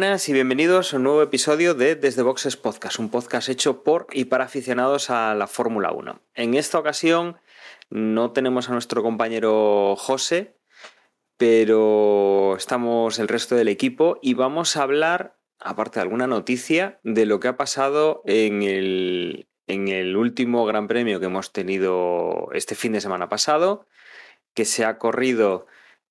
buenas 0.00 0.30
y 0.30 0.32
bienvenidos 0.32 0.94
a 0.94 0.96
un 0.96 1.02
nuevo 1.02 1.20
episodio 1.20 1.74
de 1.74 1.94
Desde 1.94 2.22
Boxes 2.22 2.56
Podcast, 2.56 2.98
un 2.98 3.10
podcast 3.10 3.50
hecho 3.50 3.84
por 3.84 4.06
y 4.10 4.24
para 4.24 4.44
aficionados 4.44 5.10
a 5.10 5.34
la 5.34 5.46
Fórmula 5.46 5.92
1. 5.92 6.22
En 6.36 6.54
esta 6.54 6.78
ocasión 6.78 7.36
no 7.90 8.32
tenemos 8.32 8.70
a 8.70 8.72
nuestro 8.72 9.02
compañero 9.02 9.96
José, 9.98 10.56
pero 11.36 12.56
estamos 12.56 13.18
el 13.18 13.28
resto 13.28 13.56
del 13.56 13.68
equipo 13.68 14.18
y 14.22 14.32
vamos 14.32 14.74
a 14.78 14.84
hablar, 14.84 15.36
aparte 15.58 15.96
de 15.96 16.04
alguna 16.04 16.26
noticia, 16.26 16.98
de 17.02 17.26
lo 17.26 17.38
que 17.38 17.48
ha 17.48 17.58
pasado 17.58 18.22
en 18.24 18.62
el, 18.62 20.16
último 20.16 20.64
Gran 20.64 20.88
Premio 20.88 21.20
que 21.20 21.26
hemos 21.26 21.52
tenido 21.52 22.48
este 22.54 22.74
fin 22.74 22.92
de 22.92 23.02
semana 23.02 23.28
pasado, 23.28 23.86
que 24.54 24.64
se 24.64 24.86
ha 24.86 24.96
corrido 24.96 25.66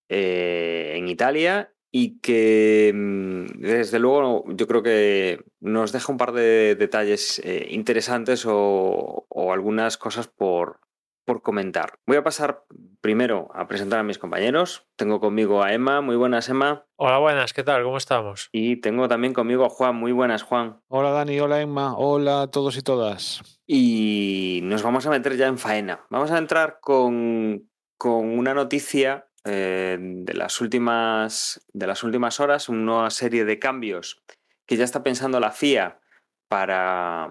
eh, 0.09 0.93
en 0.95 1.07
Italia 1.07 1.73
y 1.91 2.19
que 2.19 2.91
mm, 2.93 3.61
desde 3.61 3.99
luego 3.99 4.43
yo 4.47 4.67
creo 4.67 4.83
que 4.83 5.43
nos 5.59 5.91
deja 5.91 6.11
un 6.11 6.17
par 6.17 6.31
de 6.31 6.75
detalles 6.75 7.39
eh, 7.43 7.67
interesantes 7.69 8.45
o, 8.45 9.25
o 9.29 9.53
algunas 9.53 9.97
cosas 9.97 10.27
por, 10.27 10.79
por 11.25 11.41
comentar. 11.41 11.99
Voy 12.07 12.17
a 12.17 12.23
pasar 12.23 12.65
primero 13.01 13.49
a 13.53 13.67
presentar 13.67 13.99
a 13.99 14.03
mis 14.03 14.17
compañeros. 14.17 14.87
Tengo 14.95 15.19
conmigo 15.19 15.63
a 15.63 15.73
Emma. 15.73 16.01
Muy 16.01 16.15
buenas, 16.15 16.49
Emma. 16.49 16.85
Hola, 16.95 17.19
buenas, 17.19 17.53
¿qué 17.53 17.63
tal? 17.63 17.83
¿Cómo 17.83 17.97
estamos? 17.97 18.49
Y 18.51 18.77
tengo 18.77 19.07
también 19.07 19.33
conmigo 19.33 19.65
a 19.65 19.69
Juan. 19.69 19.95
Muy 19.95 20.11
buenas, 20.11 20.43
Juan. 20.43 20.81
Hola 20.87 21.11
Dani, 21.11 21.39
hola 21.39 21.61
Emma, 21.61 21.95
hola 21.95 22.41
a 22.41 22.47
todos 22.51 22.77
y 22.77 22.81
todas. 22.81 23.61
Y 23.65 24.61
nos 24.63 24.83
vamos 24.83 25.05
a 25.05 25.11
meter 25.11 25.37
ya 25.37 25.47
en 25.47 25.57
faena. 25.57 26.05
Vamos 26.09 26.31
a 26.31 26.37
entrar 26.37 26.79
con, 26.81 27.69
con 27.97 28.37
una 28.37 28.53
noticia 28.53 29.28
eh, 29.45 29.97
de, 29.99 30.33
las 30.33 30.61
últimas, 30.61 31.61
de 31.73 31.87
las 31.87 32.03
últimas 32.03 32.39
horas, 32.39 32.69
una 32.69 33.09
serie 33.09 33.45
de 33.45 33.59
cambios 33.59 34.21
que 34.65 34.77
ya 34.77 34.83
está 34.83 35.03
pensando 35.03 35.39
la 35.39 35.51
FIA 35.51 35.99
para, 36.47 37.29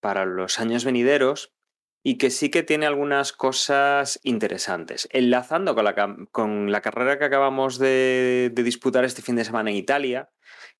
para 0.00 0.24
los 0.24 0.58
años 0.58 0.84
venideros 0.84 1.52
y 2.02 2.18
que 2.18 2.30
sí 2.30 2.50
que 2.50 2.62
tiene 2.62 2.86
algunas 2.86 3.32
cosas 3.32 4.18
interesantes. 4.24 5.08
Enlazando 5.12 5.74
con 5.74 5.84
la, 5.84 6.16
con 6.32 6.72
la 6.72 6.80
carrera 6.80 7.18
que 7.18 7.26
acabamos 7.26 7.78
de, 7.78 8.50
de, 8.52 8.62
disputar 8.62 9.04
este 9.04 9.22
fin 9.22 9.36
de 9.36 9.44
semana 9.44 9.70
en 9.70 9.76
Italia, 9.76 10.30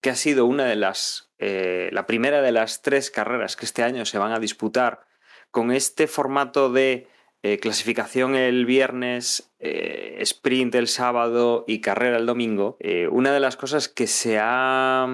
que 0.01 0.11
ha 0.11 0.17
sido 0.17 0.47
una 0.47 0.65
de 0.65 0.77
las, 0.77 1.31
eh, 1.39 1.91
la 1.93 2.07
primera 2.07 2.43
de 2.43 2.53
las 2.53 2.83
tres 2.83 3.11
carreras 3.11 3.55
que 3.55 3.65
este 3.65 3.85
año 3.85 4.05
se 4.05 4.19
van 4.19 4.33
a 4.33 4.41
disputar 4.41 5.07
con 5.53 5.71
este 5.71 6.09
formato 6.09 6.73
de 6.73 7.07
eh, 7.45 7.59
clasificación 7.59 8.37
el 8.37 8.67
viernes, 8.67 9.53
eh, 9.59 10.17
sprint 10.21 10.77
el 10.77 10.87
sábado 10.87 11.65
y 11.67 11.81
carrera 11.81 12.17
el 12.17 12.25
domingo, 12.25 12.77
eh, 12.79 13.09
una 13.09 13.33
de 13.33 13.41
las 13.41 13.57
cosas 13.57 13.89
que 13.89 14.07
se 14.07 14.39
ha 14.41 15.09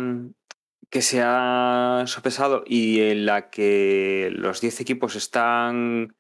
que 0.91 1.00
se 1.03 1.22
ha 1.22 2.05
sopesado 2.06 2.65
y 2.66 3.00
en 3.00 3.25
la 3.27 3.50
que 3.50 4.31
los 4.33 4.61
10 4.61 4.81
equipos 4.81 5.16
están, 5.16 6.16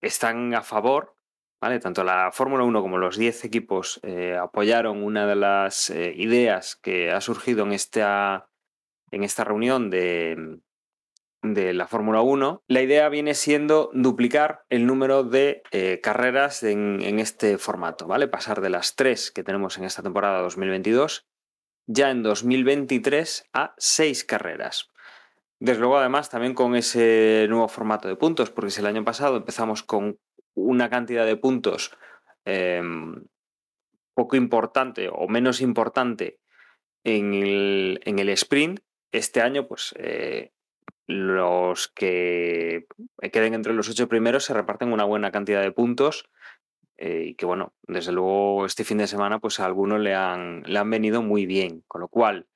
están 0.00 0.54
a 0.54 0.62
favor, 0.62 1.16
¿vale? 1.60 1.78
Tanto 1.78 2.02
la 2.02 2.32
Fórmula 2.32 2.64
1 2.64 2.82
como 2.82 2.98
los 2.98 3.16
10 3.16 3.44
equipos 3.44 4.00
apoyaron 4.40 5.04
una 5.04 5.28
de 5.28 5.36
las 5.36 5.90
ideas 5.90 6.74
que 6.74 7.12
ha 7.12 7.20
surgido 7.20 7.64
en 7.64 7.72
esta, 7.72 8.48
en 9.12 9.22
esta 9.22 9.44
reunión 9.44 9.90
de, 9.90 10.58
de 11.44 11.74
la 11.74 11.86
Fórmula 11.86 12.22
1. 12.22 12.64
La 12.66 12.82
idea 12.82 13.08
viene 13.08 13.34
siendo 13.34 13.90
duplicar 13.92 14.64
el 14.70 14.86
número 14.86 15.24
de 15.24 15.62
eh, 15.70 16.00
carreras 16.02 16.62
en, 16.62 17.00
este 17.18 17.58
formato, 17.58 18.06
¿vale? 18.06 18.28
Pasar 18.28 18.60
de 18.60 18.70
las 18.70 18.96
tres 18.96 19.30
que 19.30 19.44
tenemos 19.44 19.76
en 19.76 19.84
esta 19.84 20.02
temporada 20.02 20.40
2022 20.40 21.26
ya 21.86 22.10
en 22.10 22.22
2023 22.22 23.50
a 23.52 23.74
seis 23.76 24.24
carreras. 24.24 24.90
Desde 25.60 25.80
luego, 25.80 25.98
además, 25.98 26.30
también 26.30 26.54
con 26.54 26.76
ese 26.76 27.46
nuevo 27.50 27.68
formato 27.68 28.08
de 28.08 28.16
puntos, 28.16 28.50
porque 28.50 28.70
si 28.70 28.80
el 28.80 28.86
año 28.86 29.04
pasado 29.04 29.36
empezamos 29.36 29.82
con 29.82 30.18
una 30.54 30.88
cantidad 30.88 31.26
de 31.26 31.36
puntos 31.36 31.94
eh, 32.46 32.82
poco 34.14 34.36
importante 34.36 35.10
o 35.12 35.28
menos 35.28 35.60
importante 35.60 36.38
en 37.04 37.34
el, 37.34 38.00
en 38.04 38.18
el 38.18 38.30
sprint, 38.30 38.80
este 39.12 39.42
año, 39.42 39.68
pues 39.68 39.94
eh, 39.98 40.53
los 41.06 41.88
que 41.88 42.86
queden 43.32 43.54
entre 43.54 43.74
los 43.74 43.88
ocho 43.88 44.08
primeros 44.08 44.44
se 44.44 44.54
reparten 44.54 44.92
una 44.92 45.04
buena 45.04 45.30
cantidad 45.30 45.60
de 45.60 45.72
puntos 45.72 46.30
eh, 46.96 47.24
y 47.28 47.34
que 47.34 47.46
bueno, 47.46 47.74
desde 47.82 48.12
luego 48.12 48.66
este 48.66 48.84
fin 48.84 48.98
de 48.98 49.06
semana 49.06 49.38
pues 49.38 49.60
a 49.60 49.66
algunos 49.66 50.00
le 50.00 50.14
han, 50.14 50.62
le 50.66 50.78
han 50.78 50.90
venido 50.90 51.22
muy 51.22 51.44
bien, 51.46 51.82
con 51.88 52.00
lo 52.00 52.08
cual 52.08 52.46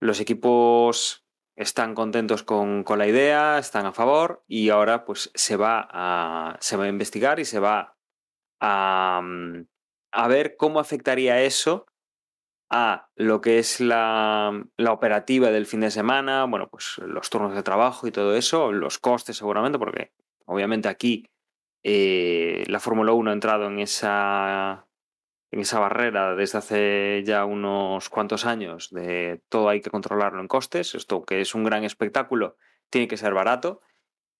los 0.00 0.20
equipos 0.20 1.24
están 1.56 1.94
contentos 1.94 2.42
con, 2.42 2.84
con, 2.84 2.98
la 2.98 3.06
idea, 3.06 3.58
están 3.58 3.86
a 3.86 3.92
favor 3.92 4.44
y 4.46 4.70
ahora 4.70 5.04
pues 5.04 5.30
se 5.34 5.56
va 5.56 5.86
a, 5.90 6.56
se 6.60 6.76
va 6.76 6.84
a 6.84 6.88
investigar 6.88 7.38
y 7.40 7.44
se 7.44 7.60
va 7.60 7.96
a, 8.60 9.22
a 10.12 10.28
ver 10.28 10.56
cómo 10.56 10.80
afectaría 10.80 11.42
eso 11.42 11.86
a 12.68 13.08
lo 13.14 13.40
que 13.40 13.58
es 13.58 13.80
la, 13.80 14.64
la, 14.76 14.92
operativa 14.92 15.50
del 15.50 15.66
fin 15.66 15.80
de 15.80 15.90
semana, 15.90 16.44
bueno, 16.44 16.68
pues 16.68 16.98
los 16.98 17.30
turnos 17.30 17.54
de 17.54 17.62
trabajo 17.62 18.06
y 18.06 18.12
todo 18.12 18.34
eso, 18.34 18.72
los 18.72 18.98
costes 18.98 19.36
seguramente, 19.36 19.78
porque 19.78 20.12
obviamente 20.46 20.88
aquí 20.88 21.28
eh, 21.88 22.64
la 22.66 22.80
Fórmula 22.80 23.12
1 23.12 23.30
ha 23.30 23.32
entrado 23.32 23.66
en 23.68 23.78
esa, 23.78 24.88
en 25.52 25.60
esa 25.60 25.78
barrera 25.78 26.34
desde 26.34 26.58
hace 26.58 27.22
ya 27.24 27.44
unos 27.44 28.08
cuantos 28.08 28.44
años 28.44 28.90
de 28.90 29.40
todo 29.48 29.68
hay 29.68 29.80
que 29.80 29.90
controlarlo 29.90 30.40
en 30.40 30.48
costes, 30.48 30.96
esto 30.96 31.24
que 31.24 31.40
es 31.40 31.54
un 31.54 31.62
gran 31.62 31.84
espectáculo 31.84 32.56
tiene 32.90 33.06
que 33.06 33.16
ser 33.16 33.34
barato 33.34 33.82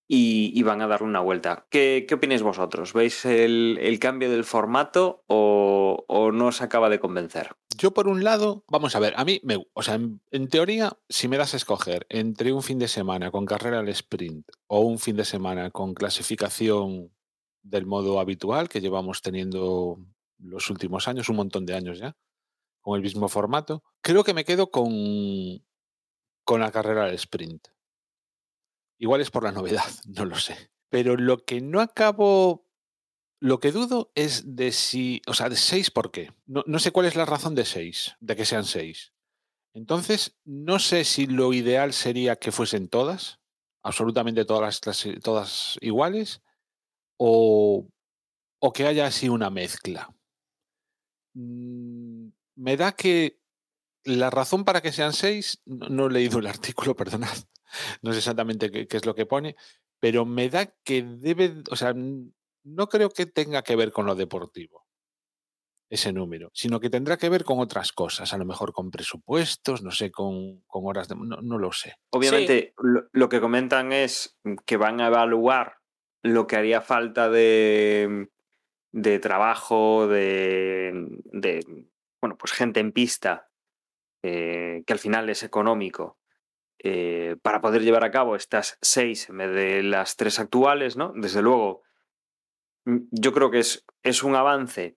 y, 0.09 0.63
van 0.63 0.81
a 0.83 0.87
darle 0.87 1.07
una 1.07 1.21
vuelta. 1.21 1.67
¿Qué, 1.71 2.07
opináis 2.13 2.43
vosotros? 2.43 2.93
¿Veis 2.93 3.25
el, 3.25 3.99
cambio 4.01 4.31
del 4.31 4.45
formato 4.45 5.25
o, 5.27 6.31
no 6.33 6.47
os 6.47 6.63
acaba 6.63 6.89
de 6.89 7.01
convencer? 7.01 7.57
Yo 7.77 7.93
por 7.93 8.09
un 8.09 8.25
lado, 8.25 8.65
vamos 8.69 8.97
a 8.97 9.01
ver, 9.01 9.15
a 9.17 9.25
mí, 9.25 9.41
me, 9.43 9.67
o 9.73 9.83
sea, 9.83 9.95
en, 9.95 10.21
en 10.31 10.49
teoría, 10.49 10.97
si 11.09 11.29
me 11.29 11.37
das 11.37 11.55
a 11.55 11.59
escoger 11.59 12.07
entre 12.09 12.53
un 12.53 12.63
fin 12.63 12.79
de 12.79 12.89
semana 12.89 13.31
con 13.31 13.45
carrera 13.45 13.81
al 13.81 13.89
sprint 13.89 14.49
o 14.67 14.81
un 14.81 14.99
fin 14.99 15.17
de 15.17 15.25
semana 15.25 15.71
con 15.71 15.93
clasificación 15.93 17.13
del 17.63 17.85
modo 17.85 18.21
habitual 18.21 18.69
que 18.69 18.81
llevamos 18.81 19.23
teniendo 19.23 19.99
los 20.39 20.71
últimos 20.71 21.09
años, 21.09 21.29
un 21.29 21.37
montón 21.37 21.67
de 21.67 21.75
años 21.75 21.99
ya, 21.99 22.17
con 22.81 22.97
el 22.97 23.03
mismo 23.03 23.29
formato. 23.29 23.83
Creo 24.01 24.25
que 24.25 24.35
me 24.35 24.45
quedo 24.45 24.71
con, 24.71 24.93
con 26.45 26.61
la 26.61 26.71
carrera 26.71 27.07
del 27.07 27.15
sprint. 27.15 27.69
Igual 28.99 29.21
es 29.21 29.31
por 29.31 29.45
la 29.45 29.53
novedad, 29.53 29.85
no 30.07 30.25
lo 30.25 30.37
sé. 30.37 30.71
Pero 30.89 31.17
lo 31.17 31.45
que 31.45 31.61
no 31.61 31.81
acabo, 31.81 32.67
lo 33.41 33.61
que 33.61 33.73
dudo 33.73 34.13
es 34.15 34.57
de 34.57 34.73
si, 34.73 35.23
o 35.27 35.35
sea, 35.35 35.49
de 35.49 35.57
seis, 35.57 35.91
¿por 35.91 36.11
qué? 36.11 36.33
No, 36.47 36.63
no 36.67 36.79
sé 36.79 36.91
cuál 36.91 37.07
es 37.07 37.17
la 37.17 37.25
razón 37.25 37.55
de 37.55 37.65
seis, 37.65 38.17
de 38.21 38.37
que 38.37 38.47
sean 38.47 38.65
seis. 38.65 39.13
Entonces, 39.75 40.39
no 40.45 40.79
sé 40.79 41.05
si 41.05 41.27
lo 41.27 41.53
ideal 41.53 41.93
sería 41.93 42.37
que 42.37 42.53
fuesen 42.53 42.89
todas, 42.89 43.41
absolutamente 43.83 44.45
todas, 44.45 44.81
todas 45.23 45.77
iguales, 45.83 46.41
o, 47.19 47.87
o 48.59 48.73
que 48.73 48.87
haya 48.87 49.07
así 49.07 49.29
una 49.29 49.51
mezcla. 49.51 50.15
Mm, 51.35 52.29
me 52.55 52.77
da 52.77 52.93
que 52.93 53.39
la 54.05 54.31
razón 54.31 54.65
para 54.65 54.81
que 54.81 54.93
sean 54.93 55.13
seis, 55.13 55.61
no, 55.67 55.89
no 55.89 56.07
he 56.07 56.11
leído 56.11 56.39
el 56.39 56.47
artículo, 56.47 56.97
perdonad, 56.97 57.37
no 58.03 58.13
sé 58.13 58.19
exactamente 58.19 58.71
qué, 58.71 58.87
qué, 58.87 58.97
es 58.97 59.07
lo 59.07 59.15
que 59.15 59.27
pone, 59.27 59.57
pero 60.01 60.25
me 60.25 60.49
da 60.49 60.67
que 60.85 61.03
debe, 61.03 61.63
o 61.71 61.77
sea, 61.77 61.95
no 61.95 62.89
creo 62.89 63.11
que 63.11 63.27
tenga 63.27 63.63
que 63.63 63.77
ver 63.77 63.93
con 63.93 64.07
lo 64.07 64.15
deportivo, 64.15 64.87
ese 65.89 66.13
número, 66.13 66.51
sino 66.53 66.81
que 66.81 66.91
tendrá 66.91 67.17
que 67.17 67.29
ver 67.29 67.45
con 67.45 67.61
otras 67.61 67.93
cosas, 67.93 68.33
a 68.33 68.39
lo 68.39 68.45
mejor 68.45 68.73
con 68.73 68.91
presupuestos, 68.91 69.83
no 69.83 69.91
sé, 69.91 70.11
con, 70.11 70.63
con 70.67 70.85
horas 70.87 71.09
de... 71.09 71.15
No, 71.15 71.41
no, 71.43 71.59
lo 71.59 71.73
sé. 71.73 71.95
Obviamente, 72.11 72.61
sí. 72.61 72.75
lo, 72.83 73.09
lo 73.13 73.29
que 73.29 73.41
comentan 73.41 73.93
es 73.93 74.39
que 74.65 74.77
van 74.77 75.01
a 75.01 75.07
evaluar 75.07 75.79
lo 76.23 76.47
que 76.47 76.57
haría 76.57 76.81
falta 76.81 77.29
de, 77.31 78.29
de 78.93 79.19
trabajo, 79.21 80.09
de, 80.09 80.93
de, 81.25 81.87
bueno, 82.21 82.37
pues 82.37 82.53
gente 82.53 82.81
en 82.81 82.93
pista, 82.93 83.49
eh, 84.23 84.83
que 84.87 84.93
al 84.93 84.99
final 84.99 85.29
es 85.31 85.43
económico, 85.43 86.19
eh, 86.79 87.37
para 87.43 87.61
poder 87.61 87.83
llevar 87.83 88.05
a 88.05 88.11
cabo 88.11 88.37
estas 88.37 88.79
seis 88.83 89.29
en 89.29 89.39
vez 89.39 89.53
de 89.53 89.83
las 89.83 90.17
tres 90.17 90.39
actuales, 90.39 90.97
¿no? 90.97 91.13
Desde 91.15 91.43
luego, 91.43 91.83
mm, 92.85 92.99
yo 93.11 93.33
creo 93.33 93.51
que 93.51 93.61
es, 93.61 93.85
es 94.03 94.23
un 94.23 94.35
avance 94.35 94.97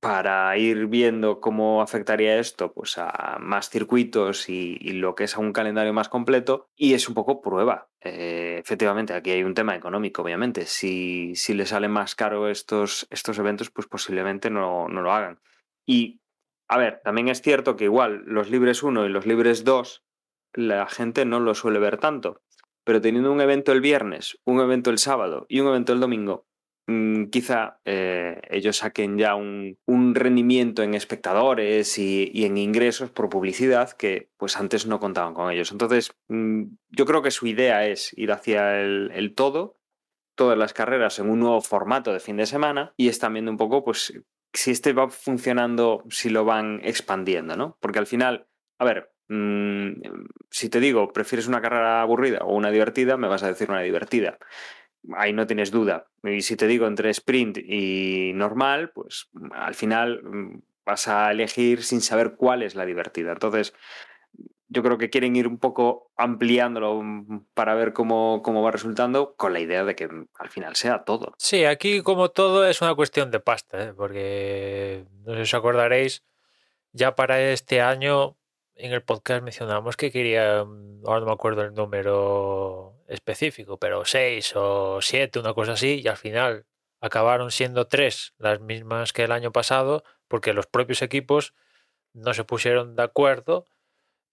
para 0.00 0.56
ir 0.56 0.86
viendo 0.86 1.40
cómo 1.40 1.82
afectaría 1.82 2.38
esto 2.38 2.72
pues, 2.72 2.96
a 2.96 3.36
más 3.38 3.68
circuitos 3.68 4.48
y, 4.48 4.78
lo 4.94 5.14
que 5.14 5.24
es 5.24 5.36
a 5.36 5.40
un 5.40 5.52
calendario 5.52 5.92
más 5.92 6.08
completo. 6.08 6.70
Y 6.74 6.94
es 6.94 7.06
un 7.08 7.14
poco 7.14 7.42
prueba. 7.42 7.90
Eh, 8.00 8.56
efectivamente, 8.58 9.12
aquí 9.12 9.30
hay 9.30 9.44
un 9.44 9.54
tema 9.54 9.76
económico, 9.76 10.22
obviamente. 10.22 10.64
Si, 10.64 11.34
si 11.36 11.52
le 11.52 11.66
salen 11.66 11.90
más 11.90 12.14
caro 12.14 12.48
estos, 12.48 13.06
estos 13.10 13.38
eventos, 13.38 13.70
pues 13.70 13.86
posiblemente 13.86 14.48
no, 14.48 14.88
no 14.88 15.02
lo 15.02 15.12
hagan. 15.12 15.38
Y, 15.86 16.22
a 16.66 16.78
ver, 16.78 17.02
también 17.04 17.28
es 17.28 17.42
cierto 17.42 17.76
que 17.76 17.84
igual 17.84 18.22
los 18.24 18.48
libres 18.48 18.82
1 18.82 19.04
y 19.04 19.10
los 19.10 19.26
libres 19.26 19.64
2, 19.64 20.02
la 20.54 20.86
gente 20.86 21.24
no 21.24 21.40
lo 21.40 21.54
suele 21.54 21.78
ver 21.78 21.98
tanto. 21.98 22.42
Pero 22.84 23.00
teniendo 23.00 23.32
un 23.32 23.40
evento 23.40 23.72
el 23.72 23.80
viernes, 23.80 24.38
un 24.44 24.60
evento 24.60 24.90
el 24.90 24.98
sábado 24.98 25.46
y 25.48 25.60
un 25.60 25.68
evento 25.68 25.92
el 25.92 26.00
domingo, 26.00 26.46
mm, 26.86 27.26
quizá 27.26 27.80
eh, 27.84 28.40
ellos 28.50 28.78
saquen 28.78 29.18
ya 29.18 29.34
un, 29.34 29.78
un 29.86 30.14
rendimiento 30.14 30.82
en 30.82 30.94
espectadores 30.94 31.98
y, 31.98 32.44
en 32.44 32.56
ingresos 32.56 33.10
por 33.10 33.28
publicidad 33.28 33.92
que 33.92 34.30
pues 34.36 34.56
antes 34.56 34.86
no 34.86 34.98
contaban 34.98 35.34
con 35.34 35.50
ellos. 35.50 35.72
Entonces, 35.72 36.12
mm, 36.28 36.64
yo 36.88 37.06
creo 37.06 37.22
que 37.22 37.30
su 37.30 37.46
idea 37.46 37.86
es 37.86 38.12
ir 38.16 38.32
hacia 38.32 38.80
el, 38.80 39.10
el 39.14 39.34
todo, 39.34 39.76
todas 40.34 40.56
las 40.56 40.72
carreras 40.72 41.18
en 41.18 41.28
un 41.28 41.40
nuevo 41.40 41.60
formato 41.60 42.12
de 42.12 42.20
fin 42.20 42.38
de 42.38 42.46
semana 42.46 42.94
y 42.96 43.08
están 43.08 43.34
viendo 43.34 43.50
un 43.50 43.58
poco 43.58 43.84
pues 43.84 44.12
si 44.52 44.70
este 44.70 44.92
va 44.92 45.08
funcionando, 45.10 46.04
si 46.08 46.30
lo 46.30 46.44
van 46.44 46.80
expandiendo, 46.82 47.56
¿no? 47.56 47.78
Porque 47.80 47.98
al 47.98 48.06
final, 48.06 48.48
a 48.78 48.84
ver, 48.84 49.12
mm, 49.30 50.02
si 50.50 50.68
te 50.68 50.80
digo, 50.80 51.12
prefieres 51.12 51.46
una 51.46 51.62
carrera 51.62 52.02
aburrida 52.02 52.40
o 52.42 52.54
una 52.54 52.70
divertida, 52.70 53.16
me 53.16 53.28
vas 53.28 53.42
a 53.42 53.48
decir 53.48 53.70
una 53.70 53.80
divertida. 53.80 54.38
Ahí 55.14 55.32
no 55.32 55.46
tienes 55.46 55.70
duda. 55.70 56.08
Y 56.22 56.42
si 56.42 56.56
te 56.56 56.66
digo 56.66 56.86
entre 56.86 57.10
sprint 57.10 57.58
y 57.58 58.32
normal, 58.34 58.90
pues 58.90 59.30
al 59.52 59.74
final 59.74 60.22
mm, 60.22 60.62
vas 60.84 61.08
a 61.08 61.30
elegir 61.30 61.82
sin 61.82 62.00
saber 62.00 62.34
cuál 62.36 62.62
es 62.62 62.74
la 62.74 62.84
divertida. 62.84 63.32
Entonces, 63.32 63.72
yo 64.70 64.82
creo 64.84 64.98
que 64.98 65.10
quieren 65.10 65.34
ir 65.36 65.46
un 65.48 65.58
poco 65.58 66.10
ampliándolo 66.16 67.02
mm, 67.02 67.46
para 67.54 67.74
ver 67.74 67.92
cómo, 67.92 68.40
cómo 68.42 68.62
va 68.62 68.70
resultando, 68.70 69.34
con 69.34 69.52
la 69.52 69.60
idea 69.60 69.84
de 69.84 69.94
que 69.94 70.08
mm, 70.08 70.28
al 70.38 70.48
final 70.48 70.76
sea 70.76 71.04
todo. 71.04 71.34
Sí, 71.38 71.64
aquí 71.64 72.02
como 72.02 72.30
todo 72.30 72.64
es 72.66 72.80
una 72.80 72.94
cuestión 72.94 73.30
de 73.30 73.40
pasta, 73.40 73.82
¿eh? 73.82 73.94
porque 73.94 75.04
no 75.24 75.32
sé 75.32 75.36
si 75.38 75.42
os 75.42 75.54
acordaréis, 75.54 76.24
ya 76.92 77.14
para 77.14 77.40
este 77.40 77.80
año 77.80 78.36
en 78.80 78.92
el 78.92 79.02
podcast 79.02 79.42
mencionamos 79.42 79.96
que 79.96 80.10
quería, 80.10 80.64
mm, 80.64 81.02
ahora 81.06 81.20
no 81.20 81.26
me 81.26 81.32
acuerdo 81.32 81.62
el 81.62 81.74
número 81.74 82.94
específico, 83.08 83.78
pero 83.78 84.04
seis 84.04 84.52
o 84.56 85.00
siete, 85.02 85.38
una 85.38 85.54
cosa 85.54 85.72
así, 85.72 86.00
y 86.04 86.08
al 86.08 86.16
final 86.16 86.66
acabaron 87.00 87.50
siendo 87.50 87.86
tres, 87.86 88.34
las 88.38 88.60
mismas 88.60 89.12
que 89.12 89.24
el 89.24 89.32
año 89.32 89.52
pasado, 89.52 90.04
porque 90.28 90.52
los 90.52 90.66
propios 90.66 91.02
equipos 91.02 91.54
no 92.14 92.34
se 92.34 92.44
pusieron 92.44 92.96
de 92.96 93.02
acuerdo 93.04 93.66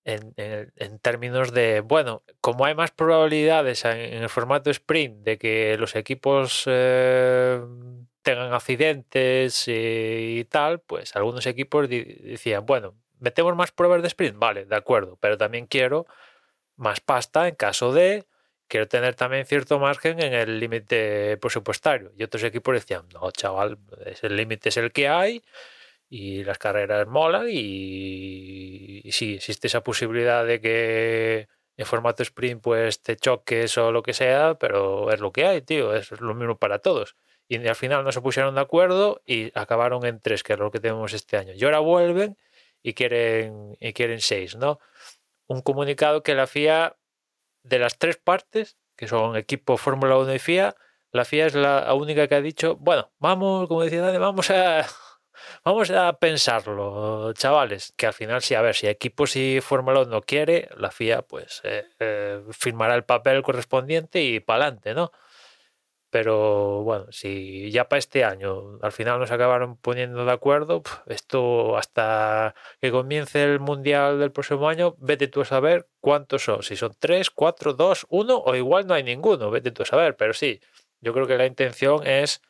en, 0.05 0.33
en- 0.37 0.99
términos 0.99 1.53
de, 1.53 1.81
bueno, 1.81 2.23
como 2.41 2.65
hay 2.65 2.75
más 2.75 2.91
probabilidades 2.91 3.85
en, 3.85 3.97
el 4.23 4.29
formato 4.29 4.69
sprint 4.71 5.23
de 5.23 5.37
que 5.37 5.77
los 5.77 5.95
equipos 5.95 6.63
eh, 6.67 7.61
tengan 8.21 8.53
accidentes 8.53 9.67
y, 9.67 10.39
y 10.39 10.45
tal, 10.45 10.79
pues 10.81 11.15
algunos 11.15 11.45
equipos 11.45 11.89
decían, 11.89 12.65
bueno, 12.65 12.95
metemos 13.19 13.55
más 13.55 13.71
pruebas 13.71 14.01
de 14.01 14.07
sprint, 14.07 14.37
vale, 14.37 14.65
de 14.65 14.75
acuerdo, 14.75 15.17
pero 15.21 15.37
también 15.37 15.67
quiero 15.67 16.05
más 16.75 16.99
pasta 17.01 17.47
en 17.47 17.55
caso 17.55 17.93
de, 17.93 18.25
quiero 18.67 18.87
tener 18.87 19.15
también 19.15 19.45
cierto 19.45 19.79
margen 19.79 20.21
en 20.21 20.33
el 20.33 20.59
límite 20.59 21.37
presupuestario. 21.37 22.11
Y 22.17 22.23
otros 22.23 22.43
equipos 22.43 22.75
decían, 22.75 23.07
no, 23.13 23.31
chaval, 23.31 23.77
el 24.21 24.35
límite 24.35 24.69
es 24.69 24.77
el 24.77 24.91
que 24.91 25.07
hay 25.07 25.41
y 26.09 26.43
las 26.43 26.57
carreras 26.57 27.07
molan 27.07 27.47
y, 27.49 29.01
y 29.03 29.11
sí, 29.11 29.35
existe 29.35 29.67
esa 29.67 29.83
posibilidad 29.83 30.45
de 30.45 30.61
que 30.61 31.47
en 31.77 31.85
formato 31.85 32.23
sprint 32.23 32.61
pues 32.61 33.01
te 33.01 33.15
choques 33.17 33.77
o 33.77 33.91
lo 33.91 34.03
que 34.03 34.13
sea, 34.13 34.55
pero 34.59 35.11
es 35.11 35.19
lo 35.19 35.31
que 35.31 35.45
hay, 35.45 35.61
tío, 35.61 35.93
es 35.95 36.11
lo 36.21 36.33
mismo 36.33 36.57
para 36.57 36.79
todos. 36.79 37.15
Y 37.47 37.65
al 37.65 37.75
final 37.75 38.03
no 38.03 38.11
se 38.11 38.21
pusieron 38.21 38.55
de 38.55 38.61
acuerdo 38.61 39.21
y 39.25 39.57
acabaron 39.57 40.05
en 40.05 40.19
tres, 40.19 40.43
que 40.43 40.53
es 40.53 40.59
lo 40.59 40.71
que 40.71 40.79
tenemos 40.79 41.13
este 41.13 41.37
año. 41.37 41.53
Y 41.55 41.63
ahora 41.63 41.79
vuelven 41.79 42.37
y 42.87 42.93
quieren, 42.93 43.75
y 43.81 43.91
quieren 43.91 44.21
seis, 44.21 44.55
¿no? 44.55 44.79
Un 45.47 45.61
comunicado 45.61 46.23
que 46.23 46.35
la 46.35 46.47
FIA, 46.47 46.95
de 47.63 47.79
las 47.79 47.97
tres 47.97 48.15
partes, 48.15 48.77
que 48.95 49.07
son 49.09 49.35
equipo 49.35 49.75
Fórmula 49.75 50.17
1 50.17 50.35
y 50.35 50.39
FIA, 50.39 50.75
la 51.11 51.25
FIA 51.25 51.47
es 51.47 51.55
la 51.55 51.93
única 51.93 52.29
que 52.29 52.35
ha 52.35 52.41
dicho, 52.41 52.77
bueno, 52.77 53.11
vamos, 53.19 53.67
como 53.67 53.83
decía 53.83 54.01
Dani, 54.01 54.19
vamos 54.19 54.49
a, 54.51 54.85
vamos 55.65 55.91
a 55.91 56.13
pensarlo, 56.13 57.33
chavales, 57.33 57.93
que 57.97 58.07
al 58.07 58.13
final 58.13 58.41
sí, 58.41 58.55
a 58.55 58.61
ver, 58.61 58.73
si 58.73 58.87
equipos 58.87 59.35
y 59.35 59.59
Fórmula 59.59 60.03
1 60.03 60.21
quiere, 60.21 60.69
la 60.77 60.89
FIA 60.89 61.23
pues 61.23 61.59
eh, 61.65 61.85
eh, 61.99 62.41
firmará 62.51 62.95
el 62.95 63.03
papel 63.03 63.43
correspondiente 63.43 64.23
y 64.23 64.39
para 64.39 64.63
adelante, 64.63 64.93
¿no? 64.93 65.11
Pero 66.19 66.81
bueno, 66.81 67.05
si 67.11 67.69
ya 67.69 67.87
para 67.87 67.99
este 67.99 68.23
año 68.23 68.79
al 68.81 68.91
final 68.91 69.19
nos 69.19 69.29
acabaron 69.29 69.77
poniendo 69.77 70.25
de 70.25 70.31
acuerdo, 70.31 70.81
esto 71.05 71.77
hasta 71.77 72.55
que 72.81 72.89
comience 72.89 73.43
el 73.43 73.59
mundial 73.59 74.17
del 74.17 74.31
próximo 74.31 74.67
año, 74.67 74.95
vete 74.97 75.27
tú 75.27 75.41
a 75.41 75.45
saber 75.45 75.87
cuántos 75.99 76.43
son. 76.43 76.63
Si 76.63 76.75
son 76.75 76.95
tres, 76.97 77.29
cuatro, 77.29 77.73
dos, 77.73 78.07
uno 78.09 78.39
o 78.39 78.55
igual 78.55 78.87
no 78.87 78.95
hay 78.95 79.03
ninguno, 79.03 79.51
vete 79.51 79.69
tú 79.69 79.83
a 79.83 79.85
saber. 79.85 80.15
Pero 80.15 80.33
sí, 80.33 80.59
yo 81.01 81.13
creo 81.13 81.27
que 81.27 81.37
la 81.37 81.45
intención 81.45 82.07
es 82.07 82.41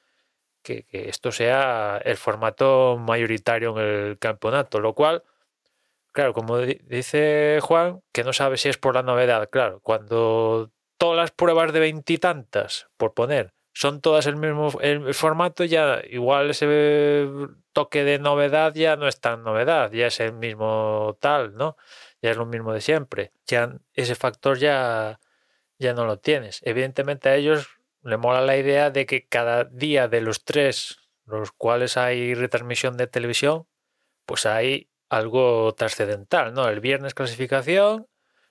que, 0.64 0.86
esto 0.94 1.34
sea 1.34 2.00
el 2.06 2.16
formato 2.16 2.96
mayoritario 2.98 3.78
en 3.78 3.86
el 3.86 4.18
campeonato, 4.18 4.80
lo 4.80 4.94
cual, 4.94 5.24
claro, 6.14 6.32
como 6.32 6.60
di- 6.60 6.80
dice 6.86 7.60
Juan, 7.62 8.02
que 8.14 8.24
no 8.24 8.32
sabe 8.32 8.56
si 8.56 8.70
es 8.70 8.78
por 8.78 8.96
la 8.96 9.04
novedad. 9.04 9.50
Claro, 9.50 9.82
cuando 9.82 10.72
todas 10.98 11.18
las 11.18 11.32
pruebas 11.32 11.74
de 11.74 11.82
veintitantas, 11.82 12.88
por 12.96 13.14
poner, 13.14 13.57
son 13.78 14.02
todas 14.02 14.26
el 14.26 14.38
mismo 14.38 14.72
el, 14.82 15.14
formato, 15.14 15.64
ya 15.64 16.02
igual 16.10 16.50
ese 16.50 17.28
toque 17.74 18.04
de 18.04 18.18
novedad 18.18 18.74
ya 18.74 18.96
no 18.96 19.08
es 19.08 19.22
tan 19.22 19.44
novedad, 19.44 19.92
ya 19.92 20.08
es 20.08 20.20
el 20.20 20.34
mismo 20.34 21.16
tal, 21.22 21.54
¿no? 21.54 21.78
Ya 22.20 22.32
es 22.32 22.38
lo 22.38 22.48
mismo 22.48 22.74
de 22.74 22.82
siempre. 22.82 23.34
Ya 23.46 23.78
ese 23.94 24.16
factor 24.16 24.58
ya, 24.58 25.20
ya 25.78 25.94
no 25.94 26.06
lo 26.06 26.18
tienes. 26.18 26.60
Evidentemente 26.64 27.30
a 27.30 27.36
ellos 27.36 27.68
le 28.02 28.18
mola 28.18 28.42
la 28.42 28.58
idea 28.58 28.90
de 28.90 29.06
que 29.06 29.28
cada 29.28 29.66
día 29.66 30.08
de 30.08 30.22
los 30.22 30.44
tres, 30.44 30.98
los 31.28 31.52
cuales 31.52 31.98
hay 31.98 32.34
retransmisión 32.34 32.98
de 32.98 33.06
televisión, 33.06 33.68
pues 34.26 34.48
hay 34.48 34.90
algo 35.08 35.76
trascendental, 35.76 36.52
¿no? 36.52 36.68
El 36.68 36.80
viernes 36.80 37.14
clasificación, 37.14 38.08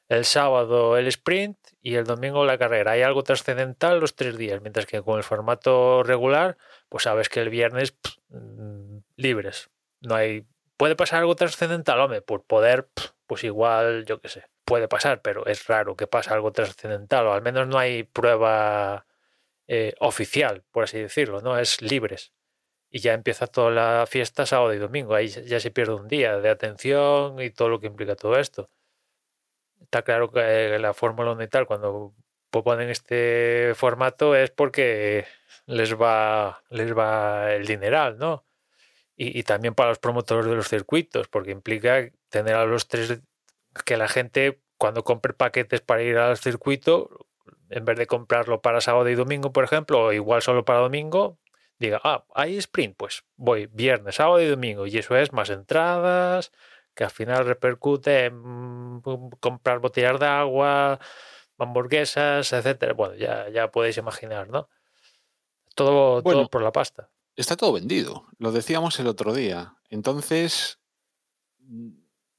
el 0.08 0.24
sábado 0.24 0.96
el 0.96 1.06
sprint 1.08 1.58
y 1.82 1.96
el 1.96 2.04
domingo 2.04 2.44
la 2.44 2.58
carrera. 2.58 2.92
Hay 2.92 3.02
algo 3.02 3.22
trascendental 3.22 4.00
los 4.00 4.14
tres 4.14 4.36
días, 4.36 4.60
mientras 4.60 4.86
que 4.86 5.02
con 5.02 5.18
el 5.18 5.24
formato 5.24 6.02
regular, 6.02 6.56
pues 6.88 7.04
sabes 7.04 7.28
que 7.28 7.40
el 7.40 7.50
viernes 7.50 7.96
mm, 8.28 8.98
libres. 9.16 9.70
No 10.00 10.14
hay. 10.14 10.46
¿Puede 10.76 10.96
pasar 10.96 11.20
algo 11.20 11.34
trascendental? 11.36 12.00
Hombre, 12.00 12.22
por 12.22 12.44
poder, 12.44 12.88
pues 13.26 13.44
igual, 13.44 14.04
yo 14.06 14.20
qué 14.20 14.28
sé. 14.28 14.44
Puede 14.64 14.88
pasar, 14.88 15.22
pero 15.22 15.46
es 15.46 15.66
raro 15.66 15.96
que 15.96 16.06
pase 16.06 16.32
algo 16.32 16.52
trascendental, 16.52 17.26
o 17.26 17.32
al 17.32 17.42
menos 17.42 17.66
no 17.68 17.78
hay 17.78 18.02
prueba 18.04 19.06
eh, 19.68 19.94
oficial, 20.00 20.64
por 20.72 20.84
así 20.84 20.98
decirlo, 20.98 21.40
¿no? 21.40 21.58
Es 21.58 21.82
libres. 21.82 22.32
Y 22.90 23.00
ya 23.00 23.14
empieza 23.14 23.46
toda 23.46 23.70
la 23.70 24.06
fiesta 24.06 24.46
sábado 24.46 24.74
y 24.74 24.78
domingo. 24.78 25.14
Ahí 25.14 25.28
ya 25.28 25.60
se 25.60 25.70
pierde 25.70 25.94
un 25.94 26.08
día 26.08 26.38
de 26.38 26.48
atención 26.50 27.40
y 27.40 27.50
todo 27.50 27.68
lo 27.68 27.80
que 27.80 27.88
implica 27.88 28.16
todo 28.16 28.38
esto 28.38 28.70
está 29.82 30.02
claro 30.02 30.30
que 30.30 30.78
la 30.78 30.94
Fórmula 30.94 31.32
1 31.32 31.42
y 31.42 31.48
tal, 31.48 31.66
cuando 31.66 32.14
ponen 32.62 32.90
este 32.90 33.72
formato 33.74 34.34
es 34.34 34.50
porque 34.50 35.26
les 35.66 35.94
va, 35.94 36.62
les 36.70 36.96
va 36.96 37.52
el 37.52 37.66
dineral, 37.66 38.18
¿no? 38.18 38.46
Y, 39.16 39.38
y 39.38 39.42
también 39.42 39.74
para 39.74 39.90
los 39.90 39.98
promotores 39.98 40.46
de 40.46 40.54
los 40.54 40.68
circuitos, 40.68 41.28
porque 41.28 41.50
implica 41.50 42.08
tener 42.28 42.54
a 42.54 42.66
los 42.66 42.88
tres, 42.88 43.20
que 43.84 43.96
la 43.96 44.08
gente 44.08 44.60
cuando 44.78 45.04
compre 45.04 45.32
paquetes 45.32 45.80
para 45.80 46.02
ir 46.02 46.18
al 46.18 46.36
circuito, 46.36 47.26
en 47.70 47.84
vez 47.84 47.98
de 47.98 48.06
comprarlo 48.06 48.60
para 48.60 48.80
sábado 48.80 49.08
y 49.08 49.14
domingo, 49.14 49.52
por 49.52 49.64
ejemplo, 49.64 50.04
o 50.04 50.12
igual 50.12 50.42
solo 50.42 50.64
para 50.64 50.80
domingo, 50.80 51.38
diga, 51.78 52.00
ah, 52.04 52.24
hay 52.34 52.56
sprint, 52.58 52.96
pues 52.96 53.24
voy 53.36 53.66
viernes, 53.66 54.16
sábado 54.16 54.40
y 54.40 54.46
domingo, 54.46 54.86
y 54.86 54.98
eso 54.98 55.16
es 55.16 55.32
más 55.32 55.50
entradas, 55.50 56.52
que 56.96 57.04
al 57.04 57.10
final 57.10 57.44
repercute 57.46 58.24
en 58.26 58.34
mm, 58.36 59.02
comprar 59.38 59.78
botellas 59.78 60.18
de 60.18 60.26
agua, 60.26 60.98
hamburguesas, 61.58 62.52
etcétera. 62.52 62.94
Bueno, 62.94 63.14
ya, 63.14 63.48
ya 63.50 63.70
podéis 63.70 63.98
imaginar, 63.98 64.48
¿no? 64.48 64.68
Todo, 65.74 66.22
Bueno. 66.22 66.40
todo 66.40 66.48
por 66.48 66.62
la 66.62 66.72
pasta. 66.72 67.10
Está 67.36 67.54
todo 67.54 67.74
vendido. 67.74 68.26
Lo 68.38 68.50
decíamos 68.50 68.98
el 68.98 69.08
otro 69.08 69.34
día. 69.34 69.76
Entonces, 69.90 70.80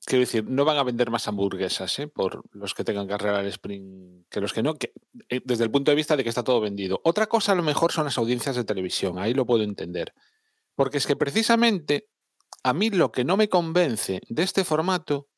quiero 0.05 0.21
decir, 0.21 0.43
no 0.45 0.65
van 0.65 0.77
a 0.77 0.83
vender 0.83 1.11
más 1.11 1.27
hamburguesas 1.27 1.99
¿eh? 1.99 2.07
por 2.07 2.41
los 2.51 2.73
que 2.73 2.83
tengan 2.83 3.07
carrera 3.07 3.37
al 3.37 3.45
sprint 3.45 4.25
que 4.29 4.41
los 4.41 4.53
que 4.53 4.63
no, 4.63 4.73
que, 4.73 4.91
eh, 5.29 5.41
desde 5.45 5.65
el 5.65 5.71
punto 5.71 5.91
de 5.91 5.95
vista 5.95 6.17
de 6.17 6.23
que 6.23 6.29
está 6.29 6.43
todo 6.43 6.59
vendido. 6.59 6.99
Otra 7.03 7.27
cosa 7.27 7.51
a 7.51 7.55
lo 7.55 7.61
mejor 7.61 7.91
son 7.91 8.05
las 8.05 8.17
audiencias 8.17 8.55
de 8.55 8.63
televisión, 8.63 9.19
ahí 9.19 9.35
lo 9.35 9.45
puedo 9.45 9.63
entender. 9.63 10.15
Porque 10.73 10.97
es 10.97 11.05
que 11.05 11.15
precisamente 11.15 12.09
a 12.67 12.73
mí 12.73 12.89
lo 12.89 13.13
que 13.13 13.23
no 13.23 13.37
me 13.37 13.47
convence 13.47 14.19
de 14.27 14.43
este 14.43 14.65
formato 14.65 15.29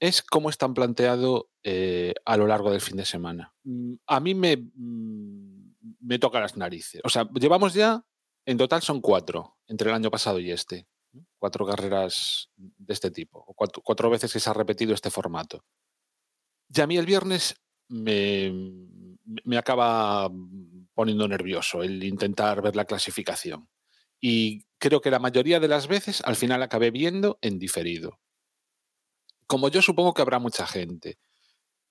es 0.00 0.22
cómo 0.22 0.48
están 0.48 0.72
planteado 0.72 1.50
eh, 1.62 2.14
a 2.24 2.38
lo 2.38 2.46
largo 2.46 2.70
del 2.70 2.80
fin 2.80 2.96
de 2.96 3.04
semana. 3.04 3.54
Mm, 3.64 3.94
A 4.06 4.18
mí 4.20 4.34
me, 4.34 4.56
mm, 4.56 5.74
me 6.00 6.18
toca 6.18 6.40
las 6.40 6.56
narices. 6.56 7.02
O 7.04 7.10
sea, 7.10 7.28
llevamos 7.34 7.74
ya, 7.74 8.02
en 8.46 8.56
total 8.56 8.80
son 8.80 9.02
cuatro, 9.02 9.58
entre 9.66 9.90
el 9.90 9.94
año 9.94 10.10
pasado 10.10 10.40
y 10.40 10.50
este. 10.50 10.88
Cuatro 11.38 11.66
carreras 11.66 12.48
de 12.56 12.94
este 12.94 13.10
tipo, 13.10 13.44
cuatro, 13.54 13.82
cuatro 13.82 14.08
veces 14.08 14.32
que 14.32 14.40
se 14.40 14.48
ha 14.48 14.54
repetido 14.54 14.94
este 14.94 15.10
formato. 15.10 15.66
Y 16.74 16.80
a 16.80 16.86
mí 16.86 16.96
el 16.96 17.04
viernes 17.04 17.56
me, 17.88 18.50
me 19.44 19.58
acaba 19.58 20.30
poniendo 20.94 21.28
nervioso 21.28 21.82
el 21.82 22.02
intentar 22.02 22.62
ver 22.62 22.74
la 22.74 22.86
clasificación. 22.86 23.68
Y 24.20 24.64
creo 24.78 25.00
que 25.00 25.10
la 25.10 25.18
mayoría 25.18 25.60
de 25.60 25.68
las 25.68 25.88
veces 25.88 26.22
al 26.24 26.36
final 26.36 26.62
acabé 26.62 26.90
viendo 26.90 27.38
en 27.42 27.58
diferido. 27.58 28.20
Como 29.46 29.68
yo 29.68 29.82
supongo 29.82 30.14
que 30.14 30.22
habrá 30.22 30.38
mucha 30.38 30.66
gente. 30.66 31.18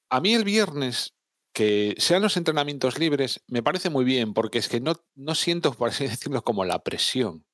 A 0.10 0.22
mí 0.22 0.34
el 0.34 0.44
viernes, 0.44 1.16
que 1.54 1.96
sean 1.98 2.22
los 2.22 2.38
entrenamientos 2.38 3.00
libres, 3.00 3.44
me 3.48 3.64
parece 3.64 3.90
muy 3.90 4.06
bien, 4.06 4.34
porque 4.34 4.60
es 4.60 4.70
que 4.70 4.80
no, 4.82 4.96
no 5.16 5.36
siento, 5.36 5.74
por 5.74 5.90
así 5.90 6.04
decirlo, 6.08 6.44
como 6.44 6.66
la 6.66 6.84
presión 6.84 7.46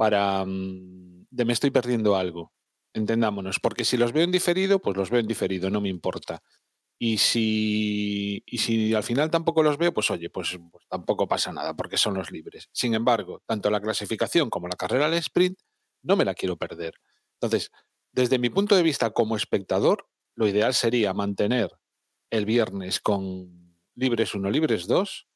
para 0.00 0.46
mm, 0.46 1.26
de 1.30 1.44
me 1.44 1.52
estoy 1.52 1.70
perdiendo 1.70 2.16
algo. 2.16 2.54
Entendámonos, 2.94 3.60
porque 3.60 3.84
si 3.84 3.98
los 3.98 4.12
veo 4.12 4.24
en 4.24 4.32
diferido, 4.32 4.80
pues 4.80 4.96
los 4.96 5.10
veo 5.10 5.20
en 5.20 5.26
diferido, 5.26 5.68
no 5.68 5.82
me 5.82 5.90
importa. 5.90 6.42
Y 7.02 7.16
si, 7.16 8.42
y 8.44 8.58
si 8.58 8.92
al 8.92 9.02
final 9.02 9.30
tampoco 9.30 9.62
los 9.62 9.78
veo, 9.78 9.94
pues 9.94 10.10
oye, 10.10 10.28
pues, 10.28 10.58
pues 10.70 10.84
tampoco 10.86 11.26
pasa 11.26 11.50
nada, 11.50 11.74
porque 11.74 11.96
son 11.96 12.12
los 12.12 12.30
libres. 12.30 12.68
Sin 12.72 12.92
embargo, 12.92 13.42
tanto 13.46 13.70
la 13.70 13.80
clasificación 13.80 14.50
como 14.50 14.68
la 14.68 14.76
carrera 14.76 15.06
al 15.06 15.14
sprint, 15.14 15.58
no 16.02 16.14
me 16.14 16.26
la 16.26 16.34
quiero 16.34 16.58
perder. 16.58 16.92
Entonces, 17.40 17.70
desde 18.12 18.38
mi 18.38 18.50
punto 18.50 18.76
de 18.76 18.82
vista 18.82 19.12
como 19.12 19.34
espectador, 19.34 20.08
lo 20.36 20.46
ideal 20.46 20.74
sería 20.74 21.14
mantener 21.14 21.70
el 22.28 22.44
viernes 22.44 23.00
con 23.00 23.74
libres 23.94 24.34
1, 24.34 24.50
libres 24.50 24.86
2, 24.86 25.26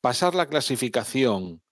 pasar 0.00 0.34
la 0.34 0.46
clasificación 0.46 1.62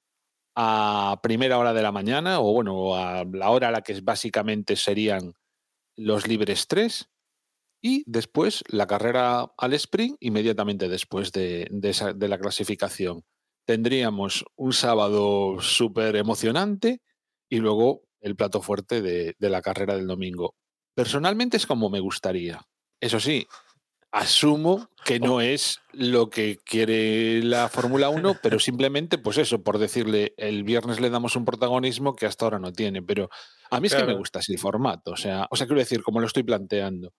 a 0.54 1.18
primera 1.22 1.56
hora 1.56 1.72
de 1.72 1.82
la 1.82 1.92
mañana, 1.92 2.40
o 2.40 2.52
bueno, 2.52 2.94
a 2.94 3.24
la 3.24 3.48
hora 3.48 3.68
a 3.68 3.70
la 3.72 3.80
que 3.80 3.98
básicamente 4.02 4.76
serían 4.76 5.34
los 5.96 6.26
libres 6.26 6.66
3, 6.68 7.08
y 7.82 8.04
después 8.06 8.62
la 8.68 8.86
carrera 8.86 9.52
al 9.58 9.72
sprint 9.74 10.16
inmediatamente 10.20 10.88
después 10.88 11.32
de, 11.32 11.66
de 11.70 11.90
esa- 11.90 12.12
de 12.14 12.28
la 12.28 12.38
clasificación. 12.38 13.22
Tendríamos 13.66 14.44
un 14.56 14.72
sábado 14.72 15.60
súper 15.60 16.16
emocionante 16.16 17.00
y 17.50 17.58
luego 17.58 18.02
el 18.20 18.36
plato 18.36 18.62
fuerte 18.62 19.02
de, 19.02 19.34
de 19.38 19.50
la 19.50 19.60
carrera 19.62 19.96
del 19.96 20.06
domingo. 20.06 20.54
Personalmente 20.94 21.56
es 21.56 21.66
como 21.66 21.90
me 21.90 22.00
gustaría. 22.00 22.60
Eso 23.00 23.18
sí, 23.20 23.46
asumo 24.10 24.88
que 25.04 25.18
no 25.20 25.40
es 25.40 25.78
lo 25.92 26.28
que 26.30 26.58
quiere 26.64 27.42
la 27.42 27.68
Fórmula 27.68 28.08
1, 28.10 28.36
pero 28.42 28.58
simplemente, 28.60 29.18
pues 29.18 29.38
eso, 29.38 29.62
por 29.62 29.78
decirle, 29.78 30.34
el 30.36 30.64
viernes 30.64 31.00
le 31.00 31.10
damos 31.10 31.34
un 31.36 31.44
protagonismo 31.44 32.14
que 32.14 32.26
hasta 32.26 32.44
ahora 32.44 32.58
no 32.58 32.72
tiene. 32.72 33.02
Pero 33.02 33.28
a 33.70 33.80
mí 33.80 33.86
es 33.86 33.94
que 33.94 34.00
me 34.06 34.12
gusta 34.18 34.38
así 34.40 34.52
el 34.52 34.58
formato. 34.58 35.12
O 35.12 35.16
sea, 35.16 35.46
o 35.50 35.56
sea, 35.56 35.66
quiero 35.66 35.80
decir, 35.80 36.02
como 36.02 36.20
lo 36.20 36.26
estoy 36.26 36.42
planteando. 36.42 37.12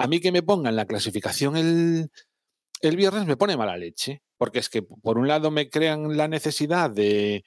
A 0.00 0.06
mí 0.06 0.20
que 0.20 0.32
me 0.32 0.42
pongan 0.42 0.76
la 0.76 0.86
clasificación 0.86 1.56
el, 1.56 2.10
el 2.80 2.96
viernes 2.96 3.26
me 3.26 3.36
pone 3.36 3.56
mala 3.56 3.76
leche. 3.76 4.22
Porque 4.38 4.58
es 4.58 4.70
que, 4.70 4.82
por 4.82 5.18
un 5.18 5.28
lado, 5.28 5.50
me 5.50 5.68
crean 5.68 6.16
la 6.16 6.26
necesidad 6.26 6.90
de, 6.90 7.44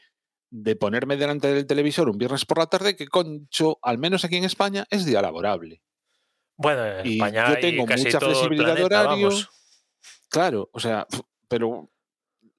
de 0.52 0.76
ponerme 0.76 1.18
delante 1.18 1.52
del 1.52 1.66
televisor 1.66 2.08
un 2.08 2.20
viernes 2.20 2.46
por 2.46 2.60
la 2.60 2.68
tarde, 2.68 2.96
que 2.96 3.08
concho, 3.08 3.80
al 3.82 3.98
menos 3.98 4.24
aquí 4.24 4.38
en 4.38 4.44
España, 4.44 4.86
es 4.92 5.04
día 5.04 5.22
laborable. 5.22 5.82
Bueno, 6.56 6.86
en 6.86 7.06
Y 7.08 7.14
España 7.14 7.48
yo 7.48 7.56
hay 7.56 7.62
tengo 7.62 7.86
casi 7.88 8.06
mucha 8.06 8.20
todo 8.20 8.30
flexibilidad 8.30 8.76
de 8.76 8.84
horario. 8.84 9.10
vamos. 9.10 9.50
Claro, 10.30 10.70
o 10.72 10.80
sea, 10.80 11.08
pero 11.48 11.90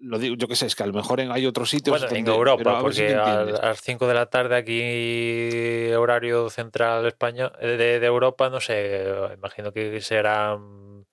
lo 0.05 0.19
digo, 0.19 0.37
yo 0.37 0.49
qué 0.49 0.57
sé, 0.57 0.67
es 0.67 0.77
que 0.77 0.83
a 0.83 0.87
lo 0.87 0.93
mejor 0.93 1.21
en, 1.21 1.33
hay 1.33 1.47
otros 1.47 1.71
sitios. 1.71 1.99
Bueno, 1.99 2.17
en 2.17 2.27
Europa, 2.27 2.77
si 2.77 2.83
porque 2.83 3.15
a, 3.15 3.45
las 3.45 3.81
5 3.81 4.07
de 4.07 4.15
la 4.15 4.27
tarde 4.27 4.57
aquí, 4.57 5.93
horario 5.95 6.51
central 6.51 7.07
español 7.07 7.53
de, 7.61 7.77
de 8.01 8.07
Europa, 8.07 8.51
no 8.51 8.61
sé, 8.61 9.07
imagino 9.35 9.73
que 9.73 10.01
serán. 10.01 11.07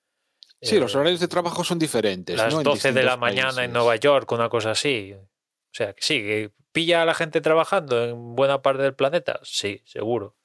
Sí, 0.62 0.80
los 0.80 0.94
eh, 0.94 0.98
horarios 0.98 1.20
de 1.20 1.28
trabajo 1.28 1.64
son 1.64 1.80
diferentes. 1.80 2.38
Las 2.38 2.54
¿no? 2.54 2.60
En 2.60 2.64
12 2.66 2.92
de 2.92 3.04
la 3.04 3.18
mañana 3.18 3.64
en. 3.64 3.74
Nueva 3.74 3.96
York, 3.96 4.32
una 4.32 4.50
cosa 4.50 4.72
así. 4.72 5.14
O 5.14 5.74
sea, 5.74 5.94
que 5.94 6.02
sí, 6.02 6.16
que 6.22 6.52
pilla 6.72 7.02
a 7.02 7.06
la 7.06 7.14
gente 7.14 7.42
trabajando 7.42 8.04
en 8.04 8.36
buena 8.36 8.62
parte 8.62 8.84
del 8.84 8.94
planeta, 8.94 9.40
sí, 9.44 9.82
seguro. 9.86 10.36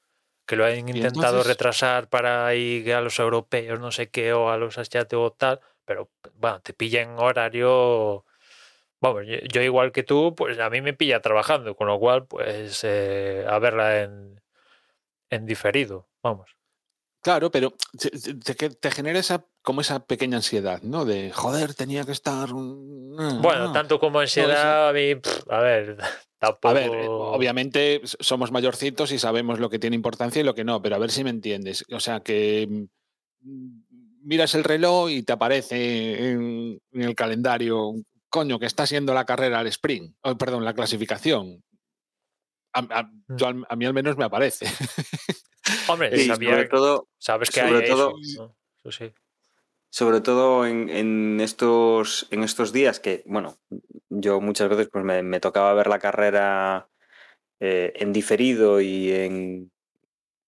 Que 0.45 0.55
lo 0.55 0.65
han 0.65 0.77
intentado 0.77 1.09
entonces- 1.09 1.47
retrasar 1.47 2.09
para 2.09 2.53
ir 2.55 2.93
a 2.93 3.01
los 3.01 3.19
europeos, 3.19 3.79
no 3.79 3.91
sé 3.91 4.09
qué, 4.09 4.31
o 4.33 4.49
a 4.49 4.57
los 4.57 4.77
asiáticos 4.77 5.31
o 5.31 5.33
tal, 5.33 5.59
pero 5.85 6.09
bueno, 6.35 6.61
te 6.61 6.73
pilla 6.73 7.01
en 7.01 7.17
horario. 7.17 8.25
Vamos, 8.99 9.23
yo, 9.27 9.35
yo 9.53 9.61
igual 9.61 9.91
que 9.91 10.03
tú, 10.03 10.33
pues 10.35 10.57
a 10.59 10.69
mí 10.69 10.81
me 10.81 10.93
pilla 10.93 11.21
trabajando, 11.21 11.75
con 11.75 11.87
lo 11.87 11.99
cual, 11.99 12.25
pues 12.27 12.83
eh, 12.83 13.45
a 13.47 13.59
verla 13.59 14.03
en, 14.03 14.41
en 15.29 15.45
diferido, 15.45 16.07
vamos. 16.23 16.49
Claro, 17.21 17.51
pero 17.51 17.73
te, 17.99 18.09
te- 18.11 18.55
te- 18.55 18.69
te 18.69 18.91
genera 18.91 19.19
esa, 19.19 19.45
como 19.61 19.81
esa 19.81 20.05
pequeña 20.05 20.37
ansiedad, 20.37 20.81
¿no? 20.81 21.03
De, 21.05 21.31
joder, 21.31 21.73
tenía 21.73 22.05
que 22.05 22.11
estar... 22.11 22.49
Bueno, 22.53 23.65
ah". 23.65 23.71
tanto 23.73 23.99
como 23.99 24.19
ansiedad, 24.19 24.89
a 24.89 24.93
mí, 24.93 25.15
pff, 25.15 25.49
a 25.49 25.59
ver, 25.59 25.97
tampoco. 26.39 26.67
A 26.69 26.73
ver, 26.73 26.91
eh, 26.93 27.07
obviamente 27.09 28.01
somos 28.03 28.51
mayorcitos 28.51 29.11
y 29.11 29.19
sabemos 29.19 29.59
lo 29.59 29.69
que 29.69 29.79
tiene 29.79 29.95
importancia 29.95 30.39
y 30.39 30.43
lo 30.45 30.53
que 30.55 30.63
no, 30.63 30.81
pero 30.81 30.95
a 30.95 30.99
ver 30.99 31.11
si 31.11 31.23
me 31.23 31.31
entiendes. 31.31 31.83
O 31.91 31.99
sea, 31.99 32.19
que 32.21 32.67
mm, 33.41 33.79
miras 34.23 34.53
el 34.55 34.63
reloj 34.63 35.09
y 35.09 35.23
te 35.23 35.33
aparece 35.33 36.29
en, 36.29 36.79
en 36.91 37.01
el 37.01 37.15
calendario, 37.15 37.93
coño, 38.29 38.59
que 38.59 38.65
está 38.65 38.85
siendo 38.85 39.13
la 39.13 39.25
carrera 39.25 39.59
al 39.59 39.67
sprint, 39.67 40.15
oh, 40.21 40.37
perdón, 40.37 40.65
la 40.65 40.73
clasificación. 40.73 41.63
A, 42.73 42.79
a- 42.99 43.11
yo 43.29 43.47
al- 43.47 43.65
a 43.69 43.75
mí 43.75 43.85
al 43.85 43.93
menos 43.93 44.17
me 44.17 44.25
aparece. 44.25 44.65
Hombre, 45.89 46.25
sabía- 46.25 46.51
sobre 46.51 46.67
todo, 46.69 47.07
sabes 47.17 47.49
que 47.49 47.61
sobre 47.61 47.83
hay 47.83 47.89
todo- 47.89 48.13
eso, 48.21 48.43
¿no? 48.43 48.55
Eso 48.77 48.91
sí. 48.91 49.13
sobre 49.89 50.21
todo 50.21 50.65
en, 50.65 50.89
en 50.89 51.39
estos, 51.41 52.27
en 52.31 52.43
estos 52.43 52.71
días 52.71 52.99
que, 52.99 53.23
bueno, 53.25 53.57
yo 54.09 54.39
muchas 54.39 54.69
veces 54.69 54.89
pues 54.91 55.03
me, 55.03 55.23
me 55.23 55.39
tocaba 55.39 55.73
ver 55.73 55.87
la 55.87 55.99
carrera 55.99 56.89
eh, 57.59 57.91
en 57.95 58.13
diferido 58.13 58.79
y 58.81 59.11
en, 59.11 59.71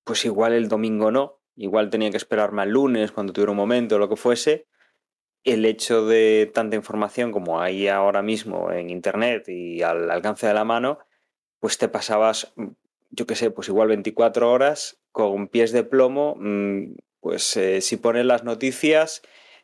pues 0.03 0.24
igual 0.25 0.53
el 0.53 0.67
domingo 0.69 1.12
no, 1.12 1.41
igual 1.55 1.89
tenía 1.89 2.12
que 2.12 2.17
esperarme 2.17 2.62
al 2.62 2.69
lunes 2.69 3.12
cuando 3.12 3.33
tuviera 3.33 3.51
un 3.51 3.57
momento 3.57 3.95
o 3.95 4.00
lo 4.00 4.07
que 4.09 4.15
fuese. 4.15 4.67
El 5.43 5.65
hecho 5.65 6.05
de 6.05 6.51
tanta 6.53 6.75
información 6.75 7.31
como 7.31 7.62
hay 7.62 7.88
ahora 7.88 8.22
mismo 8.22 8.72
en 8.72 8.89
Internet 8.89 9.48
y 9.48 9.81
al 9.81 10.12
alcance 10.12 10.48
de 10.48 10.53
la 10.53 10.65
mano, 10.65 11.00
pues 11.60 11.77
te 11.77 11.88
pasabas, 11.88 12.53
yo 13.10 13.25
qué 13.25 13.36
sé, 13.36 13.51
pues 13.51 13.69
igual 13.69 13.88
24 13.89 14.51
horas 14.51 15.01
con 15.12 15.48
pies 15.48 15.72
de 15.72 15.84
plomo, 15.84 16.36
mm, 16.38 16.96
pues 17.22 17.58
eh, 17.58 17.81
si 17.81 17.98
pones 17.98 18.25
las 18.25 18.43
noticias 18.43 19.22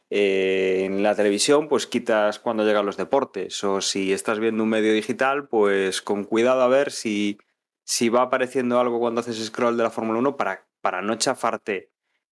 eh, 0.09 0.83
en 0.85 1.03
la 1.03 1.15
televisión, 1.15 1.67
pues 1.67 1.87
quitas 1.87 2.39
cuando 2.39 2.63
llegan 2.65 2.85
los 2.85 2.97
deportes. 2.97 3.63
O 3.63 3.81
si 3.81 4.13
estás 4.13 4.39
viendo 4.39 4.63
un 4.63 4.69
medio 4.69 4.93
digital, 4.93 5.47
pues 5.47 6.01
con 6.01 6.23
cuidado 6.25 6.61
a 6.61 6.67
ver 6.67 6.91
si, 6.91 7.37
si 7.83 8.09
va 8.09 8.23
apareciendo 8.23 8.79
algo 8.79 8.99
cuando 8.99 9.21
haces 9.21 9.43
scroll 9.45 9.77
de 9.77 9.83
la 9.83 9.89
Fórmula 9.91 10.19
1 10.19 10.37
para, 10.37 10.67
para 10.81 11.01
no 11.01 11.15
chafarte 11.15 11.91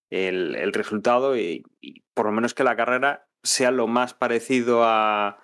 el, 0.09 0.55
el 0.55 0.73
resultado 0.73 1.37
y 1.37 1.63
por 2.13 2.25
lo 2.25 2.31
menos 2.31 2.53
que 2.53 2.63
la 2.63 2.75
carrera 2.75 3.27
sea 3.43 3.71
lo 3.71 3.87
más 3.87 4.13
parecido 4.13 4.83
a, 4.83 5.39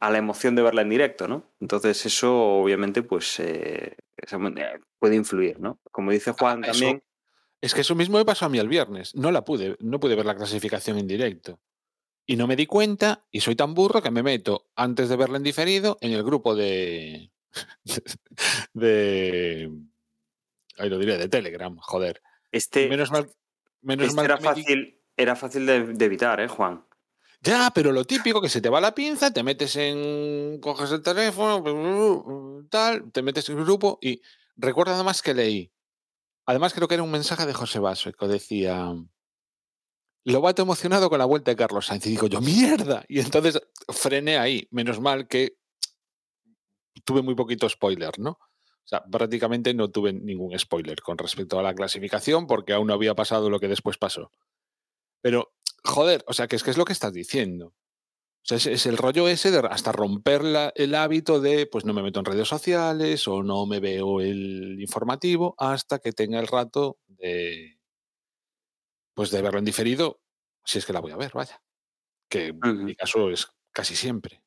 a 0.00 0.10
la 0.10 0.18
emoción 0.18 0.54
de 0.54 0.62
verla 0.62 0.82
en 0.82 0.88
directo, 0.90 1.28
¿no? 1.28 1.50
Entonces 1.60 2.06
eso 2.06 2.34
obviamente 2.60 3.02
pues 3.02 3.38
eh, 3.40 3.96
eh, 4.16 4.80
puede 4.98 5.16
influir, 5.16 5.60
¿no? 5.60 5.78
Como 5.90 6.10
dice 6.12 6.32
Juan 6.32 6.64
Ah, 6.64 6.68
eso- 6.70 6.80
también, 6.80 7.02
Es 7.60 7.74
que 7.74 7.80
eso 7.82 7.94
mismo 7.94 8.18
me 8.18 8.24
pasó 8.24 8.46
a 8.46 8.48
mí 8.48 8.58
el 8.58 8.68
viernes. 8.68 9.14
No 9.14 9.30
la 9.30 9.44
pude, 9.44 9.76
no 9.80 10.00
pude 10.00 10.14
ver 10.16 10.26
la 10.26 10.34
clasificación 10.36 10.98
en 10.98 11.06
directo. 11.06 11.60
Y 12.26 12.36
no 12.36 12.46
me 12.46 12.54
di 12.56 12.66
cuenta, 12.66 13.24
y 13.32 13.40
soy 13.40 13.56
tan 13.56 13.74
burro 13.74 14.00
que 14.00 14.12
me 14.12 14.22
meto, 14.22 14.68
antes 14.76 15.08
de 15.08 15.16
verla 15.16 15.38
en 15.38 15.42
diferido, 15.42 15.98
en 16.00 16.12
el 16.12 16.22
grupo 16.22 16.54
de. 16.54 17.30
de. 18.74 19.70
Ahí 20.78 20.88
lo 20.88 20.98
diré, 20.98 21.18
de 21.18 21.28
Telegram, 21.28 21.76
joder. 21.78 22.22
este, 22.50 22.88
menos 22.88 23.10
mal, 23.10 23.28
menos 23.82 24.06
este 24.06 24.16
mal 24.16 24.24
era 24.24 24.36
me 24.36 24.42
fácil, 24.42 25.00
era 25.16 25.36
fácil 25.36 25.66
de, 25.66 25.86
de 25.94 26.04
evitar, 26.04 26.40
¿eh, 26.40 26.48
Juan? 26.48 26.84
Ya, 27.42 27.72
pero 27.74 27.90
lo 27.90 28.04
típico 28.04 28.40
que 28.40 28.48
se 28.48 28.60
te 28.60 28.68
va 28.68 28.80
la 28.80 28.94
pinza, 28.94 29.32
te 29.32 29.42
metes 29.42 29.74
en. 29.76 30.60
coges 30.60 30.92
el 30.92 31.02
teléfono, 31.02 32.64
tal, 32.70 33.10
te 33.10 33.22
metes 33.22 33.48
en 33.48 33.58
el 33.58 33.64
grupo 33.64 33.98
y 34.00 34.22
recuerdo 34.56 34.94
además 34.94 35.22
que 35.22 35.34
leí. 35.34 35.72
Además, 36.46 36.72
creo 36.72 36.86
que 36.86 36.94
era 36.94 37.02
un 37.02 37.10
mensaje 37.10 37.44
de 37.44 37.52
José 37.52 37.80
Basso 37.80 38.12
que 38.12 38.26
decía. 38.26 38.94
Lobato 40.24 40.62
emocionado 40.62 41.10
con 41.10 41.18
la 41.18 41.24
vuelta 41.24 41.50
de 41.50 41.56
Carlos 41.56 41.86
Sainz. 41.86 42.06
Y 42.06 42.10
digo 42.10 42.28
yo, 42.28 42.40
¡mierda! 42.40 43.04
Y 43.08 43.18
entonces 43.18 43.60
frené 43.88 44.38
ahí. 44.38 44.68
Menos 44.70 45.00
mal 45.00 45.26
que 45.26 45.56
tuve 47.04 47.22
muy 47.22 47.34
poquito 47.34 47.68
spoiler, 47.68 48.20
¿no? 48.20 48.30
O 48.30 48.86
sea, 48.86 49.02
prácticamente 49.04 49.74
no 49.74 49.90
tuve 49.90 50.12
ningún 50.12 50.56
spoiler 50.56 51.00
con 51.02 51.18
respecto 51.18 51.58
a 51.58 51.62
la 51.62 51.74
clasificación 51.74 52.46
porque 52.46 52.72
aún 52.72 52.86
no 52.86 52.94
había 52.94 53.14
pasado 53.14 53.50
lo 53.50 53.58
que 53.58 53.68
después 53.68 53.98
pasó. 53.98 54.30
Pero, 55.20 55.52
joder, 55.84 56.24
o 56.28 56.32
sea, 56.32 56.46
que 56.48 56.56
es 56.56 56.62
que 56.64 56.70
es 56.70 56.78
lo 56.78 56.84
que 56.84 56.92
estás 56.92 57.12
diciendo. 57.12 57.68
O 57.68 58.46
sea, 58.48 58.58
es, 58.58 58.66
es 58.66 58.86
el 58.86 58.98
rollo 58.98 59.28
ese 59.28 59.50
de 59.52 59.58
hasta 59.70 59.92
romper 59.92 60.44
la- 60.44 60.72
el 60.76 60.94
hábito 60.96 61.40
de, 61.40 61.66
pues 61.66 61.84
no 61.86 61.94
me 61.94 62.02
meto 62.02 62.20
en 62.20 62.26
redes 62.26 62.48
sociales 62.48 63.28
o 63.28 63.42
no 63.44 63.66
me 63.66 63.80
veo 63.80 64.20
el 64.20 64.78
informativo 64.80 65.54
hasta 65.58 65.98
que 66.00 66.12
tenga 66.12 66.40
el 66.40 66.48
rato 66.48 66.98
de, 67.08 67.78
pues 69.14 69.30
de 69.30 69.42
verlo 69.42 69.58
en 69.58 69.64
diferido, 69.64 70.20
si 70.64 70.78
es 70.78 70.86
que 70.86 70.92
la 70.92 71.00
voy 71.00 71.12
a 71.12 71.16
ver, 71.16 71.32
vaya. 71.34 71.62
Que 72.30 72.48
en 72.48 72.84
mi 72.84 72.94
caso 72.96 73.30
es 73.30 73.48
casi 73.72 73.96
siempre. 73.96 74.42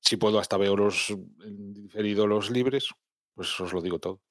Si 0.00 0.16
puedo 0.18 0.40
hasta 0.40 0.58
veo 0.58 0.76
los 0.76 1.10
en 1.10 1.74
diferido 1.74 2.26
los 2.26 2.50
libres, 2.50 2.88
pues 3.34 3.58
os 3.60 3.72
lo 3.72 3.82
digo 3.82 3.98
todo. 4.00 4.22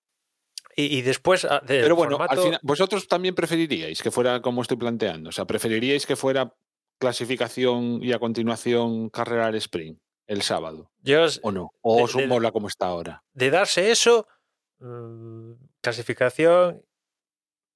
Y, 0.79 0.97
y 0.97 1.01
después 1.01 1.43
ah, 1.43 1.61
Pero 1.67 1.95
bueno, 1.95 2.11
formato, 2.17 2.39
al 2.39 2.45
final, 2.45 2.59
vosotros 2.63 3.07
también 3.07 3.35
preferiríais 3.35 4.01
que 4.01 4.11
fuera 4.11 4.41
como 4.41 4.61
estoy 4.61 4.77
planteando. 4.77 5.29
O 5.29 5.31
sea, 5.33 5.45
preferiríais 5.45 6.05
que 6.05 6.15
fuera 6.15 6.55
clasificación 6.99 8.01
y 8.01 8.13
a 8.13 8.19
continuación 8.19 9.09
carrera 9.09 9.47
al 9.47 9.55
sprint 9.55 9.99
el 10.27 10.41
sábado, 10.41 10.91
yo 11.01 11.25
¿o 11.41 11.51
no? 11.51 11.73
¿O 11.81 12.03
os 12.03 12.15
mola 12.27 12.51
como 12.51 12.67
está 12.67 12.85
ahora? 12.85 13.23
de 13.33 13.49
darse 13.49 13.89
eso, 13.89 14.27
mm, 14.79 15.53
clasificación, 15.81 16.85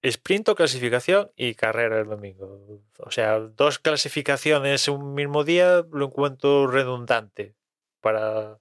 sprint 0.04 0.50
o 0.50 0.56
clasificación 0.56 1.32
y 1.36 1.56
carrera 1.56 2.00
el 2.00 2.08
domingo. 2.08 2.84
O 3.00 3.12
sea, 3.12 3.40
dos 3.40 3.80
clasificaciones 3.80 4.88
un 4.88 5.14
mismo 5.14 5.44
día 5.44 5.84
lo 5.92 6.06
encuentro 6.06 6.68
redundante 6.68 7.56
para 8.02 8.60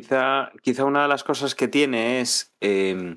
Quizá, 0.00 0.52
quizá 0.62 0.84
una 0.84 1.02
de 1.02 1.08
las 1.08 1.24
cosas 1.24 1.54
que 1.54 1.68
tiene 1.68 2.20
es 2.20 2.54
eh, 2.60 3.16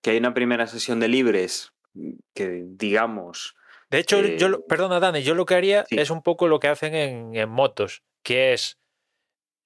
que 0.00 0.10
hay 0.10 0.16
una 0.18 0.32
primera 0.32 0.66
sesión 0.66 1.00
de 1.00 1.08
libres 1.08 1.72
que, 2.34 2.64
digamos, 2.66 3.54
De 3.90 3.98
hecho, 3.98 4.20
Eh, 4.20 4.38
yo, 4.38 4.64
perdona 4.66 5.00
Dani, 5.00 5.22
yo 5.22 5.34
lo 5.34 5.44
que 5.44 5.54
haría 5.54 5.84
sí. 5.86 5.98
es 5.98 6.10
un 6.10 6.22
poco 6.22 6.48
lo 6.48 6.60
que 6.60 6.68
hacen 6.68 6.94
en, 6.94 7.34
en 7.34 7.48
motos, 7.50 8.02
que 8.22 8.54
es 8.54 8.78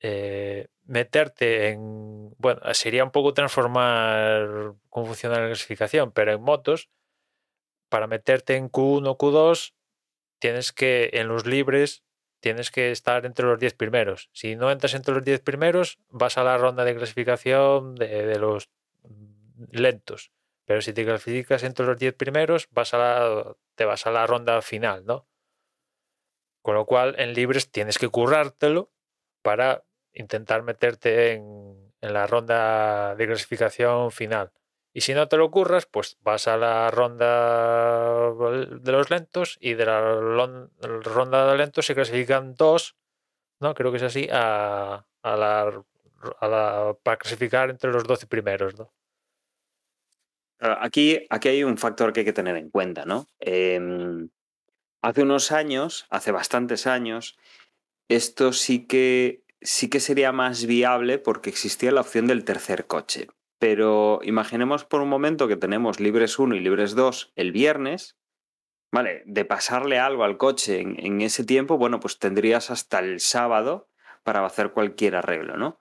eh, 0.01 0.67
meterte 0.85 1.69
en, 1.69 2.35
bueno, 2.39 2.61
sería 2.75 3.05
un 3.05 3.13
poco 3.13 3.35
transformar 3.35 4.75
cómo 4.89 5.07
funciona 5.07 5.41
la 5.41 5.47
clasificación, 5.47 6.11
pero 6.11 6.33
en 6.33 6.43
motos, 6.43 6.89
para 7.89 8.09
meterte 8.09 8.57
en 8.57 8.69
Q1, 8.69 9.17
Q2, 9.17 9.75
tienes 10.41 10.73
que, 10.73 11.11
en 11.13 11.29
los 11.29 11.47
libres, 11.47 12.03
tienes 12.43 12.73
que 12.73 12.91
estar 12.91 13.25
entre 13.25 13.47
los 13.47 13.59
10 13.59 13.75
primeros. 13.75 14.29
Si 14.33 14.57
no 14.57 14.71
entras 14.71 14.95
entre 14.95 15.15
los 15.15 15.25
10 15.25 15.41
primeros, 15.41 15.99
vas 16.11 16.37
a 16.37 16.43
la 16.43 16.59
ronda 16.59 16.85
de 16.85 16.97
clasificación 16.97 17.95
de, 17.95 18.37
los 18.39 18.69
mm, 19.05 19.65
lentos. 19.71 20.33
Pero 20.65 20.83
si 20.83 20.93
te 20.93 21.05
clasificas 21.05 21.63
entre 21.63 21.87
los 21.87 21.97
10 21.97 22.15
primeros, 22.15 22.69
vas 22.73 22.95
a 22.95 22.99
la, 22.99 23.57
te 23.77 23.85
vas 23.85 24.07
a 24.07 24.11
la 24.11 24.27
ronda 24.27 24.61
final, 24.61 25.07
¿no? 25.07 25.29
Con 26.63 26.75
lo 26.75 26.85
cual, 26.85 27.15
en 27.19 27.33
libres 27.33 27.71
tienes 27.71 27.97
que 27.97 28.09
currártelo 28.09 28.93
para 29.43 29.85
intentar 30.13 30.63
meterte 30.63 31.33
en 31.35 31.93
la 32.01 32.27
ronda 32.27 33.15
de 33.15 33.27
clasificación 33.27 34.11
final. 34.11 34.53
Y 34.95 35.01
si 35.01 35.15
no 35.15 35.27
te 35.29 35.39
lo 35.39 35.51
curras, 35.51 35.87
pues 35.87 36.19
vas 36.23 36.49
a 36.49 36.57
la 36.57 36.91
ronda 36.91 38.31
de 38.33 38.93
los 38.93 39.11
lentos 39.11 39.57
y 39.61 39.75
de 39.75 39.87
la 39.87 40.01
ronda 40.81 41.51
de 41.51 41.57
lentos 41.57 41.87
se 41.87 41.95
clasifican 41.95 42.55
dos, 42.55 42.97
¿no? 43.61 43.75
Creo 43.75 43.91
que 43.91 43.97
es 43.97 44.03
así, 44.03 44.29
a, 44.31 45.07
la, 45.23 45.85
para 47.03 47.17
clasificar 47.17 47.71
entre 47.71 47.91
los 47.91 48.05
12 48.05 48.27
primeros, 48.27 48.79
¿no? 48.79 48.93
Aquí, 50.59 51.27
aquí 51.31 51.49
hay 51.49 51.65
un 51.65 51.79
factor 51.79 52.13
que 52.13 52.21
hay 52.21 52.27
que 52.27 52.33
tener 52.33 52.57
en 52.57 52.71
cuenta, 52.71 53.05
¿no? 53.05 53.27
Em, 53.41 54.29
hace 55.01 55.23
unos 55.23 55.53
años, 55.53 56.07
hace 56.11 56.31
bastantes 56.33 56.87
años, 56.87 57.37
esto 58.09 58.53
sí 58.53 58.87
que, 58.87 59.43
sí 59.61 59.89
que 59.89 60.01
sería 60.01 60.33
más 60.33 60.67
viable 60.67 61.19
porque 61.19 61.51
existía 61.51 61.91
la 61.93 62.03
opción 62.03 62.27
del 62.27 62.45
tercer 62.45 62.87
coche. 62.87 63.29
Pero 63.63 64.19
imaginemos 64.25 64.85
por 64.85 65.03
un 65.03 65.09
momento 65.09 65.47
que 65.47 65.55
tenemos 65.55 66.01
libres 66.01 66.37
1 66.41 66.57
y 66.57 66.59
libres 66.59 66.97
2 66.97 67.33
el 67.37 67.53
viernes, 67.53 68.19
¿vale? 68.91 69.23
De 69.25 69.45
pasarle 69.45 70.01
algo 70.01 70.25
al 70.25 70.37
coche 70.37 70.81
en, 70.81 71.21
ese 71.21 71.45
tiempo, 71.45 71.79
bueno, 71.79 72.01
pues 72.01 72.19
tendrías 72.19 72.73
hasta 72.73 72.99
el 72.99 73.21
sábado 73.21 73.89
para 74.25 74.45
hacer 74.45 74.73
cualquier 74.73 75.15
arreglo, 75.15 75.57
¿no? 75.57 75.81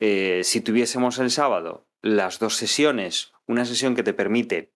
Eh, 0.00 0.40
si 0.42 0.60
tuviésemos 0.60 1.20
el 1.20 1.30
sábado 1.30 1.86
las 2.02 2.40
dos 2.40 2.56
sesiones, 2.56 3.32
una 3.46 3.64
sesión 3.64 3.94
que 3.94 4.02
te 4.02 4.12
permite 4.12 4.72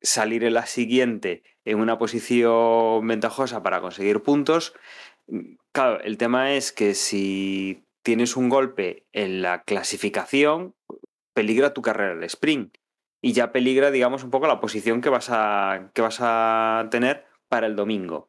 salir 0.00 0.44
en 0.44 0.54
la 0.54 0.66
siguiente 0.66 1.42
en 1.64 1.80
una 1.80 1.98
posición 1.98 3.04
ventajosa 3.08 3.64
para 3.64 3.80
conseguir 3.80 4.22
puntos, 4.22 4.72
claro, 5.72 5.98
el 6.04 6.16
tema 6.16 6.52
es 6.52 6.70
que 6.70 6.94
si 6.94 7.82
tienes 8.04 8.36
un 8.36 8.50
golpe 8.50 9.04
en 9.12 9.42
la 9.42 9.64
clasificación, 9.64 10.76
peligra 11.34 11.74
tu 11.74 11.82
carrera 11.82 12.12
el 12.12 12.22
sprint 12.24 12.76
y 13.20 13.32
ya 13.32 13.52
peligra, 13.52 13.90
digamos, 13.90 14.24
un 14.24 14.30
poco 14.30 14.46
la 14.46 14.60
posición 14.60 15.00
que 15.00 15.08
vas 15.08 15.28
a, 15.30 15.90
que 15.94 16.02
vas 16.02 16.18
a 16.20 16.88
tener 16.90 17.24
para 17.48 17.66
el 17.66 17.76
domingo. 17.76 18.28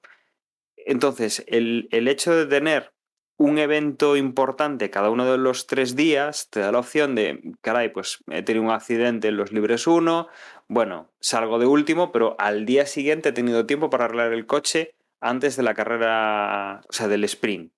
Entonces, 0.76 1.44
el, 1.48 1.88
el 1.92 2.08
hecho 2.08 2.36
de 2.36 2.46
tener 2.46 2.94
un 3.38 3.58
evento 3.58 4.16
importante 4.16 4.90
cada 4.90 5.10
uno 5.10 5.30
de 5.30 5.38
los 5.38 5.68
tres 5.68 5.96
días 5.96 6.50
te 6.50 6.60
da 6.60 6.72
la 6.72 6.80
opción 6.80 7.16
de, 7.16 7.54
caray, 7.62 7.90
pues 7.90 8.24
he 8.30 8.44
tenido 8.44 8.66
un 8.66 8.72
accidente 8.72 9.30
en 9.30 9.38
los 9.38 9.52
libres 9.52 9.88
1, 9.88 10.28
bueno, 10.68 11.12
salgo 11.20 11.60
de 11.60 11.66
último, 11.66 12.12
pero 12.12 12.36
al 12.40 12.66
día 12.66 12.86
siguiente 12.86 13.30
he 13.30 13.34
tenido 13.34 13.66
tiempo 13.66 13.90
para 13.90 14.06
arreglar 14.06 14.34
el 14.34 14.46
coche 14.46 14.96
antes 15.20 15.56
de 15.56 15.64
la 15.64 15.74
carrera, 15.74 16.82
o 16.88 16.94
sea, 16.94 17.08
del 17.08 17.24
sprint. 17.24 17.72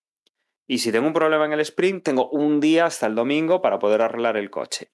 Y 0.67 0.80
si 0.80 0.91
tengo 0.91 1.08
un 1.08 1.13
problema 1.13 1.45
en 1.45 1.54
el 1.54 1.60
sprint, 1.60 2.04
tengo 2.04 2.30
un 2.30 2.60
día 2.60 2.86
hasta 2.86 3.06
el 3.08 3.15
domingo 3.15 3.62
para 3.62 3.80
poder 3.80 4.01
arreglar 4.01 4.38
el 4.38 4.49
coche. 4.49 4.89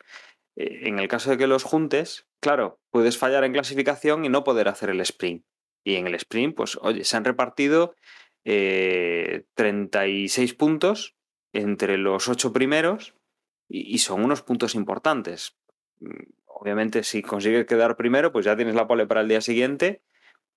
Eh, 0.56 0.88
En 0.88 1.00
el 1.00 1.08
caso 1.08 1.30
de 1.30 1.38
que 1.38 1.48
los 1.48 1.64
juntes, 1.64 2.28
claro, 2.42 2.80
puedes 2.92 3.18
fallar 3.18 3.44
en 3.44 3.54
clasificación 3.54 4.26
y 4.26 4.30
no 4.30 4.44
poder 4.44 4.68
hacer 4.68 4.90
el 4.90 5.02
sprint. 5.02 5.46
Y 5.84 5.96
en 5.96 6.08
el 6.08 6.16
sprint, 6.16 6.56
pues, 6.56 6.78
oye, 6.82 7.04
se 7.04 7.18
han 7.18 7.26
repartido 7.26 7.96
eh, 8.44 9.46
36 9.56 10.54
puntos 10.56 11.16
entre 11.54 11.98
los 11.98 12.28
ocho 12.28 12.54
primeros 12.54 13.16
y, 13.68 13.94
y 13.94 14.00
son 14.00 14.24
unos 14.24 14.42
puntos 14.42 14.76
importantes. 14.76 15.58
Mm, 16.00 16.42
Obviamente, 16.62 17.02
si 17.02 17.24
consigues 17.24 17.66
quedar 17.66 17.98
primero, 17.98 18.32
pues 18.32 18.46
ya 18.46 18.56
tienes 18.56 18.76
la 18.76 18.88
pole 18.88 19.08
para 19.08 19.22
el 19.22 19.28
día 19.28 19.42
siguiente, 19.42 20.04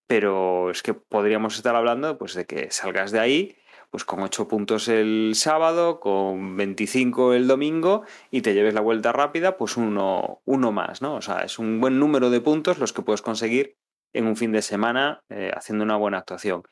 pero 0.06 0.70
es 0.70 0.82
que 0.82 0.92
podríamos 0.92 1.56
estar 1.56 1.74
hablando 1.74 2.18
pues, 2.18 2.34
de 2.34 2.44
que 2.44 2.70
salgas 2.70 3.10
de 3.10 3.20
ahí 3.20 3.56
pues 3.94 4.04
con 4.04 4.22
8 4.22 4.48
puntos 4.48 4.88
el 4.88 5.34
sábado, 5.36 6.00
con 6.00 6.56
25 6.56 7.32
el 7.32 7.46
domingo 7.46 8.02
y 8.28 8.42
te 8.42 8.52
lleves 8.52 8.74
la 8.74 8.80
vuelta 8.80 9.12
rápida, 9.12 9.56
pues 9.56 9.76
uno, 9.76 10.42
uno 10.44 10.72
más, 10.72 11.00
¿no? 11.00 11.14
O 11.14 11.22
sea, 11.22 11.44
es 11.44 11.60
un 11.60 11.80
buen 11.80 12.00
número 12.00 12.28
de 12.28 12.40
puntos 12.40 12.80
los 12.80 12.92
que 12.92 13.02
puedes 13.02 13.22
conseguir 13.22 13.76
en 14.12 14.26
un 14.26 14.34
fin 14.34 14.50
de 14.50 14.62
semana 14.62 15.22
eh, 15.28 15.52
haciendo 15.54 15.84
una 15.84 15.94
buena 15.94 16.18
actuación. 16.18 16.64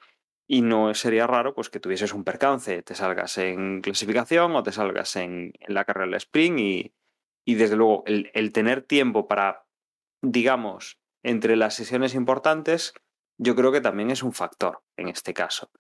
Y 0.49 0.63
no 0.63 0.93
sería 0.95 1.29
raro 1.29 1.55
pues 1.55 1.71
que 1.71 1.79
tuvieses 1.79 2.13
un 2.13 2.25
percance, 2.25 2.83
te 2.83 2.97
salgas 2.97 3.39
en 3.39 3.83
clasificación 3.83 4.57
o 4.57 4.65
te 4.65 4.73
salgas 4.73 5.15
en, 5.15 5.53
la 5.69 5.85
carrera 5.85 6.07
del 6.07 6.17
sprint 6.17 6.59
y, 6.59 6.93
y 7.47 7.55
desde 7.55 7.77
luego 7.77 8.03
el 8.05 8.53
tener 8.53 8.83
tiempo 8.83 9.29
para, 9.29 9.65
digamos, 10.23 10.99
entre 11.23 11.55
las 11.55 11.77
sesiones 11.77 12.17
importantes, 12.17 12.95
yo 13.39 13.55
creo 13.55 13.71
que 13.71 13.81
también 13.81 14.11
es 14.11 14.25
un 14.25 14.33
factor 14.33 14.83
en 14.97 15.09
este 15.09 15.33
caso. 15.33 15.71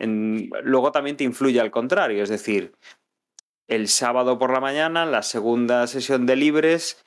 Luego 0.00 0.92
también 0.92 1.16
te 1.16 1.24
influye 1.24 1.60
al 1.60 1.70
contrario, 1.70 2.22
es 2.22 2.28
decir, 2.28 2.72
el 3.68 3.88
sábado 3.88 4.38
por 4.38 4.52
la 4.52 4.60
mañana, 4.60 5.06
la 5.06 5.22
segunda 5.22 5.86
sesión 5.86 6.26
de 6.26 6.36
libres, 6.36 7.04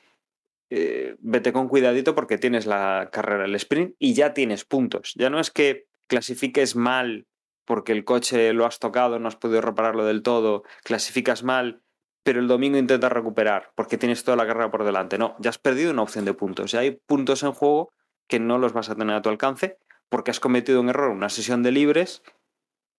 eh, 0.70 1.18
vete 1.20 1.54
con 1.54 1.68
cuidadito 1.68 2.16
porque 2.16 2.38
tienes 2.38 2.66
la 2.66 3.10
carrera 3.12 3.44
del 3.44 3.56
sprint 3.56 3.96
y 4.00 4.14
ya 4.14 4.34
tienes 4.34 4.64
puntos. 4.64 5.14
Ya 5.16 5.30
no 5.30 5.40
es 5.40 5.52
que 5.52 5.88
clasifiques 6.08 6.76
mal 6.76 7.28
porque 7.66 7.92
el 7.92 8.06
coche 8.06 8.54
lo 8.54 8.66
has 8.66 8.80
tocado, 8.80 9.20
no 9.20 9.28
has 9.28 9.36
podido 9.36 9.62
repararlo 9.62 10.06
del 10.06 10.24
todo, 10.24 10.64
clasificas 10.84 11.44
mal, 11.44 11.82
pero 12.24 12.40
el 12.40 12.48
domingo 12.48 12.78
intentas 12.78 13.12
recuperar 13.12 13.72
porque 13.76 13.98
tienes 13.98 14.24
toda 14.24 14.38
la 14.38 14.48
carrera 14.48 14.72
por 14.72 14.84
delante. 14.84 15.18
No, 15.18 15.36
ya 15.40 15.50
has 15.50 15.60
perdido 15.60 15.92
una 15.92 16.04
opción 16.04 16.26
de 16.26 16.34
puntos. 16.34 16.72
Ya 16.72 16.80
hay 16.80 16.92
puntos 16.92 17.44
en 17.44 17.52
juego 17.52 17.92
que 18.28 18.40
no 18.40 18.58
los 18.58 18.74
vas 18.74 18.90
a 18.90 18.96
tener 18.96 19.16
a 19.16 19.22
tu 19.22 19.30
alcance 19.30 19.78
porque 20.10 20.32
has 20.32 20.40
cometido 20.40 20.80
un 20.80 20.90
error 20.90 21.10
una 21.10 21.30
sesión 21.30 21.64
de 21.64 21.72
libres 21.72 22.24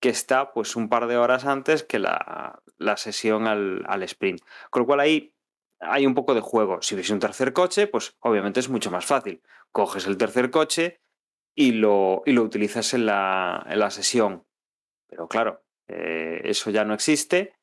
que 0.05 0.11
está 0.11 0.53
pues 0.53 0.77
un 0.77 0.91
par 0.91 1.07
de 1.07 1.17
horas 1.17 1.47
antes 1.47 1.83
que 1.83 1.99
la, 1.99 2.61
la 2.77 2.99
sesión 2.99 3.47
al, 3.47 3.83
al 3.87 4.03
sprint. 4.03 4.43
Con 4.69 4.83
lo 4.83 4.87
cual 4.87 5.01
ahí 5.01 5.35
hay 5.81 6.05
un 6.05 6.13
poco 6.13 6.35
de 6.35 6.43
juego. 6.43 6.83
Si 6.83 6.95
hubiese 6.95 7.15
un 7.15 7.21
tercer 7.21 7.55
coche, 7.55 7.87
pues 7.87 8.15
obviamente 8.21 8.61
es 8.61 8.69
mucho 8.69 8.91
más 8.91 9.07
fácil. 9.07 9.41
Coges 9.73 10.07
el 10.07 10.19
tercer 10.19 10.51
coche 10.51 11.01
y 11.55 11.73
lo, 11.73 12.23
y 12.27 12.33
lo 12.33 12.43
utilizas 12.43 12.93
en 12.93 13.07
la, 13.07 13.65
en 13.67 13.79
la 13.79 13.91
sesión. 13.91 14.45
Pero 15.09 15.27
claro, 15.27 15.65
eh, 15.89 16.43
eso 16.45 16.69
ya 16.69 16.85
no 16.85 16.93
existe 16.93 17.55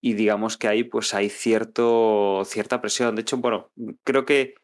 y 0.00 0.12
digamos 0.14 0.56
que 0.56 0.68
ahí 0.68 0.84
pues 0.84 1.12
hay 1.12 1.28
cierto, 1.28 2.44
cierta 2.44 2.80
presión. 2.80 3.16
De 3.16 3.22
hecho, 3.22 3.38
bueno, 3.38 3.72
creo 4.04 4.24
que 4.24 4.54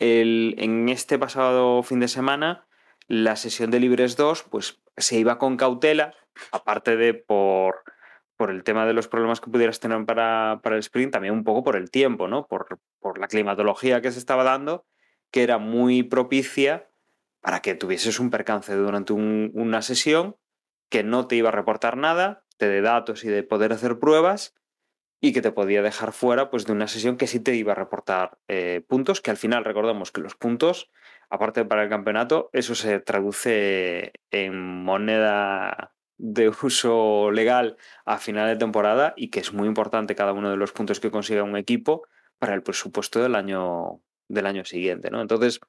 el, 0.00 0.56
en 0.58 0.88
este 0.88 1.20
pasado 1.20 1.84
fin 1.84 2.00
de 2.00 2.08
semana 2.08 2.67
la 3.08 3.36
sesión 3.36 3.70
de 3.70 3.80
Libres 3.80 4.16
2 4.16 4.44
pues 4.44 4.80
se 4.96 5.18
iba 5.18 5.38
con 5.38 5.56
cautela, 5.56 6.14
aparte 6.52 6.96
de 6.96 7.14
por, 7.14 7.82
por 8.36 8.50
el 8.50 8.62
tema 8.62 8.86
de 8.86 8.92
los 8.92 9.08
problemas 9.08 9.40
que 9.40 9.50
pudieras 9.50 9.80
tener 9.80 10.04
para, 10.06 10.60
para 10.62 10.76
el 10.76 10.80
sprint, 10.80 11.12
también 11.12 11.34
un 11.34 11.42
poco 11.44 11.64
por 11.64 11.74
el 11.76 11.90
tiempo, 11.90 12.28
¿no? 12.28 12.46
Por, 12.46 12.78
por 13.00 13.18
la 13.18 13.28
climatología 13.28 14.00
que 14.00 14.12
se 14.12 14.18
estaba 14.18 14.44
dando, 14.44 14.84
que 15.30 15.42
era 15.42 15.58
muy 15.58 16.02
propicia 16.02 16.88
para 17.40 17.60
que 17.60 17.74
tuvieses 17.74 18.20
un 18.20 18.30
percance 18.30 18.74
durante 18.74 19.12
un- 19.12 19.50
una 19.54 19.82
sesión 19.82 20.36
que 20.90 21.02
no 21.02 21.26
te 21.26 21.36
iba 21.36 21.48
a 21.48 21.52
reportar 21.52 21.96
nada, 21.96 22.44
te 22.56 22.68
de 22.68 22.80
datos 22.80 23.24
y 23.24 23.28
de 23.28 23.42
poder 23.42 23.72
hacer 23.72 23.98
pruebas, 23.98 24.54
y 25.20 25.32
que 25.32 25.42
te 25.42 25.50
podía 25.50 25.82
dejar 25.82 26.12
fuera 26.12 26.48
pues, 26.50 26.64
de 26.66 26.72
una 26.72 26.86
sesión 26.86 27.16
que 27.16 27.26
sí 27.26 27.40
te 27.40 27.54
iba 27.56 27.72
a 27.72 27.74
reportar 27.74 28.38
eh, 28.46 28.84
puntos, 28.86 29.20
que 29.20 29.30
al 29.32 29.36
final 29.36 29.64
recordemos 29.64 30.12
que 30.12 30.20
los 30.20 30.36
puntos, 30.36 30.90
aparte 31.30 31.64
para 31.64 31.84
el 31.84 31.88
campeonato, 31.88 32.50
eso 32.52 32.74
se 32.74 33.00
traduce 33.00 34.12
en 34.30 34.84
moneda 34.84 35.94
de 36.16 36.48
uso 36.62 37.30
legal 37.30 37.76
a 38.04 38.18
final 38.18 38.48
de 38.48 38.56
temporada 38.56 39.14
y 39.16 39.30
que 39.30 39.40
es 39.40 39.52
muy 39.52 39.68
importante 39.68 40.14
cada 40.14 40.32
uno 40.32 40.50
de 40.50 40.56
los 40.56 40.72
puntos 40.72 41.00
que 41.00 41.10
consiga 41.10 41.42
un 41.42 41.56
equipo 41.56 42.06
para 42.38 42.54
el 42.54 42.62
presupuesto 42.62 43.22
del 43.22 43.34
año, 43.34 44.00
del 44.28 44.46
año 44.46 44.64
siguiente. 44.64 45.10
¿no? 45.10 45.20
Entonces, 45.20 45.60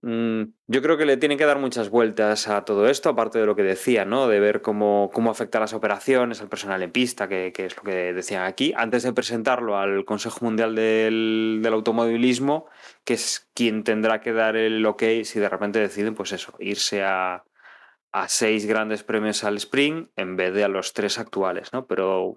yo 0.00 0.82
creo 0.82 0.96
que 0.96 1.04
le 1.04 1.16
tienen 1.16 1.38
que 1.38 1.44
dar 1.44 1.58
muchas 1.58 1.90
vueltas 1.90 2.46
a 2.46 2.64
todo 2.64 2.88
esto, 2.88 3.08
aparte 3.08 3.40
de 3.40 3.46
lo 3.46 3.56
que 3.56 3.64
decía, 3.64 4.04
¿no? 4.04 4.28
De 4.28 4.38
ver 4.38 4.62
cómo, 4.62 5.10
cómo 5.12 5.30
afecta 5.30 5.58
a 5.58 5.60
las 5.60 5.72
operaciones, 5.72 6.40
al 6.40 6.48
personal 6.48 6.82
en 6.82 6.92
pista, 6.92 7.26
que, 7.28 7.52
que 7.52 7.66
es 7.66 7.76
lo 7.76 7.82
que 7.82 8.12
decían 8.12 8.44
aquí, 8.44 8.72
antes 8.76 9.02
de 9.02 9.12
presentarlo 9.12 9.76
al 9.76 10.04
Consejo 10.04 10.44
Mundial 10.44 10.76
del, 10.76 11.58
del 11.62 11.72
Automovilismo, 11.72 12.66
que 13.04 13.14
es 13.14 13.50
quien 13.54 13.82
tendrá 13.82 14.20
que 14.20 14.32
dar 14.32 14.56
el 14.56 14.86
ok 14.86 15.02
si 15.24 15.40
de 15.40 15.48
repente 15.48 15.80
deciden, 15.80 16.14
pues 16.14 16.30
eso, 16.32 16.54
irse 16.60 17.02
a, 17.02 17.42
a 18.12 18.28
seis 18.28 18.66
grandes 18.66 19.02
premios 19.02 19.42
al 19.42 19.56
sprint 19.56 20.10
en 20.14 20.36
vez 20.36 20.54
de 20.54 20.62
a 20.62 20.68
los 20.68 20.92
tres 20.92 21.18
actuales, 21.18 21.72
¿no? 21.72 21.86
Pero 21.86 22.36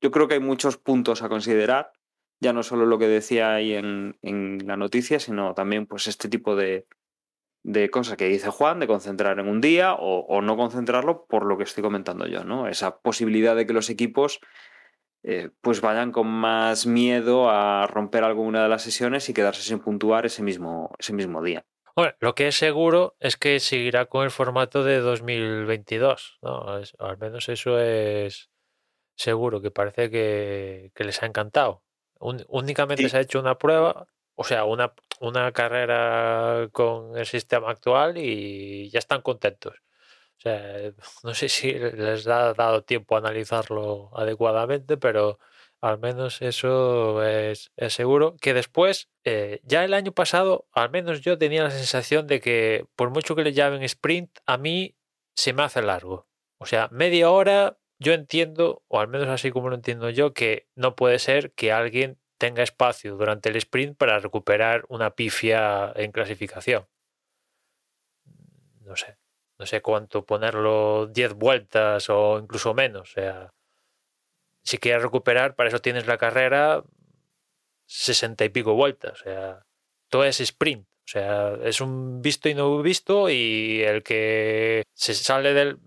yo 0.00 0.10
creo 0.12 0.28
que 0.28 0.34
hay 0.34 0.40
muchos 0.40 0.76
puntos 0.76 1.22
a 1.22 1.28
considerar 1.28 1.90
ya 2.40 2.52
no 2.52 2.62
solo 2.62 2.86
lo 2.86 2.98
que 2.98 3.08
decía 3.08 3.54
ahí 3.54 3.74
en, 3.74 4.16
en 4.22 4.66
la 4.66 4.76
noticia, 4.76 5.18
sino 5.18 5.54
también 5.54 5.86
pues 5.86 6.06
este 6.06 6.28
tipo 6.28 6.56
de, 6.56 6.86
de 7.64 7.90
cosas 7.90 8.16
que 8.16 8.26
dice 8.28 8.50
Juan, 8.50 8.80
de 8.80 8.86
concentrar 8.86 9.38
en 9.38 9.48
un 9.48 9.60
día 9.60 9.94
o, 9.94 10.40
no 10.40 10.56
concentrarlo 10.56 11.26
por 11.26 11.44
lo 11.44 11.58
que 11.58 11.64
estoy 11.64 11.82
comentando 11.82 12.26
yo, 12.26 12.44
¿no? 12.44 12.68
Esa 12.68 12.98
posibilidad 13.00 13.56
de 13.56 13.66
que 13.66 13.72
los 13.72 13.90
equipos 13.90 14.40
eh, 15.24 15.50
pues 15.60 15.80
vayan 15.80 16.12
con 16.12 16.28
más 16.28 16.86
miedo 16.86 17.50
a 17.50 17.86
romper 17.86 18.24
alguna 18.24 18.62
de 18.62 18.68
las 18.68 18.82
sesiones 18.82 19.28
y 19.28 19.34
quedarse 19.34 19.62
sin 19.62 19.80
puntuar 19.80 20.26
ese 20.26 20.42
mismo, 20.42 20.94
ese 20.98 21.12
mismo 21.12 21.42
día. 21.42 21.66
Bueno, 21.96 22.14
lo 22.20 22.36
que 22.36 22.46
es 22.46 22.56
seguro 22.56 23.16
es 23.18 23.36
que 23.36 23.58
seguirá 23.58 24.06
con 24.06 24.22
el 24.24 24.30
formato 24.30 24.84
de 24.84 25.00
2022, 25.00 26.38
¿no? 26.42 26.78
Es- 26.78 26.94
al 27.00 27.18
menos 27.18 27.48
eso 27.48 27.80
es 27.80 28.50
seguro, 29.16 29.60
que 29.60 29.72
parece 29.72 30.08
que 30.10 30.92
les 31.04 31.22
ha 31.22 31.26
encantado. 31.26 31.82
Un- 32.20 32.44
únicamente 32.48 33.04
Sí. 33.04 33.08
se 33.10 33.16
ha 33.18 33.20
hecho 33.20 33.40
una 33.40 33.58
prueba, 33.58 34.06
o 34.34 34.44
sea, 34.44 34.64
una, 34.64 34.92
una 35.20 35.52
carrera 35.52 36.68
con 36.72 37.16
el 37.16 37.26
sistema 37.26 37.70
actual 37.70 38.18
y 38.18 38.90
ya 38.90 38.98
están 38.98 39.22
contentos. 39.22 39.74
O 40.38 40.40
sea, 40.40 40.92
no 41.24 41.34
sé 41.34 41.48
si 41.48 41.72
les 41.72 42.26
ha 42.28 42.54
dado 42.54 42.82
tiempo 42.82 43.16
a 43.16 43.18
analizarlo 43.18 44.10
adecuadamente, 44.14 44.96
pero 44.96 45.38
al 45.80 45.98
menos 45.98 46.42
eso 46.42 47.22
es, 47.24 47.70
es 47.76 47.92
seguro. 47.94 48.36
Que 48.40 48.54
después, 48.54 49.08
eh, 49.24 49.60
ya 49.64 49.84
el 49.84 49.94
año 49.94 50.12
pasado, 50.12 50.66
al 50.72 50.90
menos 50.90 51.20
yo 51.20 51.38
tenía 51.38 51.62
la 51.64 51.70
sensación 51.70 52.26
de 52.26 52.40
que 52.40 52.84
por 52.96 53.10
mucho 53.10 53.36
que 53.36 53.44
le 53.44 53.52
llamen 53.52 53.82
sprint, 53.84 54.38
a 54.46 54.58
mí 54.58 54.96
se 55.36 55.52
me 55.52 55.62
hace 55.62 55.82
largo. 55.82 56.26
O 56.58 56.66
sea, 56.66 56.88
media 56.90 57.30
hora, 57.30 57.78
yo 57.98 58.12
entiendo, 58.12 58.82
o 58.88 59.00
al 59.00 59.08
menos 59.08 59.28
así 59.28 59.50
como 59.50 59.68
lo 59.68 59.74
entiendo 59.74 60.10
yo, 60.10 60.32
que 60.32 60.68
no 60.74 60.94
puede 60.94 61.18
ser 61.18 61.52
que 61.52 61.72
alguien 61.72 62.18
tenga 62.38 62.62
espacio 62.62 63.16
durante 63.16 63.48
el 63.48 63.56
sprint 63.56 63.96
para 63.96 64.20
recuperar 64.20 64.84
una 64.88 65.10
pifia 65.10 65.92
en 65.96 66.12
clasificación. 66.12 66.86
No 68.80 68.96
sé, 68.96 69.18
no 69.58 69.66
sé 69.66 69.82
cuánto 69.82 70.24
ponerlo 70.24 71.08
10 71.08 71.34
vueltas 71.34 72.08
o 72.08 72.38
incluso 72.38 72.72
menos. 72.74 73.10
O 73.10 73.12
sea, 73.12 73.54
si 74.62 74.78
quieres 74.78 75.02
recuperar, 75.02 75.56
para 75.56 75.68
eso 75.68 75.80
tienes 75.80 76.06
la 76.06 76.18
carrera 76.18 76.84
60 77.86 78.44
y 78.44 78.48
pico 78.50 78.74
vueltas. 78.74 79.20
O 79.20 79.24
sea, 79.24 79.66
todo 80.08 80.24
es 80.24 80.40
sprint. 80.40 80.86
O 81.08 81.10
sea, 81.10 81.54
es 81.64 81.80
un 81.80 82.20
visto 82.20 82.50
y 82.50 82.54
no 82.54 82.82
visto 82.82 83.30
y 83.30 83.80
el 83.82 84.02
que 84.02 84.82
se 84.92 85.14
sale 85.14 85.54
del... 85.54 85.78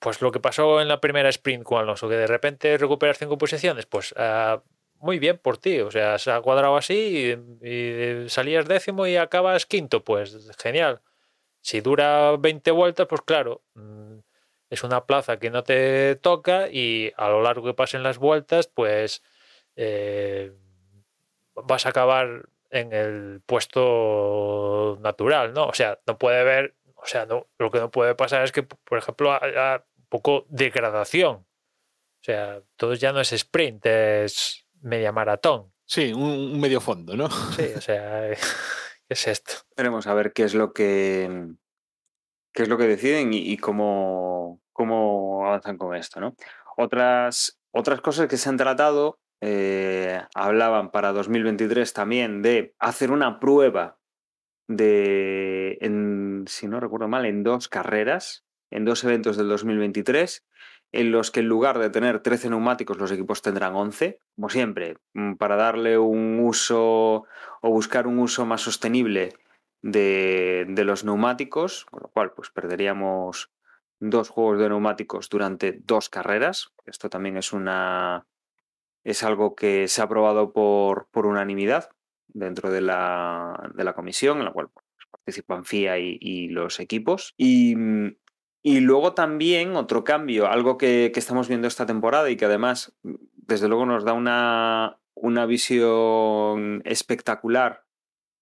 Pues 0.00 0.20
lo 0.20 0.32
que 0.32 0.40
pasó 0.40 0.80
en 0.80 0.88
la 0.88 1.00
primera 1.00 1.28
sprint 1.28 1.62
con 1.62 1.78
Alonso, 1.78 2.08
que 2.08 2.16
de 2.16 2.26
repente 2.26 2.76
recuperas 2.76 3.16
cinco 3.16 3.38
posiciones, 3.38 3.86
pues 3.86 4.12
ah, 4.16 4.64
muy 4.98 5.20
bien 5.20 5.38
por 5.38 5.58
ti. 5.58 5.78
O 5.78 5.92
sea, 5.92 6.18
se 6.18 6.32
ha 6.32 6.40
cuadrado 6.40 6.76
así 6.76 7.38
y, 7.62 7.68
y 7.68 8.28
salías 8.28 8.66
décimo 8.66 9.06
y 9.06 9.14
acabas 9.14 9.66
quinto, 9.66 10.02
pues 10.02 10.50
genial. 10.58 11.00
Si 11.60 11.80
dura 11.80 12.36
20 12.36 12.68
vueltas, 12.72 13.06
pues 13.06 13.20
claro, 13.22 13.62
mm, 13.74 14.18
es 14.70 14.82
una 14.82 15.06
plaza 15.06 15.38
que 15.38 15.50
no 15.50 15.62
te 15.62 16.16
toca 16.16 16.68
y 16.72 17.12
a 17.16 17.28
lo 17.28 17.40
largo 17.40 17.64
que 17.64 17.74
pasen 17.74 18.02
las 18.02 18.18
vueltas, 18.18 18.66
pues 18.66 19.22
eh, 19.76 20.52
vas 21.54 21.86
a 21.86 21.90
acabar 21.90 22.48
en 22.70 22.92
el 22.92 23.40
puesto 23.44 24.98
natural, 25.00 25.52
¿no? 25.52 25.66
O 25.66 25.74
sea, 25.74 25.98
no 26.06 26.18
puede 26.18 26.40
haber, 26.40 26.74
o 26.94 27.06
sea, 27.06 27.26
no, 27.26 27.46
lo 27.58 27.70
que 27.70 27.78
no 27.78 27.90
puede 27.90 28.14
pasar 28.14 28.44
es 28.44 28.52
que, 28.52 28.62
por 28.62 28.98
ejemplo, 28.98 29.32
haya 29.32 29.84
un 29.96 30.06
poco 30.08 30.46
degradación. 30.48 31.36
O 31.36 32.22
sea, 32.22 32.60
todo 32.76 32.94
ya 32.94 33.12
no 33.12 33.20
es 33.20 33.32
sprint, 33.32 33.86
es 33.86 34.66
media 34.80 35.12
maratón. 35.12 35.72
Sí, 35.84 36.12
un, 36.12 36.22
un 36.22 36.60
medio 36.60 36.80
fondo, 36.80 37.16
¿no? 37.16 37.30
Sí, 37.30 37.70
o 37.76 37.80
sea, 37.80 38.30
¿qué 39.08 39.14
es 39.14 39.26
esto? 39.28 39.52
Veremos 39.76 40.06
a 40.06 40.14
ver 40.14 40.32
qué 40.32 40.42
es 40.42 40.54
lo 40.54 40.72
que 40.72 41.56
qué 42.56 42.62
es 42.62 42.68
lo 42.68 42.78
que 42.78 42.88
deciden 42.88 43.32
y, 43.34 43.52
y 43.52 43.58
cómo, 43.58 44.60
cómo 44.72 45.46
avanzan 45.46 45.76
con 45.76 45.94
esto, 45.94 46.20
¿no? 46.20 46.34
Otras, 46.76 47.60
otras 47.70 48.00
cosas 48.00 48.26
que 48.28 48.38
se 48.38 48.48
han 48.48 48.56
tratado 48.56 49.20
eh, 49.40 50.22
hablaban 50.34 50.90
para 50.90 51.12
2023 51.12 51.92
también 51.92 52.42
de 52.42 52.74
hacer 52.78 53.10
una 53.10 53.38
prueba 53.38 53.98
de, 54.68 55.78
en, 55.80 56.44
si 56.46 56.66
no 56.66 56.80
recuerdo 56.80 57.08
mal, 57.08 57.26
en 57.26 57.42
dos 57.42 57.68
carreras, 57.68 58.44
en 58.70 58.84
dos 58.84 59.04
eventos 59.04 59.36
del 59.36 59.48
2023, 59.48 60.44
en 60.92 61.12
los 61.12 61.30
que 61.30 61.40
en 61.40 61.48
lugar 61.48 61.78
de 61.78 61.90
tener 61.90 62.20
13 62.20 62.50
neumáticos, 62.50 62.98
los 62.98 63.12
equipos 63.12 63.42
tendrán 63.42 63.74
11, 63.74 64.20
como 64.34 64.48
siempre, 64.48 64.96
mm, 65.14 65.34
para 65.34 65.56
darle 65.56 65.98
un 65.98 66.40
uso 66.40 67.24
o 67.60 67.70
buscar 67.70 68.06
un 68.06 68.18
uso 68.18 68.46
más 68.46 68.62
sostenible 68.62 69.34
de, 69.82 70.66
de 70.68 70.84
los 70.84 71.04
neumáticos, 71.04 71.84
con 71.86 72.00
lo 72.02 72.08
cual 72.08 72.32
pues 72.32 72.50
perderíamos 72.50 73.50
dos 74.00 74.28
juegos 74.30 74.58
de 74.58 74.68
neumáticos 74.68 75.28
durante 75.28 75.78
dos 75.84 76.08
carreras. 76.08 76.72
Esto 76.86 77.08
también 77.08 77.36
es 77.36 77.52
una 77.52 78.26
es 79.06 79.22
algo 79.22 79.54
que 79.54 79.86
se 79.86 80.00
ha 80.00 80.04
aprobado 80.04 80.52
por, 80.52 81.06
por 81.12 81.26
unanimidad 81.26 81.90
dentro 82.26 82.72
de 82.72 82.80
la, 82.80 83.70
de 83.74 83.84
la 83.84 83.94
comisión, 83.94 84.38
en 84.38 84.46
la 84.46 84.52
cual 84.52 84.68
pues, 84.74 84.84
participan 85.08 85.64
FIA 85.64 85.98
y, 86.00 86.18
y 86.20 86.48
los 86.48 86.80
equipos. 86.80 87.32
Y, 87.36 87.76
y, 88.64 88.80
luego 88.80 89.14
también 89.14 89.76
otro 89.76 90.02
cambio, 90.02 90.48
algo 90.48 90.76
que, 90.76 91.12
que, 91.14 91.20
estamos 91.20 91.46
viendo 91.46 91.68
esta 91.68 91.86
temporada 91.86 92.28
y 92.30 92.36
que 92.36 92.46
además, 92.46 92.96
desde 93.04 93.68
luego, 93.68 93.86
nos 93.86 94.04
da 94.04 94.12
una, 94.12 94.98
una 95.14 95.46
visión 95.46 96.82
espectacular, 96.84 97.84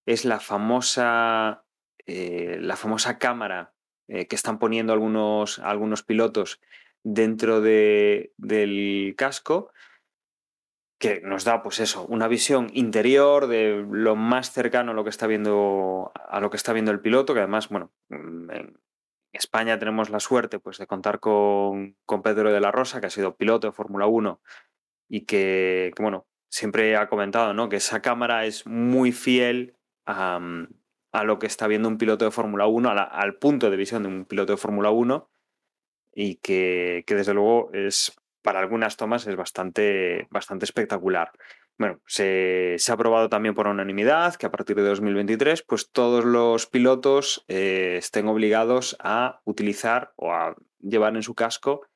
es 0.07 0.25
la 0.25 0.41
famosa, 0.41 1.67
eh, 2.07 2.57
la 2.59 2.77
famosa 2.77 3.19
cámara 3.19 3.75
eh, 4.09 4.27
que 4.29 4.37
están 4.37 4.59
poniendo 4.59 4.95
algunos, 4.95 5.59
algunos 5.59 6.03
pilotos 6.03 6.59
dentro 7.03 7.61
de, 7.61 8.33
del 8.39 9.15
casco 9.19 9.74
que 11.05 11.21
nos 11.21 11.45
da, 11.45 11.63
pues 11.63 11.81
eso, 11.81 12.07
una 12.07 12.29
visión 12.29 12.69
interior 12.73 13.47
de 13.47 13.85
lo 13.91 14.17
más 14.17 14.53
cercano 14.53 14.93
a 14.93 14.95
lo 14.95 15.05
que 15.05 15.11
está 15.11 15.27
viendo, 15.27 16.13
a 16.29 16.41
lo 16.41 16.51
que 16.51 16.57
está 16.57 16.73
viendo 16.73 16.91
el 16.91 17.01
piloto, 17.01 17.35
que 17.35 17.41
además, 17.41 17.69
bueno, 17.69 17.93
en 18.11 18.79
España 19.33 19.79
tenemos 19.79 20.11
la 20.11 20.21
suerte 20.21 20.59
pues, 20.59 20.79
de 20.79 20.87
contar 20.87 21.21
con, 21.21 21.97
con 22.07 22.23
Pedro 22.23 22.53
de 22.53 22.61
la 22.61 22.71
Rosa, 22.73 23.01
que 23.01 23.07
ha 23.07 23.11
sido 23.11 23.37
piloto 23.37 23.67
de 23.67 23.73
Fórmula 23.73 24.07
1 24.07 24.41
y 25.09 25.23
que, 25.27 25.93
bueno, 25.99 26.27
siempre 26.49 26.97
ha 26.97 27.09
comentado, 27.09 27.53
¿no? 27.53 27.69
Que 27.69 27.77
esa 27.77 28.01
cámara 28.01 28.47
es 28.47 28.67
muy 28.67 29.13
fiel 29.13 29.77
a, 30.07 30.39
mm, 30.39 30.69
a 31.13 31.25
lo 31.25 31.39
que 31.39 31.47
está 31.47 31.67
viendo 31.67 31.89
un 31.89 31.99
piloto 31.99 32.25
de 32.25 32.31
Fórmula 32.31 32.67
1, 32.67 32.89
a 32.91 32.95
la- 32.95 33.03
al 33.03 33.37
punto 33.37 33.71
de 33.71 33.77
visión 33.77 34.03
de 34.05 34.09
un 34.09 34.25
piloto 34.25 34.53
de 34.53 34.57
Fórmula 34.57 34.91
1 34.91 35.29
y 36.15 36.37
que, 36.37 37.05
que 37.07 37.15
desde 37.15 37.35
luego 37.35 37.71
es 37.73 38.17
para 38.45 38.61
algunas 38.61 38.97
tomas 38.99 39.27
es 39.27 39.35
bastante, 39.37 40.29
bastante 40.31 40.67
espectacular. 40.67 41.33
Bueno, 41.79 42.01
se, 42.07 42.77
se 42.79 42.93
ha 42.93 42.95
aprobado 42.95 43.31
también 43.31 43.55
por 43.55 43.67
unanimidad 43.67 44.35
que 44.37 44.47
a 44.47 44.51
partir 44.51 44.77
de 44.77 44.83
2023 44.83 45.65
pues 45.67 45.91
todos 45.91 46.25
los 46.25 46.67
pilotos 46.67 47.45
eh, 47.49 47.97
estén 47.99 48.29
obligados 48.29 48.97
a 49.01 49.41
utilizar 49.45 50.13
o 50.17 50.33
a 50.33 50.55
llevar 50.79 51.17
en 51.17 51.23
su 51.23 51.35
casco 51.35 51.87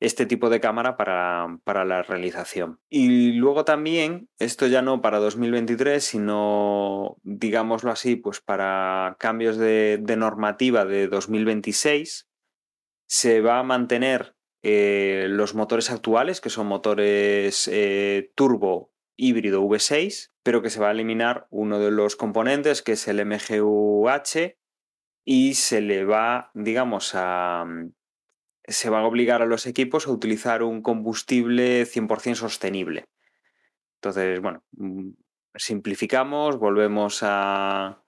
este 0.00 0.26
tipo 0.26 0.50
de 0.50 0.58
cámara 0.58 0.96
para, 0.96 1.58
para 1.62 1.84
la 1.84 2.02
realización. 2.02 2.80
Y 2.90 3.34
luego 3.34 3.64
también, 3.64 4.28
esto 4.40 4.66
ya 4.66 4.82
no 4.82 5.00
para 5.00 5.20
2023, 5.20 6.02
sino, 6.02 7.18
digámoslo 7.22 7.92
así, 7.92 8.16
pues 8.16 8.40
para 8.40 9.14
cambios 9.20 9.56
de, 9.56 10.00
de 10.02 10.16
normativa 10.16 10.84
de 10.84 11.06
2026, 11.06 12.28
se 13.06 13.40
va 13.40 13.60
a 13.60 13.62
mantener 13.62 14.34
eh, 14.62 15.26
los 15.28 15.54
motores 15.54 15.90
actuales, 15.90 16.40
que 16.40 16.50
son 16.50 16.66
motores 16.66 17.68
eh, 17.72 18.32
turbo 18.34 18.92
híbrido 19.16 19.62
V6, 19.62 20.30
pero 20.42 20.62
que 20.62 20.70
se 20.70 20.80
va 20.80 20.88
a 20.88 20.92
eliminar 20.92 21.46
uno 21.50 21.78
de 21.78 21.90
los 21.90 22.16
componentes, 22.16 22.82
que 22.82 22.92
es 22.92 23.08
el 23.08 23.24
MGUH, 23.24 24.56
y 25.24 25.54
se 25.54 25.80
le 25.80 26.04
va, 26.04 26.50
digamos, 26.54 27.12
a, 27.14 27.64
se 28.64 28.90
va 28.90 29.00
a 29.00 29.06
obligar 29.06 29.42
a 29.42 29.46
los 29.46 29.66
equipos 29.66 30.06
a 30.06 30.12
utilizar 30.12 30.62
un 30.62 30.82
combustible 30.82 31.84
100% 31.84 32.34
sostenible. 32.34 33.06
Entonces, 33.96 34.40
bueno, 34.40 34.64
mm, 34.72 35.10
simplificamos, 35.54 36.58
volvemos 36.58 37.20
a 37.22 38.02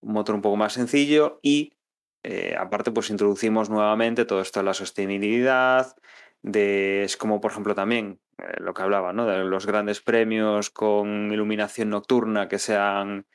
un 0.00 0.12
motor 0.12 0.34
un 0.34 0.42
poco 0.42 0.56
más 0.56 0.72
sencillo 0.72 1.40
y 1.42 1.74
eh, 2.22 2.54
aparte 2.58 2.90
pues 2.90 3.10
introducimos 3.10 3.70
nuevamente 3.70 4.24
todo 4.24 4.40
esto 4.40 4.60
de 4.60 4.64
la 4.64 4.74
sostenibilidad, 4.74 5.96
es 6.42 7.16
como 7.16 7.40
por 7.40 7.52
ejemplo 7.52 7.74
también 7.74 8.20
eh, 8.38 8.54
lo 8.58 8.74
que 8.74 8.82
hablaba, 8.82 9.12
¿no? 9.12 9.26
de 9.26 9.44
los 9.44 9.66
grandes 9.66 10.00
premios 10.00 10.70
con 10.70 11.32
iluminación 11.32 11.90
nocturna 11.90 12.48
que 12.48 12.58
sean 12.58 13.26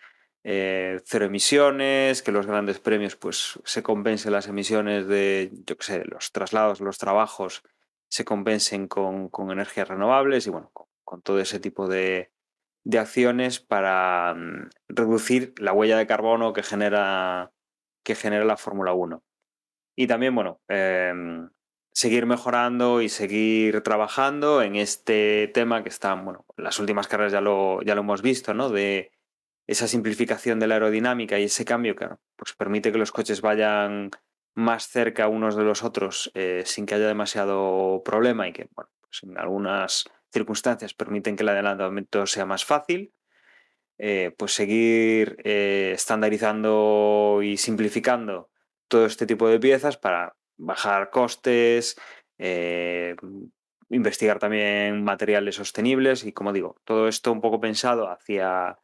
eh, 0.43 1.01
cero 1.05 1.25
emisiones, 1.25 2.21
que 2.21 2.31
los 2.31 2.47
grandes 2.47 2.79
premios 2.79 3.15
pues 3.15 3.59
se 3.65 3.83
compensen 3.83 4.31
las 4.31 4.47
emisiones 4.47 5.07
de, 5.07 5.51
yo 5.65 5.77
qué 5.77 5.83
sé, 5.83 6.03
los 6.05 6.31
traslados, 6.31 6.79
los 6.79 6.97
trabajos 6.97 7.63
se 8.09 8.23
compensen 8.23 8.87
con, 8.87 9.29
energías 9.51 9.89
renovables 9.89 10.47
y 10.47 10.49
bueno, 10.49 10.71
con, 11.03 11.21
todo 11.21 11.39
ese 11.39 11.59
tipo 11.59 11.87
de, 11.87 12.31
de 12.85 12.99
acciones 12.99 13.59
para 13.59 14.33
mm, 14.35 14.69
reducir 14.87 15.53
la 15.57 15.73
huella 15.73 15.97
de 15.97 16.07
carbono 16.07 16.53
que 16.53 16.63
genera, 16.63 17.51
que 18.07 18.15
genera 18.15 18.45
la 18.45 18.55
Fórmula 18.55 18.93
1. 18.93 19.21
Y 19.97 20.07
también, 20.07 20.33
bueno, 20.33 20.61
em, 20.69 21.49
seguir 21.91 22.25
mejorando 22.25 23.01
y 23.01 23.09
seguir 23.09 23.81
trabajando 23.81 24.61
en 24.61 24.77
este 24.77 25.51
tema 25.53 25.83
que 25.83 25.89
está, 25.89 26.13
bueno, 26.13 26.45
en 26.55 26.63
las 26.63 26.79
últimas 26.79 27.09
carreras 27.09 27.33
ya 27.33 27.41
lo, 27.41 27.81
ya 27.81 27.95
lo 27.95 28.01
hemos 28.01 28.21
visto, 28.21 28.53
¿no? 28.53 28.69
De 28.69 29.11
esa 29.67 29.89
simplificación 29.89 30.57
de 30.57 30.67
la 30.67 30.75
aerodinámica 30.75 31.37
y 31.37 31.43
ese 31.43 31.65
cambio 31.65 31.97
que 31.97 32.07
pues 32.37 32.53
permite 32.53 32.93
que 32.93 32.97
los 32.97 33.11
coches 33.11 33.41
vayan 33.41 34.11
más 34.55 34.87
cerca 34.87 35.27
unos 35.27 35.57
de 35.57 35.63
los 35.65 35.83
otros 35.83 36.31
eh, 36.33 36.63
sin 36.65 36.85
que 36.85 36.95
haya 36.95 37.07
demasiado 37.07 38.03
problema 38.05 38.47
y 38.47 38.53
que, 38.53 38.69
bueno, 38.73 38.89
pues 39.01 39.23
en 39.23 39.37
algunas 39.37 40.05
circunstancias 40.31 40.93
permiten 40.93 41.35
que 41.35 41.43
el 41.43 41.49
adelantamiento 41.49 42.25
sea 42.25 42.45
más 42.45 42.63
fácil. 42.63 43.13
Eh, 43.99 44.31
pues 44.37 44.53
seguir 44.53 45.37
eh, 45.43 45.91
estandarizando 45.95 47.39
y 47.41 47.57
simplificando 47.57 48.51
todo 48.87 49.05
este 49.05 49.25
tipo 49.25 49.49
de 49.49 49.59
piezas 49.59 49.97
para 49.97 50.35
bajar 50.57 51.09
costes, 51.09 51.99
eh, 52.37 53.15
investigar 53.89 54.37
también 54.37 55.03
materiales 55.03 55.55
sostenibles 55.55 56.25
y 56.25 56.31
como 56.31 56.53
digo, 56.53 56.75
todo 56.83 57.07
esto 57.07 57.31
un 57.31 57.41
poco 57.41 57.59
pensado 57.59 58.09
hacia 58.09 58.77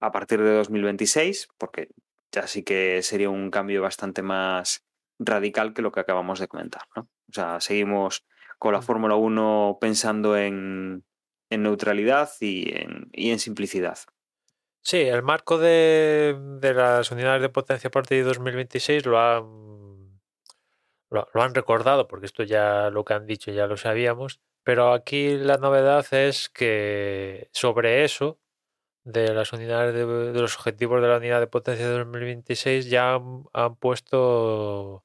a 0.00 0.12
partir 0.12 0.40
de 0.40 0.54
2026, 0.54 1.48
porque 1.58 1.88
ya 2.32 2.46
sí 2.46 2.62
que 2.62 3.02
sería 3.02 3.28
un 3.28 3.50
cambio 3.50 3.82
bastante 3.82 4.22
más 4.22 4.84
radical 5.18 5.74
que 5.74 5.82
lo 5.82 5.92
que 5.92 6.00
acabamos 6.00 6.38
de 6.40 6.48
comentar. 6.48 6.82
¿no? 6.96 7.02
O 7.02 7.32
sea, 7.32 7.60
seguimos 7.60 8.24
con 8.58 8.72
la 8.72 8.82
Fórmula 8.82 9.16
1 9.16 9.78
pensando 9.80 10.36
en, 10.36 11.04
en 11.50 11.62
neutralidad 11.62 12.30
y 12.40 12.70
en, 12.76 13.08
y 13.12 13.30
en 13.30 13.38
simplicidad. 13.38 13.98
Sí, 14.82 14.98
el 14.98 15.22
marco 15.22 15.58
de, 15.58 16.36
de 16.60 16.74
las 16.74 17.10
unidades 17.10 17.42
de 17.42 17.48
potencia 17.50 17.88
a 17.88 17.90
partir 17.90 18.18
de 18.18 18.24
2026 18.24 19.06
lo 19.06 19.18
han, 19.20 20.20
lo, 21.10 21.28
han 21.34 21.54
recordado, 21.54 22.08
porque 22.08 22.26
esto 22.26 22.42
ya 22.44 22.90
lo 22.90 23.04
que 23.04 23.14
han 23.14 23.26
dicho 23.26 23.50
ya 23.52 23.66
lo 23.66 23.76
sabíamos, 23.76 24.40
pero 24.64 24.92
aquí 24.92 25.36
la 25.36 25.58
novedad 25.58 26.06
es 26.12 26.48
que 26.48 27.48
sobre 27.52 28.04
eso, 28.04 28.38
de 29.04 29.34
las 29.34 29.52
unidades 29.52 29.94
de, 29.94 30.04
los 30.40 30.56
objetivos 30.56 31.02
de 31.02 31.08
la 31.08 31.18
unidad 31.18 31.40
de 31.40 31.46
potencia 31.48 31.88
de 31.88 31.98
2026, 31.98 32.90
ya 32.90 33.14
han, 33.14 33.44
han 33.52 33.76
puesto 33.76 35.04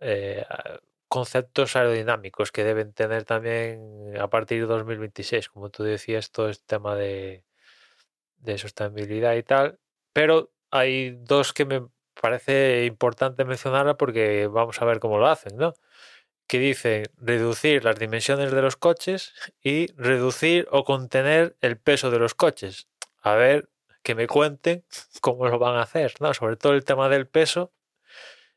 eh, 0.00 0.44
conceptos 1.08 1.76
aerodinámicos 1.76 2.52
que 2.52 2.64
deben 2.64 2.92
tener 2.94 3.24
también 3.24 4.16
a 4.20 4.28
partir 4.30 4.62
de 4.62 4.66
2026, 4.68 5.48
como 5.50 5.70
tú 5.70 5.84
decías, 5.84 6.30
todo 6.32 6.48
este 6.50 6.64
tema 6.66 6.96
de, 6.96 7.44
de 8.40 8.58
sostenibilidad 8.58 9.34
y 9.34 9.42
tal, 9.42 9.78
pero 10.12 10.50
hay 10.70 11.16
dos 11.22 11.52
que 11.52 11.64
me 11.64 11.82
parece 12.20 12.84
importante 12.86 13.44
mencionar 13.44 13.96
porque 13.96 14.46
vamos 14.46 14.80
a 14.80 14.84
ver 14.84 15.00
cómo 15.00 15.18
lo 15.18 15.28
hacen, 15.28 15.56
¿no? 15.56 15.74
Que 16.46 16.58
dicen 16.58 17.04
reducir 17.16 17.84
las 17.84 17.98
dimensiones 17.98 18.52
de 18.52 18.62
los 18.62 18.76
coches 18.76 19.32
y 19.62 19.92
reducir 19.96 20.68
o 20.70 20.84
contener 20.84 21.56
el 21.60 21.78
peso 21.78 22.10
de 22.10 22.18
los 22.18 22.34
coches. 22.34 22.88
A 23.22 23.34
ver, 23.34 23.68
que 24.02 24.14
me 24.14 24.26
cuenten 24.26 24.84
cómo 25.20 25.46
lo 25.48 25.58
van 25.58 25.76
a 25.76 25.82
hacer, 25.82 26.14
¿no? 26.20 26.34
Sobre 26.34 26.56
todo 26.56 26.74
el 26.74 26.84
tema 26.84 27.08
del 27.08 27.26
peso. 27.26 27.72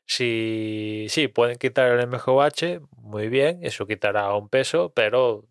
Si 0.06 1.08
pueden 1.34 1.56
quitar 1.56 1.90
el 1.92 2.06
MGUH, 2.08 2.80
muy 2.98 3.28
bien, 3.28 3.60
eso 3.62 3.86
quitará 3.86 4.34
un 4.34 4.48
peso, 4.50 4.92
pero 4.94 5.46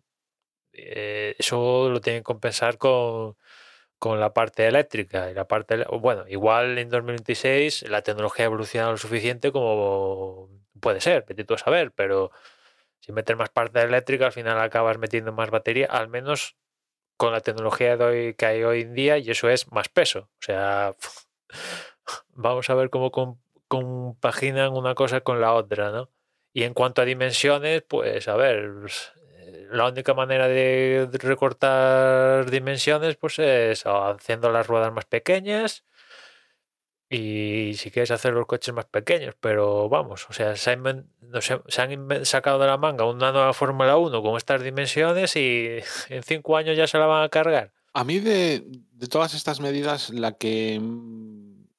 eh, 0.72 1.34
eso 1.38 1.88
lo 1.90 2.00
tienen 2.00 2.20
que 2.20 2.24
compensar 2.24 2.78
con, 2.78 3.36
con 4.04 4.20
la 4.20 4.34
parte 4.34 4.66
eléctrica 4.66 5.30
y 5.30 5.34
la 5.34 5.48
parte 5.48 5.82
bueno 5.98 6.26
igual 6.28 6.76
en 6.76 6.90
2026 6.90 7.88
la 7.88 8.02
tecnología 8.02 8.44
ha 8.44 8.48
evolucionado 8.52 8.92
lo 8.92 8.98
suficiente 8.98 9.50
como 9.50 10.50
puede 10.78 11.00
ser 11.00 11.24
tú 11.24 11.54
a 11.54 11.56
saber 11.56 11.90
pero 11.90 12.30
si 13.00 13.12
metes 13.12 13.34
más 13.34 13.48
parte 13.48 13.80
eléctrica 13.80 14.26
al 14.26 14.32
final 14.32 14.60
acabas 14.60 14.98
metiendo 14.98 15.32
más 15.32 15.48
batería 15.48 15.86
al 15.86 16.08
menos 16.08 16.54
con 17.16 17.32
la 17.32 17.40
tecnología 17.40 17.96
de 17.96 18.04
hoy 18.04 18.34
que 18.34 18.44
hay 18.44 18.62
hoy 18.62 18.82
en 18.82 18.92
día 18.92 19.16
y 19.16 19.30
eso 19.30 19.48
es 19.48 19.72
más 19.72 19.88
peso. 19.88 20.28
O 20.38 20.42
sea 20.42 20.94
vamos 22.28 22.68
a 22.68 22.74
ver 22.74 22.90
cómo 22.90 23.10
compaginan 23.68 24.74
una 24.74 24.94
cosa 24.94 25.22
con 25.22 25.40
la 25.40 25.54
otra 25.54 25.92
no 25.92 26.10
y 26.52 26.64
en 26.64 26.74
cuanto 26.74 27.00
a 27.00 27.06
dimensiones 27.06 27.80
pues 27.88 28.28
a 28.28 28.36
ver 28.36 28.70
la 29.74 29.88
única 29.88 30.14
manera 30.14 30.48
de 30.48 31.08
recortar 31.12 32.50
dimensiones 32.50 33.16
pues 33.16 33.38
es 33.38 33.84
haciendo 33.86 34.50
las 34.50 34.66
ruedas 34.66 34.92
más 34.92 35.04
pequeñas 35.04 35.84
y 37.10 37.74
si 37.74 37.90
quieres 37.90 38.10
hacer 38.10 38.32
los 38.32 38.46
coches 38.46 38.74
más 38.74 38.86
pequeños, 38.86 39.36
pero 39.38 39.88
vamos, 39.88 40.26
o 40.28 40.32
sea, 40.32 40.56
se, 40.56 40.70
han, 40.72 41.06
se 41.68 41.82
han 41.82 42.24
sacado 42.24 42.58
de 42.58 42.66
la 42.66 42.76
manga 42.76 43.04
una 43.04 43.30
nueva 43.30 43.52
Fórmula 43.52 43.96
1 43.96 44.22
con 44.22 44.36
estas 44.36 44.62
dimensiones 44.62 45.36
y 45.36 45.78
en 46.08 46.22
cinco 46.22 46.56
años 46.56 46.76
ya 46.76 46.86
se 46.86 46.98
la 46.98 47.06
van 47.06 47.24
a 47.24 47.28
cargar. 47.28 47.72
A 47.92 48.02
mí 48.04 48.18
de, 48.18 48.64
de 48.92 49.06
todas 49.06 49.34
estas 49.34 49.60
medidas, 49.60 50.10
la 50.10 50.32
que, 50.32 50.80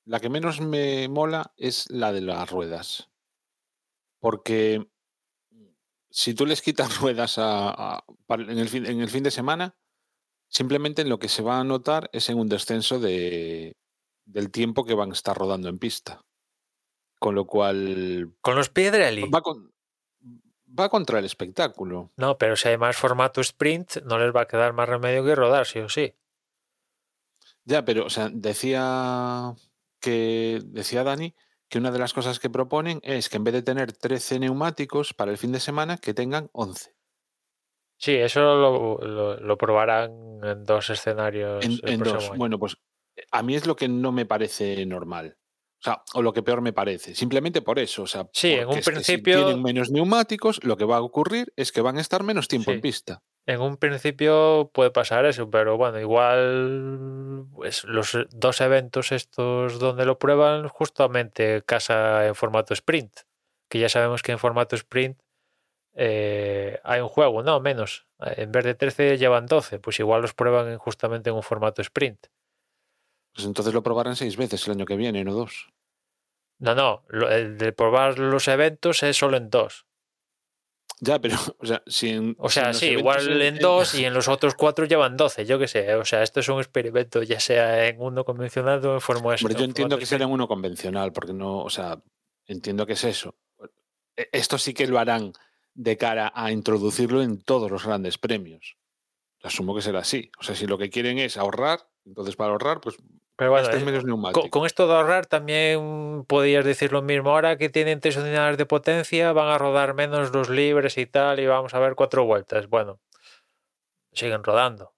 la 0.05 0.19
que 0.19 0.29
menos 0.29 0.62
me 0.62 1.10
mola 1.10 1.51
es 1.58 1.89
la 1.89 2.13
de 2.13 2.21
las 2.21 2.49
ruedas. 2.49 3.10
Porque 4.19 4.88
si 6.15 6.34
tú 6.34 6.45
les 6.45 6.62
quitas 6.62 6.97
ruedas 7.01 7.38
a, 7.38 7.97
a, 7.97 8.04
en, 8.30 8.58
el 8.58 8.69
fin, 8.69 8.86
en, 8.86 9.01
el 9.01 9.10
fin, 9.10 9.21
de 9.21 9.32
semana, 9.32 9.75
simplemente 10.47 11.04
lo 11.04 11.19
que 11.19 11.28
se 11.28 11.43
va 11.43 11.60
a 11.60 11.63
notar 11.65 12.10
es 12.13 12.30
en 12.30 12.39
un 12.39 12.47
descenso 12.47 12.99
de, 12.99 13.75
del 14.23 14.49
tiempo 14.49 14.86
que 14.86 14.93
van 14.93 15.10
a 15.10 15.13
estar 15.13 15.38
rodando 15.38 15.67
en 15.67 15.78
pista. 15.78 16.21
Con 17.19 17.36
lo 17.36 17.45
cual. 17.45 18.34
Con 18.39 18.56
los 18.56 18.69
Piedrelli. 18.69 19.30
Va, 19.30 19.41
con, 19.41 19.73
va, 20.67 20.89
contra 20.89 21.19
el 21.19 21.25
espectáculo. 21.25 22.12
No, 22.15 22.38
pero 22.38 22.56
si 22.56 22.69
hay 22.69 22.78
más 22.78 22.95
formato 22.95 23.41
sprint, 23.41 23.97
no 24.04 24.17
les 24.17 24.34
va 24.34 24.41
a 24.41 24.47
quedar 24.47 24.71
más 24.71 24.88
remedio 24.88 25.25
que 25.25 25.36
rodar, 25.36 25.65
sí 25.65 25.80
o 25.80 25.89
sí. 25.89 26.13
Ya, 27.65 27.84
pero, 27.84 28.06
o 28.06 28.10
sea, 28.10 28.30
decía 28.32 29.54
que. 29.99 30.62
Decía 30.63 31.04
Dani 31.04 31.36
que 31.75 31.79
una 31.79 31.91
de 31.91 31.99
las 31.99 32.13
cosas 32.13 32.39
que 32.39 32.49
proponen 32.49 33.01
es 33.03 33.27
que 33.27 33.35
en 33.35 33.43
vez 33.43 33.53
de 33.53 33.61
tener 33.61 33.91
13 33.91 34.39
neumáticos 34.39 35.13
para 35.13 35.31
el 35.31 35.38
fin 35.38 35.51
de 35.51 35.59
semana, 35.59 35.97
que 35.97 36.13
tengan 36.13 36.49
11. 36.53 36.95
Sí, 37.99 38.13
eso 38.13 38.39
lo, 38.39 38.97
lo- 39.05 39.38
lo 39.41 39.57
probarán 39.57 40.39
en 40.41 40.63
dos 40.63 40.89
escenarios. 40.89 41.65
En, 41.65 41.73
el 41.73 41.81
en 41.89 41.99
próximo 41.99 42.21
dos. 42.21 42.29
año. 42.29 42.38
Bueno, 42.38 42.59
pues 42.59 42.77
a 43.29 43.43
mí 43.43 43.55
es 43.55 43.65
lo 43.67 43.75
que 43.75 43.89
no 43.89 44.13
me 44.13 44.25
parece 44.25 44.85
normal. 44.85 45.38
O 45.81 45.83
sea, 45.83 46.01
o 46.13 46.21
lo 46.21 46.31
que 46.31 46.43
peor 46.43 46.61
me 46.61 46.71
parece. 46.71 47.13
Simplemente 47.13 47.61
por 47.61 47.77
eso. 47.77 48.03
O 48.03 48.07
sea, 48.07 48.29
Sí, 48.31 48.53
en 48.53 48.69
un 48.69 48.79
principio- 48.79 49.38
Si 49.39 49.43
tienen 49.45 49.61
menos 49.61 49.91
neumáticos, 49.91 50.63
lo 50.63 50.77
que 50.77 50.85
va 50.85 50.95
a 50.97 51.01
ocurrir 51.01 51.51
es 51.57 51.73
que 51.73 51.81
van 51.81 51.97
a 51.97 52.01
estar 52.01 52.23
menos 52.23 52.47
tiempo 52.47 52.71
Sí. 52.71 52.75
en 52.75 52.81
pista. 52.81 53.21
En 53.47 53.62
un 53.62 53.77
principio 53.77 54.71
puede 54.73 54.89
pasar 54.89 55.25
eso, 55.25 55.49
pero 55.51 55.77
bueno, 55.77 55.99
igual 55.99 57.45
pues, 57.53 57.84
los 57.84 58.17
dos 58.31 58.60
eventos 58.62 59.12
estos 59.12 59.77
donde 59.79 60.05
lo 60.05 60.17
prueban 60.17 60.67
justamente 60.67 61.62
casa 61.63 62.25
en 62.25 62.34
formato 62.34 62.73
sprint, 62.73 63.19
que 63.69 63.77
ya 63.79 63.88
sabemos 63.89 64.23
que 64.23 64.31
en 64.31 64.39
formato 64.39 64.75
sprint 64.75 65.19
eh, 65.93 66.79
hay 66.84 67.01
un 67.01 67.08
juego, 67.08 67.43
no, 67.43 67.60
menos. 67.60 68.08
En 68.19 68.51
vez 68.51 68.63
de 68.65 68.73
13 68.73 69.17
llevan 69.17 69.45
12, 69.45 69.79
pues 69.79 69.99
igual 69.99 70.21
los 70.23 70.34
prueban 70.34 70.67
en- 70.69 70.77
justamente 70.79 71.29
en 71.29 71.36
un 71.36 71.43
formato 71.43 71.81
sprint. 71.84 72.27
Pues 73.34 73.45
entonces 73.45 73.73
lo 73.73 73.84
probarán 73.84 74.15
seis 74.15 74.38
veces 74.38 74.65
el 74.67 74.73
año 74.73 74.86
que 74.86 74.95
viene, 74.95 75.23
no 75.23 75.34
dos. 75.34 75.69
No, 76.58 76.73
no, 76.73 77.03
lo- 77.10 77.29
el 77.29 77.58
de 77.58 77.73
probar 77.73 78.17
los 78.17 78.47
eventos 78.47 79.03
es 79.03 79.17
solo 79.17 79.38
en 79.38 79.49
dos. 79.49 79.86
Ya, 80.99 81.19
pero, 81.19 81.36
o 81.60 81.65
sea, 81.65 81.84
si 81.88 82.10
en- 82.10 82.36
O 82.39 82.49
sea, 82.49 82.73
sí, 82.73 82.88
igual 82.88 83.41
en- 83.41 83.60
dos 83.60 83.95
y 83.95 84.05
en 84.05 84.13
los 84.13 84.27
otros 84.27 84.55
cuatro 84.55 84.86
llevan 84.86 85.17
12, 85.17 85.45
yo 85.45 85.60
qué 85.60 85.67
sé. 85.67 85.93
O 85.95 86.05
sea, 86.05 86.23
esto 86.23 86.39
es 86.39 86.47
un 86.49 86.60
experimento, 86.60 87.21
ya 87.23 87.39
sea 87.39 87.88
en 87.88 87.97
uno 87.99 88.23
convencional 88.23 88.86
o 88.86 88.93
en 88.95 89.01
forma 89.01 89.36
Hombre, 89.36 89.55
yo 89.55 89.65
entiendo 89.65 89.97
que 89.97 90.05
será 90.05 90.25
en 90.25 90.31
uno 90.31 90.47
convencional, 90.47 91.12
porque 91.12 91.34
no, 91.34 91.60
o 91.63 91.69
sea, 91.69 92.01
entiendo 92.47 92.86
que 92.86 92.93
es 92.93 93.03
eso. 93.03 93.36
E- 94.15 94.29
Esto 94.31 94.58
sí 94.58 94.73
que 94.73 94.88
lo 94.88 94.97
harán 94.99 95.34
de 95.73 95.97
cara 95.97 96.31
a 96.34 96.51
introducirlo 96.53 97.21
en 97.21 97.41
todos 97.41 97.69
los 97.69 97.86
grandes 97.86 98.17
premios. 98.17 98.77
Asumo 99.43 99.75
que 99.75 99.81
será 99.81 99.99
así. 99.99 100.31
O 100.39 100.43
sea, 100.43 100.55
si 100.55 100.65
lo 100.65 100.77
que 100.77 100.89
quieren 100.89 101.19
es 101.19 101.36
ahorrar, 101.38 101.88
entonces 102.05 102.36
para 102.36 102.51
ahorrar, 102.51 102.79
pues 102.81 102.95
Pero 103.38 103.52
bueno, 103.52 103.67
eh, 103.69 104.50
con, 104.50 104.65
esto 104.65 104.88
de 104.88 104.93
ahorrar 104.93 105.26
también 105.26 106.24
podías 106.26 106.63
decir 106.63 106.93
lo 106.93 107.02
mismo. 107.02 107.32
Ahora 107.32 107.58
que 107.58 107.69
tienen 107.69 108.00
tres 108.00 108.15
unidades 108.15 108.58
de 108.58 108.65
potencia, 108.65 109.34
van 109.34 109.50
a 109.50 109.58
rodar 109.58 109.93
menos 109.93 110.34
los 110.34 110.50
libres 110.50 110.98
y 110.98 111.06
tal, 111.06 111.41
y 111.41 111.45
vamos 111.45 111.74
a 111.74 111.80
ver 111.80 111.95
cuatro 111.95 112.24
vueltas. 112.24 112.69
Bueno, 112.69 113.02
siguen 114.13 114.43
rodando. 114.43 114.93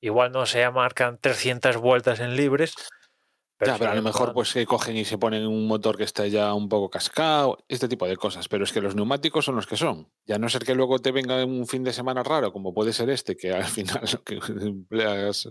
Igual 0.00 0.32
no 0.32 0.46
se 0.46 0.68
marcan 0.70 1.18
300 1.18 1.76
vueltas 1.76 2.20
en 2.20 2.36
libres. 2.36 2.74
ya, 3.60 3.76
pero 3.76 3.90
a 3.90 3.94
lo 3.96 4.02
mejor 4.02 4.20
rodando. 4.20 4.34
pues 4.34 4.54
que 4.54 4.64
cogen 4.64 4.96
y 4.96 5.04
se 5.04 5.18
ponen 5.18 5.46
un 5.46 5.66
motor 5.66 5.98
que 5.98 6.04
está 6.04 6.26
ya 6.26 6.54
un 6.54 6.70
poco 6.70 6.88
cascado, 6.88 7.58
este 7.68 7.86
tipo 7.86 8.06
de 8.06 8.16
cosas. 8.16 8.48
Pero 8.48 8.64
es 8.64 8.72
que 8.72 8.80
los 8.80 8.94
neumáticos 8.94 9.44
son 9.44 9.56
los 9.56 9.66
que 9.66 9.76
son. 9.76 10.10
Ya 10.24 10.38
no 10.38 10.48
ser 10.48 10.64
que 10.64 10.74
luego 10.74 11.00
te 11.00 11.12
venga 11.12 11.44
un 11.44 11.66
fin 11.66 11.84
de 11.84 11.92
semana 11.92 12.22
raro, 12.22 12.50
como 12.50 12.72
puede 12.72 12.94
ser 12.94 13.10
este, 13.10 13.36
que 13.36 13.52
al 13.52 13.64
final 13.64 14.08
lo 14.10 14.24
que 14.24 14.36
empleas 14.62 15.50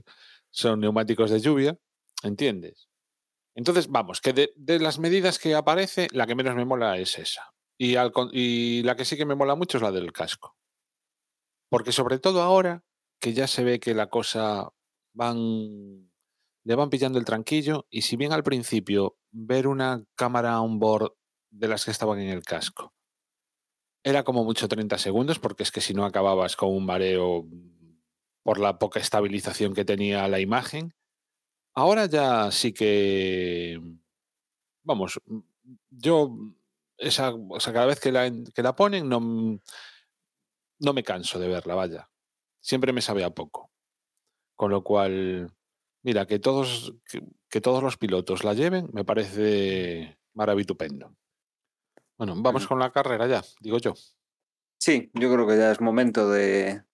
son 0.49 0.79
neumáticos 0.79 1.29
de 1.29 1.41
lluvia, 1.41 1.77
¿entiendes? 2.23 2.89
Entonces, 3.55 3.87
vamos, 3.89 4.21
que 4.21 4.33
de, 4.33 4.79
las 4.79 4.99
medidas 4.99 5.39
que 5.39 5.55
aparece, 5.55 6.07
la 6.11 6.27
que 6.27 6.35
menos 6.35 6.55
me 6.55 6.65
mola 6.65 6.97
es 6.97 7.17
esa. 7.17 7.53
Y, 7.77 7.95
al 7.95 8.11
y 8.31 8.83
la 8.83 8.95
que 8.95 9.05
sí 9.05 9.17
que 9.17 9.25
me 9.25 9.35
mola 9.35 9.55
mucho 9.55 9.77
es 9.77 9.83
la 9.83 9.91
del 9.91 10.11
casco. 10.11 10.55
Porque 11.69 11.91
sobre 11.91 12.19
todo 12.19 12.41
ahora 12.41 12.83
que 13.19 13.33
ya 13.33 13.47
se 13.47 13.63
ve 13.63 13.79
que 13.79 13.93
la 13.93 14.09
cosa 14.09 14.69
van 15.13 16.11
le 16.63 16.75
van 16.75 16.89
pillando 16.89 17.17
el 17.17 17.25
tranquillo 17.25 17.87
y 17.89 18.01
si 18.01 18.17
bien 18.17 18.33
al 18.33 18.43
principio 18.43 19.17
ver 19.31 19.67
una 19.67 20.03
cámara 20.15 20.59
on 20.59 20.79
board 20.79 21.13
de 21.49 21.69
las 21.69 21.85
que 21.85 21.91
estaban 21.91 22.19
en 22.19 22.29
el 22.29 22.43
casco 22.43 22.93
era 24.03 24.23
como 24.23 24.43
mucho 24.43 24.67
30 24.67 24.97
segundos 24.97 25.39
porque 25.39 25.63
es 25.63 25.71
que 25.71 25.81
si 25.81 25.93
no 25.93 26.05
acababas 26.05 26.55
con 26.55 26.69
un 26.69 26.85
mareo 26.85 27.47
por 28.43 28.59
la 28.59 28.79
poca 28.79 28.99
estabilización 28.99 29.73
que 29.73 29.83
tenía 29.83 30.27
la 30.27 30.39
imagen, 30.39 30.93
ahora 31.77 32.07
ya 32.07 32.51
sí 32.51 32.73
que 32.73 33.79
vamos, 34.83 35.21
yo 35.91 36.35
esa, 36.97 37.33
o 37.33 37.59
sea, 37.59 37.71
cada 37.71 37.85
vez 37.85 37.99
que 37.99 38.11
la, 38.11 38.31
que 38.53 38.63
la 38.63 38.75
ponen 38.75 39.07
no, 39.07 39.19
no 40.79 40.93
me 40.93 41.03
canso 41.03 41.37
de 41.37 41.47
verla, 41.47 41.75
vaya. 41.75 42.09
Siempre 42.59 42.93
me 42.93 43.01
sabe 43.01 43.23
a 43.23 43.29
poco. 43.29 43.71
Con 44.55 44.71
lo 44.71 44.83
cual, 44.83 45.53
mira, 46.01 46.25
que 46.25 46.39
todos, 46.39 46.95
que, 47.05 47.21
que 47.47 47.61
todos 47.61 47.83
los 47.83 47.97
pilotos 47.97 48.43
la 48.43 48.55
lleven 48.55 48.89
me 48.91 49.05
parece 49.05 50.17
maravitupendo. 50.33 51.15
Bueno, 52.17 52.33
vamos 52.37 52.65
con 52.65 52.79
la 52.79 52.91
carrera 52.91 53.27
ya, 53.27 53.43
digo 53.59 53.77
yo. 53.77 53.93
Sí, 54.79 55.11
yo 55.13 55.31
creo 55.31 55.45
que 55.45 55.57
ya 55.57 55.71
es 55.71 55.79
momento 55.79 56.27
de, 56.31 56.86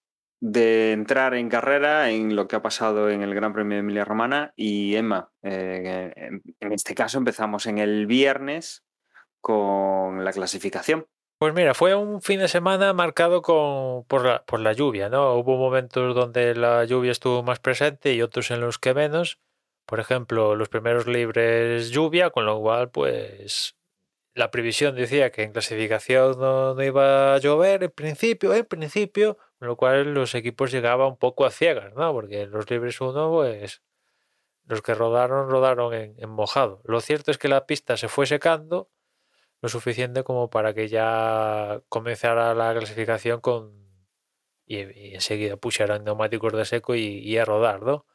de 0.45 0.91
entrar 0.91 1.35
en 1.35 1.47
carrera 1.47 2.09
en 2.09 2.35
lo 2.35 2.49
que 2.49 2.57
ha 2.57 2.61
pasado 2.61 3.09
en 3.09 3.21
el 3.21 3.33
Gran 3.33 3.53
Premio 3.53 3.77
de 3.77 3.79
Emilia 3.79 4.03
Romana. 4.03 4.51
Y 4.57 4.93
Emma, 4.97 5.31
eh, 5.41 6.11
en, 6.17 6.73
este 6.73 6.93
caso 6.93 7.17
empezamos 7.17 7.65
en 7.65 7.77
el 7.77 8.07
viernes 8.07 8.83
con 9.39 10.25
la 10.25 10.33
clasificación. 10.33 11.07
Pues 11.37 11.53
mira, 11.53 11.73
fue 11.73 11.95
un 11.95 12.21
fin 12.21 12.41
de 12.41 12.49
semana 12.49 12.91
marcado 12.91 13.41
con, 13.41 14.03
por, 14.03 14.25
la, 14.25 14.43
por 14.43 14.59
la 14.59 14.73
lluvia, 14.73 15.07
¿no? 15.07 15.33
Hubo 15.35 15.55
momentos 15.55 16.13
donde 16.13 16.55
la 16.55 16.83
lluvia 16.83 17.13
estuvo 17.13 17.41
más 17.41 17.59
presente 17.59 18.13
y 18.13 18.21
otros 18.21 18.51
en 18.51 18.59
los 18.59 18.79
que 18.79 18.93
menos. 18.93 19.39
Por 19.85 20.01
ejemplo, 20.01 20.55
los 20.55 20.67
primeros 20.67 21.07
libres 21.07 21.89
lluvia, 21.89 22.31
con 22.31 22.45
lo 22.45 22.59
cual, 22.59 22.91
pues 22.91 23.77
la 24.33 24.51
previsión 24.51 24.93
decía 24.95 25.31
que 25.31 25.43
en 25.43 25.53
clasificación 25.53 26.37
no, 26.37 26.73
no 26.73 26.83
iba 26.83 27.35
a 27.35 27.37
llover 27.37 27.83
en 27.83 27.91
principio, 27.91 28.53
en 28.53 28.65
principio, 28.65 29.37
lo 29.65 29.75
cual 29.77 30.13
los 30.13 30.35
equipos 30.35 30.71
llegaban 30.71 31.07
un 31.07 31.17
poco 31.17 31.45
a 31.45 31.51
ciegas, 31.51 31.93
¿no? 31.95 32.11
Porque 32.13 32.45
los 32.47 32.69
libres 32.69 32.99
uno, 33.01 33.31
pues 33.31 33.81
los 34.65 34.81
que 34.81 34.93
rodaron, 34.95 35.49
rodaron 35.49 35.93
en, 35.93 36.29
mojado. 36.29 36.81
Lo 36.85 37.01
cierto 37.01 37.31
es 37.31 37.37
que 37.37 37.49
la 37.49 37.65
pista 37.65 37.97
se 37.97 38.07
fue 38.07 38.25
secando 38.27 38.89
lo 39.61 39.69
suficiente 39.69 40.23
como 40.23 40.49
para 40.49 40.73
que 40.73 40.87
ya 40.89 41.81
comenzara 41.89 42.53
la 42.53 42.73
clasificación 42.73 43.41
con 43.41 43.83
y, 44.65 44.77
y 44.79 45.15
enseguida 45.15 45.57
pusieran 45.57 46.03
neumáticos 46.03 46.53
de 46.53 46.65
seco 46.65 46.95
y, 46.95 47.19
y 47.19 47.37
a 47.37 47.45
rodar, 47.45 47.81
¿no? 47.83 48.05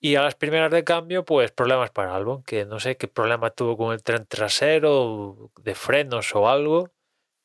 Y 0.00 0.16
a 0.16 0.22
las 0.22 0.34
primeras 0.34 0.72
de 0.72 0.84
cambio, 0.84 1.24
pues 1.24 1.52
problemas 1.52 1.90
para 1.92 2.16
Albon, 2.16 2.42
que 2.42 2.64
no 2.66 2.80
sé 2.80 2.96
qué 2.96 3.08
problema 3.08 3.50
tuvo 3.50 3.76
con 3.76 3.92
el 3.92 4.02
tren 4.02 4.26
trasero, 4.26 5.52
de 5.58 5.74
frenos 5.76 6.34
o 6.34 6.48
algo, 6.48 6.90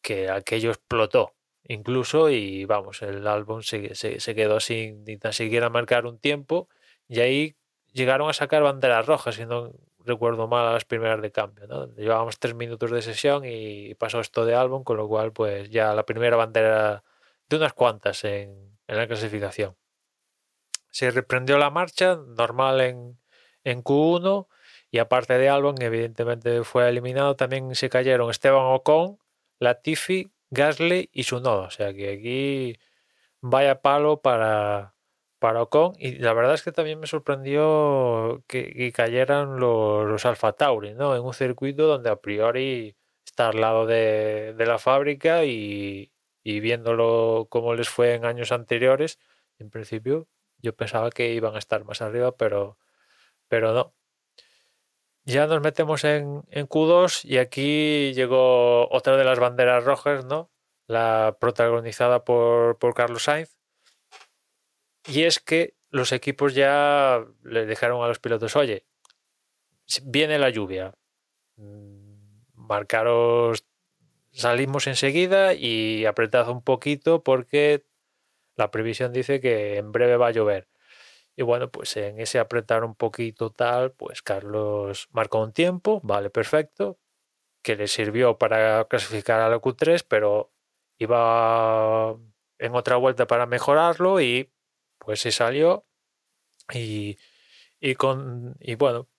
que 0.01 0.29
aquello 0.29 0.71
explotó 0.71 1.36
incluso 1.67 2.29
y 2.29 2.65
vamos, 2.65 3.01
el 3.01 3.25
Albon 3.27 3.63
se, 3.63 3.95
se, 3.95 4.35
quedó 4.35 4.59
sin 4.59 5.03
ni 5.03 5.17
tan 5.17 5.33
siquiera 5.33 5.69
marcar 5.69 6.05
un 6.05 6.19
tiempo 6.19 6.69
y 7.07 7.19
ahí 7.19 7.55
llegaron 7.93 8.29
a 8.29 8.33
sacar 8.33 8.63
banderas 8.63 9.05
rojas, 9.05 9.35
si 9.35 9.45
no 9.45 9.73
recuerdo 9.99 10.47
mal 10.47 10.65
a 10.65 10.73
las 10.73 10.85
primeras 10.85 11.21
de 11.21 11.31
cambio, 11.31 11.67
¿no? 11.67 11.87
Llevábamos 11.95 12.39
tres 12.39 12.55
minutos 12.55 12.91
de 12.91 13.01
sesión 13.01 13.43
y 13.45 13.93
pasó 13.95 14.19
esto 14.19 14.45
de 14.45 14.55
Albon, 14.55 14.83
con 14.83 14.97
lo 14.97 15.07
cual 15.07 15.33
pues 15.33 15.69
ya 15.69 15.93
la 15.93 16.05
primera 16.05 16.37
bandera 16.37 17.03
de 17.49 17.55
unas 17.57 17.73
cuantas 17.73 18.23
en, 18.23 18.77
en 18.87 18.97
la 18.97 19.07
clasificación. 19.07 19.75
Se 20.91 21.11
reprendió 21.11 21.57
la 21.57 21.69
marcha, 21.69 22.15
normal 22.15 22.81
en, 22.81 23.19
en 23.63 23.83
Q1, 23.83 24.47
y 24.89 24.99
aparte 24.99 25.37
de 25.37 25.49
Albon, 25.49 25.81
evidentemente 25.81 26.63
fue 26.63 26.87
eliminado, 26.87 27.35
también 27.35 27.75
se 27.75 27.89
cayeron 27.89 28.31
Esteban 28.31 28.73
Ocon, 28.73 29.19
Latifi, 29.59 30.31
Gasly 30.51 31.09
y 31.13 31.23
Sunoda. 31.23 31.67
O 31.67 31.69
sea 31.71 31.93
que 31.93 32.11
aquí 32.13 32.79
vaya 33.41 33.81
palo 33.81 34.21
para, 34.21 34.95
para 35.39 35.61
Ocon. 35.63 35.93
Y 35.99 36.13
la 36.19 36.33
verdad 36.33 36.53
es 36.55 36.63
que 36.63 36.71
también 36.71 36.99
me 36.99 37.07
sorprendió 37.07 38.43
que, 38.47 38.73
que 38.73 38.91
cayeran 38.91 39.59
los, 39.59 40.07
los 40.07 40.25
Alfa 40.25 40.53
Tauri, 40.53 40.93
¿no? 40.93 41.15
En 41.15 41.23
un 41.23 41.33
circuito 41.33 41.87
donde 41.87 42.09
a 42.09 42.17
priori 42.17 42.95
está 43.25 43.49
al 43.49 43.61
lado 43.61 43.85
de, 43.85 44.53
de 44.57 44.65
la 44.65 44.79
fábrica 44.79 45.45
y, 45.45 46.11
y 46.43 46.59
viéndolo 46.61 47.47
como 47.49 47.75
les 47.75 47.89
fue 47.89 48.13
en 48.15 48.25
años 48.25 48.51
anteriores, 48.51 49.19
en 49.59 49.69
principio 49.69 50.27
yo 50.59 50.75
pensaba 50.75 51.09
que 51.11 51.33
iban 51.33 51.55
a 51.55 51.59
estar 51.59 51.83
más 51.85 52.01
arriba, 52.01 52.35
pero, 52.35 52.77
pero 53.49 53.73
no. 53.73 53.96
Ya 55.27 55.45
nos 55.45 55.61
metemos 55.61 56.05
en, 56.05 56.43
en, 56.51 56.69
Q2 56.69 57.25
y 57.25 57.37
aquí 57.37 58.13
llegó 58.13 58.89
otra 58.89 59.17
de 59.17 59.25
las 59.25 59.39
banderas 59.39 59.83
rojas, 59.83 60.23
¿no? 60.23 60.49
La 60.87 61.35
protagonizada 61.41 62.23
por, 62.23 62.77
por 62.79 62.93
Carlos 62.93 63.23
Sainz. 63.23 63.57
Y 65.05 65.23
es 65.23 65.39
que 65.39 65.75
los 65.89 66.13
equipos 66.13 66.55
ya 66.55 67.25
le 67.43 67.65
dejaron 67.65 68.01
a 68.01 68.07
los 68.07 68.19
pilotos, 68.19 68.55
oye, 68.55 68.85
viene 70.03 70.39
la 70.39 70.49
lluvia, 70.49 70.93
marcaros, 72.53 73.65
salimos 74.31 74.87
enseguida 74.87 75.53
y 75.53 76.05
apretad 76.05 76.47
un 76.47 76.63
poquito 76.63 77.21
porque 77.21 77.85
la 78.55 78.71
previsión 78.71 79.11
dice 79.11 79.41
que 79.41 79.75
en 79.75 79.91
breve 79.91 80.15
va 80.15 80.27
a 80.27 80.31
llover. 80.31 80.69
Y 81.37 81.43
bueno, 81.43 81.71
pues 81.71 81.97
en 81.97 82.19
ese 82.19 82.39
apretar 82.39 82.83
un 82.85 82.95
poquito 82.95 83.51
tal, 83.51 83.93
pues 83.93 84.23
Carlos 84.23 85.07
marcó 85.11 85.41
un 85.43 85.53
tiempo, 85.53 86.01
vale, 86.03 86.31
perfecto, 86.31 86.99
que 87.63 87.75
le 87.75 87.87
sirvió 87.87 88.37
para 88.37 88.85
clasificar 88.85 89.41
a 89.41 89.49
la 89.49 89.59
Q3, 89.59 90.05
pero 90.07 90.51
iba 90.99 92.15
en 92.59 92.75
otra 92.75 92.97
vuelta 92.97 93.27
para 93.27 93.45
mejorarlo 93.47 94.21
y 94.21 94.51
pues 94.99 95.21
se 95.21 95.31
salió 95.31 95.85
y, 96.73 97.17
y 97.79 97.95
con 97.95 98.55
y 98.59 98.75
bueno 98.75 99.09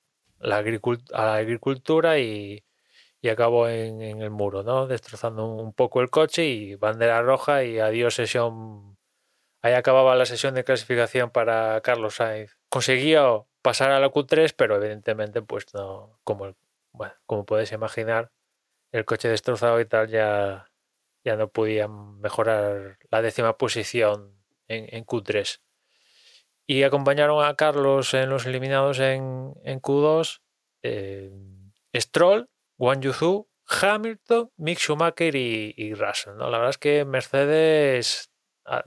la 0.40 0.58
a 0.58 1.24
la 1.26 1.34
agricultura 1.36 2.18
y, 2.20 2.64
y 3.22 3.28
acabó 3.30 3.68
en 3.70 4.02
el 4.22 4.30
muro, 4.30 4.64
¿no? 4.64 4.88
Destrozando 4.88 5.46
un 5.46 5.74
poco 5.74 6.02
el 6.02 6.10
coche 6.10 6.46
y 6.46 6.76
bandera 6.76 7.22
roja 7.22 7.64
y 7.64 7.80
adiós 7.80 8.16
sesión. 8.16 8.97
Ahí 9.62 9.74
acababa 9.74 10.14
la 10.14 10.26
sesión 10.26 10.54
de 10.54 10.64
clasificación 10.64 11.30
para 11.30 11.80
Carlos 11.80 12.16
Sainz. 12.16 12.56
Consiguió 12.68 13.48
pasar 13.62 13.90
a 13.90 14.00
la 14.00 14.10
Q3, 14.10 14.54
pero 14.56 14.76
evidentemente, 14.76 15.42
pues 15.42 15.66
no, 15.74 16.20
como, 16.24 16.54
bueno, 16.92 17.14
como 17.26 17.44
podéis 17.44 17.72
imaginar, 17.72 18.30
el 18.92 19.04
coche 19.04 19.28
destrozado 19.28 19.80
y 19.80 19.84
tal 19.84 20.08
ya, 20.08 20.70
ya 21.24 21.36
no 21.36 21.48
podía 21.48 21.88
mejorar 21.88 22.98
la 23.10 23.22
décima 23.22 23.58
posición 23.58 24.38
en, 24.68 24.86
en 24.94 25.04
Q3. 25.04 25.60
Y 26.66 26.82
acompañaron 26.82 27.44
a 27.44 27.56
Carlos 27.56 28.12
en 28.14 28.28
los 28.28 28.46
eliminados 28.46 28.98
en, 29.00 29.54
en 29.64 29.80
Q2, 29.80 30.42
eh, 30.82 31.32
Stroll, 31.96 32.50
Wang 32.76 33.00
Yuzu, 33.00 33.48
Hamilton, 33.66 34.50
Mick 34.56 34.78
Schumacher 34.78 35.34
y, 35.34 35.74
y 35.76 35.94
Russell. 35.94 36.36
¿no? 36.36 36.50
La 36.50 36.58
verdad 36.58 36.70
es 36.70 36.78
que 36.78 37.04
Mercedes, 37.04 38.30
ah, 38.66 38.84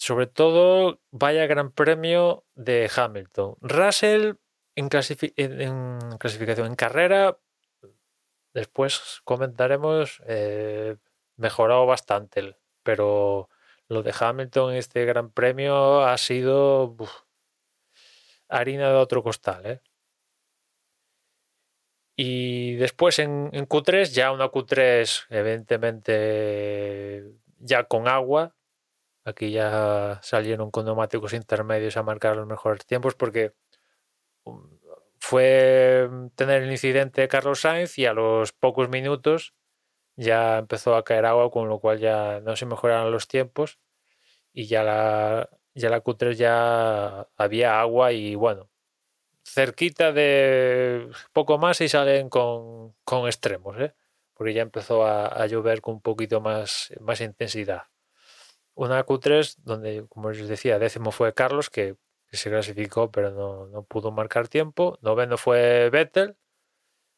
sobre 0.00 0.26
todo, 0.26 1.00
vaya 1.12 1.46
gran 1.46 1.72
premio 1.72 2.44
de 2.54 2.90
Hamilton. 2.94 3.56
Russell 3.60 4.34
en, 4.74 4.88
clasifi- 4.88 5.34
en- 5.36 5.60
en 5.60 6.18
clasificación, 6.18 6.66
en 6.68 6.74
carrera, 6.76 7.38
después 8.54 9.20
comentaremos, 9.24 10.22
eh, 10.26 10.96
mejorado 11.36 11.86
bastante, 11.86 12.56
pero 12.82 13.48
lo 13.88 14.02
de 14.02 14.14
Hamilton 14.18 14.72
en 14.72 14.78
este 14.78 15.04
gran 15.04 15.30
premio 15.32 16.02
ha 16.04 16.16
sido 16.18 16.96
harina 18.48 18.88
de 18.90 18.94
otro 18.96 19.22
costal. 19.22 19.64
¿eh? 19.66 19.80
Y 22.16 22.74
después 22.76 23.18
en, 23.18 23.50
en 23.52 23.66
Q3, 23.66 24.12
ya 24.12 24.32
una 24.32 24.50
Q3 24.50 25.26
evidentemente 25.30 27.24
ya 27.58 27.84
con 27.84 28.08
agua. 28.08 28.54
Aquí 29.24 29.50
ya 29.52 30.18
salieron 30.22 30.70
con 30.70 30.86
neumáticos 30.86 31.34
intermedios 31.34 31.96
a 31.96 32.02
marcar 32.02 32.36
los 32.36 32.46
mejores 32.46 32.86
tiempos 32.86 33.14
porque 33.14 33.54
um, 34.44 34.78
fue 35.18 36.08
tener 36.36 36.62
el 36.62 36.70
incidente 36.70 37.22
de 37.22 37.28
Carlos 37.28 37.60
Sainz 37.60 37.98
y 37.98 38.06
a 38.06 38.14
los 38.14 38.52
pocos 38.52 38.88
minutos 38.88 39.54
ya 40.16 40.58
empezó 40.58 40.96
a 40.96 41.04
caer 41.04 41.26
agua, 41.26 41.50
con 41.50 41.68
lo 41.68 41.80
cual 41.80 41.98
ya 41.98 42.40
no 42.40 42.56
se 42.56 42.66
mejoraron 42.66 43.12
los 43.12 43.28
tiempos 43.28 43.78
y 44.52 44.66
ya 44.66 44.82
la, 44.84 45.50
ya 45.74 45.90
la 45.90 46.02
Q3 46.02 46.34
ya 46.34 47.28
había 47.36 47.80
agua 47.80 48.12
y 48.12 48.34
bueno, 48.34 48.70
cerquita 49.44 50.12
de 50.12 51.10
poco 51.32 51.58
más 51.58 51.80
y 51.80 51.88
salen 51.88 52.28
con, 52.30 52.94
con 53.04 53.26
extremos, 53.26 53.78
¿eh? 53.80 53.94
porque 54.34 54.54
ya 54.54 54.62
empezó 54.62 55.04
a, 55.06 55.26
a 55.28 55.46
llover 55.46 55.80
con 55.82 55.94
un 55.96 56.02
poquito 56.02 56.40
más, 56.40 56.92
más 57.00 57.20
intensidad. 57.20 57.89
Una 58.74 59.04
Q3 59.04 59.56
donde, 59.64 60.06
como 60.08 60.28
os 60.28 60.48
decía, 60.48 60.78
décimo 60.78 61.10
fue 61.10 61.34
Carlos, 61.34 61.70
que, 61.70 61.96
se 62.32 62.48
clasificó 62.48 63.10
pero 63.10 63.32
no, 63.32 63.66
no 63.66 63.82
pudo 63.82 64.12
marcar 64.12 64.48
tiempo. 64.48 64.98
Noveno 65.02 65.36
fue 65.36 65.90
Vettel. 65.90 66.36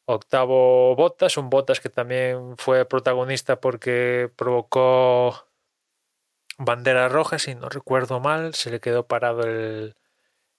Octavo 0.05 0.95
Bottas, 0.95 1.37
un 1.37 1.49
Bottas 1.49 1.79
que 1.79 1.89
también 1.89 2.57
fue 2.57 2.85
protagonista 2.85 3.59
porque 3.61 4.29
provocó 4.35 5.47
bandera 6.57 7.07
roja, 7.09 7.39
si 7.39 7.55
no 7.55 7.69
recuerdo 7.69 8.19
mal, 8.19 8.53
se 8.53 8.69
le 8.69 8.79
quedó 8.81 9.07
parado 9.07 9.43
el, 9.43 9.95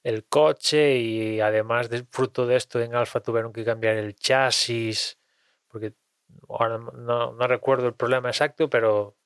el 0.02 0.24
coche 0.26 0.96
y 0.98 1.40
además 1.40 1.90
de 1.90 2.04
fruto 2.10 2.46
de 2.46 2.56
esto 2.56 2.80
en 2.80 2.94
Alfa 2.94 3.20
tuvieron 3.20 3.52
que 3.52 3.64
cambiar 3.64 3.96
el 3.96 4.14
chasis 4.14 5.18
porque 5.68 5.94
ahora 6.48 6.78
no, 6.78 7.32
no 7.32 7.46
recuerdo 7.48 7.88
el 7.88 7.94
problema 7.94 8.28
exacto, 8.28 8.70
pero 8.70 9.16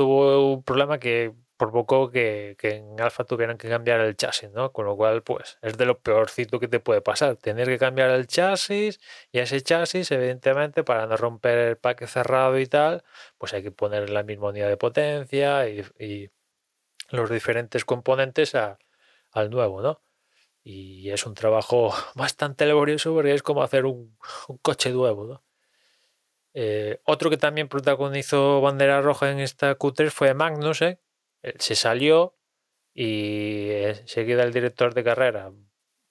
tuvo 0.00 0.54
un 0.54 0.62
problema 0.62 0.98
que 0.98 1.34
provocó 1.58 2.10
que, 2.10 2.56
que 2.58 2.76
en 2.76 2.98
Alfa 3.02 3.24
tuvieran 3.24 3.58
que 3.58 3.68
cambiar 3.68 4.00
el 4.00 4.16
chasis, 4.16 4.50
¿no? 4.50 4.72
Con 4.72 4.86
lo 4.86 4.96
cual, 4.96 5.22
pues, 5.22 5.58
es 5.60 5.76
de 5.76 5.84
lo 5.84 6.00
peorcito 6.00 6.58
que 6.58 6.68
te 6.68 6.80
puede 6.80 7.02
pasar, 7.02 7.36
tener 7.36 7.68
que 7.68 7.78
cambiar 7.78 8.08
el 8.12 8.26
chasis 8.26 8.98
y 9.30 9.40
ese 9.40 9.60
chasis, 9.60 10.10
evidentemente, 10.10 10.84
para 10.84 11.06
no 11.06 11.18
romper 11.18 11.58
el 11.58 11.76
paque 11.76 12.06
cerrado 12.06 12.58
y 12.58 12.66
tal, 12.66 13.04
pues 13.36 13.52
hay 13.52 13.62
que 13.62 13.72
poner 13.72 14.08
la 14.08 14.22
misma 14.22 14.48
unidad 14.48 14.68
de 14.68 14.78
potencia 14.78 15.68
y, 15.68 16.30
los 17.10 17.28
diferentes 17.28 17.84
componentes 17.84 18.54
a, 18.54 18.78
al 19.32 19.50
nuevo, 19.50 19.82
¿no? 19.82 20.00
Y 20.62 21.10
es 21.10 21.26
un 21.26 21.34
trabajo 21.34 21.92
bastante 22.14 22.64
laborioso 22.66 23.12
porque 23.12 23.34
es 23.34 23.42
como 23.42 23.62
hacer 23.62 23.84
un 23.84 24.16
coche 24.62 24.92
nuevo, 24.92 25.26
¿no? 25.26 25.42
Eh, 26.54 27.00
otro 27.04 27.30
que 27.30 27.36
también 27.36 27.68
protagonizó 27.68 28.60
bandera 28.60 29.00
roja 29.00 29.30
en 29.30 29.40
esta 29.40 29.76
Q3 29.78 30.10
fue 30.10 30.34
Magnussen. 30.34 30.98
Él 31.42 31.54
se 31.58 31.74
salió 31.74 32.34
y 32.94 33.70
enseguida 33.70 34.42
el 34.42 34.52
director 34.52 34.94
de 34.94 35.04
carrera 35.04 35.52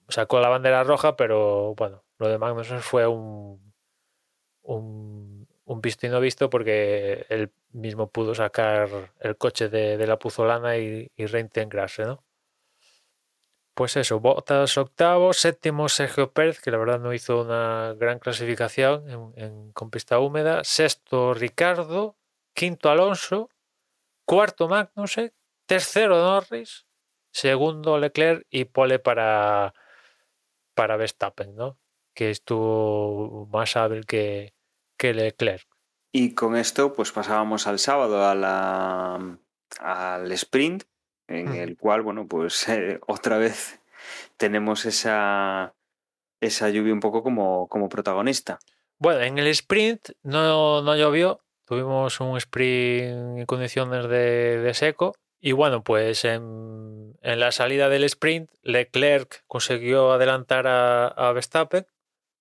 sacó 0.10 0.40
la 0.40 0.50
bandera 0.50 0.84
roja, 0.84 1.16
pero 1.16 1.76
bueno, 1.76 2.04
lo 2.18 2.28
de 2.30 2.38
Magnussen 2.38 2.82
fue 2.82 3.08
un, 3.08 3.74
un, 4.64 5.48
visto 5.82 6.08
y 6.08 6.10
no 6.10 6.20
visto 6.20 6.50
porque 6.50 7.26
él 7.30 7.52
mismo 7.72 8.10
pudo 8.10 8.36
sacar 8.36 9.14
el 9.20 9.38
coche 9.38 9.70
de, 9.70 9.98
de 9.98 10.08
la 10.08 10.18
puzolana 10.20 10.78
y, 10.78 11.12
y 11.16 11.26
reintegrarse, 11.26 12.04
¿no? 12.06 12.24
Pues 13.80 13.96
eso, 13.96 14.20
Bottas 14.20 14.78
octavo, 14.78 15.32
séptimo 15.32 15.88
Sergio 15.88 16.34
Pérez, 16.34 16.60
que 16.60 16.70
la 16.70 16.78
verdad 16.78 17.00
no 17.00 17.14
hizo 17.14 17.40
una 17.44 17.94
gran 17.98 18.20
clasificación 18.20 19.10
en, 19.10 19.32
en, 19.38 19.72
con 19.72 19.90
pista 19.90 20.20
húmeda, 20.20 20.66
sexto 20.66 21.34
Ricardo, 21.34 22.18
quinto 22.54 22.90
Alonso, 22.90 23.50
cuarto 24.26 24.68
Magnussen, 24.68 25.32
tercero 25.66 26.18
Norris, 26.18 26.88
segundo 27.32 27.98
Leclerc 27.98 28.46
y 28.50 28.66
pole 28.66 29.00
para, 29.00 29.74
para 30.74 30.98
Verstappen, 30.98 31.56
¿no? 31.56 31.80
que 32.14 32.32
estuvo 32.32 33.48
más 33.50 33.78
hábil 33.78 34.06
que, 34.06 34.56
que 34.98 35.14
Leclerc. 35.14 35.66
Y 36.12 36.36
con 36.36 36.58
esto 36.58 36.92
pues 36.92 37.14
pasábamos 37.14 37.66
al 37.66 37.80
sábado 37.80 38.26
a 38.26 39.20
al 39.80 40.32
sprint, 40.34 40.84
en 41.30 41.56
el 41.56 41.78
cual, 41.78 42.02
bueno, 42.02 42.28
pues 42.28 42.68
eh, 42.68 43.00
otra 43.08 43.38
vez 43.38 43.80
tenemos 44.38 44.86
esa, 44.86 45.74
esa 46.42 46.70
lluvia 46.70 46.94
un 46.94 47.00
poco 47.00 47.24
como, 47.24 47.68
como 47.68 47.90
protagonista. 47.90 48.60
Bueno, 48.98 49.22
en 49.22 49.38
el 49.38 49.48
sprint 49.48 50.10
no, 50.24 50.82
no 50.82 50.96
llovió, 50.96 51.42
tuvimos 51.66 52.20
un 52.20 52.36
sprint 52.38 53.40
en 53.40 53.46
condiciones 53.46 54.10
de, 54.10 54.60
de 54.60 54.74
seco 54.74 55.16
y 55.40 55.54
bueno, 55.54 55.84
pues 55.84 56.26
en, 56.26 57.18
en, 57.22 57.40
la 57.40 57.52
salida 57.52 57.88
del 57.88 58.04
sprint 58.04 58.50
Leclerc 58.62 59.44
consiguió 59.48 60.12
adelantar 60.12 60.68
a, 60.68 61.08
a 61.08 61.32
Verstappen, 61.32 61.88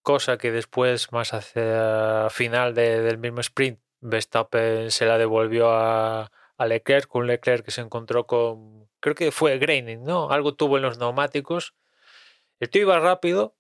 cosa 0.03 0.37
que 0.37 0.51
después, 0.51 1.13
más 1.13 1.33
hacia 1.33 2.29
final 2.31 2.75
de, 2.75 3.03
del 3.03 3.19
mismo 3.19 3.41
sprint, 3.41 3.79
Verstappen 4.01 4.91
se 4.91 5.07
la 5.07 5.19
devolvió 5.19 5.71
a, 5.71 6.33
a 6.59 6.67
Leclerc, 6.67 7.15
un 7.15 7.27
Leclerc 7.29 7.65
que 7.65 7.71
se 7.71 7.81
encontró 7.81 8.27
con, 8.27 8.89
creo 9.01 9.15
que 9.15 9.33
fue 9.33 9.59
graining, 9.59 10.05
¿no? 10.05 10.31
Algo 10.31 10.55
tuvo 10.55 10.77
en 10.77 10.83
los 10.83 10.99
neumáticos. 10.99 11.75
El 12.61 12.71
tío 12.71 12.83
iba 12.83 12.99
rápido, 12.99 13.57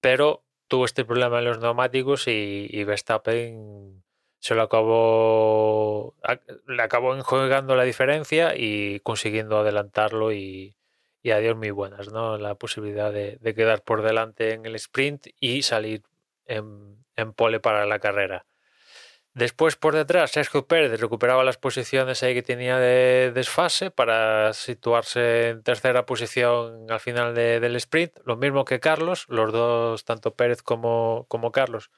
pero 0.00 0.44
tuvo 0.68 0.84
este 0.84 1.04
problema 1.04 1.38
en 1.38 1.46
los 1.46 1.58
neumáticos 1.60 2.28
y, 2.28 2.68
y 2.70 2.84
Verstappen 2.84 4.02
se 4.38 4.54
lo 4.54 4.62
acabó, 4.62 6.14
le 6.66 6.82
acabó 6.82 7.14
enjuegando 7.14 7.76
la 7.76 7.84
diferencia 7.84 8.54
y 8.56 9.00
consiguiendo 9.00 9.58
adelantarlo 9.58 10.32
y, 10.32 10.76
y 11.22 11.30
adiós 11.30 11.56
muy 11.56 11.70
buenas, 11.70 12.12
¿no? 12.12 12.36
La 12.38 12.56
posibilidad 12.56 13.12
de, 13.12 13.38
quedar 13.54 13.82
por 13.82 14.02
delante 14.02 14.52
en 14.52 14.66
el 14.66 14.74
sprint 14.74 15.28
y 15.40 15.62
salir 15.62 16.02
en 16.46 17.32
pole 17.34 17.60
para 17.60 17.86
la 17.86 18.00
carrera. 18.00 18.44
Después 19.34 19.76
por 19.76 19.94
detrás 19.94 20.30
Sergio 20.32 20.66
Pérez 20.66 21.00
recuperaba 21.00 21.42
las 21.42 21.56
posiciones 21.56 22.22
ahí 22.22 22.34
que 22.34 22.42
tenía 22.42 22.78
de 22.78 23.32
desfase 23.34 23.90
para 23.90 24.52
situarse 24.52 25.48
en 25.50 25.62
tercera 25.62 26.04
posición 26.04 26.90
al 26.90 27.00
final 27.00 27.34
de, 27.34 27.58
del 27.58 27.76
sprint. 27.76 28.18
Lo 28.26 28.36
mismo 28.36 28.66
que 28.66 28.78
Carlos, 28.78 29.24
los 29.28 29.50
dos, 29.50 30.04
tanto 30.04 30.34
Pérez 30.36 30.62
como, 30.62 31.26
Carlos, 31.52 31.90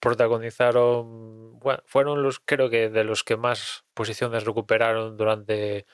protagonizaron, 0.00 1.58
bueno, 1.58 1.82
fueron 1.84 2.22
los 2.22 2.40
creo 2.40 2.70
que 2.70 2.88
de 2.88 3.04
los 3.04 3.24
que 3.24 3.36
más 3.36 3.84
posiciones 3.92 4.44
recuperaron 4.44 5.18
durante 5.18 5.86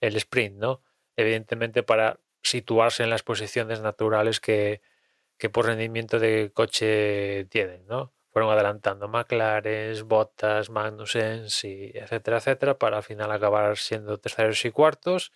el 0.00 0.16
sprint, 0.16 0.56
¿no? 0.56 0.82
Evidentemente 1.16 1.82
para 1.82 2.18
situarse 2.42 3.02
en 3.02 3.10
las 3.10 3.22
posiciones 3.22 3.82
naturales 3.82 4.40
que, 4.40 4.80
que 5.38 5.50
por 5.50 5.66
rendimiento 5.66 6.18
de 6.18 6.50
coche 6.54 7.44
tienen, 7.50 7.86
¿no? 7.86 8.14
Fueron 8.32 8.52
adelantando 8.52 9.08
McLaren, 9.08 10.08
Bottas, 10.08 10.70
Magnussen, 10.70 11.46
y 11.64 11.96
etcétera, 11.98 12.38
etcétera, 12.38 12.78
para 12.78 12.98
al 12.98 13.02
final 13.02 13.30
acabar 13.32 13.76
siendo 13.76 14.18
terceros 14.18 14.64
y 14.64 14.70
cuartos. 14.70 15.32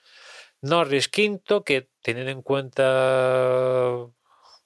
Norris 0.63 1.09
quinto, 1.09 1.65
que 1.65 1.89
teniendo 2.03 2.31
en 2.33 2.43
cuenta 2.43 4.07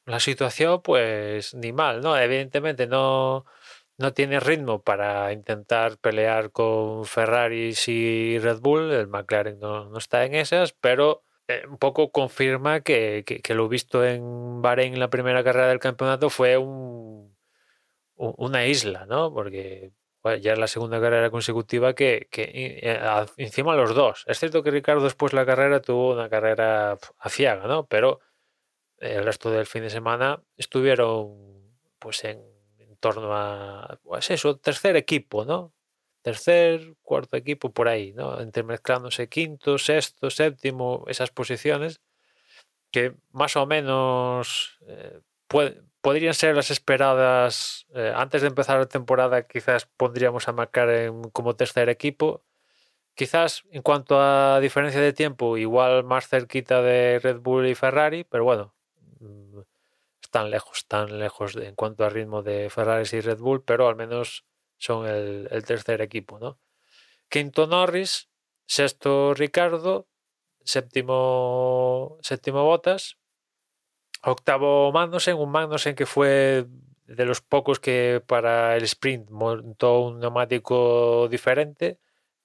la 0.07 0.21
situación, 0.21 0.83
pues 0.83 1.55
ni 1.55 1.73
mal, 1.73 2.01
¿no? 2.01 2.17
Evidentemente 2.19 2.87
no, 2.87 3.47
no 3.99 4.13
tiene 4.15 4.41
ritmo 4.41 4.83
para 4.83 5.33
intentar 5.33 5.99
pelear 5.99 6.53
con 6.53 7.05
Ferrari 7.05 7.75
y 7.87 8.39
Red 8.39 8.61
Bull, 8.61 8.93
el 8.93 9.09
McLaren 9.09 9.59
no, 9.59 9.89
no 9.91 9.99
está 9.99 10.25
en 10.25 10.35
esas, 10.35 10.73
pero 10.73 11.25
eh, 11.49 11.63
un 11.69 11.79
poco 11.79 12.13
confirma 12.13 12.81
que, 12.81 13.25
que, 13.27 13.41
que, 13.41 13.55
lo 13.55 13.69
visto 13.69 14.05
en 14.05 14.63
Bahrein 14.63 14.95
en 14.95 15.01
la 15.01 15.11
primera 15.11 15.43
carrera 15.43 15.69
del 15.69 15.79
campeonato 15.81 16.31
fue 16.31 16.59
un, 16.59 17.38
una 18.19 18.67
isla, 18.67 19.07
¿no? 19.07 19.33
Porque 19.33 19.93
ya 20.41 20.53
es 20.53 20.59
la 20.59 20.67
segunda 20.67 21.01
carrera 21.01 21.31
consecutiva 21.31 21.95
que, 21.95 22.29
eh, 22.33 23.27
encima 23.37 23.77
los 23.77 23.95
dos. 23.95 24.25
Es 24.27 24.39
cierto 24.39 24.63
que 24.63 24.71
Ricardo 24.71 25.03
después 25.05 25.33
de 25.33 25.37
la 25.37 25.47
carrera 25.47 25.81
tuvo 25.81 26.13
una 26.13 26.29
carrera 26.29 26.99
aciaga, 27.19 27.67
¿no? 27.67 27.87
Pero 27.87 28.21
el 28.99 29.25
resto 29.25 29.51
del 29.51 29.67
fin 29.67 29.83
de 29.83 29.91
semana 29.91 30.43
estuvieron 30.57 31.37
pues 31.99 32.25
en, 32.25 32.43
torno 33.01 33.35
a 33.35 33.99
pues 34.03 34.31
eso, 34.31 34.57
tercer 34.59 34.97
equipo, 34.97 35.45
¿no? 35.45 35.73
tercer, 36.23 36.97
cuarto 37.03 37.37
equipo 37.37 37.73
por 37.73 37.89
ahí, 37.89 38.13
¿no? 38.13 38.43
Intermezclándose 38.43 39.29
quinto, 39.29 39.79
sexto, 39.79 40.31
séptimo, 40.31 41.05
esas 41.07 41.31
posiciones 41.31 42.01
que 42.91 43.15
más 43.33 43.57
o 43.57 43.67
menos 43.67 44.79
eh, 44.87 45.21
puede, 45.47 45.83
podrían 46.09 46.33
ser 46.33 46.57
las 46.57 46.71
esperadas 46.71 47.87
eh, 47.95 48.15
antes 48.17 48.41
de 48.41 48.49
empezar 48.49 48.79
la 48.79 48.87
temporada. 48.87 49.47
Quizás 49.47 49.85
pondríamos 49.85 50.49
a 50.49 50.53
marcar 50.53 50.89
como 51.35 51.55
tercer 51.55 51.91
equipo. 51.91 52.43
Quizás 53.15 53.65
en 53.73 53.83
cuanto 53.83 54.19
a 54.19 54.59
diferencia 54.59 55.03
de 55.03 55.13
tiempo, 55.13 55.59
igual 55.59 56.05
más 56.05 56.27
cerquita 56.27 56.81
de 56.81 57.19
Red 57.19 57.41
Bull 57.41 57.67
y 57.67 57.75
Ferrari, 57.75 58.25
pero 58.25 58.45
bueno, 58.45 58.75
mm, 59.21 59.59
están 60.23 60.51
lejos, 60.51 60.79
están 60.79 61.19
lejos 61.19 61.57
en 61.57 61.75
cuanto 61.75 62.07
a 62.07 62.09
ritmo 62.09 62.43
de 62.43 62.71
Ferrari 62.71 63.07
y 63.13 63.21
Red 63.21 63.41
Bull, 63.41 63.63
pero 63.63 63.87
al 63.87 63.97
menos 63.97 64.47
son 64.79 65.07
el, 65.07 65.47
el, 65.51 65.63
tercer 65.67 66.01
equipo, 66.01 66.39
¿no? 66.39 66.59
Quinto 67.29 67.67
Norris, 67.67 68.31
sexto 68.65 69.35
Ricardo, 69.35 70.09
séptimo, 70.65 72.17
séptimo 72.23 72.65
Botas, 72.65 73.19
octavo 74.23 74.93
Magnussen, 74.93 75.37
un 75.37 75.51
Magnussen 75.51 75.95
que 75.95 76.07
fue 76.07 76.67
de 77.07 77.25
los 77.25 77.41
pocos 77.41 77.81
que 77.81 78.23
para 78.27 78.77
el 78.77 78.85
sprint 78.85 79.31
montó 79.31 80.01
un 80.01 80.21
neumático 80.21 81.29
diferente, 81.29 81.99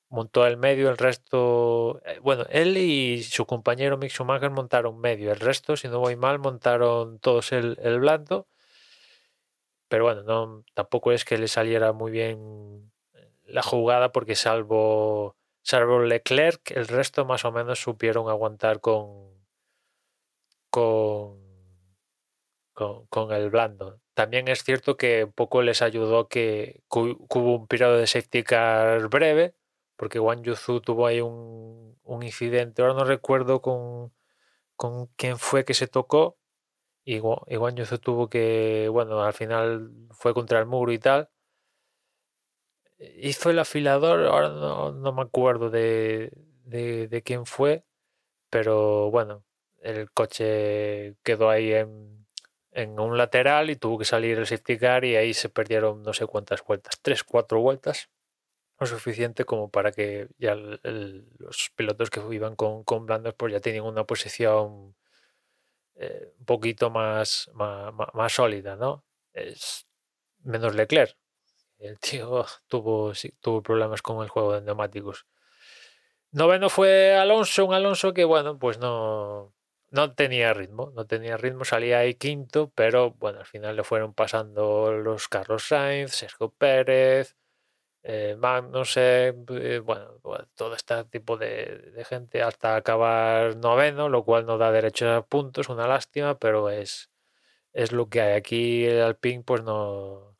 montó 0.10 0.46
el 0.48 0.58
medio, 0.58 0.90
el 0.90 0.98
resto, 0.98 2.02
eh, 2.06 2.20
bueno, 2.22 2.46
él 2.50 2.78
y 2.78 3.24
su 3.24 3.46
compañero 3.46 3.98
Mick 3.98 4.12
Schumacher 4.12 4.52
montaron 4.52 5.00
medio, 5.00 5.32
el 5.32 5.40
resto, 5.40 5.76
si 5.76 5.88
no 5.88 6.00
voy 6.00 6.16
mal, 6.16 6.40
montaron 6.40 7.20
todos 7.20 7.52
el, 7.52 7.78
el 7.82 8.00
blando. 8.00 8.48
Pero 9.88 10.06
bueno, 10.06 10.24
no, 10.24 10.64
tampoco 10.74 11.12
es 11.12 11.24
que 11.26 11.38
le 11.38 11.48
saliera 11.48 11.94
muy 11.94 12.12
bien 12.12 12.92
la 13.46 13.62
jugada 13.62 14.12
porque 14.12 14.36
salvo, 14.36 15.36
salvo 15.62 16.00
Leclerc, 16.02 16.72
el 16.72 16.88
resto 16.88 17.26
más 17.26 17.46
o 17.46 17.52
menos 17.52 17.80
supieron 17.80 18.30
aguantar 18.30 18.80
con, 18.80 19.30
con, 20.70 21.43
con, 22.74 23.32
el 23.32 23.50
blando. 23.50 24.00
También 24.14 24.48
es 24.48 24.64
cierto 24.64 24.98
que 24.98 25.28
poco 25.28 25.62
les 25.62 25.82
ayudó 25.82 26.28
que, 26.28 26.84
que 26.90 27.00
hubo 27.00 27.56
un 27.58 27.68
periodo 27.68 27.98
de 27.98 28.08
safety 28.08 28.44
car 28.44 29.08
breve, 29.10 29.56
porque 29.96 30.20
Wang 30.20 30.44
Yuzu 30.44 30.82
tuvo 30.82 31.08
ahí 31.08 31.22
un, 31.22 31.98
un 32.04 32.24
incidente, 32.24 32.82
ahora 32.82 32.96
no 32.96 33.06
recuerdo 33.06 33.62
con, 33.62 34.14
con 34.76 35.08
quién 35.18 35.38
fue 35.40 35.66
que 35.66 35.74
se 35.74 35.88
tocó, 35.88 36.38
y 37.06 37.16
Iguan 37.18 37.76
Yuzu 37.76 37.98
tuvo 38.00 38.30
que, 38.30 38.88
bueno, 38.90 39.24
al 39.24 39.34
final 39.34 39.92
fue 40.12 40.34
contra 40.34 40.60
el 40.60 40.66
muro 40.66 40.92
y 40.94 41.00
tal. 41.00 41.30
Hizo 43.18 43.50
el 43.50 43.60
afilador, 43.60 44.26
ahora 44.28 44.50
no, 44.50 44.92
no 44.94 45.12
me 45.14 45.22
acuerdo 45.24 45.70
de, 45.70 46.32
de, 46.66 47.08
de, 47.10 47.22
quién 47.22 47.46
fue, 47.46 47.84
pero 48.50 49.12
bueno, 49.12 49.44
el 49.82 50.12
coche 50.12 51.16
quedó 51.24 51.50
ahí 51.50 51.74
en, 51.74 52.23
en, 52.74 53.00
un 53.00 53.18
lateral 53.18 53.70
y 53.70 53.76
tuvo 53.76 54.00
que 54.00 54.06
salir 54.06 54.38
el 54.40 54.48
safety 54.48 54.78
car 54.78 55.06
y 55.06 55.16
ahí 55.16 55.34
se 55.34 55.50
perdieron 55.50 56.04
no 56.04 56.14
sé 56.14 56.26
cuántas 56.28 56.64
vueltas, 56.64 57.00
tres, 57.02 57.24
cuatro 57.24 57.60
vueltas, 57.62 58.10
lo 58.80 58.88
suficiente 58.88 59.46
como 59.46 59.70
para 59.70 59.92
que 59.92 60.28
ya 60.38 60.56
los 60.56 61.72
pilotos 61.76 62.10
que 62.10 62.22
iban 62.32 62.56
con, 62.56 62.84
con 62.84 63.06
blandos 63.06 63.34
pues 63.36 63.54
ya 63.54 63.60
tenían 63.60 63.86
una 63.86 64.04
posición 64.06 64.96
eh, 65.96 66.34
un 66.40 66.46
poquito 66.46 66.90
más, 66.90 67.50
más, 67.54 67.94
más, 68.14 68.34
sólida, 68.34 68.76
¿no? 68.76 69.04
Es 69.34 69.88
menos 70.40 70.76
Leclerc. 70.76 71.16
El 71.80 72.00
tío 72.00 72.46
tuvo, 72.68 73.14
tuvo 73.42 73.62
problemas 73.62 74.02
con 74.02 74.24
el 74.24 74.30
juego 74.30 74.54
de 74.54 74.62
neumáticos. 74.62 75.28
Noveno 76.32 76.70
fue 76.70 77.16
Alonso, 77.16 77.66
un 77.66 77.76
Alonso 77.76 78.14
que, 78.14 78.26
bueno, 78.26 78.58
pues 78.58 78.80
no, 78.80 79.54
no 79.94 80.16
tenía 80.16 80.54
ritmo, 80.54 80.92
no 80.96 81.06
tenía 81.06 81.38
ritmo, 81.38 81.66
salía 81.66 82.00
ahí 82.00 82.16
quinto, 82.16 82.72
pero 82.76 83.12
bueno, 83.12 83.40
al 83.42 83.46
final 83.46 83.76
le 83.76 83.84
fueron 83.84 84.14
pasando 84.16 84.92
los 84.94 85.28
Carlos 85.30 85.68
Sainz, 85.68 86.14
Sergio 86.14 86.50
Pérez, 86.52 87.38
eh, 88.04 88.36
Magnussen, 88.40 89.46
eh, 89.52 89.80
bueno, 89.80 90.20
todo 90.56 90.76
este 90.76 91.04
tipo 91.06 91.38
de, 91.38 92.04
gente 92.10 92.42
hasta 92.44 92.76
acabar 92.76 93.56
noveno, 93.58 94.10
lo 94.10 94.26
cual 94.26 94.46
no 94.48 94.58
da 94.58 94.72
derecho 94.72 95.12
a 95.12 95.26
puntos, 95.26 95.70
una 95.70 95.88
lástima, 95.88 96.40
pero 96.40 96.70
es, 96.72 97.12
es 97.74 97.92
lo 97.92 98.10
que 98.10 98.22
hay. 98.22 98.34
Aquí 98.36 98.86
el 98.86 99.02
Alpine 99.04 99.44
pues 99.44 99.64
no, 99.64 100.38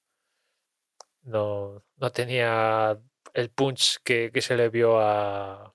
no, 1.24 1.84
no 1.98 2.12
tenía 2.12 3.00
el 3.34 3.50
punch 3.52 4.00
que, 4.04 4.32
que 4.34 4.42
se 4.42 4.58
le 4.58 4.70
vio 4.70 5.00
a, 5.00 5.74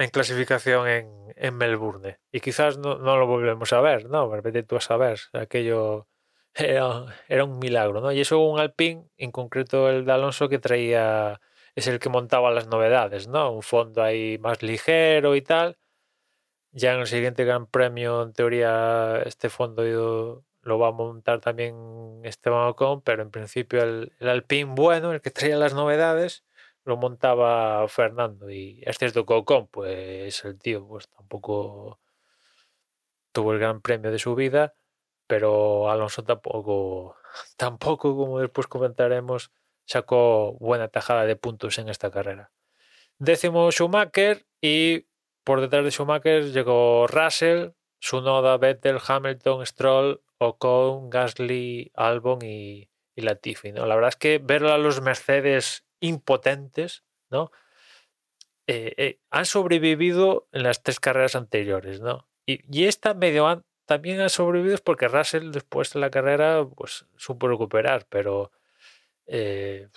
en 0.00 0.08
clasificación 0.08 0.88
en, 0.88 1.08
en 1.36 1.56
Melbourne. 1.56 2.18
Y 2.32 2.40
quizás 2.40 2.78
no, 2.78 2.98
no, 2.98 3.18
lo 3.18 3.26
volvemos 3.26 3.72
a 3.74 3.80
ver, 3.82 4.08
¿no? 4.08 4.30
Vete 4.30 4.62
tú 4.62 4.76
a 4.76 4.80
saber, 4.80 5.20
aquello 5.34 6.08
era, 6.54 7.04
era, 7.28 7.44
un 7.44 7.58
milagro, 7.58 8.00
¿no? 8.00 8.10
Y 8.10 8.20
eso 8.20 8.38
un 8.40 8.58
Alpine, 8.58 9.04
en 9.18 9.30
concreto 9.30 9.90
el 9.90 10.06
de 10.06 10.12
Alonso, 10.12 10.48
que 10.48 10.58
traía, 10.58 11.40
es 11.74 11.86
el 11.86 11.98
que 11.98 12.08
montaba 12.08 12.50
las 12.50 12.66
novedades, 12.66 13.28
¿no? 13.28 13.52
Un 13.52 13.62
fondo 13.62 14.02
ahí 14.02 14.38
más 14.38 14.62
ligero 14.62 15.36
y 15.36 15.42
tal. 15.42 15.78
Ya 16.72 16.94
en 16.94 17.00
el 17.00 17.06
siguiente 17.06 17.44
Gran 17.44 17.66
Premio, 17.66 18.22
en 18.22 18.32
teoría, 18.32 19.20
este 19.26 19.50
fondo 19.50 19.82
lo 20.62 20.78
va 20.78 20.88
a 20.88 20.92
montar 20.92 21.40
también 21.40 21.74
Esteban 22.24 22.68
Ocon, 22.68 23.02
pero 23.02 23.22
en 23.22 23.30
principio 23.30 23.82
el, 23.82 24.12
el 24.18 24.28
Alpine 24.28 24.72
bueno, 24.74 25.12
el 25.12 25.20
que 25.20 25.30
traía 25.30 25.56
las 25.56 25.74
novedades, 25.74 26.44
lo 26.84 26.96
montaba 26.96 27.86
Fernando. 27.88 28.50
Y 28.50 28.82
es 28.84 28.98
cierto 28.98 29.26
que 29.26 29.34
Ocon, 29.34 29.68
pues 29.68 30.44
el 30.44 30.58
tío, 30.58 30.86
pues 30.86 31.08
tampoco 31.08 32.00
tuvo 33.32 33.52
el 33.52 33.58
Gran 33.58 33.80
Premio 33.80 34.10
de 34.10 34.18
su 34.18 34.34
vida 34.34 34.74
pero 35.30 35.88
Alonso 35.88 36.24
tampoco, 36.24 37.14
tampoco, 37.56 38.16
como 38.16 38.40
después 38.40 38.66
comentaremos, 38.66 39.52
sacó 39.86 40.54
buena 40.54 40.88
tajada 40.88 41.24
de 41.24 41.36
puntos 41.36 41.78
en 41.78 41.88
esta 41.88 42.10
carrera. 42.10 42.50
Décimo 43.18 43.70
Schumacher 43.70 44.44
y 44.60 45.06
por 45.44 45.60
detrás 45.60 45.84
de 45.84 45.92
Schumacher 45.92 46.50
llegó 46.50 47.06
Russell, 47.06 47.68
Sunoda, 48.00 48.56
Vettel, 48.56 48.98
Hamilton, 49.06 49.64
Stroll, 49.66 50.20
Ocon, 50.38 51.10
Gasly, 51.10 51.92
Albon 51.94 52.40
y, 52.42 52.90
Latifi. 53.14 53.70
¿no? 53.70 53.86
La 53.86 53.94
verdad 53.94 54.08
es 54.08 54.16
que 54.16 54.38
ver 54.38 54.64
a 54.64 54.78
los 54.78 55.00
Mercedes 55.00 55.84
impotentes, 56.00 57.04
¿no? 57.30 57.50
Eh, 58.66 58.94
eh, 58.98 59.18
han 59.30 59.46
sobrevivido 59.46 60.48
en 60.52 60.62
las 60.62 60.82
tres 60.82 61.00
carreras 61.00 61.34
anteriores, 61.34 62.00
¿no? 62.00 62.28
Y, 62.46 62.84
esta 62.84 63.14
medio 63.14 63.64
también 63.84 64.20
ha 64.20 64.28
sobrevivido 64.28 64.78
porque 64.84 65.08
Russell 65.08 65.50
después 65.50 65.92
de 65.92 66.00
la 66.00 66.10
carrera 66.10 66.64
pues 66.76 67.04
supo 67.16 67.48
recuperar, 67.48 68.06
pero 68.08 68.52
eh, 69.26 69.88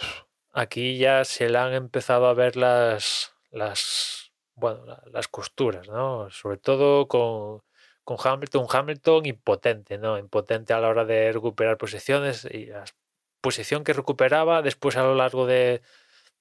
aquí 0.53 0.97
ya 0.97 1.23
se 1.25 1.49
le 1.49 1.57
han 1.59 1.73
empezado 1.73 2.27
a 2.27 2.33
ver 2.33 2.55
las, 2.55 3.35
las, 3.51 4.31
bueno, 4.55 4.85
las 5.11 5.27
costuras, 5.27 5.87
¿no? 5.87 6.29
Sobre 6.31 6.57
todo 6.57 7.07
con, 7.07 7.61
con 8.03 8.17
Hamilton, 8.23 8.65
Hamilton 8.69 9.25
impotente, 9.25 9.97
¿no? 9.97 10.17
Impotente 10.17 10.73
a 10.73 10.79
la 10.79 10.89
hora 10.89 11.05
de 11.05 11.31
recuperar 11.31 11.77
posiciones 11.77 12.45
y 12.45 12.67
la 12.67 12.85
posición 13.43 13.83
que 13.83 13.93
recuperaba 13.93 14.61
después 14.61 14.95
a 14.95 15.03
lo 15.03 15.15
largo 15.15 15.45
de, 15.45 15.81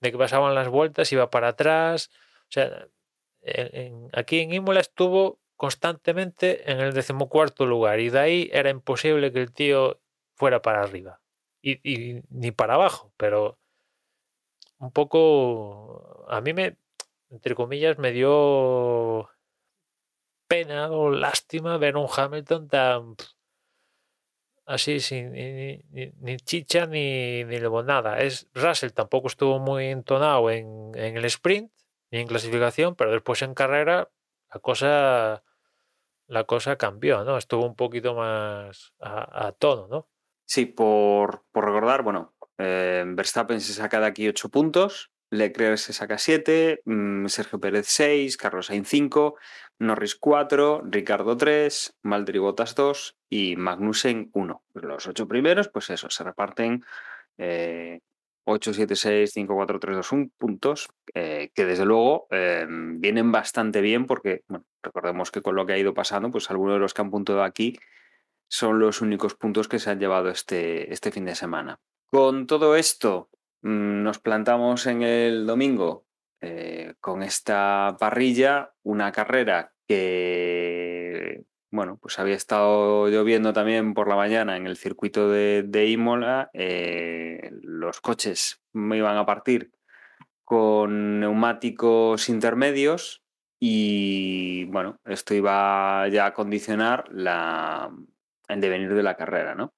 que 0.00 0.16
pasaban 0.16 0.54
las 0.54 0.68
vueltas 0.68 1.12
iba 1.12 1.28
para 1.30 1.48
atrás. 1.48 2.10
O 2.44 2.52
sea, 2.52 2.86
aquí 4.12 4.38
en 4.40 4.54
Imola 4.54 4.80
estuvo 4.80 5.40
constantemente 5.56 6.70
en 6.70 6.80
el 6.80 6.92
decimocuarto 6.92 7.66
lugar 7.66 8.00
y 8.00 8.08
de 8.08 8.18
ahí 8.18 8.50
era 8.52 8.70
imposible 8.70 9.32
que 9.32 9.42
el 9.42 9.52
tío 9.52 10.00
fuera 10.34 10.62
para 10.62 10.82
arriba. 10.82 11.20
y, 11.60 11.80
y 11.84 12.22
ni 12.30 12.52
para 12.52 12.74
abajo, 12.74 13.12
pero 13.16 13.58
un 14.78 14.90
poco 14.92 16.26
a 16.28 16.40
mí 16.40 16.52
me, 16.52 16.76
entre 17.30 17.54
comillas, 17.54 17.98
me 17.98 18.12
dio 18.12 19.28
pena 20.48 20.90
o 20.90 21.10
lástima 21.10 21.78
ver 21.78 21.96
un 21.96 22.08
Hamilton 22.14 22.68
tan 22.68 23.16
así 24.72 25.00
sin 25.00 25.32
ni, 25.32 25.76
ni- 25.90 26.12
ni 26.20 26.36
chicha 26.38 26.86
ni, 26.86 27.44
ni 27.44 27.58
nada. 27.84 28.20
Es 28.20 28.48
Russell 28.54 28.90
tampoco 28.92 29.28
estuvo 29.28 29.58
muy 29.58 29.86
entonado 29.86 30.50
en, 30.50 30.92
en 30.94 31.16
el 31.16 31.24
sprint 31.26 31.70
ni 32.10 32.20
en 32.20 32.26
clasificación, 32.26 32.94
pero 32.94 33.12
después 33.12 33.42
en 33.42 33.54
carrera 33.54 34.10
la 34.52 34.60
cosa 34.60 35.42
la 36.26 36.44
cosa 36.44 36.76
cambió, 36.76 37.24
¿no? 37.24 37.36
Estuvo 37.36 37.66
un 37.66 37.76
poquito 37.76 38.14
más 38.14 38.94
a, 39.00 39.52
tono, 39.52 39.86
¿no? 39.88 40.08
Sí, 40.46 40.66
por, 40.66 41.44
por 41.52 41.66
recordar, 41.66 42.02
bueno, 42.02 42.34
eh, 42.58 43.04
Verstappen 43.06 43.60
se 43.60 43.74
saca 43.74 44.00
de 44.00 44.06
aquí 44.06 44.28
8 44.28 44.48
puntos, 44.48 45.11
Leclerc 45.32 45.78
se 45.78 45.94
saca 45.94 46.18
7, 46.18 46.82
Sergio 47.26 47.58
Pérez 47.58 47.86
6, 47.88 48.36
Carlos 48.36 48.66
Sainz 48.66 48.86
5, 48.88 49.36
Norris 49.78 50.14
4, 50.14 50.82
Ricardo 50.84 51.36
3, 51.38 51.96
Valtteri 52.02 52.38
Bottas 52.38 52.74
2 52.74 53.16
y 53.30 53.56
Magnussen 53.56 54.28
1. 54.34 54.62
Los 54.74 55.06
8 55.06 55.26
primeros, 55.26 55.68
pues 55.68 55.88
eso, 55.88 56.10
se 56.10 56.22
reparten 56.22 56.84
eh, 57.38 58.00
8, 58.44 58.74
7, 58.74 58.94
6, 58.94 59.30
5, 59.32 59.54
4, 59.54 59.80
3, 59.80 59.96
2, 59.96 60.12
1 60.12 60.30
puntos, 60.36 60.90
eh, 61.14 61.50
que 61.54 61.64
desde 61.64 61.86
luego 61.86 62.26
eh, 62.30 62.66
vienen 62.68 63.32
bastante 63.32 63.80
bien 63.80 64.04
porque, 64.04 64.42
bueno, 64.48 64.66
recordemos 64.82 65.30
que 65.30 65.40
con 65.40 65.54
lo 65.54 65.64
que 65.64 65.72
ha 65.72 65.78
ido 65.78 65.94
pasando, 65.94 66.30
pues 66.30 66.50
algunos 66.50 66.74
de 66.74 66.80
los 66.80 66.92
que 66.92 67.00
han 67.00 67.10
puntuado 67.10 67.42
aquí 67.42 67.78
son 68.48 68.78
los 68.80 69.00
únicos 69.00 69.34
puntos 69.34 69.66
que 69.66 69.78
se 69.78 69.88
han 69.88 69.98
llevado 69.98 70.28
este, 70.28 70.92
este 70.92 71.10
fin 71.10 71.24
de 71.24 71.34
semana. 71.34 71.80
Con 72.10 72.46
todo 72.46 72.76
esto, 72.76 73.30
mm, 73.32 73.41
nos 73.62 74.18
plantamos 74.18 74.86
en 74.86 75.02
el 75.02 75.46
domingo 75.46 76.06
eh, 76.40 76.94
con 77.00 77.22
esta 77.22 77.96
parrilla, 77.98 78.74
una 78.82 79.12
carrera 79.12 79.72
que, 79.86 81.44
bueno, 81.70 81.98
pues 82.00 82.18
había 82.18 82.34
estado 82.34 83.08
lloviendo 83.08 83.52
también 83.52 83.94
por 83.94 84.08
la 84.08 84.16
mañana 84.16 84.56
en 84.56 84.66
el 84.66 84.76
circuito 84.76 85.30
de, 85.30 85.62
de 85.62 85.86
Imola. 85.86 86.50
eh, 86.52 87.50
los 87.62 88.00
coches 88.00 88.60
me 88.72 88.96
iban 88.98 89.16
a 89.16 89.26
partir 89.26 89.70
con 90.44 91.20
neumáticos 91.20 92.28
intermedios 92.28 93.22
y, 93.60 94.64
bueno, 94.64 94.98
esto 95.04 95.34
iba 95.34 96.08
ya 96.08 96.26
a 96.26 96.34
condicionar 96.34 97.04
el 97.10 98.60
devenir 98.60 98.92
de 98.92 99.02
la 99.04 99.16
carrera, 99.16 99.54
¿no? 99.54 99.72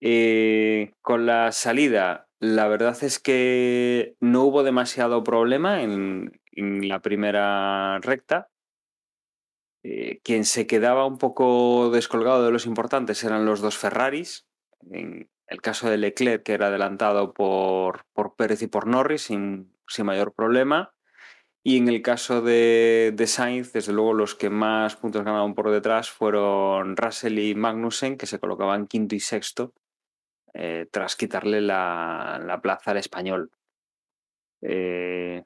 Eh, 0.00 0.92
con 1.02 1.26
la 1.26 1.50
salida, 1.52 2.25
la 2.38 2.68
verdad 2.68 3.02
es 3.02 3.18
que 3.18 4.16
no 4.20 4.44
hubo 4.44 4.62
demasiado 4.62 5.24
problema 5.24 5.82
en, 5.82 6.32
la 6.52 7.00
primera 7.00 7.98
recta. 8.00 8.48
Eh, 9.82 10.20
quien 10.22 10.44
se 10.44 10.66
quedaba 10.66 11.06
un 11.06 11.18
poco 11.18 11.90
descolgado 11.90 12.44
de 12.44 12.50
los 12.50 12.66
importantes 12.66 13.22
eran 13.24 13.44
los 13.46 13.60
dos 13.60 13.76
Ferraris. 13.76 14.46
En 14.90 15.30
el 15.46 15.60
caso 15.60 15.88
de 15.88 15.98
Leclerc, 15.98 16.42
que 16.42 16.54
era 16.54 16.68
adelantado 16.68 17.32
por, 17.32 18.04
por 18.12 18.36
Pérez 18.36 18.62
y 18.62 18.66
por 18.66 18.86
Norris 18.86 19.22
sin, 19.22 19.74
sin 19.86 20.06
mayor 20.06 20.34
problema. 20.34 20.94
Y 21.62 21.78
en 21.78 21.88
el 21.88 22.00
caso 22.00 22.42
de, 22.42 23.12
de 23.14 23.26
Sainz, 23.26 23.72
desde 23.72 23.92
luego 23.92 24.14
los 24.14 24.34
que 24.34 24.50
más 24.50 24.96
puntos 24.96 25.24
ganaron 25.24 25.54
por 25.54 25.70
detrás 25.70 26.10
fueron 26.10 26.96
Russell 26.96 27.38
y 27.38 27.54
Magnussen, 27.54 28.16
que 28.16 28.26
se 28.26 28.38
colocaban 28.38 28.86
quinto 28.86 29.14
y 29.14 29.20
sexto 29.20 29.74
eh, 30.58 30.88
tras 30.90 31.16
quitarle 31.16 31.60
la, 31.60 32.40
la 32.42 32.62
plaza 32.62 32.92
al 32.92 32.96
español. 32.96 33.50
Eh, 34.62 35.44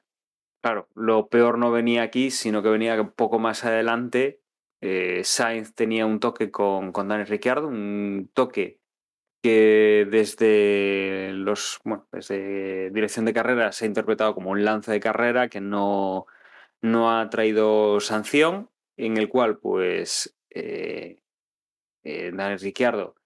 claro, 0.61 0.87
lo 0.95 1.27
peor 1.27 1.57
no 1.57 1.69
venía 1.69 2.03
aquí, 2.03 2.31
sino 2.31 2.63
que 2.63 2.69
venía 2.69 3.03
poco 3.11 3.37
más 3.37 3.65
adelante. 3.65 4.41
Eh, 4.79 5.21
Sainz 5.25 5.75
tenía 5.75 6.05
un 6.05 6.21
toque 6.21 6.49
con, 6.49 6.93
con 6.93 7.09
Daniel 7.09 7.27
Ricciardo, 7.27 7.67
un 7.67 8.31
toque 8.33 8.79
que 9.43 10.07
desde 10.09 11.31
los 11.33 11.79
bueno, 11.83 12.07
desde 12.11 12.89
dirección 12.91 13.25
de 13.25 13.33
carrera 13.33 13.71
se 13.73 13.85
ha 13.85 13.87
interpretado 13.87 14.33
como 14.33 14.51
un 14.51 14.63
lance 14.63 14.91
de 14.91 14.99
carrera 15.01 15.49
que 15.49 15.59
no, 15.59 16.25
no 16.81 17.11
ha 17.19 17.29
traído 17.29 17.99
sanción, 17.99 18.69
en 18.97 19.17
el 19.17 19.27
cual 19.27 19.57
pues 19.57 20.37
eh, 20.51 21.21
Daniel 22.03 22.59
Ricciardo 22.59 23.20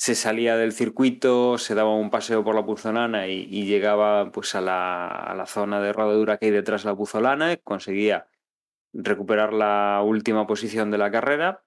se 0.00 0.14
salía 0.14 0.56
del 0.56 0.72
circuito, 0.72 1.58
se 1.58 1.74
daba 1.74 1.94
un 1.94 2.08
paseo 2.08 2.42
por 2.42 2.54
la 2.54 2.64
puzolana 2.64 3.28
y, 3.28 3.66
llegaba 3.66 4.32
pues 4.32 4.54
a 4.54 4.62
la, 4.62 5.44
zona 5.46 5.78
de 5.82 5.92
rodadura 5.92 6.38
que 6.38 6.46
hay 6.46 6.52
detrás 6.52 6.84
de 6.84 6.88
la 6.88 6.96
puzolana, 6.96 7.54
conseguía 7.58 8.26
recuperar 8.94 9.52
la 9.52 10.00
última 10.02 10.46
posición 10.46 10.90
de 10.90 10.96
la 10.96 11.10
carrera. 11.10 11.64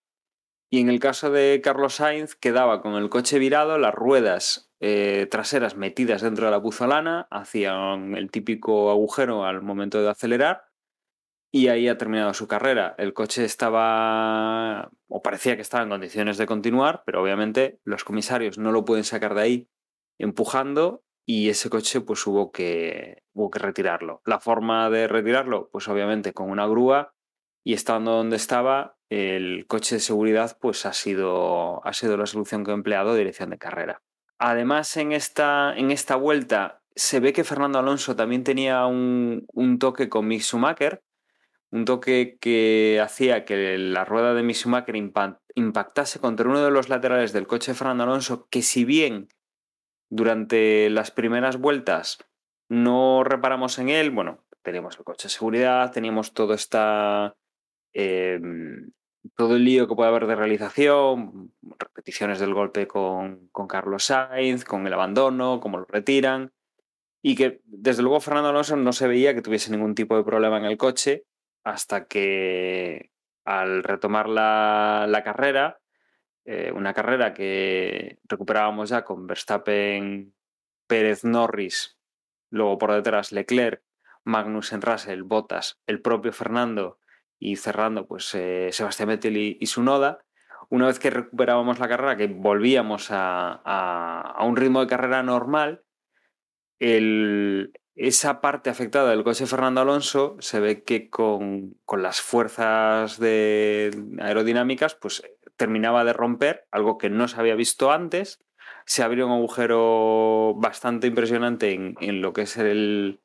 Y 0.71 0.79
en 0.79 0.89
el 0.89 0.99
caso 0.99 1.29
de 1.29 1.61
Carlos 1.63 1.93
Sainz, 1.93 2.33
quedaba 2.33 2.81
con 2.81 2.95
el 2.95 3.09
coche 3.09 3.37
virado, 3.37 3.77
las 3.77 3.93
ruedas 3.93 4.73
eh, 4.79 5.27
traseras 5.29 5.77
metidas 5.77 6.23
dentro 6.23 6.45
de 6.47 6.51
la 6.53 6.61
puzolana, 6.61 7.27
hacían 7.29 8.15
el 8.15 8.31
típico 8.31 8.89
agujero 8.89 9.45
al 9.45 9.61
momento 9.61 10.01
de 10.01 10.09
acelerar 10.09 10.72
y 11.55 11.67
ahí 11.67 11.87
ha 11.87 11.99
terminado 11.99 12.33
su 12.33 12.47
carrera. 12.47 12.95
El 12.97 13.13
coche 13.13 13.45
estaba, 13.45 14.89
o 15.07 15.21
parecía 15.21 15.55
que 15.55 15.61
estaba 15.61 15.83
en 15.83 15.89
condiciones 15.89 16.39
de 16.39 16.47
continuar, 16.47 17.03
pero 17.05 17.21
obviamente 17.21 17.79
los 17.83 18.03
comisarios 18.03 18.57
no 18.57 18.71
lo 18.71 18.85
pueden 18.85 19.03
sacar 19.03 19.35
de 19.35 19.41
ahí 19.41 19.69
empujando 20.17 21.03
y 21.27 21.49
ese 21.49 21.69
coche 21.69 22.01
pues 22.01 22.25
hubo 22.25 22.51
que, 22.51 23.21
hubo 23.33 23.51
que 23.51 23.59
retirarlo. 23.59 24.23
La 24.25 24.39
forma 24.39 24.89
de 24.89 25.07
retirarlo, 25.07 25.69
pues 25.71 25.87
obviamente 25.87 26.33
con 26.33 26.49
una 26.49 26.65
grúa 26.65 27.13
y 27.63 27.73
estando 27.73 28.13
donde 28.13 28.37
estaba, 28.37 28.97
el 29.09 29.67
coche 29.67 29.95
de 29.95 30.01
seguridad 30.01 30.57
pues 30.59 30.87
ha 30.87 30.93
sido, 30.93 31.85
ha 31.85 31.93
sido 31.93 32.17
la 32.17 32.25
solución 32.25 32.65
que 32.65 32.71
ha 32.71 32.73
empleado 32.73 33.13
dirección 33.13 33.51
de 33.51 33.59
carrera. 33.59 34.01
Además, 34.39 34.97
en 34.97 35.11
esta, 35.11 35.75
en 35.77 35.91
esta 35.91 36.15
vuelta 36.15 36.81
se 36.95 37.19
ve 37.19 37.31
que 37.31 37.43
Fernando 37.43 37.77
Alonso 37.77 38.15
también 38.15 38.43
tenía 38.43 38.87
un, 38.87 39.45
un 39.53 39.77
toque 39.77 40.09
con 40.09 40.27
Mick 40.27 40.41
Schumacher, 40.41 41.03
un 41.73 41.85
toque 41.85 42.37
que 42.39 43.01
hacía 43.03 43.45
que 43.45 43.79
la 43.79 44.05
rueda 44.05 44.35
de 44.35 44.43
Mick 44.43 44.55
Schumacher 44.55 44.95
impactase 44.95 46.19
contra 46.19 46.47
uno 46.47 46.63
de 46.63 46.69
los 46.69 46.87
laterales 46.87 47.33
del 47.33 47.47
coche 47.47 47.71
de 47.71 47.77
Fernando 47.77 48.03
Alonso, 48.03 48.47
que 48.51 48.61
si 48.61 48.85
bien 48.85 49.29
durante 50.07 50.91
las 50.91 51.09
primeras 51.09 51.57
vueltas 51.57 52.19
no 52.69 53.23
reparamos 53.23 53.79
en 53.79 53.89
él, 53.89 54.11
bueno, 54.11 54.45
teníamos 54.61 54.99
el 54.99 55.03
coche 55.03 55.23
de 55.27 55.33
seguridad, 55.33 55.91
teníamos 55.91 56.33
todo 56.33 56.53
esta... 56.53 57.35
Eh, 57.93 58.39
todo 59.35 59.55
el 59.55 59.63
lío 59.63 59.87
que 59.87 59.95
puede 59.95 60.09
haber 60.09 60.27
de 60.27 60.35
realización, 60.35 61.53
repeticiones 61.79 62.39
del 62.39 62.53
golpe 62.53 62.87
con, 62.87 63.47
con, 63.51 63.67
Carlos 63.67 64.03
Sainz, 64.03 64.63
con 64.65 64.85
el 64.85 64.93
abandono, 64.93 65.59
cómo 65.61 65.79
lo 65.79 65.85
retiran, 65.85 66.51
y 67.21 67.35
que 67.35 67.61
desde 67.63 68.03
luego 68.03 68.19
Fernando 68.19 68.49
Alonso 68.49 68.75
no 68.75 68.91
se 68.91 69.07
veía 69.07 69.33
que 69.33 69.41
tuviese 69.41 69.71
ningún 69.71 69.95
tipo 69.95 70.17
de 70.17 70.25
problema 70.25 70.57
en 70.57 70.65
el 70.65 70.77
coche 70.77 71.23
hasta 71.63 72.05
que 72.05 73.11
al 73.45 73.83
retomar 73.83 74.29
la, 74.29 75.05
la 75.07 75.23
carrera, 75.23 75.79
eh, 76.45 76.71
una 76.73 76.93
carrera 76.93 77.33
que 77.33 78.19
recuperábamos 78.25 78.89
ya 78.89 79.03
con 79.03 79.27
Verstappen, 79.27 80.33
Pérez, 80.87 81.23
Norris, 81.23 81.97
luego 82.49 82.77
por 82.77 82.91
detrás 82.91 83.31
Leclerc, 83.31 83.81
Magnussen, 84.25 84.81
Russell, 84.81 85.23
Bottas, 85.23 85.81
el 85.87 86.01
propio 86.01 86.31
Fernando 86.31 86.99
y 87.39 87.55
cerrando 87.57 88.07
pues 88.07 88.33
eh, 88.35 88.69
Sebastián 88.71 89.09
Vettel 89.09 89.37
y, 89.37 89.57
y, 89.59 89.65
Sunoda. 89.65 90.19
Una 90.69 90.87
vez 90.87 90.99
que 90.99 91.09
recuperábamos 91.09 91.79
la 91.79 91.89
carrera, 91.89 92.15
que 92.15 92.27
volvíamos 92.27 93.11
a, 93.11 93.61
a, 93.65 94.21
a 94.21 94.45
un 94.45 94.55
ritmo 94.55 94.81
de 94.81 94.87
carrera 94.87 95.23
normal, 95.23 95.83
el, 96.79 97.73
esa 97.95 98.41
parte 98.41 98.69
afectada 98.69 99.11
del 99.11 99.23
coche 99.23 99.45
Fernando 99.45 99.81
Alonso 99.81 100.35
se 100.39 100.59
ve 100.59 100.83
que 100.83 101.09
con, 101.09 101.75
con 101.85 102.01
las 102.01 102.21
fuerzas 102.21 103.19
de 103.19 103.91
aerodinámicas 104.19 104.95
pues 104.95 105.23
terminaba 105.55 106.03
de 106.03 106.13
romper, 106.13 106.65
algo 106.71 106.97
que 106.97 107.09
no 107.09 107.27
se 107.27 107.39
había 107.39 107.55
visto 107.55 107.91
antes. 107.91 108.43
Se 108.85 109.03
abrió 109.03 109.27
un 109.27 109.33
agujero 109.33 110.55
bastante 110.57 111.07
impresionante 111.07 111.73
en, 111.73 111.95
en 112.01 112.21
lo 112.21 112.33
que 112.33 112.41
es 112.41 112.57
el, 112.57 113.21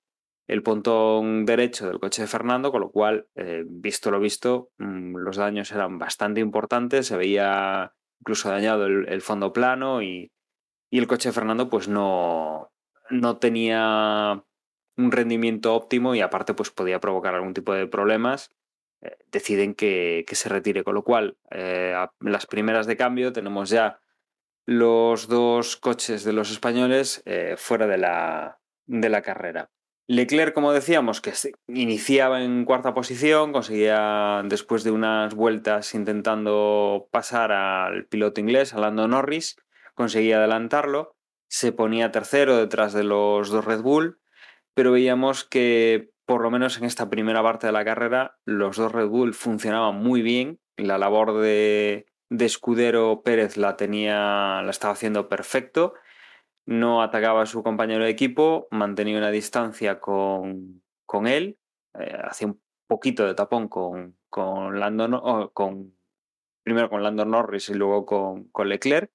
el 0.47 0.62
pontón 0.62 1.47
derecho 1.47 1.89
del 1.89 1.99
coche 2.01 2.23
de 2.23 2.29
Fernando, 2.29 2.71
con 2.71 2.81
lo 2.81 2.91
cual, 2.91 3.29
eh, 3.35 3.64
visto 3.66 4.11
lo 4.11 4.21
visto, 4.21 4.71
mmm, 4.79 5.16
los 5.16 5.37
daños 5.37 5.73
eran 5.73 5.99
bastante 5.99 6.41
importantes, 6.41 7.07
se 7.07 7.16
veía 7.16 7.93
incluso 8.21 8.51
dañado 8.51 8.87
el, 8.87 9.09
el 9.09 9.23
fondo 9.23 9.53
plano 9.53 10.03
y, 10.03 10.33
y, 10.91 10.99
el 10.99 11.07
coche 11.07 11.31
de 11.31 11.33
Fernando 11.35 11.69
pues 11.69 11.89
no, 11.89 12.71
no 13.11 13.39
tenía 13.39 14.45
un 14.99 15.12
rendimiento 15.12 15.74
óptimo 15.74 16.14
y 16.14 16.20
aparte 16.20 16.53
pues 16.53 16.70
podía 16.70 17.01
provocar 17.01 17.34
algún 17.34 17.55
tipo 17.55 17.72
de 17.72 17.86
problemas. 17.86 18.51
Eh, 19.01 19.16
deciden 19.30 19.74
que, 19.74 20.24
que, 20.26 20.34
se 20.34 20.49
retire, 20.49 20.82
con 20.82 20.94
lo 20.94 21.05
cual 21.05 21.38
eh, 21.53 21.94
las 22.20 22.46
primeras 22.46 22.86
de 22.86 22.96
cambio 22.96 23.32
tenemos 23.32 23.70
ya 23.70 24.01
los 24.66 25.28
dos 25.28 25.76
coches 25.76 26.24
de 26.24 26.32
los 26.32 26.51
españoles 26.51 27.22
eh, 27.24 27.55
fuera 27.57 27.86
de 27.86 27.96
la, 27.96 28.59
de 28.86 29.09
la 29.09 29.22
carrera. 29.22 29.70
Leclerc, 30.09 30.55
como 30.55 30.72
decíamos, 30.72 31.20
que 31.20 31.32
iniciaba 31.68 32.42
en 32.42 32.64
cuarta 32.64 32.94
posición, 32.94 33.53
conseguía 33.53 34.42
después 34.44 34.82
de 34.82 34.90
unas 34.90 35.34
vueltas 35.34 35.94
intentando 35.94 37.09
pasar 37.12 37.53
al 37.53 38.07
piloto 38.07 38.40
inglés, 38.40 38.74
a 38.74 38.78
Lando 38.78 39.07
Norris, 39.07 39.57
conseguía 39.94 40.38
adelantarlo, 40.38 41.14
se 41.49 41.72
ponía 41.72 42.11
tercero 42.11 42.57
detrás 42.57 42.94
de 42.94 43.05
los 43.05 43.51
dos 43.51 43.64
Red 43.66 43.82
Bull, 43.82 44.18
pero 44.79 44.93
veíamos 44.93 45.43
que 45.43 46.12
por 46.24 46.41
lo 46.41 46.53
menos 46.53 46.79
en 46.79 46.85
esta 46.85 47.11
primera 47.11 47.43
parte 47.43 47.66
de 47.66 47.72
la 47.72 47.85
carrera 47.85 48.39
los 48.45 48.76
dos 48.76 48.93
Red 48.93 49.09
Bull 49.09 49.35
funcionaban 49.35 49.97
muy 49.97 50.22
bien, 50.22 50.61
la 50.76 50.99
labor 50.99 51.41
de, 51.41 52.07
de 52.31 52.45
escudero 52.45 53.22
Pérez 53.24 53.57
la 53.57 53.76
tenía, 53.76 54.62
la 54.62 54.70
estaba 54.70 54.93
haciendo 54.95 55.29
perfecto 55.29 55.95
no 56.64 57.03
atacaba 57.03 57.43
a 57.43 57.47
su 57.47 57.64
compañero 57.64 58.05
de 58.05 58.11
equipo, 58.11 58.68
mantenía 58.70 59.18
una 59.18 59.33
distancia 59.33 59.99
con, 59.99 60.83
él, 61.26 61.59
eh, 61.99 62.16
hacía 62.22 62.47
un 62.47 62.62
poquito 62.87 63.26
de 63.26 63.35
tapón 63.35 63.66
con, 63.66 64.16
con 64.29 64.79
Lando, 64.79 65.51
con, 65.55 65.97
primero 66.62 66.89
con 66.89 67.03
Lando 67.03 67.24
Norris 67.24 67.68
y 67.70 67.74
luego 67.74 68.07
con, 68.07 68.45
con 68.51 68.68
Leclerc. 68.68 69.11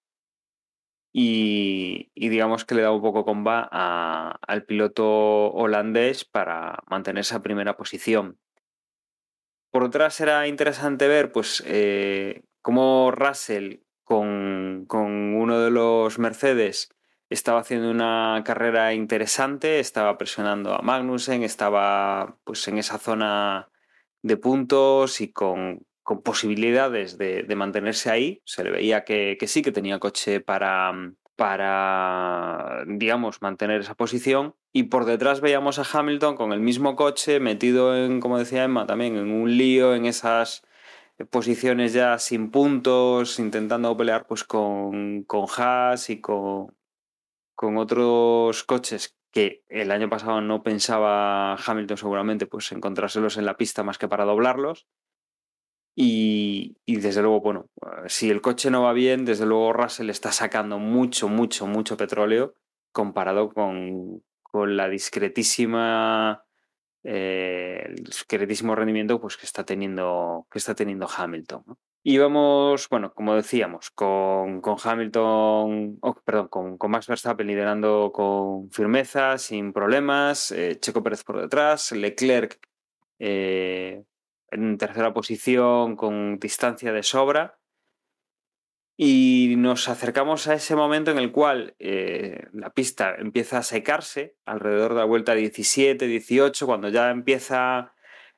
Y, 1.16 2.10
digamos 2.16 2.66
que 2.66 2.74
le 2.74 2.82
daba 2.82 2.96
un 2.96 3.04
poco 3.04 3.24
comba 3.24 3.62
al 3.62 4.66
piloto 4.66 5.52
holandés 5.52 6.26
para 6.26 6.80
mantener 6.88 7.22
esa 7.22 7.44
primera 7.44 7.78
posición. 7.78 8.40
Por 9.70 9.84
detrás 9.84 10.20
era 10.22 10.48
interesante 10.48 11.08
ver 11.08 11.32
pues, 11.32 11.64
eh, 11.68 12.44
cómo 12.64 13.12
Russell 13.12 13.82
con, 14.04 14.86
con, 14.88 15.36
uno 15.36 15.60
de 15.60 15.70
los 15.70 16.18
Mercedes 16.18 16.90
estaba 17.30 17.60
haciendo 17.60 17.92
una 17.92 18.42
carrera 18.44 18.94
interesante, 18.94 19.80
estaba 19.80 20.18
presionando 20.18 20.74
a 20.74 20.82
Magnussen, 20.82 21.44
estaba 21.44 22.38
pues 22.44 22.68
en 22.68 22.80
esa 22.80 22.98
zona 22.98 23.70
de 24.24 24.38
puntos 24.38 25.22
y 25.22 25.32
con, 25.32 25.86
posibilidades 26.24 27.18
de, 27.18 27.46
mantenerse 27.56 28.10
ahí. 28.10 28.42
Se 28.46 28.64
le 28.64 28.72
veía 28.72 29.04
que, 29.04 29.38
sí, 29.48 29.62
que 29.62 29.72
tenía 29.72 30.00
coche 30.00 30.42
para, 30.42 30.94
para, 31.36 32.84
digamos, 32.88 33.42
mantener 33.42 33.82
esa 33.82 33.96
posición. 33.96 34.56
Y 34.72 34.84
por 34.84 35.06
detrás 35.06 35.42
veíamos 35.42 35.80
a 35.80 35.86
Hamilton 35.92 36.36
con 36.36 36.54
el 36.54 36.60
mismo 36.60 36.96
coche 36.96 37.40
metido 37.40 37.96
en, 37.96 38.20
como 38.20 38.40
decía 38.40 38.64
Emma, 38.64 38.86
también 38.86 39.16
en 39.16 39.32
un 39.32 39.58
lío, 39.58 39.96
en 39.96 40.06
esas 40.06 40.64
posiciones 41.30 41.94
ya 41.94 42.18
sin 42.20 42.52
puntos, 42.52 43.40
intentando 43.40 43.96
pelear 43.96 44.26
pues 44.28 44.44
con, 44.44 45.24
con 45.24 45.46
Haas 45.58 46.10
y 46.10 46.20
con, 46.20 46.76
con 47.56 47.78
otros 47.78 48.64
coches 48.64 49.16
que 49.32 49.64
el 49.68 49.92
año 49.92 50.10
pasado 50.10 50.42
no 50.42 50.62
pensaba 50.62 51.56
Hamilton 51.56 51.98
seguramente 51.98 52.46
pues 52.46 52.72
encontrárselos 52.72 53.38
en 53.38 53.46
la 53.46 53.58
pista 53.58 53.84
más 53.84 53.98
que 53.98 54.08
para 54.08 54.26
doblarlos. 54.26 54.88
Y, 55.96 56.76
desde 56.88 57.22
luego, 57.22 57.42
bueno, 57.42 57.70
si 58.08 58.30
el 58.30 58.42
coche 58.42 58.72
no 58.72 58.84
va 58.84 58.94
bien, 58.94 59.26
desde 59.26 59.46
luego 59.46 59.74
Russell 59.74 60.10
está 60.10 60.32
sacando 60.32 60.80
mucho, 60.80 61.28
mucho, 61.28 61.68
mucho 61.68 61.98
petróleo 61.98 62.56
comparado 62.92 63.50
con, 63.50 64.24
con 64.42 64.76
la 64.76 64.90
discretísima 64.90 66.44
eh, 67.04 67.84
el 67.86 67.96
discretísimo 67.96 68.76
rendimiento 68.76 69.20
pues, 69.20 69.36
que, 69.36 69.46
está 69.46 69.66
teniendo, 69.66 70.48
que 70.50 70.58
está 70.58 70.74
teniendo 70.74 71.08
Hamilton. 71.08 71.64
¿no? 71.68 71.78
Y 72.02 72.18
vamos, 72.18 72.88
bueno, 72.90 73.14
como 73.14 73.36
decíamos, 73.36 73.90
con, 73.92 74.62
Hamilton, 74.84 76.00
oh, 76.02 76.16
perdón, 76.26 76.78
con, 76.78 76.92
Max 76.92 77.08
Verstappen 77.08 77.48
liderando 77.48 78.12
con 78.14 78.70
firmeza, 78.72 79.38
sin 79.38 79.74
problemas, 79.74 80.52
eh, 80.52 80.78
Checo 80.80 81.04
Pérez 81.04 81.24
por 81.24 81.42
detrás, 81.42 81.92
Leclerc 81.92 82.60
eh, 83.20 84.04
en 84.54 84.78
tercera 84.78 85.14
posición 85.14 85.96
con 85.96 86.40
distancia 86.40 86.92
de 86.92 87.04
sobra. 87.04 87.60
Y 88.96 89.56
nos 89.58 89.90
acercamos 89.90 90.48
a 90.48 90.54
ese 90.54 90.76
momento 90.76 91.10
en 91.10 91.18
el 91.18 91.32
cual 91.32 91.76
eh, 91.80 92.46
la 92.54 92.70
pista 92.70 93.16
empieza 93.18 93.58
a 93.58 93.64
secarse, 93.64 94.36
alrededor 94.46 94.94
de 94.94 95.00
la 95.00 95.06
vuelta 95.06 95.34
17, 95.34 96.06
18, 96.06 96.66
cuando 96.68 96.90
ya 96.90 97.10
empieza 97.10 97.94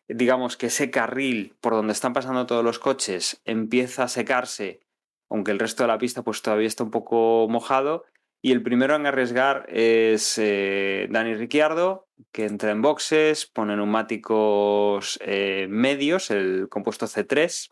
digamos 0.08 0.58
que 0.58 0.68
ese 0.68 0.92
carril 0.92 1.56
por 1.62 1.74
donde 1.74 1.94
están 1.94 2.14
pasando 2.14 2.46
todos 2.46 2.64
los 2.64 2.80
coches 2.80 3.42
empieza 3.46 4.04
a 4.04 4.08
secarse, 4.08 4.82
aunque 5.30 5.52
el 5.52 5.60
resto 5.60 5.84
de 5.84 5.88
la 5.88 5.98
pista 5.98 6.22
pues 6.22 6.42
todavía 6.42 6.68
está 6.68 6.84
un 6.84 6.92
poco 6.92 7.48
mojado. 7.50 8.06
Y 8.46 8.52
el 8.52 8.62
primero 8.62 8.96
en 8.96 9.08
arriesgar 9.08 9.66
es 9.70 10.38
eh, 10.38 11.08
Dani 11.10 11.34
Ricciardo, 11.34 12.08
que 12.32 12.46
entra 12.46 12.70
en 12.70 12.84
boxes, 12.84 13.48
pone 13.48 13.76
neumáticos 13.76 15.18
eh, 15.26 15.66
medios, 15.68 16.30
el 16.30 16.68
compuesto 16.70 17.08
C3. 17.08 17.70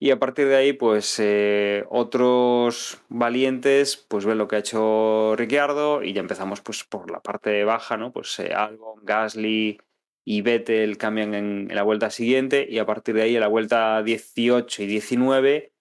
Y 0.00 0.10
a 0.10 0.18
partir 0.18 0.48
de 0.48 0.56
ahí, 0.56 0.72
pues 0.72 1.20
eh, 1.20 1.84
otros 1.88 3.00
valientes, 3.08 3.96
pues 3.96 4.24
ven 4.24 4.38
lo 4.38 4.48
que 4.48 4.56
ha 4.56 4.58
hecho 4.58 5.36
Ricciardo 5.36 6.02
y 6.02 6.14
ya 6.14 6.20
empezamos 6.20 6.60
pues 6.62 6.82
por 6.82 7.08
la 7.08 7.20
parte 7.20 7.62
baja, 7.62 7.96
¿no? 7.96 8.12
Pues 8.12 8.40
Albon, 8.40 9.04
Gasly, 9.04 9.78
y 10.24 10.42
Vettel 10.42 10.98
cambian 10.98 11.32
en, 11.32 11.68
la 11.72 11.84
vuelta 11.84 12.10
siguiente 12.10 12.66
y 12.68 12.80
a 12.80 12.86
partir 12.86 13.14
de 13.14 13.22
ahí 13.22 13.36
en 13.36 13.40
la 13.40 13.46
vuelta 13.46 14.02
18 14.02 14.82
y 14.82 14.86
19 14.86 15.72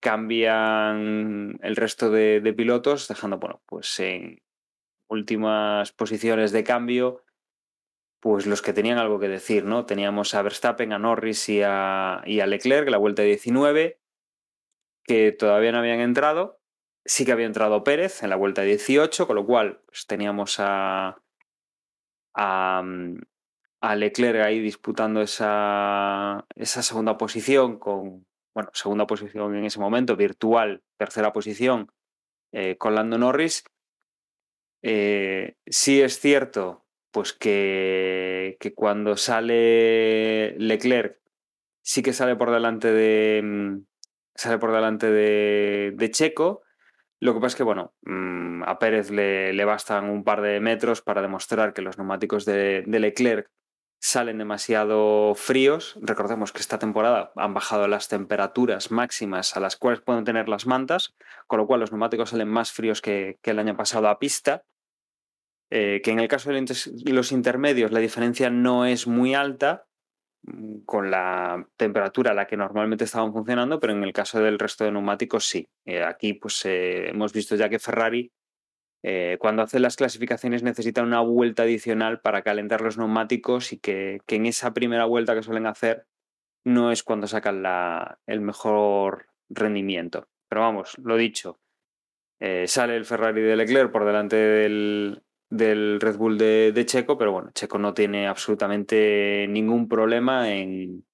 cambian 0.00 1.58
el 1.62 1.76
resto 1.76 2.10
de, 2.10 2.54
pilotos 2.56 3.08
dejando 3.08 3.38
bueno 3.38 3.62
pues 3.66 3.98
en 4.00 4.42
últimas 5.08 5.92
posiciones 5.92 6.52
de 6.52 6.64
cambio 6.64 7.24
pues 8.20 8.46
los 8.46 8.62
que 8.62 8.72
tenían 8.72 8.98
algo 8.98 9.18
que 9.18 9.28
decir 9.28 9.64
no 9.64 9.86
teníamos 9.86 10.34
a 10.34 10.42
Verstappen 10.42 10.92
a 10.92 10.98
Norris 10.98 11.48
y 11.48 11.62
a, 11.64 12.22
y 12.26 12.40
a 12.40 12.46
Leclerc 12.46 12.88
la 12.88 12.98
vuelta 12.98 13.22
19 13.22 14.00
que 15.08 15.32
todavía 15.32 15.72
no 15.72 15.78
habían 15.78 16.00
entrado. 16.00 16.60
Sí 17.04 17.24
que 17.24 17.32
había 17.32 17.46
entrado 17.46 17.82
Pérez 17.82 18.22
en 18.22 18.28
la 18.28 18.36
vuelta 18.36 18.62
18 18.62 19.26
con 19.26 19.36
lo 19.36 19.46
cual 19.46 19.80
pues, 19.86 20.06
teníamos 20.06 20.56
a, 20.60 21.22
a, 22.34 22.82
a 23.80 23.96
Leclerc 23.96 24.42
ahí 24.42 24.60
disputando 24.60 25.22
esa, 25.22 26.46
esa 26.54 26.82
segunda 26.82 27.16
posición 27.16 27.78
con, 27.78 28.27
bueno, 28.58 28.72
segunda 28.74 29.06
posición 29.06 29.54
en 29.54 29.66
ese 29.66 29.78
momento, 29.78 30.16
virtual, 30.16 30.82
tercera 30.96 31.32
posición 31.32 31.92
eh, 32.50 32.76
con 32.76 32.96
Lando 32.96 33.16
Norris. 33.16 33.62
Eh, 34.82 35.54
sí 35.64 36.02
es 36.02 36.18
cierto, 36.18 36.84
pues 37.12 37.32
que, 37.32 38.56
que, 38.58 38.74
cuando 38.74 39.16
sale 39.16 40.56
Leclerc, 40.58 41.20
sí 41.82 42.02
que 42.02 42.12
sale 42.12 42.34
por 42.34 42.50
delante 42.50 42.90
de. 42.90 43.42
Mm, 43.44 43.84
sale 44.34 44.58
por 44.58 44.72
delante 44.72 45.08
de, 45.08 46.10
Checo. 46.10 46.62
Lo 47.20 47.34
que 47.34 47.40
pasa 47.40 47.54
es 47.54 47.56
que, 47.58 47.62
bueno, 47.62 47.94
mm, 48.02 48.64
a 48.64 48.80
Pérez 48.80 49.12
le, 49.12 49.52
le, 49.52 49.64
bastan 49.64 50.10
un 50.10 50.24
par 50.24 50.40
de 50.40 50.58
metros 50.58 51.00
para 51.00 51.22
demostrar 51.22 51.72
que 51.74 51.82
los 51.82 51.96
neumáticos 51.96 52.44
de 52.44 52.82
Leclerc 52.88 53.52
salen 54.00 54.38
demasiado 54.38 55.34
fríos. 55.34 55.98
Recordemos 56.00 56.52
que 56.52 56.60
esta 56.60 56.78
temporada 56.78 57.32
han 57.36 57.54
bajado 57.54 57.88
las 57.88 58.08
temperaturas 58.08 58.90
máximas 58.90 59.56
a 59.56 59.60
las 59.60 59.76
cuales 59.76 60.00
pueden 60.00 60.24
tener 60.24 60.48
las 60.48 60.66
mantas, 60.66 61.14
con 61.46 61.58
lo 61.58 61.66
cual 61.66 61.80
los 61.80 61.92
neumáticos 61.92 62.30
salen 62.30 62.48
más 62.48 62.72
fríos 62.72 63.00
que, 63.02 63.38
el 63.42 63.58
año 63.58 63.76
pasado 63.76 64.08
a 64.08 64.18
pista. 64.18 64.62
Eh, 65.70 66.00
que 66.02 66.12
en 66.12 66.20
el 66.20 66.28
caso 66.28 66.50
de 66.50 67.12
los 67.12 67.30
intermedios 67.30 67.92
la 67.92 68.00
diferencia 68.00 68.48
no 68.48 68.86
es 68.86 69.06
muy 69.06 69.34
alta 69.34 69.84
mm, 70.44 70.78
con 70.86 71.10
la 71.10 71.68
temperatura 71.76 72.30
a 72.30 72.34
la 72.34 72.46
que 72.46 72.56
normalmente 72.56 73.04
estaban 73.04 73.34
funcionando, 73.34 73.78
pero 73.78 73.92
en 73.92 74.02
el 74.02 74.14
caso 74.14 74.40
del 74.40 74.58
resto 74.58 74.84
de 74.84 74.92
neumáticos 74.92 75.44
sí. 75.46 75.68
Eh, 75.84 76.02
aquí 76.02 76.32
pues 76.32 76.64
eh, 76.64 77.10
hemos 77.10 77.34
visto 77.34 77.54
ya 77.54 77.68
que 77.68 77.78
Ferrari 77.78 78.32
eh, 79.02 79.36
cuando 79.38 79.62
hacen 79.62 79.82
las 79.82 79.96
clasificaciones 79.96 80.62
necesitan 80.62 81.06
una 81.06 81.20
vuelta 81.20 81.62
adicional 81.62 82.20
para 82.20 82.42
calentar 82.42 82.80
los 82.80 82.98
neumáticos 82.98 83.72
y 83.72 83.78
que, 83.78 84.20
en 84.26 84.46
esa 84.46 84.74
primera 84.74 85.04
vuelta 85.04 85.34
que 85.34 85.42
suelen 85.42 85.66
hacer 85.66 86.06
no 86.64 86.90
es 86.90 87.02
cuando 87.02 87.26
sacan 87.26 87.62
el 88.26 88.40
mejor 88.40 89.26
rendimiento. 89.48 90.28
Pero 90.48 90.62
vamos, 90.62 90.98
lo 90.98 91.16
dicho, 91.16 91.60
eh, 92.40 92.66
sale 92.66 92.96
el 92.96 93.04
Ferrari 93.04 93.40
de 93.40 93.56
Leclerc 93.56 93.92
por 93.92 94.04
delante 94.04 94.36
del, 94.36 95.22
Red 95.50 96.16
Bull 96.16 96.36
de, 96.36 96.84
Checo, 96.84 97.16
pero 97.16 97.32
bueno, 97.32 97.50
Checo 97.54 97.78
no 97.78 97.94
tiene 97.94 98.26
absolutamente 98.26 99.46
ningún 99.48 99.88
problema 99.88 100.52
en, 100.52 101.06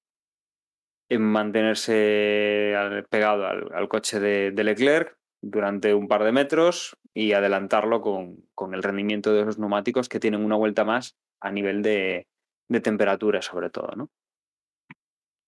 en 1.08 1.22
mantenerse 1.22 2.74
pegado 3.10 3.46
al, 3.46 3.88
coche 3.88 4.18
de 4.18 4.64
Leclerc 4.64 5.16
durante 5.44 5.94
un 5.94 6.08
par 6.08 6.24
de 6.24 6.32
metros 6.32 6.96
y 7.12 7.32
adelantarlo 7.32 8.00
con, 8.00 8.74
el 8.74 8.82
rendimiento 8.82 9.32
de 9.32 9.42
esos 9.42 9.58
neumáticos 9.58 10.08
que 10.08 10.20
tienen 10.20 10.44
una 10.44 10.56
vuelta 10.56 10.84
más 10.84 11.16
a 11.40 11.50
nivel 11.50 11.82
de, 11.82 12.26
temperatura 12.82 13.42
sobre 13.42 13.70
todo. 13.70 13.92
¿no? 13.94 14.10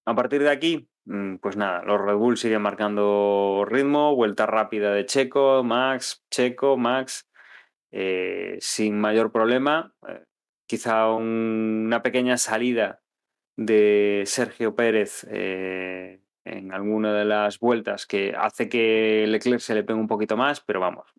A 0.04 0.14
partir 0.14 0.42
de 0.42 0.50
aquí, 0.50 0.88
mm, 1.06 1.36
pues 1.36 1.56
nada, 1.56 1.82
los 1.82 2.00
Red 2.00 2.14
Bull 2.16 2.36
siguen 2.36 2.62
marcando 2.62 3.64
ritmo, 3.66 4.14
vuelta 4.14 4.46
rápida 4.46 4.92
de 4.92 5.06
Checo, 5.06 5.64
Max, 5.64 6.24
Checo, 6.30 6.76
Max, 6.76 7.28
eh, 7.90 8.58
sin 8.60 9.00
mayor 9.00 9.32
problema. 9.32 9.94
Eh, 10.06 10.24
quizá 10.68 11.10
un- 11.10 11.84
una 11.86 12.02
pequeña 12.02 12.36
salida 12.36 13.00
de 13.56 14.24
Sergio 14.26 14.76
Pérez 14.76 15.26
eh, 15.30 16.20
en 16.46 16.72
alguna 16.72 17.12
de 17.12 17.24
las 17.24 17.58
vueltas 17.58 18.06
que 18.06 18.34
hace 18.36 18.68
que 18.68 19.26
Leclerc 19.26 19.60
se 19.60 19.74
le 19.74 19.82
pegue 19.82 19.98
un 19.98 20.06
poquito 20.06 20.36
más, 20.36 20.60
pero 20.60 20.80
vamos, 20.80 21.12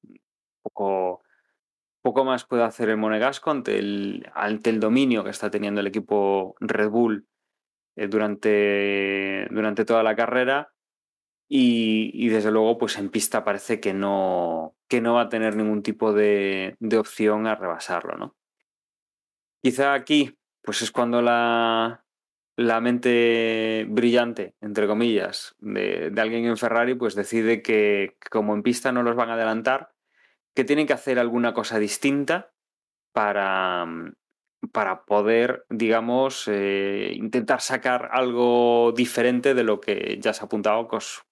poco, 0.61 1.21
poco 2.01 2.23
más 2.23 2.45
puede 2.45 2.63
hacer 2.63 2.89
el 2.89 2.97
Monegasco 2.97 3.51
ante 3.51 3.77
el, 3.77 4.29
ante 4.33 4.69
el 4.69 4.79
dominio 4.79 5.23
que 5.23 5.29
está 5.29 5.51
teniendo 5.51 5.81
el 5.81 5.87
equipo 5.87 6.55
Red 6.61 6.89
Bull 6.89 7.27
eh, 7.97 8.07
durante, 8.07 9.47
durante 9.51 9.85
toda 9.85 10.03
la 10.03 10.15
carrera. 10.15 10.73
Y, 11.49 12.27
desde 12.27 12.51
luego, 12.51 12.77
pues 12.77 12.97
en 12.97 13.09
pista 13.09 13.45
parece 13.45 13.79
que 13.79 13.93
no, 13.93 14.75
que 14.89 14.99
no 14.99 15.13
va 15.13 15.21
a 15.21 15.29
tener 15.29 15.55
ningún 15.55 15.81
tipo 15.81 16.11
de, 16.11 16.75
de 16.79 16.97
opción 16.97 17.47
a 17.47 17.55
rebasarlo, 17.55 18.17
¿no? 18.17 18.35
Quizá 19.63 19.93
aquí, 19.93 20.37
pues 20.61 20.81
es 20.81 20.91
cuando 20.91 21.21
la, 21.21 22.05
la 22.57 22.81
mente 22.81 23.85
brillante, 23.87 24.55
entre 24.61 24.87
comillas, 24.87 25.55
de, 25.59 26.09
de 26.09 26.21
alguien 26.21 26.45
en 26.45 26.57
Ferrari, 26.57 26.95
pues 26.95 27.13
decide 27.13 27.61
que, 27.61 28.17
como 28.31 28.55
en 28.55 28.63
pista 28.63 28.91
no 28.91 29.03
los 29.03 29.15
van 29.15 29.29
a 29.29 29.35
adelantar, 29.35 29.91
que 30.55 30.63
tienen 30.63 30.87
que 30.87 30.93
hacer 30.93 31.19
alguna 31.19 31.53
cosa 31.53 31.77
distinta 31.77 32.51
para, 33.13 33.85
mm, 33.85 34.13
para 34.71 35.05
poder, 35.05 35.67
digamos, 35.69 36.47
eh, 36.47 37.11
intentar 37.13 37.61
sacar 37.61 38.09
algo 38.11 38.91
diferente 38.91 39.53
de 39.53 39.63
lo 39.63 39.79
que 39.79 40.17
ya 40.19 40.33
se 40.33 40.41
ha 40.41 40.45
apuntado 40.45 40.87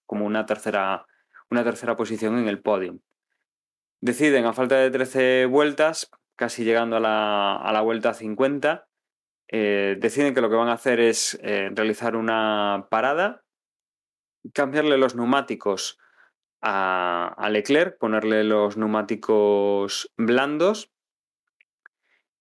como 0.05 0.25
una 0.25 0.45
tercera, 0.45 1.07
una 1.49 1.63
tercera 1.63 1.95
posición 1.95 2.37
en 2.37 2.47
el 2.47 2.61
podio. 2.61 2.99
Deciden, 3.99 4.45
a 4.45 4.53
falta 4.53 4.75
de 4.75 4.91
13 4.91 5.47
vueltas, 5.47 6.11
casi 6.35 6.63
llegando 6.63 6.97
a 6.97 6.99
la, 6.99 7.55
a 7.55 7.73
la 7.73 7.81
vuelta 7.81 8.13
50, 8.13 8.87
eh, 9.47 9.97
deciden 9.99 10.33
que 10.33 10.41
lo 10.41 10.49
que 10.49 10.55
van 10.55 10.69
a 10.69 10.73
hacer 10.73 10.99
es 10.99 11.39
eh, 11.41 11.69
realizar 11.73 12.15
una 12.15 12.87
parada, 12.89 13.43
cambiarle 14.53 14.97
los 14.97 15.15
neumáticos 15.15 15.99
a, 16.61 17.33
a 17.37 17.49
Leclerc, 17.49 17.97
ponerle 17.97 18.43
los 18.43 18.77
neumáticos 18.77 20.11
blandos 20.17 20.91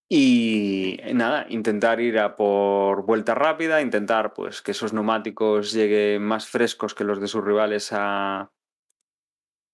y 0.09 1.01
nada, 1.15 1.47
intentar 1.49 2.01
ir 2.01 2.19
a 2.19 2.37
por 2.37 3.05
vuelta 3.05 3.35
rápida, 3.35 3.81
intentar 3.81 4.35
pues 4.35 4.63
que 4.63 4.73
esos 4.73 4.93
neumáticos 4.93 5.73
lleguen 5.73 6.23
más 6.23 6.47
frescos 6.47 6.95
que 6.95 7.05
los 7.05 7.21
de 7.21 7.29
sus 7.29 7.45
rivales 7.45 7.91
a, 7.93 8.51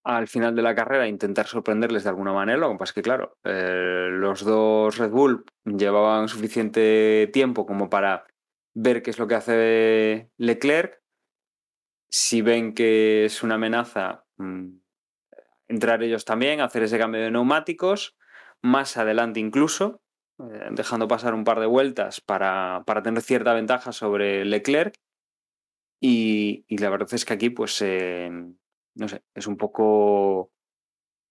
al 0.05 0.28
final 0.28 0.55
de 0.55 0.62
la 0.62 0.74
carrera, 0.74 1.09
intentar 1.09 1.46
sorprenderles 1.46 2.05
de 2.05 2.11
alguna 2.11 2.32
manera. 2.32 2.59
Lo 2.59 2.72
que 2.72 2.78
pasa 2.78 2.90
es 2.90 2.94
que, 2.94 3.03
claro, 3.03 3.36
eh, 3.44 4.09
los 4.11 4.44
dos 4.44 4.96
Red 4.98 5.11
Bull 5.11 5.44
llevaban 5.64 6.28
suficiente 6.28 7.28
tiempo 7.32 7.66
como 7.66 7.90
para 7.90 8.26
ver 8.74 9.03
qué 9.03 9.11
es 9.11 9.18
lo 9.18 9.26
que 9.26 9.34
hace 9.34 10.30
Leclerc. 10.38 11.01
Si 12.09 12.42
ven 12.42 12.74
que 12.74 13.26
es 13.26 13.42
una 13.42 13.57
amenaza, 13.57 14.24
mm, 14.38 14.68
entrar 15.68 16.03
ellos 16.03 16.24
también, 16.24 16.61
hacer 16.61 16.82
ese 16.82 16.98
cambio 16.98 17.20
de 17.20 17.30
neumáticos, 17.30 18.16
más 18.62 18.96
adelante 18.96 19.40
incluso, 19.40 20.03
eh, 20.38 20.68
dejando 20.72 21.09
pasar 21.09 21.34
un 21.34 21.44
par 21.44 21.61
de 21.61 21.66
vueltas 21.66 22.20
para, 22.20 22.82
para 22.86 23.03
tener 23.03 23.22
cierta 23.22 23.55
ventaja 23.55 23.92
sobre 23.92 24.44
Leclerc. 24.44 24.94
Y, 26.03 26.64
la 26.76 26.88
verdad 26.88 27.12
es 27.12 27.24
que 27.24 27.34
aquí, 27.34 27.51
pues, 27.51 27.80
eh, 27.82 28.30
no 29.01 29.09
sé, 29.09 29.22
es 29.34 29.46
un 29.46 29.57
poco 29.57 30.53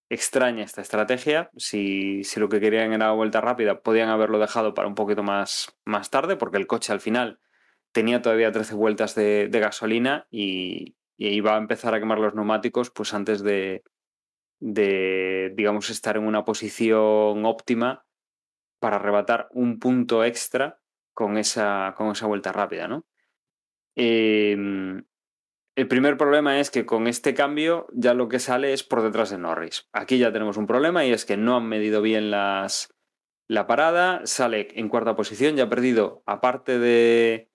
extraña 0.09 0.63
esta 0.63 0.82
estrategia. 0.82 1.51
Si, 1.55 2.24
si 2.24 2.39
lo 2.39 2.49
que 2.49 2.59
querían 2.59 2.93
era 2.93 3.11
vuelta 3.11 3.41
rápida, 3.41 3.82
podían 3.82 4.09
haberlo 4.09 4.39
dejado 4.39 4.74
para 4.74 4.88
un 4.88 4.95
poquito 4.95 5.22
más, 5.22 5.78
más 5.86 6.09
tarde, 6.09 6.36
porque 6.36 6.57
el 6.57 6.65
coche 6.65 6.91
al 6.91 6.99
final 6.99 7.39
tenía 7.91 8.22
todavía 8.22 8.51
13 8.51 8.74
vueltas 8.74 9.13
de, 9.13 9.49
gasolina 9.51 10.28
y, 10.32 10.95
y 11.15 11.28
iba 11.30 11.55
a 11.55 11.59
empezar 11.59 11.93
a 11.93 11.99
quemar 11.99 12.17
los 12.17 12.34
neumáticos 12.34 12.89
pues 12.89 13.13
antes 13.13 13.43
de, 13.43 13.84
de, 14.59 15.53
digamos, 15.55 15.91
estar 15.91 16.17
en 16.17 16.26
una 16.26 16.43
posición 16.43 17.45
óptima 17.45 18.03
para 18.80 18.95
arrebatar 18.95 19.47
un 19.51 19.78
punto 19.78 20.24
extra 20.24 20.80
con 21.13 21.38
esa, 21.38 21.93
con 21.95 22.09
esa 22.09 22.26
vuelta 22.26 22.51
rápida, 22.51 22.88
¿no? 22.88 23.05
Em, 23.95 25.03
el 25.80 25.88
primer 25.88 26.17
problema 26.17 26.59
es 26.59 26.71
que 26.71 26.86
con 26.86 27.07
este 27.07 27.34
cambio 27.34 27.88
ya 27.93 28.13
lo 28.13 28.27
que 28.27 28.39
sale 28.39 28.73
es 28.73 28.84
por 28.84 29.01
detrás 29.01 29.30
de 29.30 29.38
Norris. 29.38 29.88
Aquí 29.93 30.17
ya 30.17 30.34
tenemos 30.34 30.57
un 30.57 30.67
problema 30.67 31.05
y 31.05 31.13
es 31.13 31.23
que 31.23 31.38
no 31.38 31.55
han 31.55 31.69
medido 31.69 32.01
bien 32.01 32.32
las, 32.32 32.93
la 33.47 33.65
parada, 33.65 34.19
sale 34.25 34.67
en 34.75 34.89
cuarta 34.89 35.15
posición, 35.15 35.55
ya 35.55 35.63
ha 35.63 35.69
perdido, 35.69 36.21
aparte 36.25 36.80
de, 36.80 37.47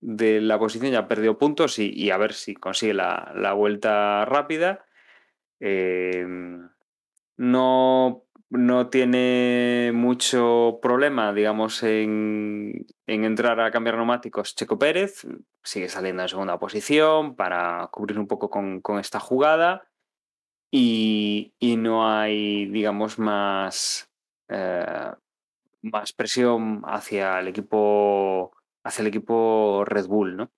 la 0.00 0.60
posición, 0.60 0.92
ya 0.92 1.00
ha 1.00 1.08
perdido 1.08 1.38
puntos 1.38 1.80
y, 1.80 2.08
a 2.12 2.16
ver 2.18 2.34
si 2.34 2.54
consigue 2.54 2.94
la, 2.94 3.32
la 3.34 3.52
vuelta 3.52 4.24
rápida. 4.26 4.86
Eh, 5.58 6.24
no, 7.36 8.25
no 8.50 8.88
tiene 8.88 9.90
mucho 9.94 10.78
problema, 10.80 11.32
digamos, 11.32 11.82
en, 11.82 12.86
en 13.06 13.24
entrar 13.24 13.60
a 13.60 13.70
cambiar 13.70 13.96
neumáticos 13.96 14.54
Checo 14.54 14.78
Pérez. 14.78 15.26
Sigue 15.62 15.88
saliendo 15.88 16.22
en 16.22 16.28
segunda 16.28 16.58
posición 16.58 17.34
para 17.34 17.88
cubrir 17.92 18.18
un 18.18 18.26
poco 18.26 18.48
con, 18.50 18.80
con 18.80 18.98
esta 18.98 19.20
jugada. 19.20 19.88
Y, 20.70 21.54
y 21.58 21.76
no 21.76 22.08
hay, 22.08 22.66
digamos, 22.66 23.18
más, 23.18 24.10
eh, 24.48 25.12
más 25.82 26.12
presión 26.12 26.82
hacia 26.84 27.40
el 27.40 27.48
equipo 27.48 28.52
hacia 28.84 29.02
el 29.02 29.08
equipo 29.08 29.84
Red 29.84 30.06
Bull, 30.06 30.36
¿no? 30.36 30.50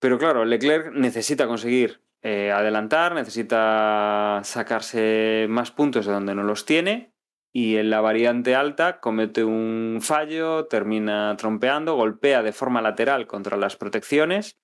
Pero 0.00 0.18
claro, 0.18 0.46
Leclerc 0.46 0.92
necesita 0.94 1.46
conseguir 1.46 2.00
eh, 2.22 2.52
adelantar, 2.52 3.14
necesita 3.14 4.40
sacarse 4.44 5.46
más 5.48 5.70
puntos 5.70 6.06
de 6.06 6.12
donde 6.12 6.34
no 6.34 6.42
los 6.42 6.66
tiene 6.66 7.14
y 7.52 7.76
en 7.76 7.90
la 7.90 8.00
variante 8.00 8.54
alta 8.54 9.00
comete 9.00 9.42
un 9.42 9.98
fallo, 10.02 10.66
termina 10.66 11.34
trompeando, 11.36 11.96
golpea 11.96 12.42
de 12.42 12.52
forma 12.52 12.82
lateral 12.82 13.26
contra 13.26 13.56
las 13.56 13.76
protecciones. 13.76 14.58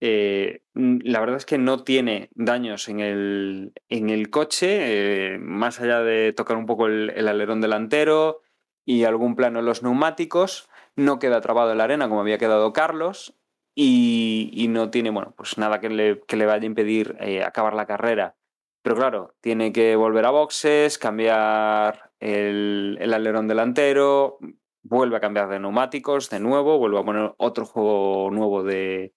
Eh, 0.00 0.62
la 0.74 1.20
verdad 1.20 1.36
es 1.36 1.44
que 1.44 1.58
no 1.58 1.84
tiene 1.84 2.30
daños 2.34 2.88
en 2.88 3.00
el, 3.00 3.72
en 3.88 4.08
el 4.08 4.30
coche, 4.30 5.34
eh, 5.34 5.38
más 5.38 5.80
allá 5.80 6.00
de 6.00 6.32
tocar 6.32 6.56
un 6.56 6.66
poco 6.66 6.86
el, 6.86 7.10
el 7.10 7.28
alerón 7.28 7.60
delantero 7.60 8.40
y 8.86 9.04
algún 9.04 9.36
plano 9.36 9.60
en 9.60 9.66
los 9.66 9.82
neumáticos 9.82 10.68
no 10.96 11.18
queda 11.18 11.42
trabado 11.42 11.72
en 11.72 11.78
la 11.78 11.84
arena 11.84 12.08
como 12.08 12.22
había 12.22 12.38
quedado 12.38 12.72
Carlos 12.72 13.39
y, 13.82 14.68
no 14.68 14.90
tiene, 14.90 15.08
bueno, 15.10 15.32
pues 15.36 15.56
nada 15.56 15.80
que 15.80 15.88
le, 15.88 16.20
que 16.26 16.36
le 16.36 16.44
vaya 16.44 16.62
a 16.62 16.66
impedir 16.66 17.16
eh, 17.20 17.42
acabar 17.42 17.72
la 17.72 17.86
carrera. 17.86 18.36
Pero 18.82 18.94
claro, 18.96 19.34
tiene 19.40 19.72
que 19.72 19.96
volver 19.96 20.26
a 20.26 20.30
boxes, 20.30 20.98
cambiar 20.98 22.12
el, 22.18 22.98
alerón 23.12 23.48
delantero, 23.48 24.38
vuelve 24.82 25.16
a 25.16 25.20
cambiar 25.20 25.48
de 25.48 25.60
neumáticos 25.60 26.28
de 26.28 26.40
nuevo, 26.40 26.78
vuelve 26.78 26.98
a 26.98 27.04
poner 27.04 27.34
otro 27.38 27.64
juego 27.64 28.30
nuevo 28.30 28.62
de, 28.62 29.14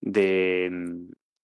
de, 0.00 0.68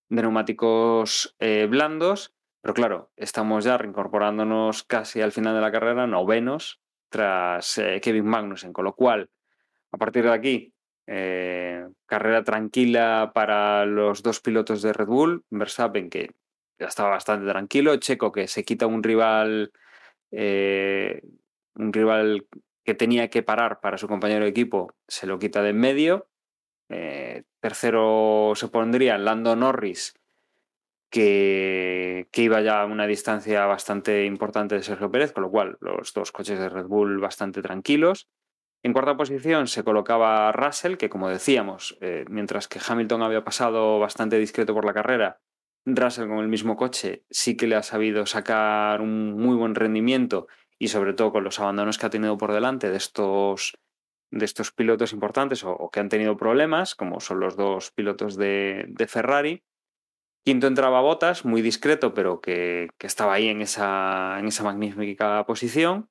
de 0.09 0.22
neumáticos 0.22 1.34
eh, 1.40 1.66
blandos. 1.68 2.32
Pero 2.62 2.74
claro, 2.74 3.11
estamos 3.16 3.64
ya 3.64 3.76
reincorporándonos 3.76 4.84
casi 4.84 5.20
al 5.20 5.32
final 5.32 5.55
de 5.57 5.61
la 5.61 5.72
carrera, 5.72 6.07
novenos, 6.07 6.80
tras 7.09 7.78
eh, 7.78 8.01
Kevin 8.01 8.26
Magnussen, 8.26 8.72
con 8.72 8.84
lo 8.84 8.94
cual 8.94 9.30
a 9.90 9.99
partir 9.99 10.24
de 10.24 10.32
aquí, 10.32 10.75
eh, 11.07 11.86
carrera 12.07 12.42
tranquila 12.44 13.32
para 13.34 13.86
los 13.86 14.22
dos 14.22 14.40
pilotos 14.40 14.82
de 14.82 14.92
Red 14.92 15.07
Bull. 15.07 15.44
Verstappen, 15.50 16.11
que 16.11 16.32
ya 16.78 16.86
estaba 16.86 17.11
bastante 17.11 17.48
tranquilo. 17.48 17.96
Checo, 17.96 18.32
que 18.32 18.48
se 18.48 18.64
quita 18.64 18.86
un 18.86 19.02
rival, 19.02 19.72
eh, 20.30 21.22
un 21.74 21.92
rival 21.92 22.46
que 22.84 22.94
tenía 22.94 23.28
que 23.28 23.42
parar 23.42 23.80
para 23.80 23.98
su 23.98 24.09
compañero 24.09 24.44
de 24.44 24.50
equipo, 24.50 24.94
se 25.09 25.26
lo 25.26 25.38
quita 25.38 25.62
de 25.62 25.70
en 25.70 25.80
medio. 25.80 26.28
Eh, 26.88 27.42
tercero 27.61 28.52
se 28.54 28.68
pondría 28.68 29.18
Lando 29.18 29.57
Norris, 29.57 30.14
que, 31.11 32.28
que, 32.30 32.42
iba 32.42 32.61
ya 32.61 32.82
a 32.82 32.86
una 32.86 33.09
distancia 33.09 33.66
bastante 33.66 34.24
importante 34.24 34.76
de 34.76 34.82
Sergio 34.84 35.11
Pérez, 35.11 35.32
con 35.32 35.42
lo 35.42 35.50
cual 35.50 35.76
los 35.80 36.12
dos 36.14 36.30
coches 36.30 36.61
de 36.61 36.68
Red 36.68 36.86
Bull 36.86 37.18
bastante 37.18 37.61
tranquilos. 37.61 38.28
En 38.82 38.92
cuarta 38.92 39.16
posición 39.16 39.66
se 39.66 39.82
colocaba 39.82 40.52
Russell, 40.52 40.96
que 40.96 41.08
como 41.08 41.28
decíamos, 41.28 41.98
eh, 42.00 42.24
mientras 42.28 42.68
que 42.68 42.80
Hamilton 42.86 43.22
había 43.22 43.44
pasado 43.44 43.98
bastante 43.98 44.38
discreto 44.38 44.74
por 44.74 44.84
la 44.84 44.94
carrera, 44.94 45.40
Russell 45.86 46.28
con 46.28 46.38
el 46.38 46.48
mismo 46.48 46.76
coche 46.76 47.24
sí 47.30 47.56
que 47.56 47.66
le 47.66 47.76
ha 47.76 47.82
sabido 47.82 48.26
sacar 48.26 49.00
un 49.00 49.34
muy 49.34 49.56
buen 49.56 49.74
rendimiento 49.74 50.48
y 50.78 50.88
sobre 50.88 51.14
todo 51.14 51.32
con 51.32 51.44
los 51.44 51.60
abandonos 51.60 51.98
que 51.98 52.06
ha 52.06 52.10
tenido 52.10 52.36
por 52.36 52.52
delante 52.52 52.90
de 52.90 52.96
estos 52.96 53.78
de 54.30 54.44
estos 54.44 54.72
pilotos 54.72 55.12
importantes 55.12 55.62
o, 55.64 55.88
que 55.92 56.00
han 56.00 56.08
tenido 56.08 56.36
problemas, 56.36 56.94
como 56.94 57.20
son 57.20 57.40
los 57.40 57.56
dos 57.56 57.92
pilotos 57.92 58.36
de, 58.36 58.84
de 58.88 59.06
Ferrari. 59.06 59.62
Quinto 60.44 60.66
entraba 60.66 61.00
Botas, 61.00 61.44
muy 61.44 61.62
discreto, 61.62 62.12
pero 62.12 62.40
que, 62.40 62.88
que 62.98 63.06
estaba 63.06 63.34
ahí 63.34 63.48
en 63.48 63.62
esa, 63.62 64.38
en 64.38 64.46
esa 64.46 64.64
magnífica 64.64 65.44
posición. 65.46 66.08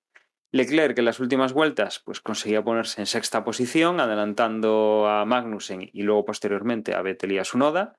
Leclerc 0.55 0.97
en 0.97 1.03
las 1.03 1.19
últimas 1.19 1.51
vueltas 1.51 2.01
pues 2.05 2.21
conseguía 2.21 2.63
ponerse 2.63 3.01
en 3.01 3.07
sexta 3.07 3.43
posición, 3.43 3.99
adelantando 3.99 5.05
a 5.05 5.25
Magnussen 5.25 5.89
y 5.91 6.03
luego 6.03 6.23
posteriormente 6.23 6.95
a 6.95 7.01
Vettel 7.01 7.33
y 7.33 7.39
a 7.39 7.43
Sunoda. 7.43 7.97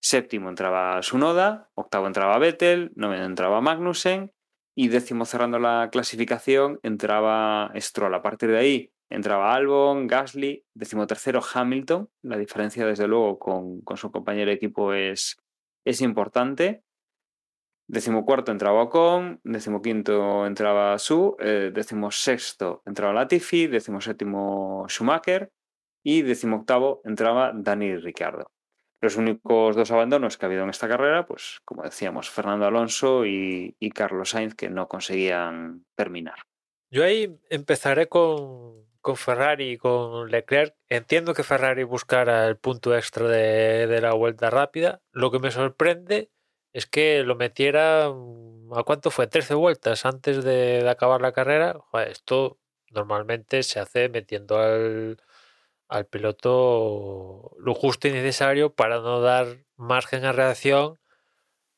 Séptimo 0.00 0.48
entraba 0.48 1.02
Sunoda, 1.02 1.68
octavo 1.74 2.06
entraba 2.06 2.38
Vettel, 2.38 2.92
noveno 2.94 3.26
entraba 3.26 3.60
Magnussen 3.60 4.32
y 4.74 4.88
décimo 4.88 5.26
cerrando 5.26 5.58
la 5.58 5.90
clasificación 5.92 6.80
entraba 6.82 7.70
Stroll. 7.76 8.14
A 8.14 8.22
partir 8.22 8.52
de 8.52 8.58
ahí 8.58 8.92
entraba 9.10 9.54
Albon, 9.54 10.06
Gasly, 10.06 10.64
décimo 10.72 11.06
tercero 11.06 11.42
Hamilton. 11.52 12.08
La 12.22 12.38
diferencia 12.38 12.86
desde 12.86 13.06
luego 13.06 13.38
con, 13.38 13.82
con 13.82 13.98
su 13.98 14.10
compañero 14.10 14.48
de 14.48 14.56
equipo 14.56 14.94
es, 14.94 15.36
es 15.84 16.00
importante. 16.00 16.84
Decimocuarto 17.90 18.52
entraba 18.52 18.82
Ocon, 18.82 19.40
decimoquinto 19.44 20.46
entraba 20.46 20.98
Su, 20.98 21.36
eh, 21.40 21.70
decimosexto 21.72 22.82
entraba 22.84 23.14
Latifi, 23.14 23.66
decimoséptimo 23.66 24.84
Schumacher 24.88 25.50
y 26.04 26.20
decimoctavo 26.20 27.00
entraba 27.04 27.52
Dani 27.54 27.96
Ricciardo. 27.96 28.50
Los 29.00 29.16
únicos 29.16 29.74
dos 29.74 29.90
abandonos 29.90 30.36
que 30.36 30.44
ha 30.44 30.48
habido 30.48 30.64
en 30.64 30.70
esta 30.70 30.86
carrera, 30.86 31.24
pues 31.24 31.60
como 31.64 31.82
decíamos, 31.82 32.28
Fernando 32.28 32.66
Alonso 32.66 33.24
y, 33.24 33.74
Carlos 33.94 34.30
Sainz, 34.30 34.54
que 34.54 34.68
no 34.68 34.86
conseguían 34.86 35.86
terminar. 35.96 36.40
Yo 36.90 37.04
ahí 37.04 37.38
empezaré 37.48 38.08
con, 38.08 38.86
con 39.00 39.16
Ferrari 39.16 39.72
y 39.72 39.78
con 39.78 40.30
Leclerc. 40.30 40.74
Entiendo 40.90 41.32
que 41.32 41.42
Ferrari 41.42 41.84
buscara 41.84 42.46
el 42.48 42.56
punto 42.56 42.94
extra 42.94 43.28
de, 43.28 43.86
de 43.86 44.00
la 44.00 44.12
vuelta 44.14 44.50
rápida. 44.50 45.00
Lo 45.12 45.30
que 45.30 45.38
me 45.38 45.52
sorprende 45.52 46.30
es 46.72 46.86
que 46.86 47.22
lo 47.24 47.36
metiera 47.36 48.10
mm, 48.10 48.74
a 48.74 48.82
cuánto 48.84 49.10
fue 49.10 49.26
13 49.26 49.54
vueltas 49.54 50.04
antes 50.04 50.44
de, 50.44 50.88
acabar 50.88 51.20
la 51.20 51.32
carrera 51.32 51.80
esto 52.06 52.58
normalmente 52.90 53.62
se 53.62 53.80
hace 53.80 54.08
metiendo 54.08 54.58
al, 54.58 55.18
al 55.88 56.06
piloto 56.06 57.52
lo 57.58 57.74
justo 57.74 58.08
y 58.08 58.12
necesario 58.12 58.74
para 58.74 59.00
no 59.00 59.20
dar 59.20 59.58
margen 59.76 60.24
a 60.24 60.32
reacción 60.32 60.98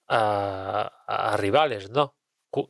a, 0.09 1.37
rivales 1.39 1.91
no 1.91 2.17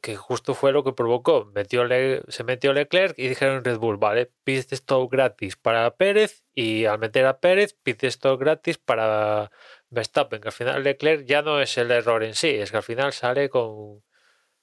que 0.02 0.16
justo 0.16 0.54
fue 0.54 0.72
lo 0.72 0.84
que 0.84 0.92
provocó. 0.92 1.46
Metió 1.54 1.84
Le- 1.84 2.22
se 2.28 2.44
metió 2.44 2.72
Leclerc 2.72 3.18
y 3.18 3.28
dijeron 3.28 3.64
Red 3.64 3.78
Bull 3.78 3.96
vale 3.96 4.30
pit 4.44 4.72
stop 4.72 5.10
gratis 5.10 5.56
para 5.56 5.96
Pérez 5.96 6.44
y 6.54 6.84
al 6.84 6.98
meter 6.98 7.26
a 7.26 7.40
Pérez 7.40 7.74
pit 7.82 8.04
stop 8.04 8.38
gratis 8.38 8.78
para 8.78 9.50
Verstappen, 9.90 10.40
que 10.40 10.48
al 10.48 10.52
final 10.52 10.84
Leclerc 10.84 11.26
ya 11.26 11.42
no 11.42 11.60
es 11.60 11.76
el 11.78 11.90
error 11.90 12.22
en 12.22 12.34
sí, 12.34 12.48
es 12.48 12.70
que 12.70 12.76
al 12.78 12.82
final 12.84 13.12
sale 13.12 13.48
con. 13.48 14.02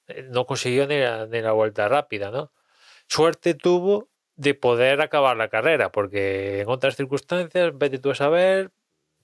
eh, 0.08 0.24
No 0.30 0.46
consiguió 0.46 0.86
ni 0.86 0.98
la, 0.98 1.26
ni 1.26 1.40
la 1.42 1.52
vuelta 1.52 1.88
rápida, 1.88 2.30
¿no? 2.30 2.52
Suerte 3.08 3.54
tuvo 3.54 4.08
de 4.36 4.54
poder 4.54 5.00
acabar 5.02 5.36
la 5.36 5.48
carrera, 5.48 5.90
porque 5.92 6.60
en 6.62 6.68
otras 6.68 6.96
circunstancias, 6.96 7.72
vete 7.76 7.98
tú 7.98 8.10
a 8.10 8.14
saber, 8.14 8.70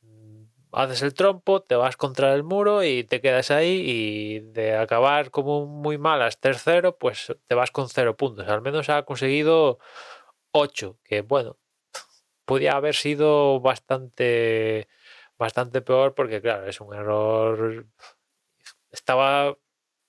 mm, 0.03 0.45
haces 0.73 1.03
el 1.03 1.15
trompo, 1.15 1.63
te 1.63 1.77
vas 1.77 1.97
contra 1.97 2.35
el 2.35 2.43
muro 2.45 2.83
y 2.85 3.05
te 3.05 3.21
quedas 3.21 3.51
ahí, 3.51 3.83
y 3.87 4.41
de 4.41 4.77
acabar 4.77 5.31
como 5.31 5.67
muy 5.67 5.99
malas 5.99 6.41
tercero, 6.41 6.99
pues 6.99 7.35
te 7.47 7.55
vas 7.55 7.71
con 7.71 7.89
cero 7.89 8.17
puntos. 8.17 8.49
Al 8.49 8.63
menos 8.63 8.89
ha 8.91 9.05
conseguido 9.05 9.79
ocho, 10.53 10.99
que 11.05 11.23
bueno, 11.23 11.59
podía 12.45 12.73
haber 12.73 12.95
sido 12.95 13.61
bastante 13.61 14.89
bastante 15.39 15.83
peor 15.83 16.15
porque, 16.15 16.41
claro, 16.41 16.67
es 16.67 16.81
un 16.81 16.95
error. 16.95 17.87
Estaba, 18.91 19.57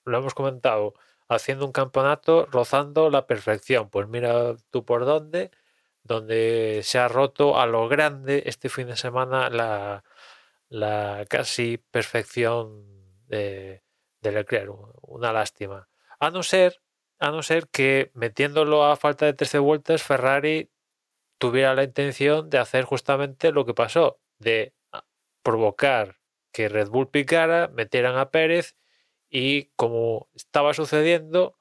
lo 0.05 0.17
hemos 0.17 0.33
comentado, 0.33 0.93
haciendo 1.27 1.65
un 1.65 1.71
campeonato 1.71 2.45
rozando 2.47 3.09
la 3.09 3.27
perfección. 3.27 3.89
Pues 3.89 4.07
mira 4.07 4.55
tú 4.71 4.85
por 4.85 5.05
dónde, 5.05 5.51
donde 6.03 6.81
se 6.83 6.99
ha 6.99 7.07
roto 7.07 7.59
a 7.59 7.65
lo 7.65 7.87
grande 7.87 8.43
este 8.45 8.69
fin 8.69 8.87
de 8.87 8.97
semana 8.97 9.49
la, 10.69 11.25
casi 11.29 11.77
perfección 11.77 12.85
de, 13.27 13.83
de 14.21 14.31
Leclerc. 14.31 14.71
Una 15.01 15.33
lástima. 15.33 15.89
A 16.19 16.29
no 16.29 16.43
ser, 16.43 16.81
a 17.19 17.31
no 17.31 17.43
ser 17.43 17.67
que 17.69 18.11
metiéndolo 18.13 18.85
a 18.85 18.95
falta 18.95 19.25
de 19.25 19.33
13 19.33 19.59
vueltas, 19.59 20.03
Ferrari 20.03 20.71
tuviera 21.37 21.73
la 21.75 21.83
intención 21.83 22.49
de 22.49 22.59
hacer 22.59 22.85
justamente 22.85 23.51
lo 23.51 23.65
que 23.65 23.73
pasó, 23.73 24.19
de 24.39 24.74
provocar 25.45 26.17
que 26.51 26.67
Red 26.69 26.89
Bull 26.89 27.09
picara, 27.09 27.69
metieran 27.69 28.17
a 28.17 28.31
Pérez 28.31 28.75
y 29.29 29.65
como 29.75 30.27
estaba 30.33 30.73
sucediendo 30.73 31.57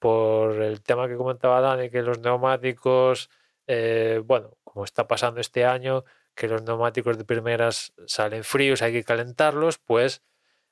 por 0.00 0.60
el 0.60 0.82
tema 0.82 1.08
que 1.08 1.16
comentaba 1.16 1.60
Dani, 1.60 1.90
que 1.90 2.02
los 2.02 2.18
neumáticos, 2.18 3.30
eh, 3.66 4.20
bueno, 4.24 4.58
como 4.64 4.84
está 4.84 5.06
pasando 5.06 5.40
este 5.40 5.64
año, 5.64 6.04
que 6.34 6.48
los 6.48 6.62
neumáticos 6.62 7.18
de 7.18 7.24
primeras 7.24 7.92
salen 8.06 8.42
fríos, 8.42 8.82
hay 8.82 8.92
que 8.92 9.04
calentarlos, 9.04 9.78
pues 9.78 10.22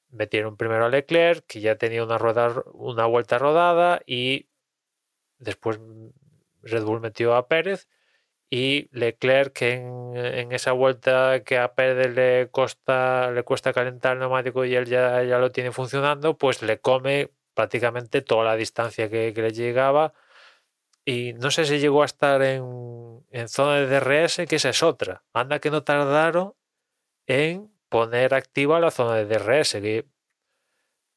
metieron 0.09 0.57
primero 0.57 0.87
a 0.87 0.89
Leclerc, 0.89 1.45
que 1.47 1.61
ya 1.61 1.77
tenía 1.77 2.03
una, 2.03 2.19
rueda, 2.19 2.63
una 2.73 3.07
vuelta 3.07 3.39
rodada, 3.39 4.01
y 4.07 4.49
después 5.39 5.79
Red 6.63 6.85
Bull 6.85 7.01
metió 7.01 7.37
a 7.37 7.47
Pérez 7.47 7.87
y 8.51 8.89
Leclerc 8.93 9.53
que 9.53 9.75
en, 9.75 10.53
esa 10.53 10.73
vuelta 10.73 11.43
que 11.45 11.59
a 11.59 11.75
Pérez 11.75 12.15
le 12.15 12.49
costa 12.51 13.31
le 13.31 13.43
cuesta 13.43 13.73
calentar 13.73 14.15
el 14.15 14.21
neumático 14.21 14.65
y 14.65 14.75
él 14.75 14.87
ya, 14.87 15.23
ya 15.23 15.39
lo 15.39 15.53
tiene 15.53 15.73
funcionando 15.73 16.39
pues 16.39 16.63
le 16.63 16.81
come 16.81 17.31
prácticamente 17.55 18.23
toda 18.23 18.45
la 18.45 18.57
distancia 18.57 19.11
que, 19.11 19.33
que 19.35 19.43
le 19.43 19.53
llegaba. 19.53 20.15
Y 21.05 21.33
no 21.35 21.51
sé 21.51 21.65
si 21.65 21.79
llegó 21.79 22.03
a 22.03 22.07
estar 22.07 22.43
en, 22.43 23.25
en, 23.31 23.49
zona 23.49 23.77
de 23.77 23.87
DRS 23.87 24.43
que 24.49 24.57
esa 24.57 24.69
es 24.69 24.83
otra. 24.83 25.25
Anda 25.33 25.59
que 25.59 25.71
no 25.71 25.83
tardaron 25.83 26.55
en 27.27 27.73
poner 27.89 28.35
activa 28.35 28.81
la 28.81 28.91
zona 28.91 29.17
de 29.17 29.27
DRS 29.27 29.73
que 29.73 30.07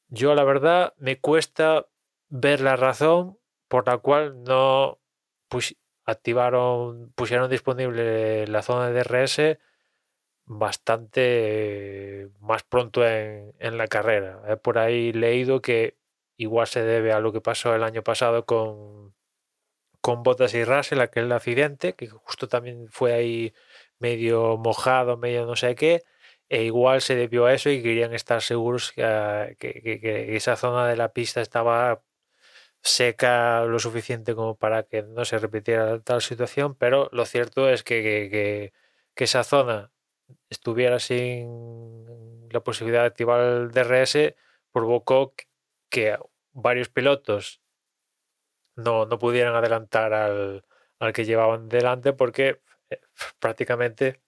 yo 0.08 0.36
la 0.36 0.44
verdad 0.44 0.94
me 0.98 1.20
cuesta 1.20 1.88
ver 2.30 2.62
la 2.62 2.76
razón 2.76 3.38
por 3.68 3.88
la 3.88 3.98
cual 3.98 4.44
no 4.44 5.00
pues 5.48 5.76
activaron, 6.06 7.12
pusieron 7.16 7.50
disponible 7.50 8.48
la 8.48 8.62
zona 8.62 8.90
de 8.90 9.04
DRS 9.04 9.60
bastante 10.46 12.30
más 12.40 12.64
pronto 12.64 13.08
en, 13.08 13.54
en 13.60 13.78
la 13.78 13.88
carrera. 13.88 14.42
He 14.48 14.58
por 14.58 14.78
ahí 14.80 15.14
leído 15.14 15.62
que 15.62 15.98
igual 16.38 16.68
se 16.68 16.84
debe 16.84 17.14
a 17.14 17.20
lo 17.20 17.32
que 17.32 17.42
pasó 17.42 17.76
el 17.76 17.84
año 17.84 18.04
pasado 18.04 18.46
con, 18.46 19.14
con 20.02 20.24
Bottas 20.24 20.54
y 20.56 20.64
Russell, 20.66 21.00
aquel 21.00 21.32
accidente, 21.32 21.94
que 21.94 22.08
justo 22.08 22.48
también 22.48 22.88
fue 22.90 23.14
ahí 23.14 23.54
medio 24.00 24.58
mojado, 24.58 25.18
medio 25.18 25.46
no 25.46 25.56
sé 25.56 25.76
qué, 25.76 26.04
e 26.50 26.64
igual 26.64 27.02
se 27.02 27.16
debió 27.16 27.46
a 27.46 27.54
eso 27.54 27.70
y 27.70 27.84
querían 27.84 28.14
estar 28.14 28.42
seguros 28.42 28.92
que, 28.92 29.56
que, 29.60 30.00
que 30.02 30.36
esa 30.36 30.56
zona 30.58 30.88
de 30.88 30.98
la 30.98 31.14
pista 31.14 31.42
estaba 31.42 32.04
seca 32.82 33.64
lo 33.66 33.80
suficiente 33.80 34.36
como 34.36 34.56
para 34.56 34.84
que 34.84 35.04
no 35.04 35.26
se 35.26 35.38
repitiera 35.40 36.00
tal 36.00 36.22
situación, 36.22 36.76
pero 36.76 37.10
lo 37.12 37.26
cierto 37.26 37.70
es 37.70 37.84
que, 37.84 38.02
que, 38.04 38.74
que, 39.16 39.24
esa 39.24 39.44
zona 39.44 39.92
estuviera 40.50 41.00
sin 41.00 42.50
la 42.50 42.62
posibilidad 42.62 43.02
de 43.02 43.08
activar 43.08 43.42
el 43.42 43.72
DRS 43.72 44.36
provocó 44.72 45.34
que 45.90 46.18
varios 46.54 46.90
pilotos 46.90 47.62
no, 48.76 49.06
no 49.06 49.20
pudieran 49.20 49.56
adelantar 49.56 50.14
al, 50.14 50.66
al 51.00 51.14
que 51.14 51.26
llevaban 51.26 51.70
delante 51.70 52.14
porque 52.14 52.62
eh, 52.90 53.02
prácticamente 53.40 54.22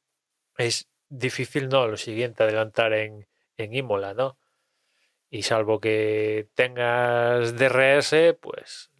es 0.57 0.89
difícil, 1.09 1.69
¿no? 1.69 1.87
Lo 1.87 1.97
siguiente, 1.97 2.43
adelantar 2.43 2.93
en, 2.93 3.27
en 3.57 3.73
Imola, 3.73 4.13
¿no? 4.13 4.37
Y 5.33 5.41
salvo 5.41 5.79
que 5.79 6.47
tengas 6.53 7.55
DRS, 7.57 8.35
pues, 8.39 8.91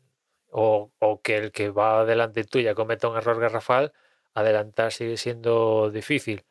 o, 0.49 0.91
o, 0.97 1.21
que 1.21 1.38
el 1.38 1.51
que 1.51 1.69
va 1.69 2.05
delante 2.05 2.43
tuya 2.43 2.73
cometa 2.73 3.07
un 3.07 3.17
error 3.17 3.39
garrafal, 3.39 3.93
adelantar 4.34 4.91
sigue 4.91 5.17
siendo 5.17 5.91
difícil. 5.91 6.43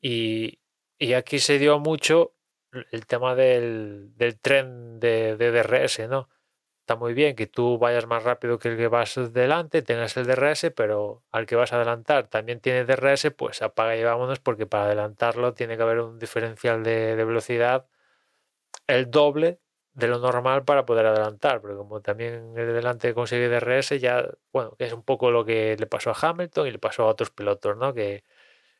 Y, 0.00 0.60
y 0.98 1.12
aquí 1.12 1.38
se 1.38 1.60
dio 1.60 1.78
mucho 1.78 2.34
el 2.90 3.06
tema 3.06 3.36
del, 3.36 4.10
del 4.16 4.40
tren 4.40 4.98
de, 4.98 5.36
de, 5.36 5.52
DRS, 5.52 6.08
¿no? 6.08 6.28
Está 6.80 6.96
muy 6.96 7.14
bien 7.14 7.36
que 7.36 7.46
tú 7.46 7.78
vayas 7.78 8.06
más 8.08 8.24
rápido 8.24 8.58
que 8.58 8.70
el 8.70 8.76
que 8.76 8.88
vas 8.88 9.14
delante, 9.32 9.82
tengas 9.82 10.16
el 10.16 10.26
DRS, 10.26 10.72
pero 10.74 11.22
al 11.30 11.46
que 11.46 11.54
vas 11.54 11.72
a 11.72 11.76
adelantar 11.76 12.26
también 12.26 12.58
tiene 12.58 12.84
DRS, 12.84 13.30
pues 13.36 13.62
apaga 13.62 13.96
y 13.96 14.02
vámonos, 14.02 14.40
porque 14.40 14.66
para 14.66 14.86
adelantarlo 14.86 15.54
tiene 15.54 15.76
que 15.76 15.84
haber 15.84 16.00
un 16.00 16.18
diferencial 16.18 16.82
de, 16.82 17.14
de 17.14 17.24
velocidad 17.24 17.86
el 18.86 19.10
doble 19.10 19.60
de 19.94 20.08
lo 20.08 20.18
normal 20.18 20.64
para 20.64 20.86
poder 20.86 21.06
adelantar, 21.06 21.60
porque 21.60 21.76
como 21.76 22.00
también 22.00 22.54
el 22.56 22.66
de 22.66 22.72
delante 22.72 23.14
consigue 23.14 23.48
DRS, 23.48 24.00
ya, 24.00 24.26
bueno, 24.52 24.74
que 24.76 24.86
es 24.86 24.92
un 24.92 25.02
poco 25.02 25.30
lo 25.30 25.44
que 25.44 25.76
le 25.78 25.86
pasó 25.86 26.10
a 26.10 26.16
Hamilton 26.20 26.66
y 26.66 26.70
le 26.72 26.78
pasó 26.78 27.04
a 27.04 27.06
otros 27.06 27.30
pilotos, 27.30 27.76
¿no? 27.76 27.92
Que, 27.92 28.24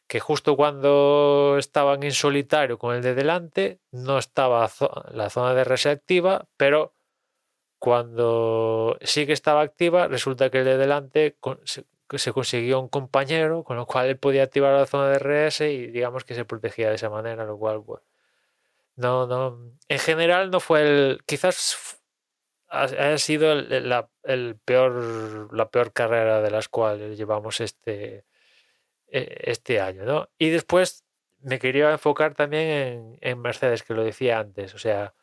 que 0.07 0.21
justo 0.21 0.57
cuando 0.57 1.57
estaban 1.59 2.03
en 2.03 2.13
solitario 2.13 2.79
con 2.79 2.95
el 2.97 3.03
de 3.03 3.15
delante, 3.15 3.81
no 3.91 4.19
estaba 4.19 4.71
la 5.13 5.31
zona 5.31 5.55
de 5.55 5.65
DRS 5.65 5.87
activa, 5.87 6.49
pero 6.57 6.95
cuando 7.79 8.97
sí 9.03 9.27
que 9.27 9.33
estaba 9.33 9.63
activa, 9.63 10.09
resulta 10.09 10.51
que 10.51 10.59
el 10.59 10.65
de 10.65 10.79
delante 10.79 11.37
se 12.19 12.33
consiguió 12.33 12.81
un 12.81 12.89
compañero, 12.89 13.65
con 13.65 13.77
lo 13.77 13.87
cual 13.87 14.07
él 14.07 14.19
podía 14.19 14.45
activar 14.45 14.73
la 14.75 14.87
zona 14.87 15.09
de 15.11 15.19
DRS 15.19 15.63
y 15.63 15.87
digamos 15.89 16.25
que 16.25 16.35
se 16.35 16.45
protegía 16.45 16.89
de 16.91 16.97
esa 16.97 17.11
manera, 17.11 17.45
lo 17.45 17.59
cual, 17.59 17.79
bueno, 17.79 18.05
no, 18.97 19.27
no. 19.27 19.73
En 19.89 19.99
general 19.99 20.51
no 20.51 20.61
fue 20.61 20.83
el. 20.83 21.23
Quizás 21.27 22.03
ha, 22.69 23.19
sido 23.19 23.53
el, 23.53 23.89
la, 23.89 24.09
peor, 24.65 25.55
la 25.55 25.71
peor 25.71 25.93
carrera 25.93 26.41
de 26.41 26.51
las 26.51 26.69
cuales 26.69 27.19
llevamos 27.19 27.61
este, 27.61 28.25
e, 29.09 29.37
este 29.45 29.81
año, 29.81 30.05
¿no? 30.05 30.31
Y 30.39 30.51
después 30.51 31.05
me 31.41 31.59
quería 31.59 31.91
enfocar 31.93 32.35
también 32.35 32.69
en, 32.69 33.19
en, 33.21 33.41
Mercedes, 33.41 33.83
que 33.83 33.95
lo 33.95 34.05
decía 34.05 34.39
antes. 34.39 34.75
O 34.75 34.79
sea, 34.79 35.15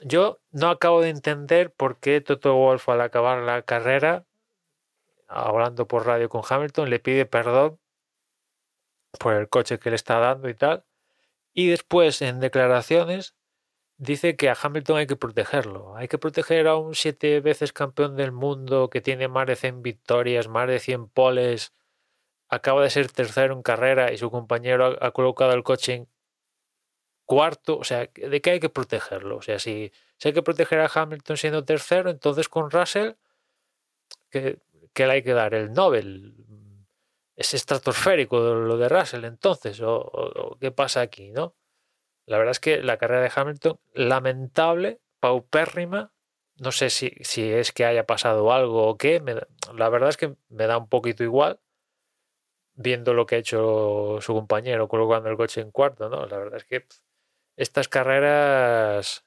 yo 0.00 0.40
no 0.50 0.68
acabo 0.70 1.00
de 1.02 1.10
entender 1.10 1.72
por 1.72 1.98
qué 2.00 2.20
Toto 2.20 2.54
Wolf 2.54 2.88
al 2.88 3.00
acabar 3.00 3.42
la 3.42 3.62
carrera, 3.62 4.26
hablando 5.28 5.86
por 5.86 6.06
radio 6.06 6.28
con 6.28 6.42
Hamilton, 6.48 6.90
le 6.90 7.00
pide 7.00 7.26
perdón 7.26 7.78
por 9.18 9.34
el 9.34 9.48
coche 9.48 9.78
que 9.78 9.90
le 9.90 9.96
está 9.96 10.18
dando 10.18 10.48
y 10.48 10.54
tal. 10.54 10.84
Y 11.52 11.68
después, 11.68 12.22
en 12.22 12.40
declaraciones, 12.40 13.34
dice 13.96 14.36
que 14.36 14.48
a 14.48 14.56
Hamilton 14.60 14.98
hay 14.98 15.06
que 15.06 15.16
protegerlo. 15.16 15.96
Hay 15.96 16.08
que 16.08 16.18
proteger 16.18 16.66
a 16.68 16.76
un 16.76 16.94
siete 16.94 17.40
veces 17.40 17.72
campeón 17.72 18.16
del 18.16 18.32
mundo 18.32 18.90
que 18.90 19.00
tiene 19.00 19.28
más 19.28 19.46
de 19.46 19.56
100 19.56 19.82
victorias, 19.82 20.48
más 20.48 20.68
de 20.68 20.78
100 20.78 21.08
poles, 21.08 21.72
acaba 22.50 22.82
de 22.82 22.90
ser 22.90 23.10
tercero 23.12 23.54
en 23.54 23.62
carrera 23.62 24.12
y 24.12 24.18
su 24.18 24.30
compañero 24.30 24.96
ha, 25.00 25.10
colocado 25.12 25.52
el 25.52 25.62
coche 25.62 25.94
en 25.94 26.08
cuarto. 27.24 27.78
O 27.78 27.84
sea, 27.84 28.08
¿de 28.12 28.40
qué 28.40 28.50
hay 28.50 28.60
que 28.60 28.68
protegerlo? 28.68 29.36
O 29.36 29.42
sea, 29.42 29.58
si, 29.58 29.92
hay 30.24 30.32
que 30.32 30.42
proteger 30.42 30.80
a 30.80 30.90
Hamilton 30.92 31.36
siendo 31.36 31.64
tercero, 31.64 32.10
entonces 32.10 32.48
con 32.48 32.70
Russell, 32.70 33.12
¿qué, 34.30 34.58
le 34.96 35.12
hay 35.12 35.22
que 35.22 35.32
dar? 35.32 35.54
El 35.54 35.72
Nobel 35.72 36.34
es 37.40 37.54
estratosférico 37.54 38.38
lo 38.38 38.76
de 38.76 38.90
Russell 38.90 39.24
entonces, 39.24 39.80
o, 39.82 40.58
qué 40.60 40.72
pasa 40.72 41.00
aquí, 41.00 41.30
¿no? 41.30 41.56
La 42.26 42.36
verdad 42.36 42.50
es 42.50 42.60
que 42.60 42.82
la 42.82 42.98
carrera 42.98 43.22
de 43.22 43.32
Hamilton, 43.34 43.80
lamentable, 43.94 45.00
paupérrima, 45.20 46.12
no 46.56 46.70
sé 46.70 46.90
si, 46.90 47.12
si 47.22 47.50
es 47.50 47.72
que 47.72 47.86
haya 47.86 48.04
pasado 48.04 48.52
algo 48.52 48.86
o 48.86 48.98
qué, 48.98 49.22
la 49.74 49.88
verdad 49.88 50.10
es 50.10 50.18
que 50.18 50.36
me 50.50 50.66
da 50.66 50.76
un 50.76 50.90
poquito 50.90 51.24
igual, 51.24 51.60
viendo 52.74 53.14
lo 53.14 53.24
que 53.24 53.36
ha 53.36 53.38
hecho 53.38 54.18
su 54.20 54.34
compañero 54.34 54.86
colocando 54.86 55.30
el 55.30 55.38
coche 55.38 55.62
en 55.62 55.70
cuarto, 55.70 56.10
¿no? 56.10 56.26
La 56.26 56.36
verdad 56.36 56.58
es 56.58 56.64
que 56.66 56.86
estas 57.56 57.88
carreras 57.88 59.24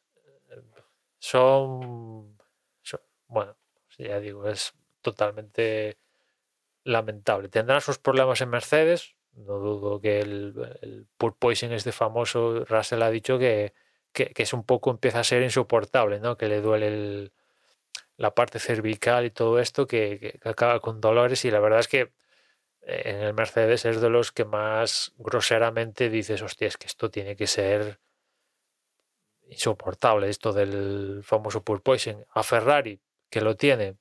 son, 1.18 2.38
son 2.84 3.01
bueno, 3.26 3.57
ya 3.97 4.20
digo, 4.20 4.47
es 4.47 4.76
totalmente 5.01 5.97
lamentable. 6.84 7.49
Tendrán 7.49 7.81
sus 7.81 7.97
problemas 7.99 8.41
en 8.41 8.49
Mercedes. 8.49 9.15
No 9.34 9.57
dudo 9.57 9.99
que 9.99 10.19
el, 10.19 10.77
el 10.81 11.07
poison 11.17 11.71
este 11.71 11.91
famoso, 11.91 12.65
Russell 12.65 13.01
ha 13.01 13.09
dicho 13.09 13.39
que, 13.39 13.73
que, 14.11 14.31
es 14.36 14.53
un 14.53 14.63
poco, 14.63 14.91
empieza 14.91 15.19
a 15.19 15.23
ser 15.23 15.41
insoportable, 15.41 16.19
¿no? 16.19 16.38
Que 16.38 16.47
le 16.47 16.61
duele 16.61 17.31
la 18.17 18.36
parte 18.36 18.59
cervical 18.59 19.25
y 19.25 19.31
todo 19.31 19.59
esto, 19.59 19.88
que, 19.88 20.39
acaba 20.43 20.79
con 20.79 21.01
dolores. 21.01 21.45
Y 21.45 21.51
la 21.51 21.59
verdad 21.59 21.79
es 21.79 21.88
que 21.88 22.13
eh, 22.81 23.01
en 23.05 23.17
el 23.17 23.34
Mercedes 23.34 23.86
es 23.86 24.01
de 24.01 24.09
los 24.09 24.31
que 24.31 24.45
más 24.45 25.13
groseramente 25.17 26.09
dices, 26.09 26.41
hostia, 26.41 26.67
es 26.67 26.77
que 26.77 26.88
esto 26.88 27.09
tiene 27.09 27.36
que 27.36 27.47
ser 27.47 27.99
insoportable, 29.47 30.29
esto 30.29 30.53
del 30.53 31.21
famoso 31.23 31.63
porpoising. 31.63 32.23
A 32.34 32.43
Ferrari, 32.43 33.01
que 33.29 33.41
lo 33.41 33.55
tiene, 33.55 33.97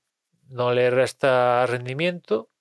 no 0.48 0.72
le 0.72 0.90
resta 0.90 1.64
rendimiento 1.66 2.51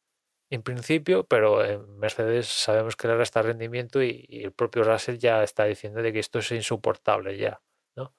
en 0.51 0.61
principio, 0.63 1.25
pero 1.25 1.65
en 1.65 1.97
Mercedes 1.97 2.47
sabemos 2.47 2.95
que 2.95 3.07
le 3.07 3.15
resta 3.15 3.41
rendimiento 3.41 4.03
y, 4.03 4.27
el 4.29 4.51
propio 4.51 4.83
Russell 4.83 5.17
ya 5.17 5.43
está 5.43 5.65
diciendo 5.65 6.01
de 6.01 6.13
que 6.13 6.19
esto 6.19 6.39
es 6.39 6.51
insoportable 6.51 7.37
ya, 7.37 7.61
¿no? 7.95 8.13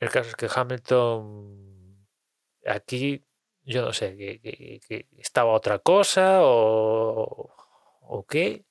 El 0.00 0.10
caso 0.10 0.30
es 0.30 0.36
que 0.36 0.48
Hamilton 0.52 2.08
aquí, 2.66 3.24
yo 3.62 3.82
no 3.82 3.92
sé, 3.92 4.16
que, 4.16 5.06
estaba 5.18 5.52
otra 5.52 5.78
cosa 5.78 6.40
o, 6.42 7.54
o 8.00 8.26
qué, 8.26 8.64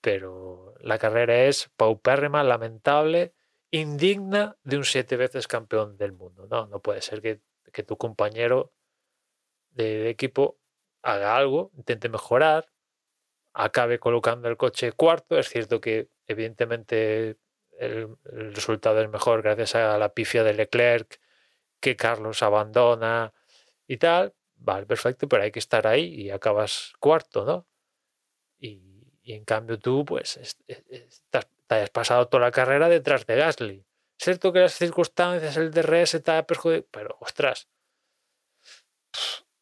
pero 0.00 0.74
la 0.80 0.98
carrera 0.98 1.44
es 1.44 1.70
paupérrima, 1.76 2.44
lamentable, 2.44 3.34
indigna 3.70 4.56
de 4.62 4.76
un 4.78 4.84
siete 4.84 5.16
veces 5.16 5.46
campeón 5.48 5.96
del 5.96 6.12
mundo. 6.12 6.46
No, 6.46 6.66
no 6.66 6.80
puede 6.80 7.02
ser 7.02 7.20
que, 7.22 7.40
tu 7.84 7.96
compañero 7.96 8.72
de 9.70 10.10
equipo 10.10 10.58
haga 11.02 11.36
algo, 11.36 11.70
intente 11.76 12.08
mejorar, 12.08 12.66
acabe 13.52 13.98
colocando 13.98 14.48
el 14.48 14.56
coche 14.56 14.92
cuarto. 14.92 15.38
Es 15.38 15.48
cierto 15.48 15.80
que 15.80 16.08
evidentemente 16.26 17.36
el, 17.78 18.16
resultado 18.24 19.00
es 19.00 19.08
mejor 19.08 19.42
gracias 19.42 19.74
a 19.74 19.98
la 19.98 20.12
pifia 20.14 20.44
de 20.44 20.54
Leclerc, 20.54 21.20
que 21.80 21.96
Carlos 21.96 22.42
abandona 22.42 23.32
y 23.86 23.96
tal. 23.98 24.34
Vale, 24.56 24.86
perfecto, 24.86 25.28
pero 25.28 25.44
hay 25.44 25.52
que 25.52 25.60
estar 25.60 25.86
ahí 25.86 26.06
y 26.06 26.30
acabas 26.30 26.92
cuarto, 26.98 27.44
¿no? 27.44 27.66
Y, 28.58 28.84
en 29.24 29.44
cambio 29.44 29.78
tú, 29.78 30.04
pues, 30.04 30.56
te 31.28 31.38
has 31.68 31.90
pasado 31.90 32.28
toda 32.28 32.44
la 32.44 32.50
carrera 32.50 32.88
detrás 32.88 33.26
de 33.26 33.36
Gasly. 33.36 33.84
Cierto 34.18 34.52
que 34.52 34.60
las 34.60 34.74
circunstancias, 34.74 35.56
el 35.56 35.70
DRS 35.70 36.22
te 36.22 36.30
ha 36.32 36.46
perjudicado, 36.46 36.88
pero 36.90 37.16
ostras, 37.20 37.68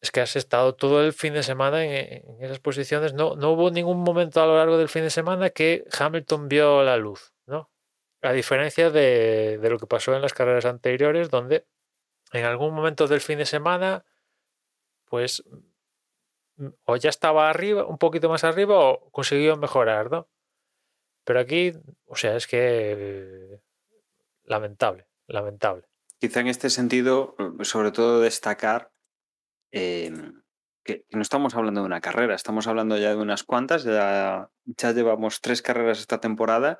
es 0.07 0.11
que 0.11 0.21
has 0.21 0.37
estado 0.37 0.73
todo 0.73 1.03
el 1.03 1.11
fin 1.11 1.33
de 1.33 1.43
semana 1.43 1.83
en, 1.83 2.23
esas 2.41 2.59
posiciones. 2.59 3.13
No, 3.13 3.35
no 3.35 3.51
hubo 3.51 3.69
ningún 3.71 3.99
momento 3.99 4.41
a 4.41 4.45
lo 4.45 4.55
largo 4.55 4.77
del 4.77 4.87
fin 4.87 5.03
de 5.03 5.09
semana 5.09 5.49
que 5.49 5.83
Hamilton 5.99 6.47
vio 6.47 6.81
la 6.83 6.95
luz, 6.95 7.33
¿no? 7.45 7.69
A 8.21 8.31
diferencia 8.31 8.89
de, 8.89 9.59
lo 9.61 9.77
que 9.77 9.85
pasó 9.85 10.15
en 10.15 10.21
las 10.21 10.33
carreras 10.33 10.65
anteriores, 10.65 11.29
donde 11.29 11.65
en 12.31 12.45
algún 12.45 12.73
momento 12.73 13.07
del 13.07 13.19
fin 13.19 13.37
de 13.37 13.45
semana, 13.45 14.05
pues 15.05 15.43
o 16.85 16.95
ya 16.95 17.09
estaba 17.09 17.49
arriba, 17.49 17.85
un 17.85 17.97
poquito 17.97 18.29
más 18.29 18.45
arriba, 18.45 18.79
o 18.79 19.11
consiguió 19.11 19.57
mejorar, 19.57 20.09
¿no? 20.09 20.29
Pero 21.25 21.41
aquí, 21.41 21.73
o 22.05 22.15
sea, 22.15 22.37
es 22.37 22.47
que 22.47 23.59
lamentable, 24.45 25.05
lamentable. 25.27 25.83
Quizá 26.17 26.39
en 26.39 26.47
este 26.47 26.69
sentido, 26.69 27.35
sobre 27.61 27.91
todo 27.91 28.21
destacar 28.21 28.91
Em, 29.71 30.41
que, 30.83 31.05
no 31.11 31.21
estamos 31.21 31.55
hablando 31.55 31.81
de 31.81 31.87
una 31.87 32.01
carrera, 32.01 32.35
estamos 32.35 32.67
hablando 32.67 32.97
ya 32.97 33.09
de 33.09 33.21
unas 33.21 33.43
cuantas, 33.43 33.83
ya, 33.83 34.49
llevamos 34.65 35.41
tres 35.41 35.61
carreras 35.61 35.99
esta 35.99 36.19
temporada 36.19 36.79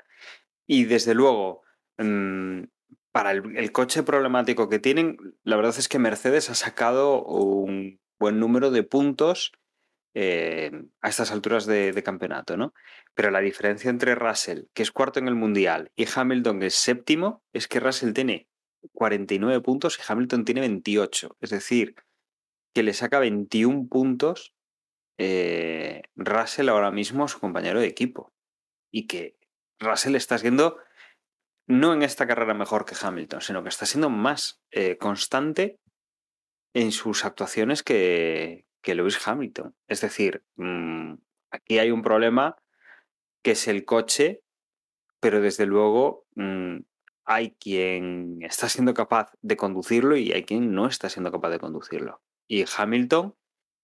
y 0.66 0.86
desde 0.86 1.14
luego, 1.14 1.64
mm, 1.98 2.64
para 3.12 3.32
el, 3.32 3.72
coche 3.72 4.04
problemático 4.04 4.70
que 4.70 4.80
tienen, 4.80 5.18
la 5.44 5.56
verdad 5.58 5.76
es 5.78 5.90
que 5.90 6.00
Mercedes 6.00 6.50
ha 6.50 6.56
sacado 6.56 7.24
un 7.24 8.00
buen 8.20 8.40
número 8.40 8.72
de 8.72 8.84
puntos 8.84 9.52
eh, 10.14 10.72
a 11.02 11.10
estas 11.10 11.32
alturas 11.32 11.66
de, 11.66 11.92
de, 11.94 12.04
campeonato, 12.04 12.58
¿no? 12.58 12.74
Pero 13.14 13.32
la 13.32 13.40
diferencia 13.40 13.90
entre 13.90 14.16
Russell, 14.16 14.64
que 14.74 14.84
es 14.84 14.92
cuarto 14.92 15.20
en 15.20 15.28
el 15.28 15.36
Mundial, 15.36 15.92
y 15.96 16.06
Hamilton, 16.14 16.60
que 16.60 16.68
es 16.68 16.76
séptimo, 16.76 17.44
es 17.54 17.68
que 17.68 17.80
Russell 17.80 18.14
tiene 18.14 18.48
49 18.94 19.62
puntos 19.62 19.98
y 19.98 20.02
Hamilton 20.08 20.46
tiene 20.46 20.62
28. 20.62 21.38
Es 21.42 21.50
decir, 21.50 21.96
que 22.73 22.84
le 22.84 22.94
saca 22.94 23.19
21 23.19 23.88
puntos 23.88 24.53
eh, 25.18 26.03
Russell 26.15 26.69
ahora 26.69 26.91
mismo 26.91 27.26
a 27.26 27.27
su 27.27 27.39
compañero 27.39 27.80
de 27.80 27.88
equipo. 27.88 28.34
Y 28.91 29.07
que 29.07 29.38
Russell 29.80 30.15
está 30.15 30.38
siendo, 30.38 30.77
no 31.68 31.94
en 31.94 32.03
esta 32.03 32.27
carrera 32.27 32.53
mejor 32.53 32.85
que 32.85 32.95
Hamilton, 32.99 33.41
sino 33.41 33.64
que 33.64 33.69
está 33.69 33.85
siendo 33.85 34.10
más 34.10 34.61
eh, 34.72 34.98
constante 34.98 35.80
en 36.73 36.91
sus 36.91 37.26
actuaciones 37.26 37.84
que, 37.84 38.65
que 38.81 38.95
Lewis 38.95 39.26
Hamilton. 39.26 39.76
Es 39.88 40.02
decir, 40.02 40.44
mm, 40.56 41.15
aquí 41.52 41.80
hay 41.80 41.91
un 41.91 42.02
problema 42.02 42.57
que 43.44 43.52
es 43.52 43.68
el 43.68 43.85
coche, 43.85 44.41
pero 45.19 45.41
desde 45.41 45.65
luego 45.65 46.26
mm, 46.35 46.77
hay 47.26 47.52
quien 47.60 48.38
está 48.41 48.69
siendo 48.69 48.94
capaz 48.94 49.31
de 49.41 49.57
conducirlo 49.57 50.15
y 50.15 50.31
hay 50.31 50.44
quien 50.44 50.73
no 50.73 50.88
está 50.88 51.10
siendo 51.10 51.31
capaz 51.31 51.49
de 51.49 51.60
conducirlo 51.60 52.22
y 52.48 52.65
Hamilton, 52.78 53.36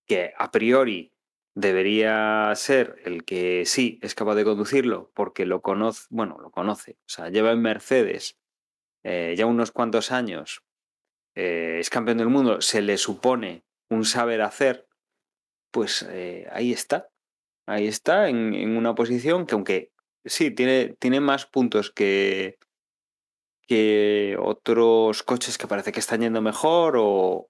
que 0.05 0.33
a 0.37 0.51
priori 0.51 1.11
debería 1.55 2.51
ser 2.55 2.95
el 3.05 3.23
que 3.25 3.65
sí 3.65 3.99
es 4.01 4.15
capaz 4.15 4.35
de 4.35 4.43
conducirlo 4.43 5.11
porque 5.13 5.45
lo 5.45 5.61
conoce, 5.61 6.07
bueno, 6.09 6.37
lo 6.39 6.51
conoce, 6.51 6.97
o 7.01 7.09
sea, 7.09 7.29
lleva 7.29 7.51
en 7.51 7.61
Mercedes 7.61 8.39
eh, 9.03 9.35
ya 9.37 9.45
unos 9.45 9.71
cuantos 9.71 10.11
años 10.11 10.63
eh, 11.35 11.77
es 11.79 11.89
campeón 11.89 12.17
del 12.17 12.29
mundo, 12.29 12.61
se 12.61 12.81
le 12.81 12.97
supone 12.97 13.63
un 13.89 14.05
saber 14.05 14.41
hacer, 14.41 14.87
pues 15.71 16.05
eh, 16.09 16.47
ahí 16.51 16.71
está. 16.71 17.09
Ahí 17.65 17.87
está, 17.87 18.27
en, 18.27 18.75
una 18.75 18.93
posición 18.93 19.45
que 19.45 19.55
aunque 19.55 19.91
sí, 20.25 20.51
tiene, 20.51 20.95
tiene 20.99 21.21
más 21.21 21.45
puntos 21.45 21.91
que, 21.91 22.57
que 23.67 24.37
otros 24.39 25.23
coches 25.23 25.57
que 25.57 25.67
parece 25.67 25.91
que 25.93 26.01
están 26.01 26.21
yendo 26.21 26.41
mejor 26.41 26.95
o- 26.97 27.47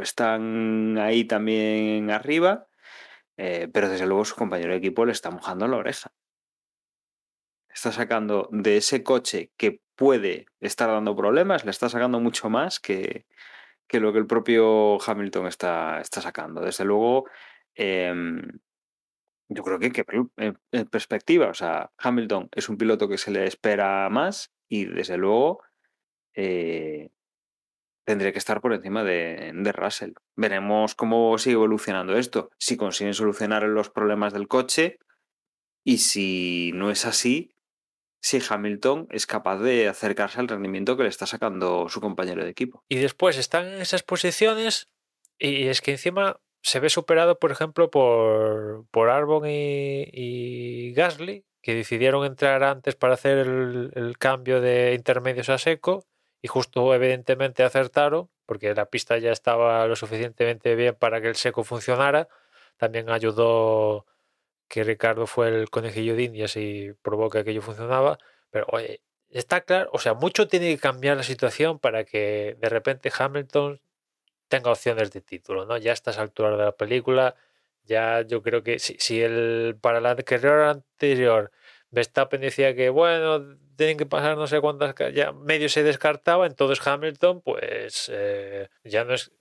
están 0.00 0.98
ahí 0.98 1.24
también 1.24 2.10
arriba, 2.10 2.68
eh, 3.36 3.68
pero 3.72 3.88
desde 3.88 4.06
luego 4.06 4.24
su 4.24 4.34
compañero 4.36 4.72
de 4.72 4.78
equipo 4.78 5.04
le 5.04 5.12
está 5.12 5.30
mojando 5.30 5.68
la 5.68 5.76
oreja. 5.76 6.12
Está 7.68 7.92
sacando 7.92 8.48
de 8.52 8.78
ese 8.78 9.02
coche 9.02 9.52
que 9.56 9.80
puede 9.96 10.46
estar 10.60 10.88
dando 10.88 11.14
problemas, 11.16 11.64
le 11.64 11.70
está 11.70 11.88
sacando 11.88 12.20
mucho 12.20 12.48
más 12.50 12.80
que, 12.80 13.26
que 13.86 14.00
lo 14.00 14.12
que 14.12 14.18
el 14.18 14.26
propio 14.26 14.98
Hamilton 15.00 15.46
está, 15.46 16.00
está 16.00 16.20
sacando. 16.20 16.60
Desde 16.62 16.84
luego, 16.84 17.26
em, 17.74 18.42
yo 19.48 19.62
creo 19.62 19.78
que 19.78 20.04
en 20.36 20.86
perspectiva. 20.88 21.48
O 21.48 21.54
sea, 21.54 21.92
Hamilton 21.98 22.48
es 22.52 22.68
un 22.68 22.78
piloto 22.78 23.08
que 23.08 23.18
se 23.18 23.30
le 23.30 23.46
espera 23.46 24.08
más 24.10 24.52
y 24.68 24.86
desde 24.86 25.16
luego 25.16 25.62
eh, 26.34 27.10
tendría 28.06 28.32
que 28.32 28.38
estar 28.38 28.60
por 28.60 28.72
encima 28.72 29.02
de, 29.02 29.72
Russell. 29.74 30.12
Veremos 30.36 30.94
cómo 30.94 31.36
sigue 31.38 31.54
evolucionando 31.54 32.16
esto. 32.16 32.50
Si 32.56 32.76
consiguen 32.76 33.14
solucionar 33.14 33.64
los 33.64 33.90
problemas 33.90 34.32
del 34.32 34.46
coche 34.46 34.98
y 35.84 35.98
si 35.98 36.70
no 36.72 36.90
es 36.90 37.04
así, 37.04 37.52
si 38.22 38.40
Hamilton 38.48 39.08
es 39.10 39.26
capaz 39.26 39.58
de 39.58 39.88
acercarse 39.88 40.38
al 40.38 40.48
rendimiento 40.48 40.96
que 40.96 41.02
le 41.02 41.08
está 41.08 41.26
sacando 41.26 41.88
su 41.88 42.00
compañero 42.00 42.44
de 42.44 42.50
equipo. 42.50 42.84
Y 42.88 42.96
después 42.96 43.36
están 43.38 43.66
en 43.66 43.80
esas 43.82 44.04
posiciones 44.04 44.88
y 45.38 45.66
es 45.66 45.80
que 45.80 45.90
encima 45.90 46.40
se 46.62 46.78
ve 46.78 46.90
superado, 46.90 47.38
por 47.40 47.50
ejemplo, 47.50 47.90
por, 47.90 48.86
por 48.92 49.10
Arbon 49.10 49.46
y, 49.46 50.08
y 50.12 50.92
Gasly, 50.92 51.44
que 51.60 51.74
decidieron 51.74 52.24
entrar 52.24 52.62
antes 52.62 52.94
para 52.94 53.14
hacer 53.14 53.38
el, 53.38 53.90
el 53.94 54.16
cambio 54.16 54.60
de 54.60 54.94
intermedios 54.94 55.48
a 55.48 55.58
seco 55.58 56.06
y 56.46 56.48
justo 56.48 56.94
evidentemente 56.94 57.64
acertaron 57.64 58.30
porque 58.46 58.72
la 58.72 58.86
pista 58.86 59.18
ya 59.18 59.32
estaba 59.32 59.84
lo 59.88 59.96
suficientemente 59.96 60.76
bien 60.76 60.94
para 60.94 61.20
que 61.20 61.26
el 61.26 61.34
seco 61.34 61.64
funcionara. 61.64 62.28
También 62.76 63.10
ayudó 63.10 64.06
que 64.68 64.84
Ricardo 64.84 65.26
fue 65.26 65.48
el 65.48 65.70
conejillo 65.70 66.14
de 66.14 66.22
indias 66.22 66.56
y 66.56 66.92
probó 67.02 67.30
que 67.30 67.40
aquello 67.40 67.62
funcionaba. 67.62 68.18
Pero 68.50 68.68
está 69.28 69.62
claro, 69.62 69.90
o 69.92 69.98
sea, 69.98 70.14
mucho 70.14 70.46
tiene 70.46 70.68
que 70.68 70.78
cambiar 70.78 71.16
la 71.16 71.24
situación 71.24 71.80
para 71.80 72.04
que 72.04 72.56
de 72.60 72.68
repente 72.68 73.10
Hamilton 73.16 73.80
tenga 74.46 74.70
opciones 74.70 75.10
de 75.10 75.22
título, 75.22 75.66
¿no? 75.66 75.78
Ya 75.78 75.90
a 75.90 75.94
estas 75.94 76.16
alturas 76.18 76.56
de 76.56 76.64
la 76.64 76.76
película, 76.76 77.34
ya 77.82 78.20
yo 78.22 78.40
creo 78.40 78.62
que 78.62 78.78
si, 78.78 78.94
si 79.00 79.20
el 79.20 79.76
para 79.80 80.00
la 80.00 80.14
carrera 80.14 80.70
anterior 80.70 81.50
Verstappen 81.90 82.40
decía 82.40 82.76
que 82.76 82.88
bueno, 82.90 83.58
tienen 83.76 83.96
que 83.98 84.06
pasar 84.06 84.36
no 84.36 84.46
sé 84.46 84.60
cuántas, 84.60 84.94
ya 85.14 85.32
medio 85.32 85.68
se 85.68 85.82
descartaba, 85.82 86.46
entonces 86.46 86.84
Hamilton, 86.86 87.40
pues 87.42 88.10
eh, 88.12 88.68
ya 88.84 89.04
no 89.04 89.14
es, 89.14 89.32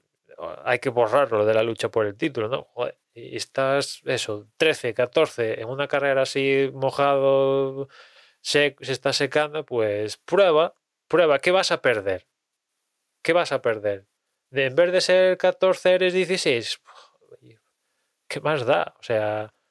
hay 0.64 0.80
que 0.80 0.90
borrarlo 0.90 1.46
de 1.46 1.54
la 1.54 1.64
lucha 1.64 1.90
por 1.90 2.06
el 2.06 2.16
título, 2.18 2.48
¿no? 2.50 2.64
Joder, 2.74 2.98
y 3.14 3.36
estás, 3.38 4.02
eso, 4.06 4.48
13, 4.58 4.94
14, 4.94 5.62
en 5.62 5.70
una 5.70 5.88
carrera 5.88 6.24
así 6.24 6.70
mojado, 6.74 7.88
se, 8.42 8.76
se 8.82 8.92
está 8.94 9.14
secando, 9.14 9.66
pues 9.66 10.18
prueba, 10.18 10.74
prueba, 11.08 11.40
¿qué 11.40 11.52
vas 11.52 11.72
a 11.72 11.82
perder? 11.82 12.28
¿Qué 13.24 13.34
vas 13.34 13.52
a 13.52 13.62
perder? 13.62 14.06
De, 14.52 14.66
en 14.68 14.76
vez 14.76 14.92
de 14.92 15.02
ser 15.02 15.38
14 15.38 15.94
eres 15.96 16.14
16, 16.14 16.80
¿qué 18.28 18.40
más 18.42 18.66
da? 18.66 18.96
O 19.00 19.04
sea, 19.04 19.54
¿cu- 19.56 19.65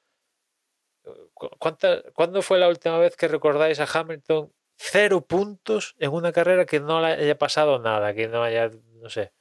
¿cuánta, 1.34 2.02
¿cuándo 2.12 2.42
fue 2.42 2.58
la 2.58 2.68
última 2.68 2.98
vez 2.98 3.16
que 3.16 3.28
recordáis 3.28 3.80
a 3.80 3.88
Hamilton 3.92 4.52
cero 4.76 5.24
puntos 5.26 5.94
en 5.98 6.12
una 6.12 6.32
carrera 6.32 6.66
que 6.66 6.80
no 6.80 7.00
le 7.00 7.08
haya 7.08 7.38
pasado 7.38 7.78
nada, 7.78 8.14
que 8.14 8.28
no 8.28 8.42
haya, 8.42 8.70
no 9.00 9.08
sé, 9.08 9.32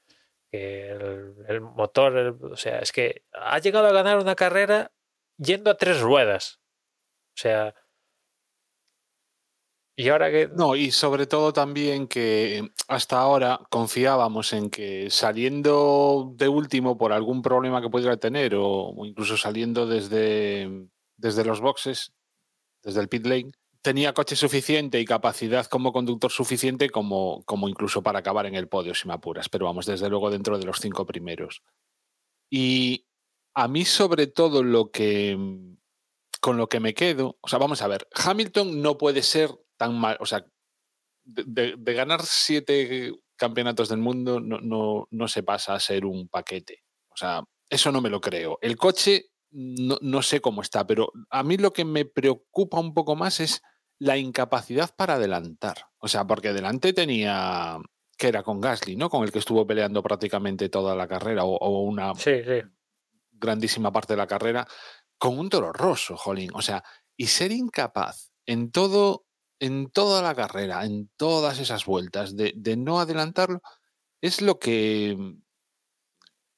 que 0.52 0.92
el, 0.92 1.62
motor, 1.62 2.38
o 2.42 2.58
sea, 2.58 2.80
es 2.80 2.92
que 2.92 3.24
ha 3.34 3.60
llegado 3.60 3.88
a 3.88 3.94
ganar 3.94 4.20
una 4.20 4.36
carrera 4.36 4.92
yendo 5.38 5.72
a 5.72 5.78
tres 5.78 6.02
ruedas. 6.02 6.60
O 7.36 7.40
sea, 7.42 7.74
y 9.96 10.10
ahora 10.10 10.32
que... 10.32 10.48
No, 10.48 10.76
y 10.76 10.92
sobre 10.92 11.28
todo 11.28 11.54
también 11.54 12.08
que 12.08 12.72
hasta 12.88 13.20
ahora 13.20 13.60
confiábamos 13.70 14.54
en 14.54 14.70
que 14.70 15.10
saliendo 15.12 16.34
de 16.36 16.48
último 16.48 16.98
por 16.98 17.14
algún 17.14 17.44
problema 17.44 17.82
que 17.82 17.90
pudiera 17.90 18.18
tener 18.18 18.56
o 18.56 18.94
incluso 19.06 19.38
saliendo 19.38 19.86
desde, 19.86 20.88
desde 21.24 21.46
los 21.46 21.62
boxes, 21.62 22.12
desde 22.84 23.00
el 23.00 23.08
pit 23.08 23.26
lane, 23.26 23.54
tenía 23.82 24.14
coche 24.14 24.36
suficiente 24.36 25.00
y 25.00 25.06
capacidad 25.06 25.66
como 25.68 25.94
conductor 25.94 26.30
suficiente 26.30 26.90
como, 26.90 27.44
como 27.46 27.70
incluso 27.70 28.04
para 28.04 28.20
acabar 28.20 28.46
en 28.46 28.56
el 28.56 28.68
podio, 28.68 28.94
si 28.94 29.08
me 29.08 29.14
apuras. 29.14 29.48
Pero 29.48 29.66
vamos, 29.66 29.86
desde 29.86 30.10
luego 30.10 30.30
dentro 30.30 30.60
de 30.60 30.66
los 30.66 30.80
cinco 30.80 31.06
primeros. 31.06 31.64
Y 32.50 33.08
a 33.56 33.70
mí 33.70 33.86
sobre 33.86 34.28
todo 34.28 34.64
lo 34.64 34.92
que 34.92 35.38
con 36.42 36.58
lo 36.58 36.68
que 36.68 36.82
me 36.82 36.94
quedo, 36.94 37.38
o 37.40 37.48
sea, 37.48 37.58
vamos 37.58 37.82
a 37.82 37.88
ver, 37.88 38.06
Hamilton 38.14 38.82
no 38.82 38.98
puede 38.98 39.24
ser 39.24 39.50
tan 39.78 39.98
mal, 39.98 40.18
o 40.20 40.26
sea, 40.26 40.46
de, 41.24 41.78
ganar 41.78 42.22
siete 42.24 43.14
campeonatos 43.38 43.88
del 43.88 44.00
mundo 44.00 44.42
no, 44.42 44.60
no, 44.60 45.08
no 45.10 45.28
se 45.30 45.42
pasa 45.42 45.74
a 45.74 45.80
ser 45.80 46.06
un 46.06 46.28
paquete. 46.28 46.84
O 47.08 47.16
sea, 47.16 47.46
eso 47.70 47.94
no 47.94 48.02
me 48.02 48.10
lo 48.10 48.20
creo. 48.20 48.60
El 48.62 48.76
coche 48.76 49.33
no, 49.54 49.98
no 50.02 50.22
sé 50.22 50.42
cómo 50.42 50.62
está, 50.62 50.86
pero 50.88 51.12
a 51.30 51.44
mí 51.44 51.58
lo 51.58 51.74
que 51.74 51.86
me 51.86 52.06
preocupa 52.06 52.80
un 52.80 52.94
poco 52.94 53.16
más 53.16 53.40
es 53.40 53.62
la 54.00 54.18
incapacidad 54.18 54.94
para 54.96 55.16
adelantar. 55.16 55.88
O 56.00 56.08
sea, 56.08 56.26
porque 56.26 56.54
delante 56.54 56.94
tenía 56.94 57.78
que 58.18 58.28
era 58.28 58.44
con 58.44 58.62
Gasly, 58.62 58.96
¿no? 58.96 59.10
Con 59.10 59.24
el 59.24 59.32
que 59.32 59.40
estuvo 59.40 59.66
peleando 59.66 60.04
prácticamente 60.04 60.70
toda 60.70 60.96
la 60.96 61.08
carrera 61.08 61.46
o, 61.46 61.56
o 61.58 61.82
una 61.84 62.14
Sí, 62.16 62.44
sí. 62.44 62.62
grandísima 63.32 63.92
parte 63.92 64.14
de 64.14 64.18
la 64.18 64.28
carrera 64.28 64.68
con 65.18 65.38
un 65.40 65.50
toro 65.50 65.72
rosso, 65.74 66.18
jolín. 66.18 66.52
O 66.54 66.62
sea, 66.62 66.84
y 67.18 67.28
ser 67.28 67.52
incapaz 67.52 68.32
en 68.46 68.72
todo, 68.72 69.26
en 69.60 69.90
toda 69.90 70.22
la 70.22 70.36
carrera, 70.36 70.86
en 70.86 71.10
todas 71.18 71.60
esas 71.60 71.86
vueltas, 71.86 72.36
de, 72.36 72.54
de 72.56 72.76
no 72.78 73.00
adelantarlo, 73.00 73.62
es 74.22 74.42
lo 74.42 74.60
que. 74.60 75.18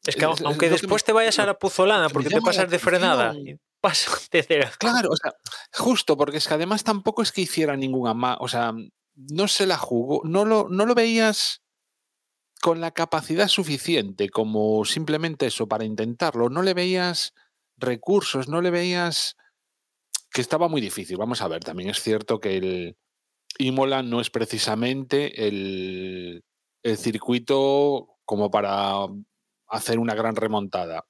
Es 0.08 0.16
que 0.16 0.26
es- 0.26 0.40
es 0.40 0.42
aunque 0.46 0.68
que 0.68 0.70
después 0.72 1.04
me- 1.04 1.06
te 1.06 1.12
vayas 1.14 1.40
a 1.40 1.46
la 1.46 1.58
puzolana 1.58 2.10
porque 2.10 2.30
te 2.30 2.42
pasas 2.42 2.70
de 2.70 2.80
frenada 2.80 3.34
pasas 3.82 4.30
de 4.32 4.60
la- 4.60 4.72
Claro, 4.72 5.10
o 5.12 5.16
sea, 5.16 5.34
justo, 5.74 6.18
porque 6.18 6.38
es 6.38 6.48
que 6.48 6.54
además 6.54 6.84
tampoco 6.84 7.22
es 7.22 7.32
que 7.32 7.42
hiciera 7.42 7.76
ninguna 7.76 8.14
más. 8.14 8.38
O 8.40 8.48
sea, 8.48 8.74
no 9.16 9.48
se 9.48 9.66
la 9.66 9.78
jugó, 9.78 10.22
no 10.26 10.44
lo, 10.46 10.68
no 10.70 10.86
lo 10.86 10.96
veías 10.96 11.62
con 12.62 12.82
la 12.82 12.92
capacidad 12.92 13.48
suficiente 13.48 14.30
como 14.30 14.86
simplemente 14.86 15.46
eso 15.48 15.68
para 15.68 15.86
intentarlo. 15.86 16.50
No 16.50 16.62
le 16.64 16.74
veías 16.74 17.34
recursos, 17.78 18.48
no 18.48 18.62
le 18.62 18.72
veías 18.72 19.36
que 20.32 20.42
estaba 20.42 20.68
muy 20.68 20.82
difícil. 20.82 21.18
Vamos 21.18 21.42
a 21.42 21.48
ver, 21.48 21.64
también 21.64 21.90
es 21.90 22.02
cierto 22.02 22.40
que 22.40 22.58
el 22.58 22.98
Imola 23.60 24.02
no 24.04 24.20
es 24.20 24.30
precisamente 24.32 25.48
el, 25.48 26.44
el 26.84 26.98
circuito 26.98 28.18
como 28.26 28.50
para 28.52 29.06
hacer 29.68 30.00
una 30.00 30.16
gran 30.16 30.36
remontada, 30.36 31.06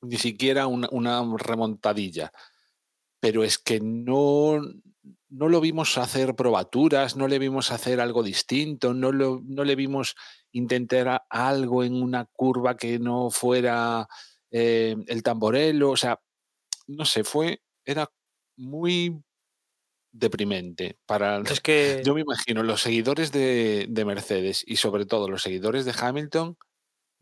ni 0.00 0.16
siquiera 0.16 0.66
una, 0.66 0.88
una 0.90 1.22
remontadilla. 1.36 2.32
Pero 3.20 3.44
es 3.44 3.58
que 3.58 3.80
no, 3.80 4.60
no 5.28 5.48
lo 5.48 5.60
vimos 5.60 5.96
hacer 5.96 6.34
probaturas, 6.34 7.16
no 7.16 7.26
le 7.28 7.38
vimos 7.38 7.70
hacer 7.72 8.00
algo 8.00 8.22
distinto, 8.22 8.94
no, 8.94 9.12
lo, 9.12 9.40
no 9.44 9.64
le 9.64 9.76
vimos 9.76 10.14
intentar 10.52 11.22
algo 11.30 11.84
en 11.84 12.00
una 12.02 12.26
curva 12.26 12.76
que 12.76 12.98
no 12.98 13.30
fuera 13.30 14.06
eh, 14.50 14.96
el 15.06 15.22
tamborelo. 15.22 15.90
O 15.90 15.96
sea, 15.96 16.20
no 16.86 17.04
sé, 17.04 17.24
fue, 17.24 17.62
era 17.84 18.10
muy 18.56 19.22
deprimente 20.12 20.98
para 21.06 21.38
Es 21.38 21.60
que 21.60 22.02
yo 22.04 22.14
me 22.14 22.20
imagino 22.20 22.62
los 22.62 22.82
seguidores 22.82 23.32
de, 23.32 23.86
de 23.88 24.04
Mercedes 24.04 24.62
y 24.66 24.76
sobre 24.76 25.06
todo 25.06 25.28
los 25.28 25.42
seguidores 25.42 25.84
de 25.86 25.94
Hamilton 25.98 26.58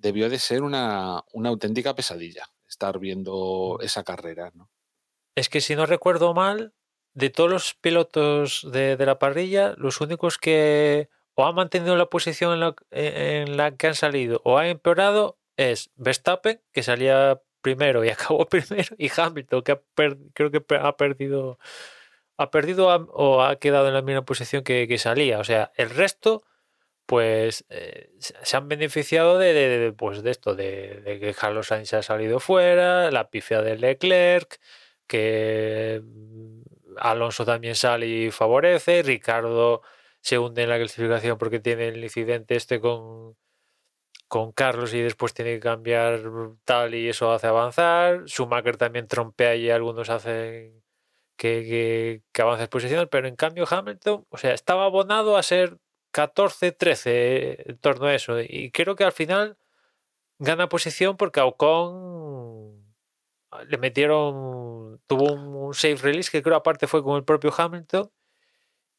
debió 0.00 0.28
de 0.30 0.38
ser 0.38 0.62
una, 0.62 1.22
una 1.32 1.48
auténtica 1.50 1.94
pesadilla 1.94 2.48
estar 2.68 2.98
viendo 2.98 3.78
esa 3.82 4.04
carrera, 4.04 4.52
¿no? 4.54 4.70
Es 5.34 5.48
que 5.48 5.60
si 5.60 5.74
no 5.76 5.86
recuerdo 5.86 6.34
mal, 6.34 6.74
de 7.14 7.30
todos 7.30 7.50
los 7.50 7.74
pilotos 7.74 8.66
de, 8.72 8.96
de 8.96 9.06
la 9.06 9.18
parrilla, 9.18 9.74
los 9.76 10.00
únicos 10.00 10.38
que 10.38 11.08
o 11.34 11.46
han 11.46 11.54
mantenido 11.54 11.96
la 11.96 12.06
posición 12.06 12.52
en 12.54 12.60
la, 12.60 12.74
en 12.90 13.56
la 13.56 13.76
que 13.76 13.88
han 13.88 13.94
salido 13.94 14.40
o 14.44 14.58
han 14.58 14.66
empeorado 14.66 15.38
es 15.56 15.90
Verstappen, 15.96 16.60
que 16.72 16.82
salía 16.82 17.40
primero 17.60 18.04
y 18.04 18.08
acabó 18.10 18.46
primero, 18.46 18.94
y 18.98 19.10
Hamilton, 19.14 19.62
que 19.62 19.72
ha 19.72 19.80
per- 19.94 20.18
creo 20.34 20.50
que 20.50 20.62
ha 20.76 20.96
perdido 20.96 21.58
ha 22.36 22.50
perdido 22.50 22.90
a- 22.90 22.96
o 23.12 23.42
ha 23.42 23.56
quedado 23.56 23.88
en 23.88 23.94
la 23.94 24.02
misma 24.02 24.24
posición 24.24 24.62
que, 24.64 24.86
que 24.88 24.98
salía. 24.98 25.38
O 25.40 25.44
sea, 25.44 25.72
el 25.76 25.90
resto, 25.90 26.42
pues 27.10 27.64
eh, 27.70 28.12
se 28.20 28.56
han 28.56 28.68
beneficiado 28.68 29.36
de, 29.36 29.92
pues, 29.98 30.22
de 30.22 30.30
esto, 30.30 30.54
de, 30.54 31.18
que 31.20 31.34
Carlos 31.34 31.66
Sainz 31.66 31.92
ha 31.94 32.04
salido 32.04 32.38
fuera, 32.38 33.10
la 33.10 33.30
pifia 33.30 33.62
de 33.62 33.76
Leclerc, 33.76 34.60
que 35.08 36.02
mm, 36.04 36.62
Alonso 36.98 37.44
también 37.44 37.74
sale 37.74 38.06
y 38.06 38.30
favorece, 38.30 39.02
Ricardo 39.02 39.82
se 40.20 40.38
hunde 40.38 40.62
en 40.62 40.68
la 40.68 40.78
clasificación 40.78 41.36
porque 41.36 41.58
tiene 41.58 41.88
el 41.88 42.04
incidente 42.04 42.54
este 42.54 42.80
con, 42.80 43.36
con 44.28 44.52
Carlos 44.52 44.94
y 44.94 45.00
después 45.02 45.34
tiene 45.34 45.54
que 45.54 45.60
cambiar 45.60 46.20
tal 46.64 46.94
y 46.94 47.08
eso 47.08 47.32
hace 47.32 47.48
avanzar. 47.48 48.28
Schumacher 48.28 48.76
también 48.76 49.08
trompea 49.08 49.56
y 49.56 49.68
algunos 49.70 50.10
hacen 50.10 50.80
que, 51.36 51.64
que, 51.64 52.22
que 52.32 52.42
avance 52.42 52.68
posiciones, 52.68 53.08
pero 53.10 53.26
en 53.26 53.34
cambio 53.34 53.66
Hamilton, 53.68 54.26
o 54.30 54.38
sea, 54.38 54.54
estaba 54.54 54.84
abonado 54.84 55.36
a 55.36 55.42
ser 55.42 55.78
14-13 56.12 57.70
en 57.70 57.78
torno 57.78 58.06
a 58.06 58.14
eso. 58.14 58.40
Y 58.40 58.70
creo 58.70 58.96
que 58.96 59.04
al 59.04 59.12
final 59.12 59.56
gana 60.38 60.68
posición 60.68 61.16
porque 61.16 61.40
a 61.40 61.44
Ocon 61.46 62.80
le 63.68 63.78
metieron, 63.78 65.00
tuvo 65.06 65.32
un, 65.32 65.40
un 65.54 65.74
safe 65.74 65.96
release 65.96 66.30
que 66.30 66.42
creo 66.42 66.56
aparte 66.56 66.86
fue 66.86 67.02
con 67.02 67.16
el 67.16 67.24
propio 67.24 67.52
Hamilton. 67.56 68.10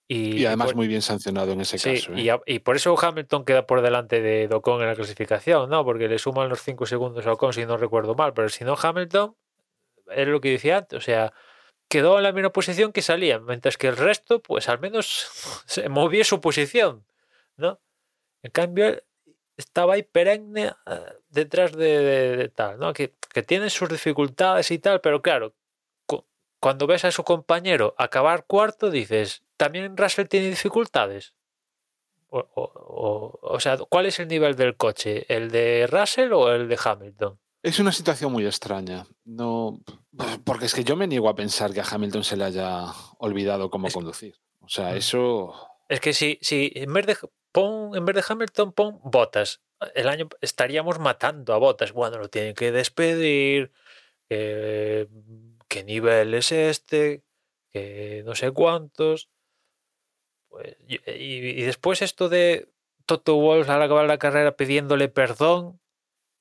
Y, 0.08 0.42
Y 0.42 0.46
además 0.46 0.68
por- 0.68 0.76
muy 0.76 0.88
bien 0.88 1.02
sancionado 1.02 1.54
en 1.54 1.62
ese 1.62 1.78
Sí, 1.78 1.94
caso. 1.96 2.14
¿eh? 2.14 2.22
y, 2.22 2.30
a- 2.30 2.42
y 2.46 2.60
por 2.60 2.76
eso 2.76 2.94
Hamilton 3.02 3.46
queda 3.46 3.66
por 3.66 3.82
delante 3.82 4.22
de 4.22 4.50
de 4.50 4.56
Ocon 4.56 4.82
en 4.82 4.88
la 4.88 4.96
clasificación, 4.96 5.70
¿no? 5.70 5.86
Porque 5.86 6.10
le 6.10 6.20
suman 6.20 6.50
los 6.50 6.62
5 6.62 6.86
segundos 6.86 7.26
a 7.26 7.32
Ocon, 7.34 7.54
si 7.54 7.66
no 7.66 7.78
recuerdo 7.78 8.14
mal. 8.14 8.34
Pero 8.34 8.50
si 8.50 8.66
no, 8.66 8.76
Hamilton, 8.82 9.36
es 10.10 10.28
lo 10.28 10.42
que 10.42 10.52
decía 10.52 10.80
antes, 10.80 10.98
o 10.98 11.02
sea, 11.02 11.32
quedó 11.92 12.18
en 12.18 12.24
la 12.24 12.32
misma 12.32 12.52
posición 12.52 12.94
que 12.94 13.02
salía, 13.02 13.38
mientras 13.40 13.76
que 13.78 13.88
el 13.90 13.98
resto, 13.98 14.42
pues 14.42 14.70
al 14.70 14.80
menos 14.80 15.28
se 15.66 15.90
movía 15.90 16.24
su 16.24 16.40
posición, 16.40 17.06
¿no? 17.58 17.80
En 18.42 18.52
cambio, 18.52 19.04
estaba 19.58 19.94
ahí 19.96 20.04
perenne 20.04 20.68
eh, 20.88 21.00
detrás 21.30 21.74
de, 21.74 22.50
tal, 22.56 22.80
¿no? 22.80 22.94
Que, 22.94 23.14
que 23.34 23.44
tiene 23.44 23.70
sus 23.70 23.90
dificultades 23.90 24.72
y 24.72 24.80
tal, 24.80 25.02
pero 25.02 25.22
claro, 25.22 25.54
cu- 26.08 26.26
cuando 26.62 26.88
ves 26.88 27.04
a 27.06 27.12
su 27.12 27.24
compañero 27.24 27.94
acabar 27.98 28.46
cuarto, 28.46 28.90
dices, 28.90 29.44
¿también 29.58 29.98
Russell 29.98 30.28
tiene 30.28 30.50
dificultades? 30.50 31.34
O 32.34 33.58
sea, 33.60 33.78
¿cuál 33.78 34.06
es 34.06 34.18
el 34.20 34.30
nivel 34.30 34.56
del 34.56 34.78
coche? 34.78 35.26
¿El 35.28 35.52
de 35.52 35.86
Russell 35.88 36.32
o 36.32 36.50
el 36.52 36.70
de 36.70 36.80
Hamilton? 36.82 37.38
Es 37.62 37.78
una 37.80 37.92
situación 37.92 38.32
muy 38.32 38.46
extraña. 38.46 39.06
No, 39.26 39.82
porque 40.44 40.66
es 40.66 40.74
que 40.74 40.84
yo 40.84 40.96
me 40.96 41.08
niego 41.08 41.30
a 41.30 41.36
pensar 41.36 41.74
que 41.74 41.82
a 41.82 41.86
Hamilton 41.90 42.24
se 42.24 42.38
le 42.38 42.44
haya 42.46 42.86
olvidado 43.18 43.70
cómo 43.70 43.88
Es- 43.88 43.94
conducir. 43.94 44.36
O 44.62 44.70
sea, 44.70 44.92
Mm. 44.94 44.98
eso. 44.98 45.54
Es 45.90 46.00
que 46.00 46.14
si, 46.14 46.38
si 46.42 46.72
en, 46.76 46.94
vez 46.94 47.06
de, 47.06 47.18
pon, 47.52 47.96
en 47.96 48.06
vez 48.06 48.16
de 48.16 48.24
Hamilton, 48.28 48.72
pon 48.74 49.00
Botas. 49.04 49.62
El 49.96 50.08
año 50.10 50.30
estaríamos 50.42 51.00
matando 51.00 51.54
a 51.54 51.58
Botas. 51.58 51.92
Bueno, 51.92 52.18
lo 52.18 52.30
tienen 52.30 52.54
que 52.56 52.72
despedir. 52.72 53.72
que- 54.30 55.08
¿Qué 55.68 55.84
nivel 55.84 56.34
es 56.34 56.52
este? 56.54 57.24
Que 57.70 58.22
no 58.26 58.34
sé 58.36 58.52
cuántos. 58.52 59.30
Pues, 60.50 60.76
y, 60.88 61.62
después 61.64 62.02
esto 62.02 62.30
de 62.30 62.70
Toto 63.06 63.36
Wolff 63.36 63.70
al 63.70 63.82
acabar 63.82 64.06
la 64.08 64.18
carrera 64.20 64.56
pidiéndole 64.56 65.08
perdón 65.10 65.80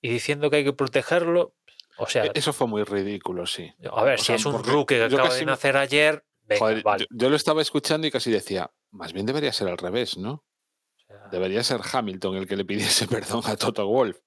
y 0.03 0.11
diciendo 0.11 0.51
que 0.51 0.57
hay 0.59 0.65
que 0.65 0.73
protegerlo. 0.73 1.55
O 2.01 2.07
sea, 2.07 2.25
e- 2.27 2.33
Eso 2.35 2.53
fue 2.53 2.67
muy 2.67 2.83
ridículo, 2.85 3.47
sí. 3.47 3.73
a 3.93 4.03
ver, 4.05 4.15
o 4.15 4.19
si 4.19 4.25
sea, 4.27 4.37
es 4.37 4.47
un 4.47 4.63
rookie 4.65 4.97
que 4.97 5.05
acaba 5.05 5.35
de 5.35 5.41
me- 5.41 5.47
nacer 5.53 5.77
ayer, 5.77 6.25
venga, 6.43 6.61
Joder, 6.61 6.83
vale. 6.83 7.07
yo, 7.11 7.17
yo 7.25 7.31
lo 7.31 7.37
estaba 7.37 7.63
escuchando 7.63 8.07
y 8.07 8.11
casi 8.11 8.31
decía, 8.31 8.71
más 8.91 9.13
bien 9.13 9.27
debería 9.27 9.53
ser 9.53 9.69
al 9.69 9.79
revés, 9.79 10.17
¿no? 10.17 10.33
O 10.33 11.03
sea, 11.07 11.29
Debería 11.31 11.63
ser 11.63 11.81
Hamilton 11.93 12.37
el 12.37 12.47
que 12.49 12.57
le 12.57 12.65
pidiese 12.65 13.07
perdón 13.09 13.43
a 13.47 13.57
Toto 13.57 13.87
Wolf. 13.87 14.19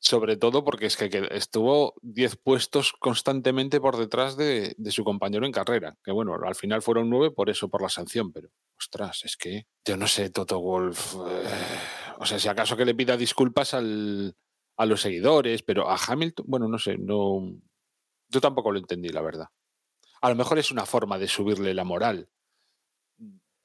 Sobre 0.00 0.36
todo 0.36 0.62
porque 0.62 0.86
es 0.86 0.96
que, 0.96 1.10
que 1.10 1.26
estuvo 1.32 1.94
10 2.02 2.36
puestos 2.36 2.92
constantemente 3.00 3.80
por 3.80 3.96
detrás 3.96 4.36
de, 4.36 4.76
de 4.78 4.90
su 4.92 5.02
compañero 5.02 5.44
en 5.44 5.50
carrera. 5.50 5.96
Que 6.04 6.12
bueno, 6.12 6.36
al 6.46 6.54
final 6.54 6.82
fueron 6.82 7.10
9 7.10 7.32
por 7.32 7.50
eso, 7.50 7.68
por 7.68 7.82
la 7.82 7.88
sanción, 7.88 8.32
pero 8.32 8.48
ostras, 8.78 9.22
es 9.24 9.36
que 9.36 9.66
yo 9.84 9.96
no 9.96 10.06
sé, 10.06 10.30
Toto 10.30 10.60
Wolf. 10.60 11.14
eh, 11.28 11.48
o 12.20 12.26
sea, 12.26 12.38
si 12.38 12.46
acaso 12.46 12.76
que 12.76 12.84
le 12.84 12.94
pida 12.94 13.16
disculpas 13.16 13.74
al, 13.74 14.36
a 14.78 14.86
los 14.86 15.02
seguidores, 15.02 15.62
pero 15.62 15.90
a 15.90 15.96
Hamilton, 15.96 16.46
bueno, 16.48 16.68
no 16.68 16.78
sé, 16.78 16.96
no. 16.96 17.52
Yo 18.30 18.40
tampoco 18.40 18.72
lo 18.72 18.78
entendí, 18.78 19.10
la 19.10 19.20
verdad. 19.20 19.48
A 20.22 20.30
lo 20.30 20.36
mejor 20.36 20.58
es 20.58 20.70
una 20.70 20.86
forma 20.86 21.18
de 21.18 21.28
subirle 21.28 21.74
la 21.74 21.84
moral 21.84 22.28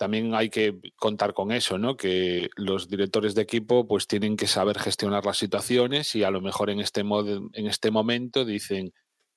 también 0.03 0.35
hay 0.35 0.49
que 0.49 0.79
contar 0.97 1.33
con 1.33 1.53
eso, 1.53 1.77
¿no? 1.77 1.95
Que 1.95 2.49
los 2.57 2.89
directores 2.89 3.35
de 3.35 3.43
equipo 3.43 3.87
pues 3.87 4.05
tienen 4.05 4.35
que 4.35 4.47
saber 4.47 4.77
gestionar 4.77 5.25
las 5.25 5.37
situaciones 5.37 6.13
y 6.15 6.23
a 6.23 6.29
lo 6.29 6.41
mejor 6.41 6.69
en 6.69 6.81
este 6.81 7.05
modo, 7.05 7.49
en 7.53 7.67
este 7.67 7.89
momento 7.89 8.43
dicen 8.43 8.93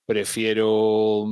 prefiero 0.07 1.24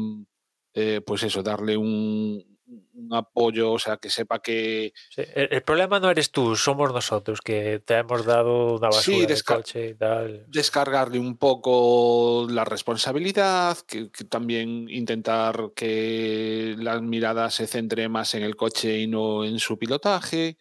eh, 0.75 1.01
pues 1.05 1.25
eso, 1.25 1.43
darle 1.43 1.77
un, 1.77 2.54
un 2.67 3.13
apoyo, 3.15 3.73
o 3.73 3.79
sea, 3.79 3.99
que 3.99 4.09
sepa 4.09 4.41
que 4.41 4.93
Sí, 5.11 5.23
El, 5.35 5.49
el 5.53 5.63
problema 5.63 6.01
no 6.01 6.11
eres 6.11 6.31
tú, 6.31 6.57
somos 6.57 6.93
nosotros 6.93 7.41
que 7.43 7.81
te 7.81 7.95
hemos 7.99 8.25
dado 8.25 8.77
una 8.77 8.91
Sí, 8.93 9.13
basura 9.13 9.27
de 9.27 9.35
desca- 9.35 9.57
coche 9.57 9.89
y 9.91 9.95
tal. 9.95 10.45
descargarle 10.49 11.19
un 11.19 11.37
poco 11.37 12.47
la 12.51 12.65
responsabilidad, 12.65 13.77
que, 13.87 14.11
que 14.11 14.25
también 14.25 14.89
intentar 14.89 15.73
que 15.77 16.75
la 16.79 17.01
mirada 17.01 17.51
se 17.51 17.67
centre 17.67 18.09
más 18.09 18.35
en 18.35 18.43
el 18.43 18.57
coche 18.57 18.99
y 18.99 19.07
no 19.07 19.45
en 19.45 19.59
su 19.59 19.79
pilotaje. 19.79 20.57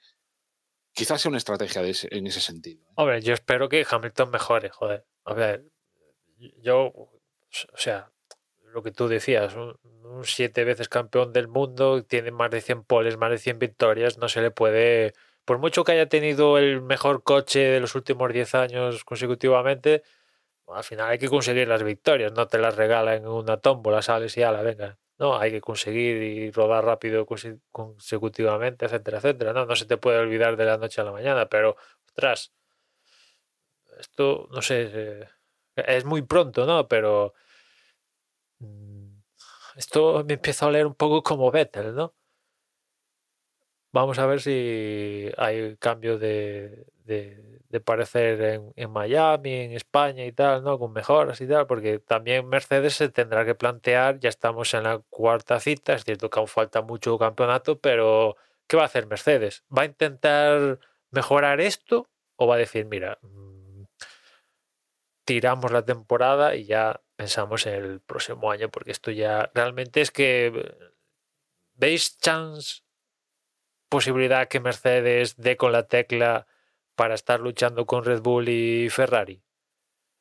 Quizás 0.95 1.21
sea 1.21 1.29
una 1.29 1.37
estrategia 1.39 1.81
de 1.81 1.89
ese- 1.91 2.09
en 2.11 2.27
ese 2.27 2.39
sentido. 2.41 2.83
¿eh? 2.83 2.93
Hombre, 2.97 3.21
yo 3.21 3.33
espero 3.33 3.67
que 3.69 3.85
Hamilton 3.89 4.29
mejore, 4.29 4.69
joder. 4.69 5.05
A 5.25 5.33
ver, 5.33 5.65
yo, 6.61 6.83
o 6.87 7.77
sea, 7.77 8.11
lo 8.73 8.83
que 8.83 8.91
tú 8.91 9.07
decías, 9.07 9.55
un, 9.55 9.75
siete 10.23 10.63
veces 10.63 10.89
campeón 10.89 11.33
del 11.33 11.47
mundo, 11.47 12.03
tiene 12.03 12.31
más 12.31 12.51
de 12.51 12.61
100 12.61 12.83
poles, 12.83 13.17
más 13.17 13.31
de 13.31 13.37
100 13.37 13.59
victorias, 13.59 14.17
no 14.17 14.29
se 14.29 14.41
le 14.41 14.51
puede, 14.51 15.13
por 15.45 15.59
mucho 15.59 15.83
que 15.83 15.93
haya 15.93 16.07
tenido 16.09 16.57
el 16.57 16.81
mejor 16.81 17.23
coche 17.23 17.59
de 17.59 17.79
los 17.79 17.95
últimos 17.95 18.31
10 18.33 18.55
años 18.55 19.03
consecutivamente, 19.05 20.03
al 20.67 20.83
final 20.83 21.09
hay 21.11 21.19
que 21.19 21.29
conseguir 21.29 21.67
las 21.67 21.83
victorias, 21.83 22.31
no 22.33 22.47
te 22.47 22.57
las 22.57 22.75
regalan 22.75 23.15
en 23.23 23.27
una 23.27 23.57
tómbola, 23.57 24.01
sales 24.01 24.37
y 24.37 24.43
ala, 24.43 24.61
venga. 24.61 24.97
No, 25.19 25.37
hay 25.39 25.51
que 25.51 25.61
conseguir 25.61 26.21
y 26.23 26.51
rodar 26.51 26.85
rápido 26.85 27.25
conse- 27.25 27.59
consecutivamente, 27.71 28.85
etcétera, 28.85 29.17
etcétera. 29.19 29.53
No, 29.53 29.65
no 29.65 29.75
se 29.75 29.85
te 29.85 29.97
puede 29.97 30.17
olvidar 30.19 30.57
de 30.57 30.65
la 30.65 30.77
noche 30.77 31.01
a 31.01 31.03
la 31.05 31.11
mañana, 31.11 31.47
pero, 31.49 31.75
ostras, 32.07 32.51
esto, 33.99 34.47
no 34.51 34.61
sé, 34.61 34.89
eh, 34.93 35.27
es 35.75 36.05
muy 36.05 36.21
pronto, 36.23 36.65
¿no? 36.65 36.87
Pero 36.87 37.33
esto 39.75 40.23
me 40.25 40.35
empieza 40.35 40.65
a 40.65 40.69
oler 40.69 40.85
un 40.85 40.95
poco 40.95 41.23
como 41.23 41.51
Vettel, 41.51 41.95
¿no? 41.95 42.13
Vamos 43.91 44.17
a 44.19 44.25
ver 44.25 44.41
si 44.41 45.29
hay 45.37 45.77
cambio 45.77 46.17
de 46.17 46.85
parecer 47.85 48.41
en, 48.41 48.73
en 48.75 48.91
Miami, 48.91 49.53
en 49.53 49.71
España 49.73 50.25
y 50.25 50.31
tal, 50.31 50.63
¿no? 50.63 50.79
Con 50.79 50.93
mejoras 50.93 51.41
y 51.41 51.47
tal, 51.47 51.67
porque 51.67 51.99
también 51.99 52.47
Mercedes 52.47 52.95
se 52.95 53.09
tendrá 53.09 53.45
que 53.45 53.55
plantear, 53.55 54.19
ya 54.19 54.29
estamos 54.29 54.73
en 54.73 54.83
la 54.83 54.99
cuarta 55.09 55.59
cita, 55.59 55.93
es 55.93 56.03
cierto 56.03 56.29
que 56.29 56.39
aún 56.39 56.47
falta 56.47 56.81
mucho 56.81 57.17
campeonato, 57.17 57.79
pero 57.79 58.35
¿qué 58.67 58.77
va 58.77 58.83
a 58.83 58.85
hacer 58.87 59.07
Mercedes? 59.07 59.63
¿Va 59.75 59.83
a 59.83 59.85
intentar 59.85 60.79
mejorar 61.11 61.61
esto 61.61 62.09
o 62.35 62.47
va 62.47 62.55
a 62.55 62.57
decir, 62.57 62.85
mira, 62.85 63.19
mm, 63.21 63.52
tiramos 65.25 65.71
la 65.71 65.85
temporada 65.85 66.55
y 66.55 66.65
ya 66.65 67.01
pensamos 67.15 67.65
en 67.65 67.75
el 67.75 68.01
próximo 68.01 68.51
año, 68.51 68.69
porque 68.69 68.91
esto 68.91 69.11
ya 69.11 69.51
realmente 69.53 70.01
es 70.01 70.11
que 70.11 70.75
¿veis 71.75 72.17
chance, 72.17 72.81
posibilidad 73.89 74.47
que 74.47 74.59
Mercedes 74.59 75.35
dé 75.37 75.57
con 75.57 75.71
la 75.71 75.87
tecla 75.87 76.47
para 76.95 77.15
estar 77.15 77.39
luchando 77.39 77.85
con 77.85 78.03
Red 78.03 78.21
Bull 78.21 78.49
y 78.49 78.89
Ferrari? 78.89 79.43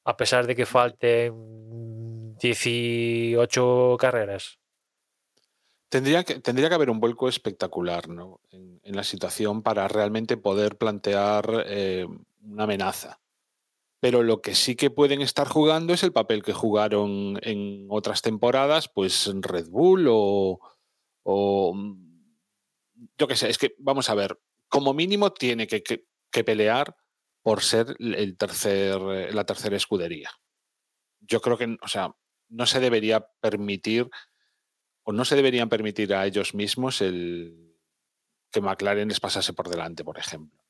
A 0.04 0.16
pesar 0.16 0.46
de 0.46 0.56
que 0.56 0.66
falten 0.66 2.36
18 2.36 3.96
carreras. 3.98 4.58
Tendría 5.88 6.24
que, 6.24 6.40
tendría 6.40 6.68
que 6.68 6.74
haber 6.74 6.90
un 6.90 7.00
vuelco 7.00 7.28
espectacular 7.28 8.08
¿no? 8.08 8.40
en, 8.50 8.80
en 8.82 8.96
la 8.96 9.04
situación 9.04 9.62
para 9.62 9.86
realmente 9.88 10.36
poder 10.36 10.76
plantear 10.76 11.64
eh, 11.66 12.06
una 12.42 12.64
amenaza. 12.64 13.21
Pero 14.02 14.24
lo 14.24 14.42
que 14.42 14.56
sí 14.56 14.74
que 14.76 14.90
pueden 14.90 15.22
estar 15.22 15.48
jugando 15.48 15.94
es 15.94 16.02
el 16.02 16.12
papel 16.12 16.42
que 16.42 16.52
jugaron 16.52 17.38
en 17.42 17.86
otras 17.88 18.20
temporadas, 18.20 18.88
pues 18.92 19.30
Red 19.40 19.68
Bull 19.68 20.08
o, 20.10 20.60
o, 21.22 21.74
mm, 21.74 22.34
yo 23.18 23.28
qué 23.28 23.36
sé, 23.36 23.48
es 23.48 23.58
que 23.58 23.74
vamos 23.78 24.10
a 24.10 24.14
ver, 24.16 24.38
como 24.68 24.92
mínimo 24.92 25.32
tiene 25.32 25.66
que, 25.68 25.82
que- 25.84 26.06
que 26.32 26.44
pelear 26.44 26.96
por 27.42 27.62
ser 27.62 27.94
el 28.00 28.36
tercer, 28.36 29.00
la 29.34 29.44
tercera 29.44 29.76
escudería. 29.76 30.30
Yo 31.20 31.40
creo 31.40 31.58
que, 31.58 31.76
o 31.82 31.88
sea, 31.88 32.14
no 32.48 32.66
se 32.66 32.80
debería 32.80 33.26
permitir 33.40 34.08
o 35.04 35.12
no 35.12 35.24
se 35.24 35.36
deberían 35.36 35.68
permitir 35.68 36.14
a 36.14 36.26
ellos 36.26 36.54
mismos 36.54 37.00
el 37.02 37.76
que 38.52 38.60
McLaren 38.62 39.08
les 39.08 39.20
pasase 39.20 39.52
por 39.52 39.68
delante, 39.68 40.04
por 40.04 40.18
ejemplo. 40.18 40.60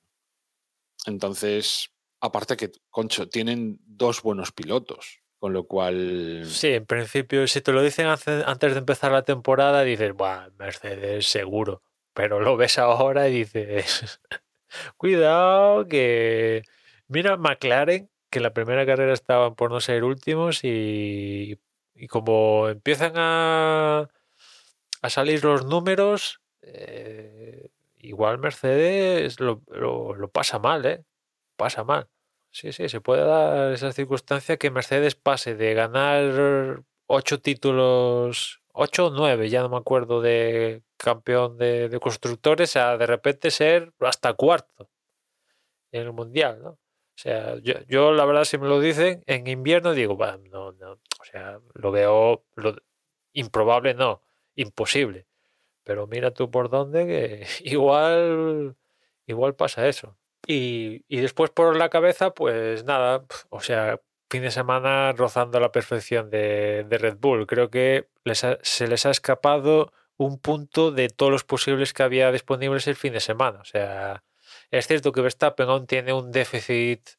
Entonces, 1.07 1.92
aparte 2.23 2.57
que, 2.57 2.71
concho, 2.89 3.29
tienen 3.29 3.79
dos 3.85 4.23
buenos 4.23 4.53
pilotos, 4.53 5.21
con 5.39 5.53
lo 5.53 5.67
cual... 5.67 6.45
Sí, 6.47 6.69
en 6.69 6.87
principio, 6.87 7.47
si 7.47 7.61
te 7.61 7.73
lo 7.73 7.83
dicen 7.83 8.07
antes 8.07 8.73
de 8.73 8.79
empezar 8.79 9.13
la 9.13 9.25
temporada, 9.25 9.83
dices, 9.83 10.15
Buah, 10.15 10.49
Mercedes 10.59 11.27
seguro. 11.27 11.83
Pero 12.15 12.41
lo 12.41 12.57
ves 12.57 12.79
ahora 12.79 13.29
y 13.29 13.45
dices, 13.45 14.21
cuidado 14.97 15.87
que... 15.89 16.63
Mira 17.09 17.37
McLaren, 17.37 18.09
que 18.31 18.39
en 18.39 18.43
la 18.45 18.55
primera 18.55 18.87
carrera 18.87 19.13
estaban 19.13 19.55
por 19.55 19.71
no 19.71 19.81
ser 19.81 20.05
últimos 20.05 20.65
y, 20.65 21.59
y 21.95 22.07
como 22.09 22.69
empiezan 22.71 23.13
a, 23.17 24.09
a 25.03 25.11
salir 25.11 25.45
los 25.45 25.67
números, 25.67 26.41
eh, 26.63 27.69
igual 27.99 28.39
Mercedes 28.39 29.41
lo, 29.41 29.63
lo- 29.71 30.15
lo 30.15 30.31
pasa 30.31 30.59
mal, 30.59 30.87
¿eh? 30.87 31.05
Pasa 31.57 31.85
mal. 31.85 32.09
Sí, 32.51 32.73
sí, 32.73 32.89
se 32.89 33.01
puede 33.01 33.25
dar 33.25 33.73
esa 33.73 33.93
circunstancia 33.93 34.57
que 34.59 34.71
Mercedes 34.71 35.15
pase 35.15 35.55
de 35.55 35.75
ganar 35.75 36.83
ocho 37.07 37.41
títulos, 37.41 38.61
ocho 38.73 39.07
o 39.07 39.11
nueve, 39.11 39.49
ya 39.49 39.63
no 39.63 39.69
me 39.71 39.77
acuerdo, 39.79 40.21
de 40.21 40.83
campeón 40.99 41.57
de, 41.59 41.99
constructores, 42.01 42.77
a 42.77 42.97
de 42.99 43.07
repente 43.07 43.51
ser 43.51 43.93
hasta 44.01 44.35
cuarto 44.35 44.91
en 45.93 46.03
el 46.03 46.13
mundial, 46.13 46.61
¿no? 46.63 46.71
O 46.71 46.79
sea, 47.23 47.57
yo, 47.59 47.75
yo 47.89 48.13
la 48.13 48.25
verdad, 48.25 48.45
si 48.45 48.59
me 48.59 48.69
lo 48.69 48.81
dicen, 48.81 49.23
en 49.27 49.47
invierno 49.47 49.93
digo, 49.93 50.17
"Bah, 50.17 50.39
no, 50.51 50.73
no, 50.73 50.93
o 50.93 51.25
sea, 51.31 51.61
lo 51.75 51.91
veo 51.93 52.45
lo- 52.57 52.77
improbable, 53.33 53.95
no, 53.95 54.23
imposible. 54.57 55.27
Pero 55.85 56.07
mira 56.09 56.33
tú 56.33 56.51
por 56.51 56.71
dónde, 56.71 57.07
que 57.07 57.47
igual, 57.69 58.77
igual 59.27 59.57
pasa 59.57 59.89
eso. 59.89 60.19
Y, 60.47 61.05
y 61.09 61.21
después 61.21 61.51
por 61.51 61.77
la 61.77 61.89
cabeza, 61.89 62.35
pues 62.35 62.85
nada, 62.85 63.25
o 63.49 63.61
sea, 63.61 64.01
fin 64.31 64.43
de 64.43 64.51
semana 64.51 65.13
rozando 65.13 65.61
la 65.61 65.73
perfección 65.73 66.31
de, 66.31 66.85
de 66.89 66.99
Red 66.99 67.19
Bull. 67.19 67.47
Creo 67.47 67.71
que 67.71 68.09
les 68.25 68.47
se 68.63 68.89
les 68.89 69.07
ha 69.07 69.11
escapado 69.11 69.93
un 70.17 70.39
punto 70.41 70.91
de 70.91 71.09
todos 71.09 71.33
los 71.33 71.45
posibles 71.45 71.93
que 71.93 72.03
había 72.03 72.33
disponibles 72.33 72.87
el 72.87 72.97
fin 72.97 73.13
de 73.13 73.21
semana. 73.21 73.61
O 73.61 73.65
sea, 73.65 74.25
es 74.71 74.87
cierto 74.87 75.13
que 75.13 75.21
Verstappen 75.21 75.69
aún 75.69 75.87
tiene 75.87 76.13
un 76.13 76.33
déficit 76.33 77.11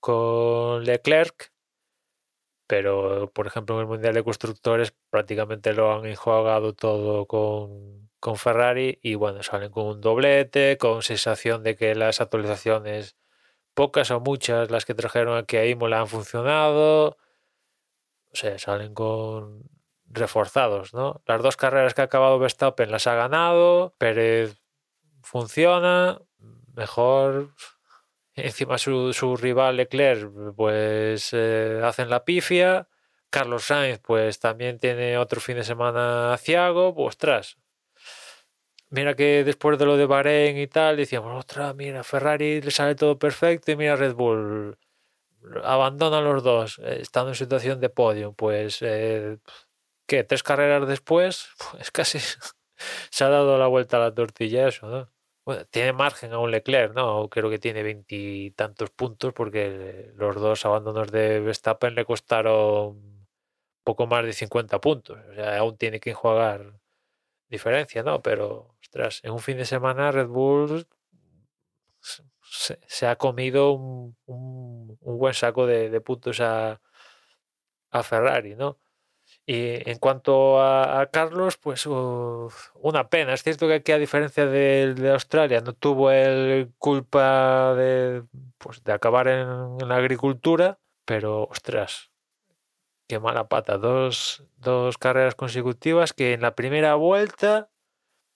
con 0.00 0.84
Leclerc, 0.84 1.52
pero 2.66 3.30
por 3.32 3.46
ejemplo 3.46 3.76
en 3.76 3.82
el 3.82 3.86
Mundial 3.88 4.14
de 4.14 4.24
Constructores 4.24 4.94
prácticamente 5.10 5.72
lo 5.72 5.92
han 5.92 6.06
enjuagado 6.06 6.74
todo 6.74 7.26
con, 7.26 8.10
con 8.24 8.36
Ferrari 8.38 8.98
y 9.02 9.16
bueno, 9.16 9.42
salen 9.42 9.70
con 9.70 9.84
un 9.84 10.00
doblete, 10.00 10.78
con 10.78 11.02
sensación 11.02 11.62
de 11.62 11.76
que 11.76 11.94
las 11.94 12.22
actualizaciones, 12.22 13.18
pocas 13.74 14.10
o 14.10 14.18
muchas, 14.18 14.70
las 14.70 14.86
que 14.86 14.94
trajeron 14.94 15.36
aquí 15.36 15.58
a 15.58 15.66
Imola 15.66 16.00
han 16.00 16.08
funcionado, 16.08 17.18
o 18.32 18.32
sea, 18.32 18.58
salen 18.58 18.94
con 18.94 19.68
reforzados, 20.06 20.94
¿no? 20.94 21.20
Las 21.26 21.42
dos 21.42 21.58
carreras 21.58 21.92
que 21.92 22.00
ha 22.00 22.04
acabado 22.04 22.38
Verstappen 22.38 22.90
las 22.90 23.06
ha 23.06 23.14
ganado, 23.14 23.94
Pérez 23.98 24.58
funciona, 25.20 26.18
mejor 26.74 27.50
encima 28.36 28.78
su, 28.78 29.12
su 29.12 29.36
rival 29.36 29.76
Leclerc 29.76 30.32
pues 30.56 31.28
eh, 31.34 31.82
hacen 31.84 32.08
la 32.08 32.24
pifia 32.24 32.88
Carlos 33.28 33.64
Sainz 33.64 34.00
pues 34.00 34.38
también 34.38 34.78
tiene 34.78 35.18
otro 35.18 35.40
fin 35.40 35.56
de 35.56 35.64
semana 35.64 36.32
aciago 36.32 36.94
pues 36.94 37.08
ostras 37.16 37.58
mira 38.94 39.14
que 39.14 39.44
después 39.44 39.78
de 39.78 39.86
lo 39.86 39.96
de 39.96 40.06
Bahrein 40.06 40.56
y 40.58 40.66
tal 40.66 40.96
decíamos 40.96 41.32
ostras 41.36 41.74
mira 41.74 42.04
Ferrari 42.04 42.60
le 42.62 42.70
sale 42.70 42.94
todo 42.94 43.18
perfecto 43.18 43.72
y 43.72 43.76
mira 43.76 43.96
Red 43.96 44.14
Bull 44.14 44.78
abandona 45.62 46.20
los 46.20 46.42
dos 46.42 46.78
eh, 46.78 46.98
estando 47.00 47.30
en 47.30 47.34
situación 47.36 47.80
de 47.80 47.90
podio 47.90 48.32
pues 48.32 48.78
eh, 48.82 49.38
¿qué? 50.06 50.24
tres 50.24 50.42
carreras 50.42 50.86
después 50.88 51.48
pues 51.72 51.90
casi 51.90 52.18
se 53.10 53.24
ha 53.24 53.28
dado 53.28 53.58
la 53.58 53.66
vuelta 53.66 53.96
a 53.98 54.00
la 54.00 54.14
tortilla 54.14 54.68
eso 54.68 54.86
¿no? 54.88 55.14
Bueno, 55.46 55.66
tiene 55.66 55.92
margen 55.92 56.32
a 56.32 56.38
un 56.38 56.50
Leclerc, 56.50 56.94
¿no? 56.94 57.28
Creo 57.28 57.50
que 57.50 57.58
tiene 57.58 57.82
veintitantos 57.82 58.88
puntos 58.90 59.34
porque 59.34 60.10
los 60.16 60.36
dos 60.36 60.64
abandonos 60.64 61.12
de 61.12 61.40
Verstappen 61.40 61.94
le 61.94 62.06
costaron 62.06 63.26
poco 63.84 64.06
más 64.06 64.24
de 64.24 64.32
50 64.32 64.80
puntos. 64.80 65.18
O 65.30 65.34
sea, 65.34 65.58
aún 65.58 65.76
tiene 65.76 66.00
que 66.00 66.10
enjuagar 66.10 66.80
diferencia, 67.48 68.02
¿no? 68.02 68.22
Pero, 68.22 68.73
ostras, 68.94 69.20
en 69.24 69.32
un 69.32 69.40
fin 69.40 69.56
de 69.58 69.64
semana 69.64 70.12
Red 70.12 70.28
Bull 70.28 70.86
se, 71.98 73.06
ha 73.08 73.16
comido 73.16 73.72
un, 73.72 74.16
buen 75.00 75.34
saco 75.34 75.66
de, 75.66 75.90
de 75.90 76.00
puntos 76.00 76.40
a, 76.40 76.80
Ferrari, 78.04 78.54
¿no? 78.54 78.78
Y 79.46 79.88
en 79.88 79.98
cuanto 79.98 80.62
a, 80.62 81.08
Carlos, 81.12 81.56
pues 81.56 81.86
una 81.86 83.08
pena. 83.08 83.34
Es 83.34 83.42
cierto 83.42 83.66
que 83.66 83.74
aquí, 83.74 83.92
a 83.92 83.98
diferencia 83.98 84.46
del 84.46 84.94
de 84.94 85.10
Australia, 85.10 85.60
no 85.60 85.72
tuvo 85.72 86.10
el 86.12 86.72
culpa 86.78 87.74
de, 87.74 88.22
pues, 88.58 88.82
de 88.84 88.92
acabar 88.92 89.26
en, 89.28 89.48
en 89.80 89.88
la 89.88 89.96
agricultura, 89.96 90.78
pero 91.04 91.44
ostras, 91.44 92.10
qué 93.08 93.18
mala 93.18 93.48
pata. 93.48 93.76
Dos, 93.78 94.44
dos 94.56 94.98
carreras 94.98 95.34
consecutivas 95.34 96.12
que 96.12 96.32
en 96.32 96.42
la 96.42 96.54
primera 96.54 96.94
vuelta 96.94 97.70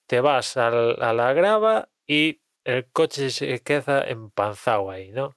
te 0.09 0.21
vas 0.23 0.59
al- 0.59 1.03
a 1.03 1.15
la 1.15 1.35
grava 1.35 1.91
y 2.09 2.43
el 2.65 2.91
coche 2.93 3.31
se 3.31 3.61
queda 3.63 4.05
empanzado 4.09 4.91
ahí, 4.93 5.13
¿no? 5.13 5.37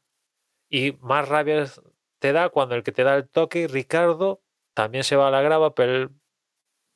Y 0.69 0.93
más 1.01 1.29
rabia 1.29 1.65
te 2.19 2.33
da 2.33 2.49
cuando 2.49 2.75
el 2.75 2.83
que 2.83 2.91
te 2.93 3.03
da 3.03 3.15
el 3.17 3.29
toque, 3.29 3.67
Ricardo, 3.67 4.41
también 4.75 5.03
se 5.05 5.15
va 5.17 5.29
a 5.29 5.31
la 5.31 5.41
grava, 5.43 5.75
pero 5.75 5.93
él, 5.95 6.09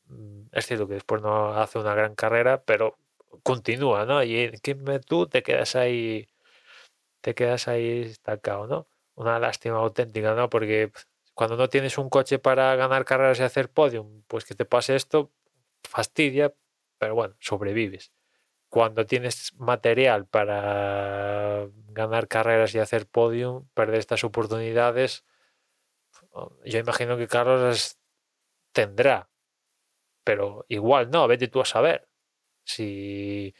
mm, 0.07 0.47
es 0.51 0.65
cierto 0.67 0.87
que 0.87 0.95
después 0.95 1.21
no 1.21 1.53
hace 1.55 1.79
una 1.79 1.95
gran 1.95 2.15
carrera, 2.15 2.63
pero 2.63 2.97
continúa, 3.43 4.05
¿no? 4.05 4.23
Y 4.23 4.37
en 4.39 5.01
tú 5.01 5.27
te 5.27 5.43
quedas 5.43 5.75
ahí, 5.75 6.29
te 7.21 7.35
quedas 7.35 7.67
ahí 7.67 8.01
estancado, 8.03 8.67
¿no? 8.67 8.87
Una 9.15 9.39
lástima 9.39 9.77
auténtica, 9.77 10.35
¿no? 10.35 10.49
Porque 10.49 10.91
cuando 11.33 11.57
no 11.57 11.69
tienes 11.69 11.97
un 11.97 12.09
coche 12.09 12.39
para 12.39 12.75
ganar 12.75 13.05
carreras 13.05 13.39
y 13.39 13.43
hacer 13.43 13.71
podium, 13.71 14.23
pues 14.27 14.45
que 14.45 14.55
te 14.55 14.65
pase 14.65 14.95
esto, 14.95 15.31
fastidia, 15.89 16.53
pero 16.97 17.15
bueno, 17.15 17.35
sobrevives. 17.39 18.11
Cuando 18.69 19.05
tienes 19.05 19.53
material 19.57 20.27
para 20.27 21.67
ganar 21.87 22.27
carreras 22.27 22.75
y 22.75 22.79
hacer 22.79 23.07
podium, 23.07 23.67
perder 23.73 23.99
estas 23.99 24.23
oportunidades, 24.23 25.23
yo 26.65 26.79
imagino 26.79 27.17
que 27.17 27.27
Carlos 27.27 27.61
las 27.61 27.99
tendrá, 28.71 29.29
pero 30.23 30.65
igual 30.67 31.09
no, 31.11 31.27
vete 31.27 31.47
tú 31.47 31.61
a 31.61 31.65
saber. 31.65 32.07
Si 32.63 33.53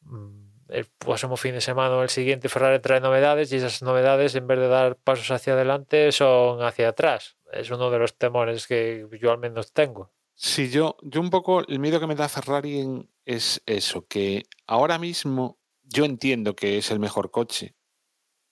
mm, 0.00 0.46
el 0.68 0.86
próximo 0.86 1.36
fin 1.36 1.54
de 1.54 1.60
semana 1.60 1.96
o 1.96 2.02
el 2.02 2.08
siguiente 2.08 2.48
Ferrari 2.48 2.80
trae 2.80 3.00
novedades 3.00 3.52
y 3.52 3.56
esas 3.56 3.82
novedades 3.82 4.34
en 4.34 4.46
vez 4.46 4.58
de 4.58 4.68
dar 4.68 4.96
pasos 4.96 5.30
hacia 5.30 5.52
adelante 5.52 6.10
son 6.12 6.62
hacia 6.62 6.88
atrás. 6.88 7.36
Es 7.52 7.70
uno 7.70 7.90
de 7.90 7.98
los 7.98 8.16
temores 8.16 8.66
que 8.66 9.06
yo 9.20 9.30
al 9.30 9.38
menos 9.38 9.72
tengo. 9.72 10.12
Sí, 10.38 10.68
yo, 10.70 10.96
yo 11.02 11.20
un 11.22 11.30
poco 11.30 11.66
el 11.66 11.78
miedo 11.78 11.98
que 11.98 12.06
me 12.06 12.14
da 12.14 12.28
Ferrari 12.28 12.84
es 13.24 13.62
eso, 13.64 14.06
que 14.06 14.42
ahora 14.66 14.98
mismo 14.98 15.58
yo 15.82 16.04
entiendo 16.04 16.54
que 16.54 16.76
es 16.76 16.90
el 16.90 17.00
mejor 17.00 17.30
coche. 17.30 17.74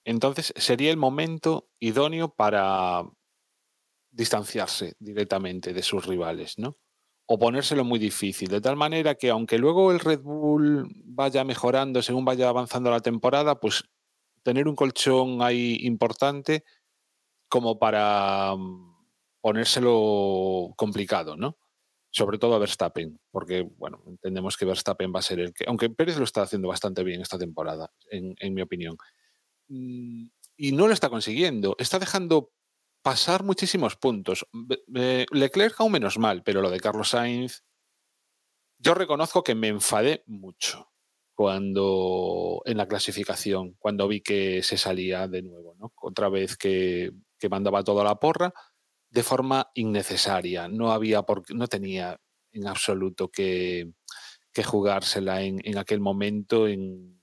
Entonces 0.05 0.53
sería 0.57 0.91
el 0.91 0.97
momento 0.97 1.69
idóneo 1.79 2.29
para 2.35 3.03
distanciarse 4.11 4.95
directamente 4.99 5.73
de 5.73 5.83
sus 5.83 6.05
rivales, 6.05 6.57
¿no? 6.57 6.77
O 7.27 7.37
ponérselo 7.39 7.83
muy 7.83 7.99
difícil, 7.99 8.49
de 8.49 8.61
tal 8.61 8.75
manera 8.75 9.15
que 9.15 9.29
aunque 9.29 9.57
luego 9.57 9.91
el 9.91 9.99
Red 9.99 10.21
Bull 10.21 10.87
vaya 11.05 11.43
mejorando 11.43 12.01
según 12.01 12.23
vaya 12.25 12.49
avanzando 12.49 12.91
la 12.91 12.99
temporada, 13.01 13.59
pues 13.59 13.83
tener 14.43 14.67
un 14.67 14.75
colchón 14.75 15.41
ahí 15.41 15.77
importante 15.81 16.63
como 17.49 17.79
para 17.79 18.55
mm, 18.57 18.95
ponérselo 19.41 20.73
complicado, 20.77 21.35
¿no? 21.37 21.57
Sobre 22.15 22.37
todo 22.37 22.55
a 22.55 22.59
Verstappen, 22.59 23.19
porque, 23.29 23.67
bueno, 23.77 24.01
entendemos 24.07 24.55
que 24.55 24.63
Verstappen 24.63 25.11
va 25.13 25.19
a 25.19 25.21
ser 25.21 25.41
el 25.41 25.53
que, 25.53 25.65
aunque 25.67 25.89
Pérez 25.89 26.17
lo 26.17 26.23
está 26.23 26.43
haciendo 26.43 26.69
bastante 26.69 27.03
bien 27.03 27.19
esta 27.21 27.37
temporada, 27.37 27.91
en, 28.09 28.53
mi 28.53 28.61
opinión. 28.61 28.95
Mm, 29.67 30.27
Y 30.55 30.71
no 30.71 30.87
lo 30.87 30.93
está 30.93 31.09
consiguiendo, 31.09 31.75
está 31.77 31.99
dejando 31.99 32.53
pasar 33.01 33.43
muchísimos 33.43 33.97
puntos. 33.97 34.47
Leclerc 34.87 35.75
aún 35.81 35.91
menos 35.91 36.17
mal, 36.17 36.41
pero 36.41 36.61
lo 36.61 36.69
de 36.69 36.79
Carlos 36.79 37.09
Sainz, 37.09 37.65
yo 38.77 38.93
reconozco 38.93 39.43
que 39.43 39.55
me 39.55 39.67
enfadé 39.67 40.23
mucho 40.25 40.93
cuando 41.33 42.61
en 42.63 42.77
la 42.77 42.87
clasificación, 42.87 43.75
cuando 43.77 44.07
vi 44.07 44.21
que 44.21 44.63
se 44.63 44.77
salía 44.77 45.27
de 45.27 45.41
nuevo, 45.41 45.75
¿no? 45.77 45.91
Otra 46.01 46.29
vez 46.29 46.55
que, 46.55 47.11
que 47.37 47.49
mandaba 47.49 47.83
toda 47.83 48.05
la 48.05 48.15
porra 48.15 48.53
de 49.15 49.23
forma 49.23 49.71
innecesaria. 49.75 50.67
No 50.67 50.91
había 50.91 51.23
no 51.53 51.67
tenía 51.67 52.19
en 52.51 52.67
absoluto 52.67 53.29
que, 53.29 53.93
que 54.51 54.61
jugársela 54.61 55.41
en, 55.41 55.61
en, 55.63 55.77
aquel 55.77 56.01
momento. 56.01 56.67
En, 56.67 57.21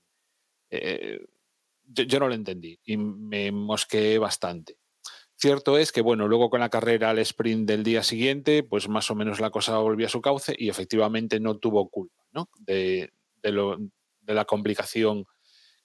eh, 0.71 1.19
yo, 1.85 2.19
no 2.19 2.29
lo 2.29 2.33
entendí 2.33 2.79
y 2.83 2.97
me 2.97 3.51
mosqueé 3.51 4.17
bastante. 4.17 4.79
Cierto 5.35 5.77
es 5.77 5.91
que, 5.91 6.01
bueno, 6.01 6.27
luego 6.27 6.49
con 6.49 6.61
la 6.61 6.69
carrera 6.69 7.11
al 7.11 7.19
sprint 7.19 7.67
del 7.67 7.83
día 7.83 8.01
siguiente, 8.01 8.63
pues 8.63 8.89
más 8.89 9.11
o 9.11 9.15
menos 9.15 9.39
la 9.39 9.51
cosa 9.51 9.77
volvió 9.77 10.07
a 10.07 10.09
su 10.09 10.21
cauce 10.21 10.55
y 10.57 10.69
efectivamente 10.69 11.39
no 11.39 11.57
tuvo 11.57 11.89
culpa. 11.89 12.23
De, 12.57 13.13
de, 13.43 13.51
lo, 13.51 13.77
de 13.77 14.33
la 14.33 14.45
complicación 14.45 15.25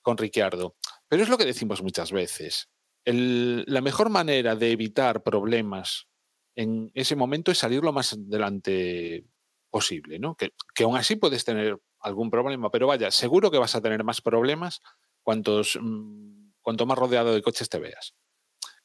con 0.01 0.17
Ricciardo. 0.17 0.75
Pero 1.07 1.23
es 1.23 1.29
lo 1.29 1.37
que 1.37 1.45
decimos 1.45 1.83
muchas 1.83 2.13
veces. 2.13 2.71
La 3.11 3.81
mejor 3.81 4.11
manera 4.11 4.55
de 4.55 4.71
evitar 4.71 5.23
problemas 5.23 6.09
en 6.55 6.91
ese 6.93 7.17
momento 7.17 7.51
es 7.51 7.59
salir 7.59 7.83
lo 7.83 7.93
más 7.93 8.13
adelante 8.13 9.25
posible, 9.71 10.19
¿no? 10.19 10.35
Que, 10.35 10.51
aún 10.83 10.97
así 10.97 11.17
puedes 11.17 11.45
tener 11.45 11.79
algún 12.01 12.31
problema, 12.31 12.71
pero 12.71 12.87
vaya, 12.87 13.11
seguro 13.11 13.51
que 13.51 13.59
vas 13.59 13.75
a 13.75 13.81
tener 13.81 14.05
más 14.05 14.21
problemas 14.21 14.81
cuantos, 15.23 15.79
mmm, 15.81 16.51
cuanto 16.61 16.85
más 16.85 16.99
rodeado 16.99 17.33
de 17.33 17.43
coches 17.43 17.69
te 17.69 17.79
veas. 17.79 18.15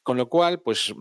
Con 0.02 0.16
lo 0.16 0.28
cual, 0.28 0.62
pues, 0.62 0.94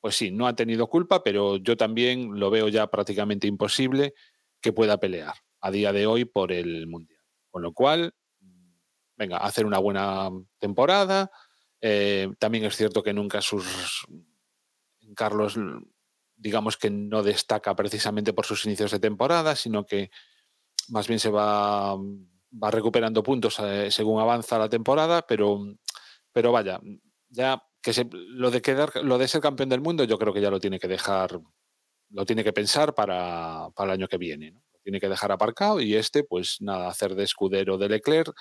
pues 0.00 0.16
sí, 0.16 0.30
no 0.30 0.46
ha 0.46 0.54
tenido 0.54 0.88
culpa, 0.88 1.22
pero 1.22 1.56
yo 1.56 1.76
también 1.76 2.38
lo 2.38 2.50
veo 2.50 2.68
ya 2.68 2.88
prácticamente 2.88 3.46
imposible 3.46 4.14
que 4.60 4.72
pueda 4.72 4.98
pelear 4.98 5.34
a 5.60 5.70
día 5.70 5.92
de 5.92 6.06
hoy 6.06 6.24
por 6.24 6.52
el 6.52 6.86
Mundial. 6.86 7.22
Con 7.50 7.62
lo 7.62 7.72
cual, 7.72 8.14
venga, 9.16 9.38
hacer 9.38 9.64
una 9.64 9.78
buena 9.78 10.30
temporada. 10.58 11.30
Eh, 11.88 12.32
también 12.40 12.64
es 12.64 12.74
cierto 12.74 13.00
que 13.00 13.12
nunca 13.12 13.40
sus 13.40 14.08
Carlos, 15.14 15.56
digamos 16.34 16.76
que 16.76 16.90
no 16.90 17.22
destaca 17.22 17.76
precisamente 17.76 18.32
por 18.32 18.44
sus 18.44 18.66
inicios 18.66 18.90
de 18.90 18.98
temporada, 18.98 19.54
sino 19.54 19.86
que 19.86 20.10
más 20.88 21.06
bien 21.06 21.20
se 21.20 21.30
va, 21.30 21.94
va 21.94 22.70
recuperando 22.72 23.22
puntos 23.22 23.60
eh, 23.60 23.92
según 23.92 24.20
avanza 24.20 24.58
la 24.58 24.68
temporada, 24.68 25.24
pero, 25.28 25.60
pero 26.32 26.50
vaya, 26.50 26.80
ya 27.28 27.62
que 27.80 27.92
lo 28.10 28.50
de 28.50 28.62
quedar, 28.62 29.04
lo 29.04 29.16
de 29.16 29.28
ser 29.28 29.40
campeón 29.40 29.68
del 29.68 29.80
mundo, 29.80 30.02
yo 30.02 30.18
creo 30.18 30.34
que 30.34 30.40
ya 30.40 30.50
lo 30.50 30.58
tiene 30.58 30.80
que 30.80 30.88
dejar, 30.88 31.38
lo 32.10 32.26
tiene 32.26 32.42
que 32.42 32.52
pensar 32.52 32.96
para, 32.96 33.68
para 33.76 33.92
el 33.92 34.00
año 34.00 34.08
que 34.08 34.18
viene. 34.18 34.50
¿no? 34.50 34.64
Lo 34.72 34.80
tiene 34.82 34.98
que 34.98 35.08
dejar 35.08 35.30
aparcado 35.30 35.80
y 35.80 35.94
este, 35.94 36.24
pues 36.24 36.56
nada, 36.58 36.88
hacer 36.88 37.14
de 37.14 37.22
escudero 37.22 37.78
de 37.78 37.90
Leclerc 37.90 38.34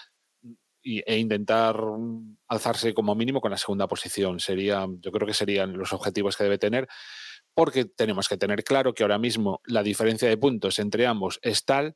e 0.86 1.18
intentar 1.18 1.76
alzarse 2.48 2.94
como 2.94 3.16
mínimo 3.16 3.42
con 3.42 3.52
la 3.52 3.58
segunda 3.58 3.88
posición. 3.88 4.40
Sería, 4.40 4.86
yo 5.00 5.12
creo 5.12 5.28
que 5.28 5.34
serían 5.34 5.78
los 5.78 5.94
objetivos 5.94 6.38
que 6.38 6.44
debe 6.44 6.58
tener, 6.58 6.88
porque 7.54 7.86
tenemos 7.86 8.30
que 8.30 8.38
tener 8.38 8.64
claro 8.64 8.94
que 8.94 9.04
ahora 9.04 9.18
mismo 9.20 9.62
la 9.66 9.84
diferencia 9.84 10.30
de 10.30 10.38
puntos 10.38 10.80
entre 10.80 11.08
ambos 11.08 11.40
es 11.42 11.66
tal 11.66 11.96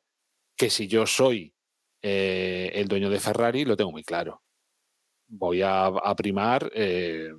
que 0.56 0.70
si 0.70 0.88
yo 0.88 1.06
soy 1.06 1.54
eh, 2.02 2.72
el 2.74 2.88
dueño 2.88 3.10
de 3.10 3.20
Ferrari, 3.20 3.64
lo 3.64 3.76
tengo 3.76 3.92
muy 3.92 4.02
claro 4.02 4.42
voy 5.30 5.62
a, 5.62 5.86
a 5.86 6.16
primar 6.16 6.70
eh, 6.74 7.32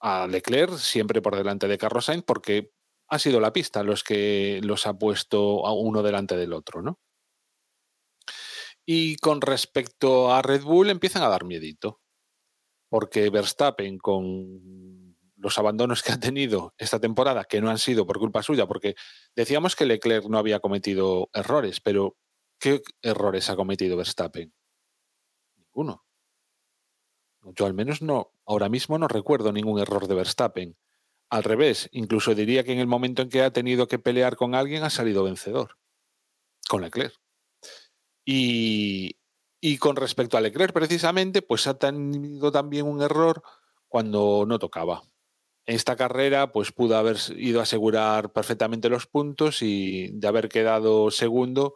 a 0.00 0.26
Leclerc 0.26 0.76
siempre 0.76 1.22
por 1.22 1.36
delante 1.36 1.68
de 1.68 1.78
Carlos 1.78 2.06
Sainz 2.06 2.24
porque 2.24 2.72
ha 3.08 3.18
sido 3.18 3.40
la 3.40 3.52
pista 3.52 3.82
los 3.82 4.02
que 4.02 4.60
los 4.62 4.86
ha 4.86 4.98
puesto 4.98 5.66
a 5.66 5.74
uno 5.74 6.02
delante 6.02 6.36
del 6.36 6.54
otro, 6.54 6.80
¿no? 6.80 6.98
Y 8.84 9.16
con 9.16 9.40
respecto 9.40 10.32
a 10.32 10.42
Red 10.42 10.62
Bull 10.62 10.90
empiezan 10.90 11.22
a 11.22 11.28
dar 11.28 11.44
miedito, 11.44 12.00
porque 12.88 13.30
Verstappen 13.30 13.98
con 13.98 15.16
los 15.36 15.58
abandonos 15.58 16.02
que 16.02 16.12
ha 16.12 16.20
tenido 16.20 16.74
esta 16.78 17.00
temporada, 17.00 17.44
que 17.44 17.60
no 17.60 17.70
han 17.70 17.78
sido 17.78 18.06
por 18.06 18.18
culpa 18.18 18.42
suya, 18.42 18.66
porque 18.66 18.94
decíamos 19.34 19.76
que 19.76 19.86
Leclerc 19.86 20.26
no 20.26 20.38
había 20.38 20.60
cometido 20.60 21.28
errores, 21.32 21.80
pero 21.80 22.16
¿qué 22.60 22.80
errores 23.02 23.50
ha 23.50 23.56
cometido 23.56 23.96
Verstappen? 23.96 24.52
Ninguno. 25.56 26.04
Yo 27.56 27.66
al 27.66 27.74
menos 27.74 28.02
no, 28.02 28.32
ahora 28.46 28.68
mismo 28.68 28.98
no 28.98 29.08
recuerdo 29.08 29.52
ningún 29.52 29.80
error 29.80 30.06
de 30.06 30.14
Verstappen. 30.14 30.76
Al 31.28 31.42
revés, 31.42 31.88
incluso 31.92 32.34
diría 32.34 32.62
que 32.62 32.72
en 32.72 32.78
el 32.78 32.86
momento 32.86 33.22
en 33.22 33.30
que 33.30 33.42
ha 33.42 33.52
tenido 33.52 33.88
que 33.88 33.98
pelear 33.98 34.36
con 34.36 34.54
alguien 34.54 34.84
ha 34.84 34.90
salido 34.90 35.24
vencedor, 35.24 35.78
con 36.68 36.82
Leclerc. 36.82 37.21
Y, 38.24 39.16
y 39.60 39.78
con 39.78 39.96
respecto 39.96 40.36
a 40.36 40.40
Leclerc, 40.40 40.72
precisamente, 40.72 41.42
pues 41.42 41.66
ha 41.66 41.78
tenido 41.78 42.52
también 42.52 42.86
un 42.86 43.02
error 43.02 43.42
cuando 43.88 44.44
no 44.46 44.58
tocaba. 44.58 45.02
En 45.66 45.76
esta 45.76 45.96
carrera, 45.96 46.50
pues 46.52 46.72
pudo 46.72 46.96
haber 46.96 47.16
ido 47.36 47.60
a 47.60 47.64
asegurar 47.64 48.32
perfectamente 48.32 48.88
los 48.88 49.06
puntos 49.06 49.62
y 49.62 50.08
de 50.12 50.28
haber 50.28 50.48
quedado 50.48 51.10
segundo, 51.10 51.74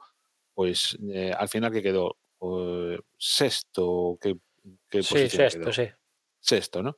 pues 0.55 0.97
eh, 1.13 1.33
al 1.37 1.49
final 1.49 1.73
que 1.73 1.83
quedó 1.83 2.19
eh, 2.41 2.99
sexto, 3.19 4.19
que 4.21 4.37
¿Qué 4.89 5.03
sí, 5.03 5.29
sexto, 5.29 5.71
quedó? 5.71 5.73
sí. 5.73 5.89
Sexto, 6.41 6.83
¿no? 6.83 6.97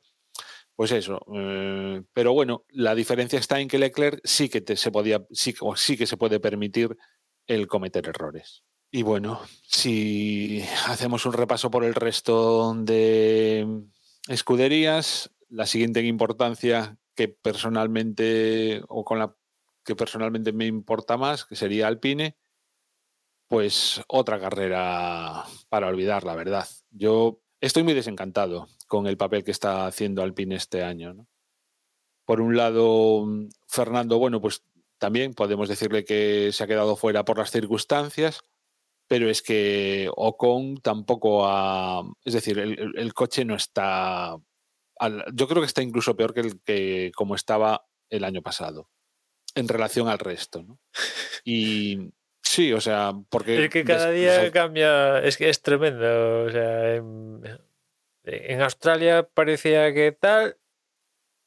Pues 0.75 0.91
eso. 0.91 1.19
Eh, 1.35 2.01
pero 2.13 2.33
bueno, 2.33 2.65
la 2.69 2.95
diferencia 2.95 3.39
está 3.39 3.59
en 3.59 3.67
que 3.67 3.79
Leclerc 3.79 4.21
sí 4.23 4.49
que 4.49 4.61
te, 4.61 4.75
se 4.75 4.91
podía, 4.91 5.25
sí, 5.31 5.53
sí 5.75 5.97
que 5.97 6.07
se 6.07 6.17
puede 6.17 6.39
permitir 6.39 6.95
el 7.47 7.67
cometer 7.67 8.07
errores. 8.07 8.63
Y 8.91 9.03
bueno, 9.03 9.41
si 9.67 10.63
hacemos 10.87 11.25
un 11.25 11.33
repaso 11.33 11.69
por 11.69 11.83
el 11.83 11.93
resto 11.95 12.73
de 12.75 13.83
escuderías, 14.27 15.31
la 15.49 15.65
siguiente 15.65 15.99
en 15.99 16.07
importancia 16.07 16.97
que 17.15 17.27
personalmente 17.27 18.81
o 18.87 19.03
con 19.03 19.19
la 19.19 19.35
que 19.83 19.95
personalmente 19.95 20.53
me 20.53 20.65
importa 20.65 21.17
más, 21.17 21.45
que 21.45 21.55
sería 21.55 21.87
Alpine, 21.87 22.35
pues 23.47 24.01
otra 24.07 24.39
carrera 24.39 25.45
para 25.69 25.87
olvidar, 25.87 26.23
la 26.23 26.35
verdad. 26.35 26.67
Yo 26.91 27.41
Estoy 27.61 27.83
muy 27.83 27.93
desencantado 27.93 28.69
con 28.87 29.05
el 29.05 29.17
papel 29.17 29.43
que 29.43 29.51
está 29.51 29.85
haciendo 29.85 30.23
Alpine 30.23 30.55
este 30.55 30.81
año. 30.81 31.27
Por 32.23 32.39
un 32.39 32.55
lado, 32.55 33.27
Fernando, 33.67 34.17
bueno, 34.17 34.39
pues 34.39 34.63
también 34.97 35.33
podemos 35.33 35.67
decirle 35.67 36.05
que 36.05 36.51
se 36.53 36.63
ha 36.63 36.67
quedado 36.67 36.95
fuera 36.95 37.25
por 37.25 37.37
las 37.37 37.51
circunstancias, 37.51 38.43
pero 39.09 39.29
es 39.29 39.41
que 39.41 40.09
Ocon 40.15 40.77
tampoco 40.77 41.45
ha. 41.45 42.03
Es 42.23 42.33
decir, 42.33 42.59
el, 42.59 42.93
el 42.95 43.13
coche 43.13 43.43
no 43.43 43.55
está. 43.55 44.37
Al, 44.99 45.25
yo 45.33 45.47
creo 45.47 45.61
que 45.61 45.67
está 45.67 45.81
incluso 45.81 46.15
peor 46.15 46.33
que, 46.33 46.41
el, 46.41 46.61
que 46.61 47.11
como 47.15 47.35
estaba 47.35 47.85
el 48.09 48.23
año 48.23 48.41
pasado, 48.41 48.89
en 49.55 49.67
relación 49.67 50.07
al 50.07 50.19
resto. 50.19 50.63
¿no? 50.63 50.79
Y, 51.43 52.11
Sí, 52.49 52.73
o 52.73 52.81
sea, 52.81 53.13
porque... 53.29 53.65
Es 53.65 53.69
que 53.69 53.83
cada 53.83 54.09
día 54.09 54.31
o 54.31 54.41
sea, 54.41 54.51
cambia, 54.51 55.19
es 55.19 55.37
que 55.37 55.49
es 55.49 55.61
tremendo. 55.61 56.45
O 56.45 56.49
sea, 56.49 56.95
en, 56.95 57.43
en, 58.23 58.61
Australia 58.61 59.29
parecía 59.31 59.93
que 59.93 60.11
tal, 60.13 60.57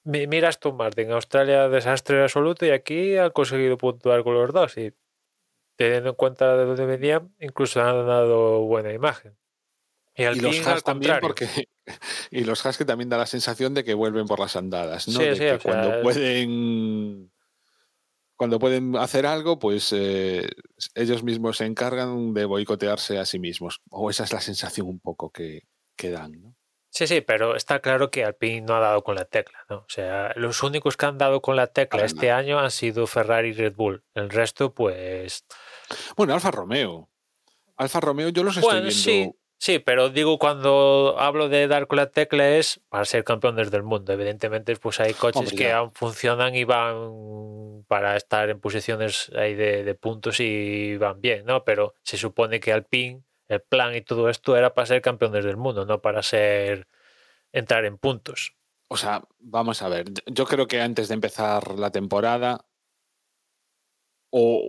mira 0.05 0.49
Aston 0.49 0.77
Martin, 0.77 1.11
Australia 1.11 1.69
desastre 1.69 2.23
absoluto 2.23 2.67
y 2.67 2.71
aquí 2.71 3.17
ha 3.17 3.31
conseguido 3.31 3.79
puntuar 3.79 4.23
con 4.23 4.35
los 4.35 4.53
dos 4.53 4.77
y 4.77 4.93
teniendo 5.83 6.11
en 6.11 6.17
cuenta 6.17 6.57
de 6.57 6.65
dónde 6.65 6.87
venían, 6.87 7.35
incluso 7.41 7.83
han 7.83 8.07
dado 8.07 8.61
buena 8.61 8.93
imagen. 8.93 9.37
Y, 10.15 10.25
y 10.25 10.35
los 10.41 10.67
Haas 10.67 10.85
también 10.85 11.17
porque 11.21 11.49
y 12.31 12.45
los 12.45 12.65
Haas 12.65 12.77
que 12.77 12.85
también 12.85 13.09
da 13.09 13.17
la 13.17 13.27
sensación 13.27 13.75
de 13.75 13.83
que 13.83 13.95
vuelven 13.95 14.27
por 14.27 14.41
las 14.41 14.57
andadas, 14.57 15.09
¿no? 15.09 15.19
Sí, 15.19 15.25
de 15.25 15.35
sí, 15.35 15.41
que 15.41 15.59
sea, 15.59 15.59
cuando 15.59 16.03
pueden 16.03 17.33
cuando 18.37 18.59
pueden 18.59 18.97
hacer 18.97 19.25
algo, 19.25 19.59
pues 19.59 19.93
eh, 19.93 20.49
ellos 20.95 21.23
mismos 21.23 21.59
se 21.59 21.65
encargan 21.65 22.35
de 22.35 22.45
boicotearse 22.45 23.19
a 23.19 23.25
sí 23.25 23.39
mismos. 23.39 23.81
O 23.89 24.11
esa 24.11 24.25
es 24.25 24.33
la 24.33 24.41
sensación 24.41 24.89
un 24.89 24.99
poco 24.99 25.31
que, 25.31 25.69
que 25.97 26.11
dan, 26.11 26.43
¿no? 26.43 26.57
Sí, 26.91 27.07
sí, 27.07 27.23
pero 27.23 27.57
está 27.57 27.81
claro 27.81 28.11
que 28.11 28.23
Alpine 28.23 28.61
no 28.63 28.75
ha 28.77 28.81
dado 28.81 29.03
con 29.03 29.15
la 29.15 29.25
tecla, 29.25 29.65
¿no? 29.71 29.77
O 29.77 29.89
sea, 29.89 30.33
los 30.37 30.63
únicos 30.63 30.99
que 30.99 31.07
han 31.07 31.17
dado 31.17 31.41
con 31.41 31.57
la 31.57 31.69
tecla 31.69 32.05
este 32.05 32.31
año 32.31 32.59
han 32.59 32.71
sido 32.71 33.07
Ferrari 33.07 33.51
y 33.51 33.53
Red 33.55 33.75
Bull. 33.77 34.05
El 34.13 34.29
resto, 34.29 34.75
pues. 34.75 35.47
Bueno, 36.17 36.35
Alfa 36.35 36.51
Romeo. 36.51 37.09
Alfa 37.77 38.01
Romeo 38.01 38.29
yo 38.31 38.45
los 38.45 38.61
Bueno, 38.61 38.89
estoy 38.89 39.13
viendo. 39.13 39.35
sí, 39.35 39.39
sí, 39.59 39.79
pero 39.79 40.11
digo 40.11 40.39
cuando 40.39 41.17
hablo 41.19 41.49
de 41.49 41.67
dar 41.69 41.87
con 41.87 41.97
la 41.97 42.11
tecla 42.11 42.49
es 42.51 42.81
para 42.89 43.05
ser 43.05 43.25
campeones 43.25 43.71
del 43.71 43.83
mundo. 43.83 44.13
Evidentemente, 44.13 44.77
pues 44.77 45.01
hay 45.01 45.15
coches 45.15 45.41
Hombre, 45.41 45.57
que 45.57 45.65
ya. 45.65 45.79
aún 45.79 45.93
funcionan 45.93 46.55
y 46.55 46.65
van 46.65 47.85
para 47.89 48.17
estar 48.17 48.49
en 48.51 48.61
posiciones 48.61 49.31
ahí 49.35 49.55
de, 49.55 49.85
de 49.85 49.95
puntos 49.95 50.39
y 50.41 50.97
van 50.97 51.21
bien, 51.21 51.45
¿no? 51.45 51.65
Pero 51.65 51.95
se 52.03 52.17
supone 52.17 52.61
que 52.61 52.73
Alpine, 52.73 53.23
el 53.49 53.61
plan 53.61 53.95
y 53.95 54.03
todo 54.03 54.29
esto 54.29 54.57
era 54.57 54.73
para 54.75 54.87
ser 54.87 55.03
campeones 55.03 55.45
del 55.45 55.57
mundo, 55.57 55.85
no 55.85 56.01
para 56.01 56.23
ser 56.23 56.87
entrar 57.53 57.85
en 57.85 57.99
puntos. 57.99 58.55
O 58.89 58.97
sea, 58.97 59.25
vamos 59.39 59.83
a 59.83 59.89
ver. 59.89 60.07
Yo 60.27 60.45
creo 60.47 60.67
que 60.67 60.81
antes 60.81 61.09
de 61.09 61.15
empezar 61.15 61.79
la 61.79 61.91
temporada, 61.91 62.65
o 64.31 64.69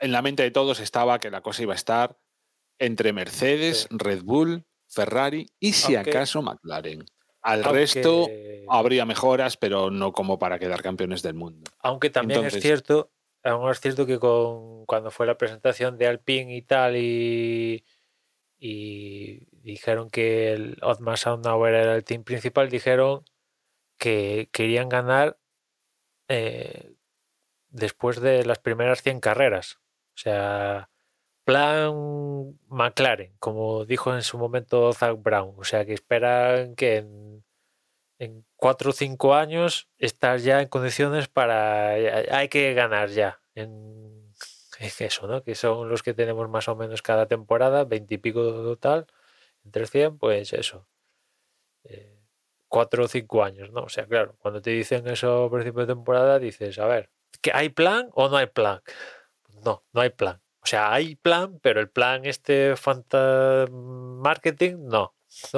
en 0.00 0.12
la 0.12 0.22
mente 0.22 0.42
de 0.42 0.50
todos 0.50 0.80
estaba 0.80 1.18
que 1.20 1.30
la 1.30 1.40
cosa 1.42 1.62
iba 1.62 1.72
a 1.72 1.76
estar 1.76 2.18
entre 2.78 3.12
Mercedes, 3.12 3.86
Sí. 3.90 3.96
Red 3.98 4.22
Bull, 4.24 4.64
Ferrari 4.88 5.46
y 5.60 5.72
si 5.74 5.94
Aunque- 5.94 6.10
acaso 6.10 6.42
McLaren. 6.42 7.04
Al 7.42 7.62
Aunque- 7.64 7.72
resto 7.78 8.28
habría 8.68 9.04
mejoras, 9.06 9.56
pero 9.56 9.90
no 9.90 10.12
como 10.12 10.38
para 10.38 10.58
quedar 10.58 10.82
campeones 10.82 11.22
del 11.22 11.34
mundo. 11.34 11.70
Aunque 11.78 12.10
también 12.10 12.38
Entonces- 12.40 12.58
es 12.58 12.62
cierto 12.62 13.10
aún 13.42 13.70
es 13.70 13.80
cierto 13.80 14.04
que 14.04 14.18
con, 14.18 14.84
cuando 14.84 15.10
fue 15.10 15.26
la 15.26 15.38
presentación 15.38 15.96
de 15.96 16.06
Alpine 16.06 16.54
y 16.56 16.60
tal, 16.60 16.94
y, 16.96 17.84
y 18.58 19.46
dijeron 19.62 20.10
que 20.10 20.52
el 20.52 20.76
Otmar 20.82 21.16
Soundauer 21.16 21.74
era 21.74 21.94
el 21.96 22.04
team 22.04 22.22
principal, 22.22 22.68
dijeron 22.68 23.24
que 23.96 24.50
querían 24.52 24.90
ganar 24.90 25.38
eh, 26.28 26.92
después 27.70 28.20
de 28.20 28.44
las 28.44 28.58
primeras 28.58 29.02
100 29.02 29.20
carreras. 29.20 29.78
O 30.14 30.18
sea, 30.18 30.90
plan 31.44 32.58
McLaren, 32.68 33.34
como 33.38 33.84
dijo 33.84 34.14
en 34.14 34.22
su 34.22 34.38
momento 34.38 34.92
Zach 34.92 35.16
Brown. 35.20 35.54
O 35.58 35.64
sea, 35.64 35.84
que 35.84 35.94
esperan 35.94 36.74
que 36.76 36.98
en, 38.18 38.44
4 38.56 38.90
o 38.90 38.92
5 38.92 39.34
años 39.34 39.88
estar 39.98 40.38
ya 40.38 40.60
en 40.60 40.68
condiciones 40.68 41.28
para... 41.28 41.90
Hay 41.90 42.48
que 42.48 42.74
ganar 42.74 43.08
ya. 43.08 43.40
En, 43.54 44.30
en 44.78 44.90
eso, 44.98 45.26
¿no? 45.26 45.42
Que 45.42 45.54
son 45.54 45.88
los 45.88 46.02
que 46.02 46.14
tenemos 46.14 46.48
más 46.50 46.68
o 46.68 46.76
menos 46.76 47.02
cada 47.02 47.26
temporada, 47.26 47.84
20 47.84 48.14
y 48.14 48.18
pico 48.18 48.42
total, 48.52 49.06
entre 49.64 49.86
100, 49.86 50.18
pues 50.18 50.52
eso. 50.52 50.86
Eh, 51.84 52.20
cuatro 52.68 53.04
o 53.04 53.08
cinco 53.08 53.44
años, 53.44 53.70
¿no? 53.72 53.82
O 53.82 53.88
sea, 53.88 54.06
claro, 54.06 54.36
cuando 54.40 54.62
te 54.62 54.70
dicen 54.70 55.06
eso 55.08 55.44
a 55.44 55.50
principio 55.50 55.82
de 55.82 55.94
temporada, 55.94 56.38
dices, 56.38 56.78
a 56.78 56.86
ver, 56.86 57.10
¿que 57.42 57.50
¿hay 57.52 57.68
plan 57.70 58.08
o 58.14 58.28
no 58.28 58.36
hay 58.36 58.46
plan? 58.46 58.80
No, 59.64 59.84
no 59.92 60.00
hay 60.00 60.10
plan. 60.10 60.40
O 60.62 60.66
sea, 60.66 60.92
hay 60.92 61.16
plan, 61.16 61.58
pero 61.62 61.80
el 61.80 61.90
plan 61.90 62.24
este 62.24 62.76
fanta 62.76 63.66
marketing, 63.70 64.88
no. 64.88 65.14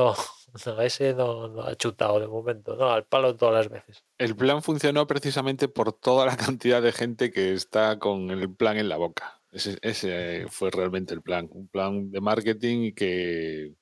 No, 0.67 0.83
ese 0.83 1.15
no, 1.15 1.63
ha 1.63 1.75
chutado 1.77 2.21
de 2.21 2.27
momento, 2.27 2.77
no, 2.77 2.91
al 2.91 3.07
palo 3.07 3.35
todas 3.37 3.55
las 3.55 3.71
veces. 3.71 4.05
El 4.19 4.37
plan 4.37 4.63
funcionó 4.63 5.07
precisamente 5.07 5.67
por 5.67 5.95
toda 5.95 6.27
la 6.27 6.37
cantidad 6.37 6.83
de 6.83 6.93
gente 6.93 7.31
que 7.31 7.55
está 7.55 7.99
con 7.99 8.31
el 8.31 8.55
plan 8.55 8.77
en 8.77 8.91
la 8.91 8.99
boca. 8.99 9.41
Ese, 9.51 9.79
ese 9.81 10.47
fue 10.51 10.71
realmente 10.71 11.15
el 11.15 11.23
plan, 11.23 11.49
un 11.53 11.69
plan 11.69 12.11
de 12.11 12.21
marketing 12.21 12.93
que 12.93 13.75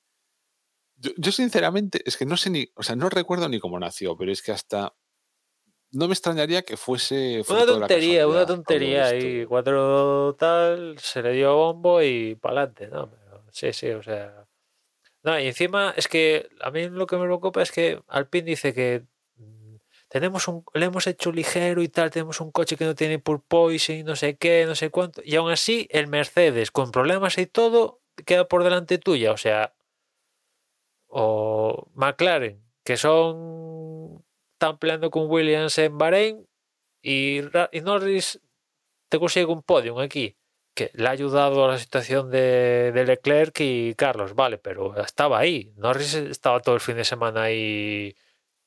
yo, 0.96 1.12
yo, 1.16 1.32
sinceramente, 1.32 2.02
es 2.04 2.16
que 2.16 2.26
no 2.26 2.36
sé 2.36 2.50
ni, 2.50 2.68
o 2.76 2.82
sea, 2.82 2.94
no 2.94 3.08
recuerdo 3.08 3.48
ni 3.48 3.58
cómo 3.58 3.78
nació, 3.78 4.16
pero 4.16 4.30
es 4.30 4.42
que 4.42 4.52
hasta 4.52 4.94
no 5.92 6.06
me 6.06 6.14
extrañaría 6.14 6.62
que 6.62 6.76
fuese. 6.76 7.42
Una 7.48 7.66
tontería, 7.66 8.28
una 8.28 8.46
tontería. 8.46 9.06
ahí 9.06 9.44
cuatro 9.46 10.34
tal, 10.38 10.98
se 10.98 11.22
le 11.22 11.32
dio 11.32 11.54
bombo 11.56 12.02
y 12.02 12.36
para 12.36 12.62
adelante, 12.62 12.88
¿no? 12.88 13.10
Pero, 13.10 13.44
sí, 13.50 13.72
sí, 13.72 13.90
o 13.90 14.02
sea. 14.02 14.46
No, 15.22 15.38
y 15.38 15.46
encima 15.46 15.92
es 15.96 16.08
que 16.08 16.48
a 16.60 16.70
mí 16.70 16.88
lo 16.88 17.06
que 17.06 17.16
me 17.16 17.24
preocupa 17.24 17.60
es 17.60 17.72
que 17.72 18.00
Alpine 18.08 18.46
dice 18.46 18.72
que 18.72 19.04
tenemos 20.08 20.48
un, 20.48 20.64
le 20.74 20.86
hemos 20.86 21.06
hecho 21.06 21.30
ligero 21.30 21.82
y 21.82 21.88
tal, 21.88 22.10
tenemos 22.10 22.40
un 22.40 22.50
coche 22.50 22.76
que 22.76 22.84
no 22.84 22.94
tiene 22.94 23.18
purpoising, 23.18 24.04
no 24.04 24.16
sé 24.16 24.36
qué, 24.36 24.64
no 24.66 24.74
sé 24.74 24.90
cuánto, 24.90 25.22
y 25.24 25.36
aún 25.36 25.52
así 25.52 25.86
el 25.90 26.08
Mercedes 26.08 26.72
con 26.72 26.90
problemas 26.90 27.38
y 27.38 27.46
todo 27.46 28.00
queda 28.26 28.48
por 28.48 28.64
delante 28.64 28.98
tuya, 28.98 29.30
o 29.30 29.36
sea, 29.36 29.72
o 31.06 31.88
McLaren, 31.94 32.60
que 32.82 32.96
son 32.96 33.69
están 34.60 34.76
peleando 34.76 35.10
con 35.10 35.30
Williams 35.30 35.78
en 35.78 35.96
Bahrein 35.96 36.46
y, 37.02 37.40
y 37.72 37.80
Norris 37.80 38.40
te 39.08 39.18
consigue 39.18 39.46
un 39.46 39.62
podium 39.62 39.98
aquí 39.98 40.36
que 40.74 40.90
le 40.92 41.08
ha 41.08 41.12
ayudado 41.12 41.64
a 41.64 41.68
la 41.68 41.78
situación 41.78 42.30
de, 42.30 42.92
de, 42.92 43.06
Leclerc 43.06 43.58
y 43.60 43.94
Carlos, 43.94 44.34
vale, 44.34 44.58
pero 44.58 44.96
estaba 45.02 45.38
ahí. 45.38 45.72
Norris 45.76 46.14
estaba 46.14 46.60
todo 46.60 46.74
el 46.74 46.80
fin 46.80 46.96
de 46.96 47.04
semana 47.04 47.44
ahí 47.44 48.14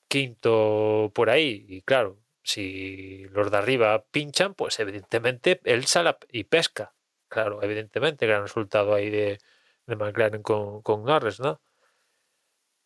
quinto 0.10 1.12
por 1.14 1.30
ahí 1.30 1.64
y 1.70 1.82
claro, 1.84 2.20
si 2.42 3.26
los 3.30 3.52
de 3.52 3.58
arriba 3.58 4.04
pinchan, 4.12 4.56
pues 4.56 4.80
evidentemente 4.80 5.62
él 5.64 5.86
sale 5.86 6.16
y 6.32 6.44
pesca. 6.46 6.96
Claro, 7.30 7.62
evidentemente, 7.62 8.26
gran 8.26 8.42
resultado 8.42 8.96
ahí 8.96 9.12
de, 9.12 9.40
de 9.86 9.96
McLaren 9.96 10.42
con, 10.42 10.82
con 10.82 11.04
Norris, 11.04 11.40
¿no? 11.40 11.62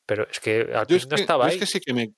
Pero 0.05 0.27
es 0.29 0.39
que 0.41 0.73
al 0.73 0.87
no 0.87 1.15
estaba 1.15 1.47
ahí. 1.47 1.55
Es 1.55 1.59
que 1.59 1.65
sí 1.65 1.79
que 1.79 1.93
me. 1.93 2.13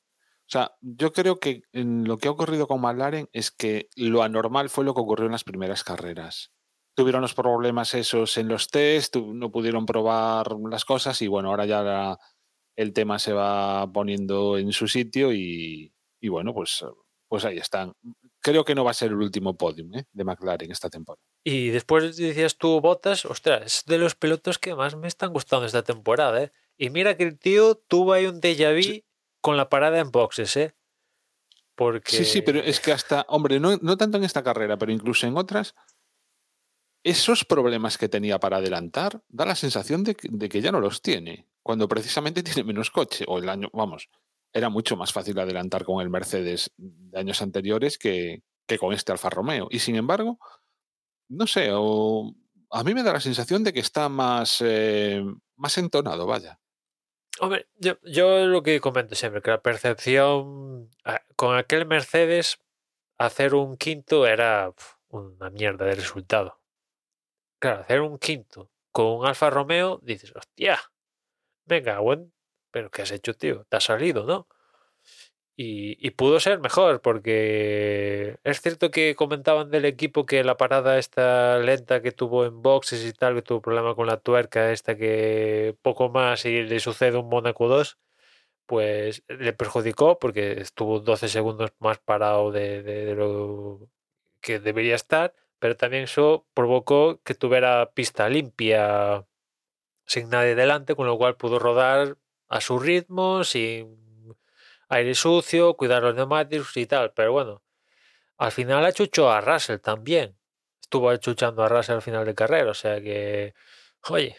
O 0.50 0.52
sea, 0.52 0.76
yo 0.82 1.14
creo 1.14 1.40
que 1.40 1.62
lo 1.74 2.18
que 2.18 2.28
ha 2.28 2.32
ocurrido 2.32 2.68
con 2.68 2.82
McLaren 2.82 3.30
es 3.34 3.52
que 3.52 3.88
lo 3.96 4.24
anormal 4.24 4.70
fue 4.70 4.84
lo 4.84 4.96
que 4.96 5.02
ocurrió 5.02 5.28
en 5.28 5.34
las 5.34 5.44
primeras 5.44 5.84
carreras. 5.84 6.52
Tuvieron 6.96 7.22
los 7.22 7.36
problemas 7.36 7.94
esos 7.94 8.36
en 8.38 8.48
los 8.48 8.68
test, 8.68 9.16
no 9.16 9.52
pudieron 9.52 9.86
probar 9.86 10.56
las 10.72 10.86
cosas 10.86 11.22
y 11.22 11.28
bueno, 11.28 11.50
ahora 11.50 11.68
ya 11.68 11.84
la, 11.84 12.18
el 12.76 12.94
tema 12.94 13.20
se 13.20 13.32
va 13.32 13.92
poniendo 13.92 14.58
en 14.58 14.72
su 14.72 14.88
sitio 14.88 15.32
y, 15.32 15.94
y, 16.20 16.30
bueno, 16.30 16.52
pues, 16.52 16.84
pues 17.28 17.46
ahí 17.46 17.60
están. 17.60 17.94
Creo 18.42 18.66
que 18.66 18.74
no 18.74 18.84
va 18.84 18.92
a 18.92 18.96
ser 18.96 19.12
el 19.12 19.18
último 19.18 19.56
podium 19.56 19.94
¿eh? 19.94 20.06
de 20.12 20.24
McLaren 20.24 20.72
esta 20.72 20.90
temporada. 20.90 21.22
Y 21.44 21.70
después 21.70 22.18
decías 22.18 22.58
tú, 22.58 22.82
Botas, 22.82 23.24
ostras, 23.26 23.66
es 23.66 23.84
de 23.86 24.00
los 24.00 24.16
pilotos 24.16 24.58
que 24.58 24.74
más 24.74 24.96
me 24.96 25.08
están 25.08 25.32
gustando 25.32 25.68
esta 25.68 25.84
temporada. 25.84 26.42
¿eh? 26.42 26.52
Y 26.76 26.90
mira 26.90 27.16
que 27.18 27.24
el 27.24 27.38
tío 27.38 27.76
tuvo 27.76 28.14
ahí 28.14 28.26
un 28.26 28.42
déjà 28.42 28.74
vu 28.74 28.82
sí. 28.82 29.06
Con 29.50 29.58
la 29.58 29.68
parada 29.68 29.98
en 29.98 30.12
boxes, 30.12 30.56
¿eh? 30.58 30.76
Porque... 31.74 32.18
Sí, 32.18 32.24
sí, 32.24 32.44
pero 32.44 32.60
es 32.60 32.80
que 32.80 32.92
hasta, 32.92 33.26
hombre, 33.30 33.60
no, 33.60 33.78
no 33.78 33.98
tanto 33.98 34.18
en 34.18 34.24
esta 34.24 34.44
carrera, 34.44 34.78
pero 34.78 34.92
incluso 34.92 35.26
en 35.26 35.36
otras, 35.36 35.74
esos 37.04 37.46
problemas 37.46 37.98
que 37.98 38.08
tenía 38.08 38.40
para 38.40 38.58
adelantar, 38.58 39.24
da 39.28 39.48
la 39.48 39.56
sensación 39.56 40.04
de 40.04 40.14
que, 40.14 40.28
de 40.32 40.50
que 40.50 40.62
ya 40.62 40.72
no 40.72 40.80
los 40.80 41.02
tiene, 41.02 41.48
cuando 41.64 41.88
precisamente 41.88 42.44
tiene 42.44 42.64
menos 42.64 42.92
coche, 42.92 43.26
o 43.28 43.40
el 43.40 43.50
año, 43.50 43.72
vamos, 43.74 44.12
era 44.54 44.70
mucho 44.70 44.96
más 44.96 45.12
fácil 45.12 45.40
adelantar 45.40 45.84
con 45.84 46.00
el 46.00 46.12
Mercedes 46.12 46.72
de 46.78 47.20
años 47.20 47.42
anteriores 47.42 47.98
que, 47.98 48.44
que 48.68 48.78
con 48.78 48.94
este 48.94 49.14
Alfa 49.14 49.32
Romeo. 49.32 49.68
Y 49.72 49.80
sin 49.80 49.96
embargo, 49.96 50.38
no 51.28 51.48
sé, 51.48 51.70
o, 51.74 52.36
a 52.70 52.84
mí 52.84 52.94
me 52.94 53.02
da 53.02 53.14
la 53.14 53.20
sensación 53.20 53.64
de 53.64 53.74
que 53.74 53.80
está 53.80 54.10
más, 54.10 54.58
eh, 54.64 55.24
más 55.56 55.76
entonado, 55.80 56.28
vaya. 56.28 56.60
Hombre, 57.40 57.68
yo, 57.78 57.98
yo 58.04 58.46
lo 58.48 58.64
que 58.64 58.82
comento 58.82 59.16
siempre, 59.16 59.42
que 59.42 59.52
la 59.52 59.62
percepción 59.62 60.90
con 61.36 61.56
aquel 61.56 61.86
Mercedes, 61.86 62.60
hacer 63.18 63.54
un 63.56 63.78
quinto 63.78 64.28
era 64.28 64.74
una 65.10 65.50
mierda 65.50 65.86
de 65.86 65.96
resultado. 65.96 66.60
Claro, 67.60 67.82
hacer 67.82 68.02
un 68.02 68.18
quinto 68.18 68.70
con 68.92 69.08
un 69.08 69.26
Alfa 69.26 69.50
Romeo, 69.50 70.00
dices, 70.02 70.34
hostia, 70.36 70.80
venga, 71.66 72.00
buen, 72.00 72.34
pero 72.72 72.90
¿qué 72.90 73.04
has 73.04 73.12
hecho, 73.12 73.34
tío? 73.34 73.66
Te 73.66 73.78
ha 73.78 73.82
salido, 73.82 74.26
¿no? 74.26 74.48
Y, 75.62 76.12
pudo 76.12 76.40
ser 76.40 76.60
mejor, 76.62 77.02
porque 77.02 78.38
es 78.46 78.62
cierto 78.62 78.92
que 78.92 79.16
comentaban 79.16 79.70
del 79.70 79.84
equipo 79.84 80.26
que 80.26 80.42
la 80.46 80.56
parada 80.56 80.98
esta 80.98 81.60
lenta 81.60 82.02
que 82.02 82.14
tuvo 82.14 82.46
en 82.46 82.62
boxes 82.62 83.06
y 83.06 83.12
tal, 83.12 83.36
que 83.36 83.42
tuvo 83.42 83.62
problema 83.62 83.94
con 83.94 84.08
la 84.08 84.18
tuerca 84.18 84.72
esta 84.72 84.96
que 84.96 85.76
poco 85.82 86.08
más 86.10 86.46
y 86.46 86.64
le 86.64 86.80
sucede 86.80 87.18
un 87.18 87.28
Mónaco 87.28 87.68
2, 87.68 87.98
pues 88.66 89.24
le 89.28 89.54
perjudicó 89.54 90.18
porque 90.20 90.62
estuvo 90.62 91.02
12 91.02 91.28
segundos 91.30 91.72
más 91.80 92.00
parado 92.00 92.52
de, 92.52 92.82
de, 92.84 93.06
de 93.06 93.16
lo 93.16 93.90
que 94.42 94.60
debería 94.60 94.96
estar, 94.96 95.36
pero 95.60 95.76
también 95.78 96.04
eso 96.04 96.48
provocó 96.54 97.22
que 97.24 97.36
tuviera 97.36 97.92
pista 97.94 98.30
limpia 98.30 99.26
sin 100.06 100.30
nadie 100.30 100.56
delante, 100.56 100.96
con 100.96 101.08
lo 101.08 101.18
cual 101.18 101.36
pudo 101.38 101.60
rodar 101.60 102.18
a 102.48 102.62
su 102.62 102.80
ritmo, 102.80 103.44
sin 103.44 104.09
aire 104.90 105.16
sucio, 105.16 105.76
cuidar 105.76 106.04
los 106.04 106.16
neumáticos 106.16 106.76
y 106.78 106.86
tal. 106.86 107.14
Pero 107.14 107.32
bueno, 107.32 107.64
al 108.38 108.52
final 108.52 108.86
achuchó 108.86 109.32
a 109.32 109.42
Russell 109.42 109.80
también. 109.80 110.38
Estuvo 110.82 111.10
achuchando 111.10 111.64
a 111.64 111.70
Russell 111.70 111.96
al 111.96 112.02
final 112.02 112.26
de 112.26 112.36
carrera. 112.36 112.72
O 112.72 112.74
sea 112.74 113.02
que, 113.02 113.54
oye, 114.10 114.36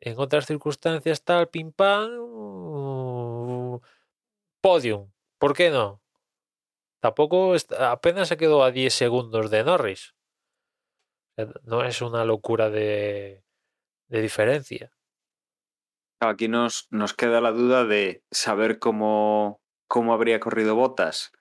en 0.00 0.18
otras 0.18 0.46
circunstancias 0.46 1.22
tal, 1.24 1.48
pim 1.48 1.72
pam, 1.72 2.10
podium. 4.60 5.10
¿Por 5.38 5.54
qué 5.54 5.70
no? 5.70 6.02
Tampoco 7.00 7.54
apenas 7.78 8.28
se 8.28 8.36
quedó 8.36 8.64
a 8.64 8.70
10 8.72 8.92
segundos 8.92 9.50
de 9.50 9.64
Norris. 9.64 10.14
No 11.62 11.84
es 11.84 12.02
una 12.02 12.24
locura 12.24 12.68
de, 12.70 13.44
de 14.08 14.20
diferencia. 14.22 14.90
Aquí 16.20 16.48
nos, 16.48 16.88
nos, 16.90 17.14
queda 17.14 17.40
la 17.40 17.52
duda 17.52 17.84
de 17.84 18.22
saber 18.30 18.78
cómo, 18.78 19.60
cómo 19.86 20.12
habría 20.12 20.40
corrido 20.40 20.74
Botas 20.74 21.32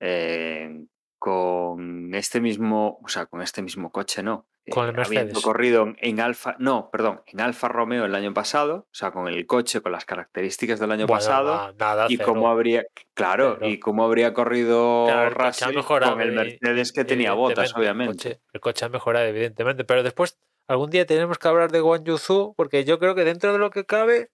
eh, 0.00 0.84
con 1.18 2.14
este 2.14 2.40
mismo, 2.40 2.98
o 3.02 3.08
sea, 3.08 3.26
con 3.26 3.42
este 3.42 3.62
mismo 3.62 3.92
coche, 3.92 4.22
no. 4.22 4.48
Con 4.70 4.88
el 4.88 4.94
Mercedes. 4.94 5.40
Corrido 5.40 5.92
en 5.96 6.20
Alfa, 6.20 6.56
no, 6.58 6.88
perdón, 6.90 7.22
en 7.26 7.40
Alfa 7.40 7.68
Romeo 7.68 8.04
el 8.04 8.14
año 8.14 8.32
pasado, 8.32 8.86
o 8.90 8.94
sea, 8.94 9.10
con 9.10 9.26
el 9.26 9.46
coche, 9.46 9.80
con 9.80 9.90
las 9.92 10.04
características 10.04 10.78
del 10.78 10.92
año 10.92 11.06
bueno, 11.06 11.18
pasado, 11.18 11.72
nada, 11.78 12.06
y 12.08 12.16
cero. 12.16 12.28
cómo 12.28 12.48
habría, 12.48 12.84
claro, 13.14 13.56
Cero. 13.58 13.70
y 13.70 13.80
cómo 13.80 14.04
habría 14.04 14.34
corrido 14.34 15.04
Claro, 15.06 15.30
Russell 15.30 15.76
con 15.82 16.20
el 16.20 16.32
Mercedes 16.32 16.92
que 16.92 17.04
tenía 17.04 17.32
Botas, 17.32 17.74
obviamente. 17.76 18.28
El 18.28 18.34
coche, 18.34 18.42
el 18.52 18.60
coche 18.60 18.84
ha 18.84 18.88
mejorado, 18.88 19.26
evidentemente, 19.26 19.84
pero 19.84 20.02
después 20.04 20.38
algún 20.66 20.90
día 20.90 21.06
tenemos 21.06 21.38
que 21.38 21.48
hablar 21.48 21.72
de 21.72 21.80
Guan 21.80 22.04
Yuzu, 22.04 22.54
porque 22.56 22.84
yo 22.84 22.98
creo 22.98 23.14
que 23.14 23.24
dentro 23.24 23.52
de 23.52 23.58
lo 23.58 23.70
que 23.70 23.84
cabe 23.84 24.30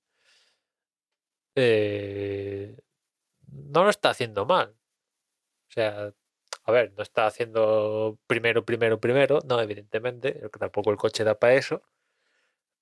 eh, 1.55 2.76
no 3.48 3.84
lo 3.84 3.90
está 3.90 4.10
haciendo 4.10 4.46
mal. 4.46 4.76
O 5.70 5.72
sea, 5.72 6.12
a 6.64 6.72
ver, 6.72 6.92
no 6.96 7.02
está 7.02 7.26
haciendo 7.26 8.18
primero, 8.26 8.64
primero, 8.64 9.00
primero, 9.00 9.40
no, 9.46 9.60
evidentemente, 9.60 10.40
tampoco 10.59 10.90
el 10.90 10.96
coche 10.98 11.24
da 11.24 11.38
para 11.38 11.55
eso, 11.55 11.82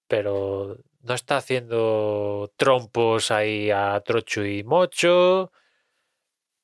pero 0.09 0.77
no 1.03 1.15
está 1.15 1.37
haciendo 1.39 2.53
trompos 2.57 3.31
ahí 3.31 3.71
a 3.71 4.01
trocho 4.05 4.45
y 4.45 4.65
mocho. 4.65 5.53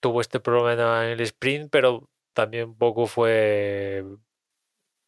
Tuvo 0.01 0.21
este 0.21 0.41
problema 0.41 1.05
en 1.07 1.13
el 1.13 1.21
sprint, 1.21 1.71
pero 1.71 2.11
también 2.35 2.75
poco 2.77 3.07
fue 3.07 4.05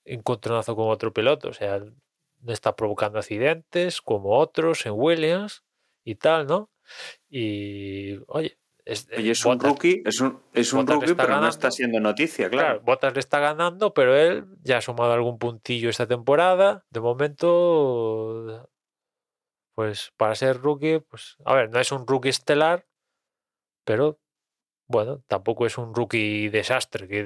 encontronazo 0.04 0.76
con 0.76 0.88
otro 0.88 1.12
piloto, 1.12 1.48
o 1.48 1.52
sea, 1.52 1.78
no 1.78 2.52
está 2.52 2.76
provocando 2.76 3.18
accidentes 3.18 4.00
como 4.00 4.38
otros 4.38 4.84
en 4.86 4.92
Williams 4.94 5.64
y 6.04 6.16
tal, 6.16 6.46
¿no? 6.46 6.70
Y 7.28 8.18
oye, 8.26 8.58
es, 8.84 9.08
Oye, 9.16 9.30
es 9.30 9.44
un 9.46 9.58
rookie, 9.58 10.02
es 10.04 10.20
un, 10.20 10.42
es 10.52 10.72
un 10.74 10.86
rookie, 10.86 11.14
pero 11.14 11.40
no 11.40 11.48
está 11.48 11.70
siendo 11.70 12.00
noticia, 12.00 12.50
Claro, 12.50 12.66
claro. 12.66 12.80
Bottas 12.82 13.14
le 13.14 13.20
está 13.20 13.38
ganando, 13.38 13.94
pero 13.94 14.14
él 14.14 14.44
ya 14.62 14.78
ha 14.78 14.80
sumado 14.82 15.12
algún 15.14 15.38
puntillo 15.38 15.88
esta 15.88 16.06
temporada. 16.06 16.84
De 16.90 17.00
momento, 17.00 18.68
pues 19.74 20.12
para 20.18 20.34
ser 20.34 20.58
rookie, 20.60 21.00
pues 21.00 21.36
a 21.46 21.54
ver, 21.54 21.70
no 21.70 21.80
es 21.80 21.92
un 21.92 22.06
rookie 22.06 22.28
estelar, 22.28 22.86
pero 23.84 24.20
bueno, 24.86 25.22
tampoco 25.28 25.64
es 25.64 25.78
un 25.78 25.94
rookie 25.94 26.50
desastre 26.50 27.08
que 27.08 27.24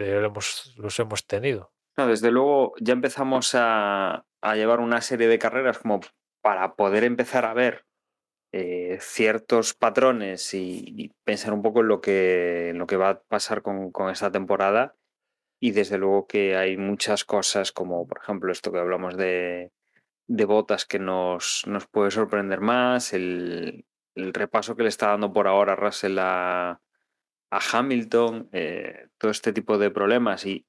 los 0.77 0.99
hemos 1.01 1.27
tenido. 1.27 1.73
No, 1.99 2.07
desde 2.07 2.31
luego 2.31 2.75
ya 2.81 2.93
empezamos 2.93 3.57
a, 3.57 4.25
a 4.41 4.55
llevar 4.55 4.79
una 4.79 5.01
serie 5.01 5.27
de 5.27 5.41
carreras 5.41 5.79
como 5.79 5.99
para 6.41 6.77
poder 6.77 7.03
empezar 7.03 7.45
a 7.45 7.55
ver 7.55 7.87
eh, 8.53 8.99
ciertos 9.01 9.75
patrones 9.75 10.55
y, 10.55 11.13
pensar 11.25 11.53
un 11.53 11.61
poco 11.61 11.81
en 11.81 11.89
lo 11.89 12.01
que, 12.01 12.69
en 12.71 12.79
lo 12.79 12.87
que 12.87 12.97
va 12.97 13.09
a 13.11 13.21
pasar 13.23 13.63
con, 13.63 13.91
con 13.91 14.11
esta 14.11 14.31
temporada. 14.31 14.95
Y 15.61 15.73
desde 15.73 15.99
luego 15.99 16.29
que 16.29 16.57
hay 16.57 16.77
muchas 16.77 17.25
cosas 17.25 17.73
como, 17.73 18.07
por 18.07 18.19
ejemplo, 18.19 18.53
esto 18.53 18.71
que 18.71 18.79
hablamos 18.79 19.17
de, 19.17 19.73
de 20.29 20.45
botas 20.45 20.87
que 20.87 21.01
nos, 21.01 21.65
nos 21.67 21.89
puede 21.89 22.13
sorprender 22.13 22.61
más, 22.61 23.13
el, 23.13 23.87
el 24.15 24.33
repaso 24.35 24.77
que 24.77 24.85
le 24.85 24.89
está 24.89 25.09
dando 25.09 25.33
por 25.33 25.49
ahora 25.49 25.75
Russell 25.75 26.17
a, 26.21 26.81
a 27.51 27.61
Hamilton, 27.73 28.51
eh, 28.53 29.09
todo 29.19 29.33
este 29.33 29.53
tipo 29.53 29.79
de 29.79 29.91
problemas 29.91 30.47
y 30.47 30.65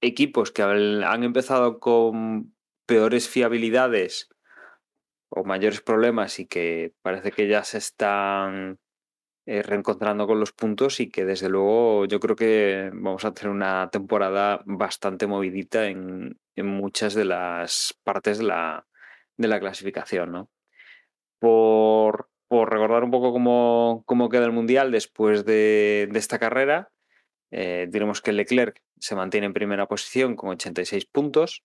equipos 0.00 0.52
que 0.52 0.62
han 0.62 1.24
empezado 1.24 1.78
con 1.78 2.54
peores 2.86 3.28
fiabilidades 3.28 4.28
o 5.30 5.44
mayores 5.44 5.80
problemas 5.80 6.38
y 6.40 6.46
que 6.46 6.92
parece 7.02 7.30
que 7.30 7.48
ya 7.48 7.62
se 7.64 7.78
están 7.78 8.78
eh, 9.46 9.62
reencontrando 9.62 10.26
con 10.26 10.38
los 10.38 10.52
puntos 10.52 11.00
y 11.00 11.08
que 11.10 11.24
desde 11.24 11.48
luego 11.48 12.04
yo 12.06 12.20
creo 12.20 12.36
que 12.36 12.90
vamos 12.92 13.24
a 13.24 13.32
tener 13.32 13.50
una 13.50 13.90
temporada 13.90 14.62
bastante 14.66 15.26
movidita 15.26 15.86
en, 15.86 16.38
muchas 16.56 17.14
de 17.14 17.24
las 17.24 17.98
partes 18.04 18.36
de 18.36 18.44
la, 18.44 18.86
de 19.38 19.48
la 19.48 19.58
clasificación, 19.60 20.30
¿no? 20.30 20.50
Por, 21.38 22.28
por 22.48 22.70
recordar 22.70 23.02
un 23.02 23.10
poco 23.10 23.32
cómo, 23.32 24.02
cómo 24.04 24.28
queda 24.28 24.44
el 24.44 24.52
Mundial 24.52 24.90
después 24.90 25.46
de, 25.46 26.06
de 26.12 26.18
esta 26.18 26.38
carrera, 26.38 26.90
eh, 27.50 27.86
diremos 27.90 28.20
que 28.22 28.32
Leclerc 28.32 28.82
se 28.98 29.14
mantiene 29.14 29.46
en 29.46 29.52
primera 29.52 29.86
posición 29.86 30.36
con 30.36 30.50
86 30.50 31.06
puntos. 31.06 31.64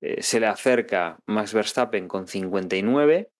Eh, 0.00 0.22
se 0.22 0.40
le 0.40 0.46
acerca 0.46 1.20
Max 1.26 1.54
Verstappen 1.54 2.08
con 2.08 2.26
59. 2.26 3.30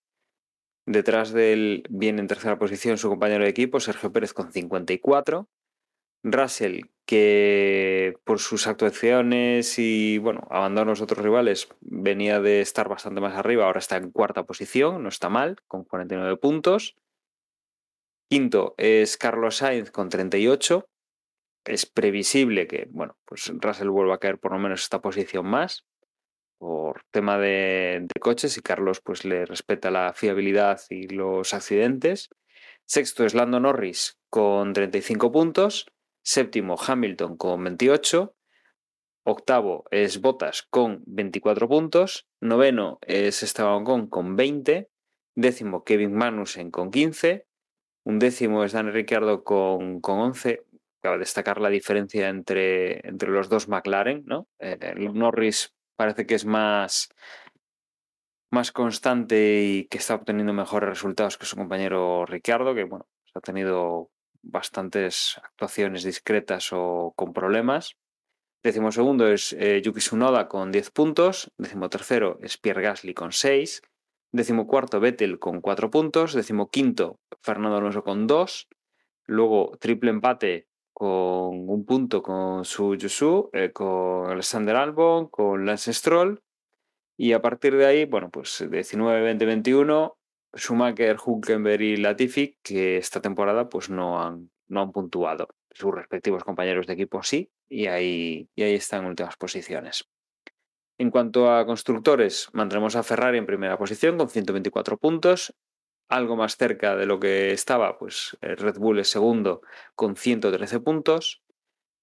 Detrás 0.85 1.31
de 1.31 1.53
él 1.53 1.83
viene 1.89 2.21
en 2.21 2.27
tercera 2.27 2.57
posición 2.57 2.97
su 2.97 3.09
compañero 3.09 3.43
de 3.43 3.49
equipo, 3.49 3.79
Sergio 3.79 4.11
Pérez, 4.11 4.33
con 4.33 4.51
54. 4.51 5.47
Russell, 6.23 6.83
que 7.05 8.15
por 8.23 8.39
sus 8.39 8.67
actuaciones 8.67 9.77
y 9.77 10.17
bueno, 10.19 10.47
abandonos 10.49 10.99
de 10.99 11.03
otros 11.03 11.23
rivales, 11.23 11.67
venía 11.81 12.39
de 12.39 12.61
estar 12.61 12.87
bastante 12.87 13.19
más 13.19 13.35
arriba, 13.35 13.65
ahora 13.65 13.79
está 13.79 13.97
en 13.97 14.11
cuarta 14.11 14.45
posición, 14.45 15.03
no 15.03 15.09
está 15.09 15.27
mal, 15.29 15.57
con 15.67 15.83
49 15.83 16.37
puntos. 16.37 16.95
Quinto 18.29 18.73
es 18.77 19.17
Carlos 19.17 19.57
Sainz 19.57 19.91
con 19.91 20.09
38. 20.09 20.87
Es 21.65 21.85
previsible 21.85 22.67
que, 22.67 22.87
bueno, 22.91 23.17
pues 23.25 23.51
Russell 23.55 23.89
vuelva 23.89 24.15
a 24.15 24.19
caer 24.19 24.39
por 24.39 24.51
lo 24.51 24.59
menos 24.59 24.83
esta 24.83 25.01
posición 25.01 25.45
más 25.45 25.85
por 26.63 27.03
tema 27.11 27.37
de, 27.37 28.07
coches 28.21 28.57
y 28.57 28.61
Carlos 28.61 29.01
pues 29.01 29.25
le 29.25 29.45
respeta 29.45 29.91
la 29.91 30.13
fiabilidad 30.13 30.79
y 30.89 31.09
los 31.09 31.53
accidentes. 31.53 32.29
Sexto 32.85 33.25
es 33.25 33.33
Lando 33.33 33.59
Norris 33.59 34.17
con 34.29 34.71
35 34.71 35.29
puntos. 35.29 35.87
Séptimo 36.21 36.77
Hamilton 36.79 37.35
con 37.35 37.61
28. 37.65 38.33
Octavo 39.25 39.83
es 39.91 40.21
Bottas 40.21 40.63
con 40.69 41.03
24 41.05 41.67
puntos. 41.67 42.29
Noveno 42.39 42.99
es 43.01 43.43
Esteban 43.43 43.81
Ocon 43.81 44.07
con 44.07 44.37
20. 44.37 44.89
Décimo 45.35 45.83
Kevin 45.83 46.13
Magnussen 46.13 46.71
con 46.71 46.91
15. 46.91 47.45
Un 48.05 48.19
décimo 48.19 48.63
es 48.63 48.71
Dani 48.71 48.91
Ricciardo 48.91 49.43
con, 49.43 49.99
con 49.99 50.19
11. 50.19 50.63
Cabe 51.03 51.17
destacar 51.17 51.59
la 51.59 51.67
diferencia 51.67 52.29
entre, 52.29 53.05
entre 53.05 53.29
los 53.29 53.49
dos 53.49 53.67
McLaren. 53.67 54.25
Eh, 54.59 54.95
Norris 55.13 55.75
parece 55.97 56.25
que 56.25 56.35
es 56.35 56.45
más, 56.45 57.09
más 58.49 58.71
constante 58.71 59.63
y 59.63 59.87
que 59.87 59.97
está 59.97 60.15
obteniendo 60.15 60.53
mejores 60.53 60.87
resultados 60.89 61.37
que 61.37 61.45
su 61.45 61.57
compañero 61.57 62.25
Ricciardo, 62.25 62.73
que 62.73 62.85
bueno, 62.85 63.05
ha 63.33 63.41
tenido 63.41 64.11
bastantes 64.43 65.41
actuaciones 65.43 66.05
discretas 66.05 66.69
o 66.71 67.11
con 67.17 67.33
problemas. 67.33 67.97
Décimo 68.63 68.93
segundo 68.93 69.27
es 69.27 69.51
eh, 69.59 69.81
Yuki 69.83 69.99
Tsunoda 69.99 70.47
con 70.47 70.71
10 70.71 70.91
puntos. 70.91 71.51
Décimo 71.57 71.89
tercero 71.89 72.39
es 72.41 72.57
Pierre 72.57 72.81
Gasly 72.81 73.13
con 73.13 73.33
6. 73.33 73.81
Décimo 74.31 74.67
cuarto 74.67 75.01
Vettel 75.01 75.37
con 75.37 75.59
4 75.59 75.91
puntos. 75.91 76.33
Décimo 76.33 76.69
quinto 76.69 77.19
Fernando 77.41 77.75
Alonso 77.75 78.05
con 78.05 78.25
2. 78.25 78.69
Luego 79.25 79.77
triple 79.81 80.11
empate 80.11 80.69
con 80.93 81.69
un 81.69 81.85
punto 81.85 82.21
con 82.21 82.65
Su 82.65 82.95
Yusu, 82.95 83.49
eh, 83.53 83.71
con 83.71 84.29
Alexander 84.29 84.75
Albon, 84.75 85.27
con 85.27 85.65
Lance 85.65 85.93
Stroll. 85.93 86.41
Y 87.17 87.33
a 87.33 87.41
partir 87.41 87.75
de 87.75 87.85
ahí, 87.85 88.05
bueno, 88.05 88.29
pues 88.29 88.65
19, 88.69 89.21
20, 89.21 89.45
21, 89.45 90.17
Schumacher, 90.55 91.17
Hulkenberg 91.23 91.81
y 91.81 91.97
Latifi, 91.97 92.57
que 92.63 92.97
esta 92.97 93.21
temporada 93.21 93.69
pues 93.69 93.89
no 93.89 94.21
han, 94.21 94.51
no 94.67 94.81
han 94.81 94.91
puntuado. 94.91 95.47
Sus 95.71 95.93
respectivos 95.93 96.43
compañeros 96.43 96.87
de 96.87 96.93
equipo 96.93 97.23
sí, 97.23 97.51
y 97.67 97.87
ahí, 97.87 98.47
y 98.55 98.63
ahí 98.63 98.75
están 98.75 99.03
en 99.03 99.09
últimas 99.09 99.35
posiciones. 99.37 100.07
En 100.99 101.09
cuanto 101.09 101.51
a 101.51 101.65
constructores, 101.65 102.49
mantendremos 102.53 102.95
a 102.95 103.03
Ferrari 103.03 103.39
en 103.39 103.47
primera 103.47 103.77
posición 103.77 104.17
con 104.17 104.29
124 104.29 104.97
puntos, 104.97 105.55
algo 106.09 106.35
más 106.35 106.57
cerca 106.57 106.95
de 106.95 107.05
lo 107.05 107.19
que 107.19 107.51
estaba, 107.51 107.97
pues 107.97 108.37
eh, 108.41 108.55
Red 108.55 108.77
Bull 108.77 108.99
es 108.99 109.09
segundo 109.09 109.61
con 109.95 110.15
113 110.15 110.79
puntos. 110.79 111.41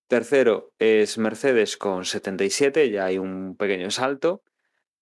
Tercero 0.09 0.73
es 0.79 1.19
Mercedes 1.19 1.77
con 1.77 2.05
77, 2.05 2.91
ya 2.91 3.05
hay 3.05 3.19
un 3.19 3.57
pequeño 3.57 3.91
salto. 3.91 4.43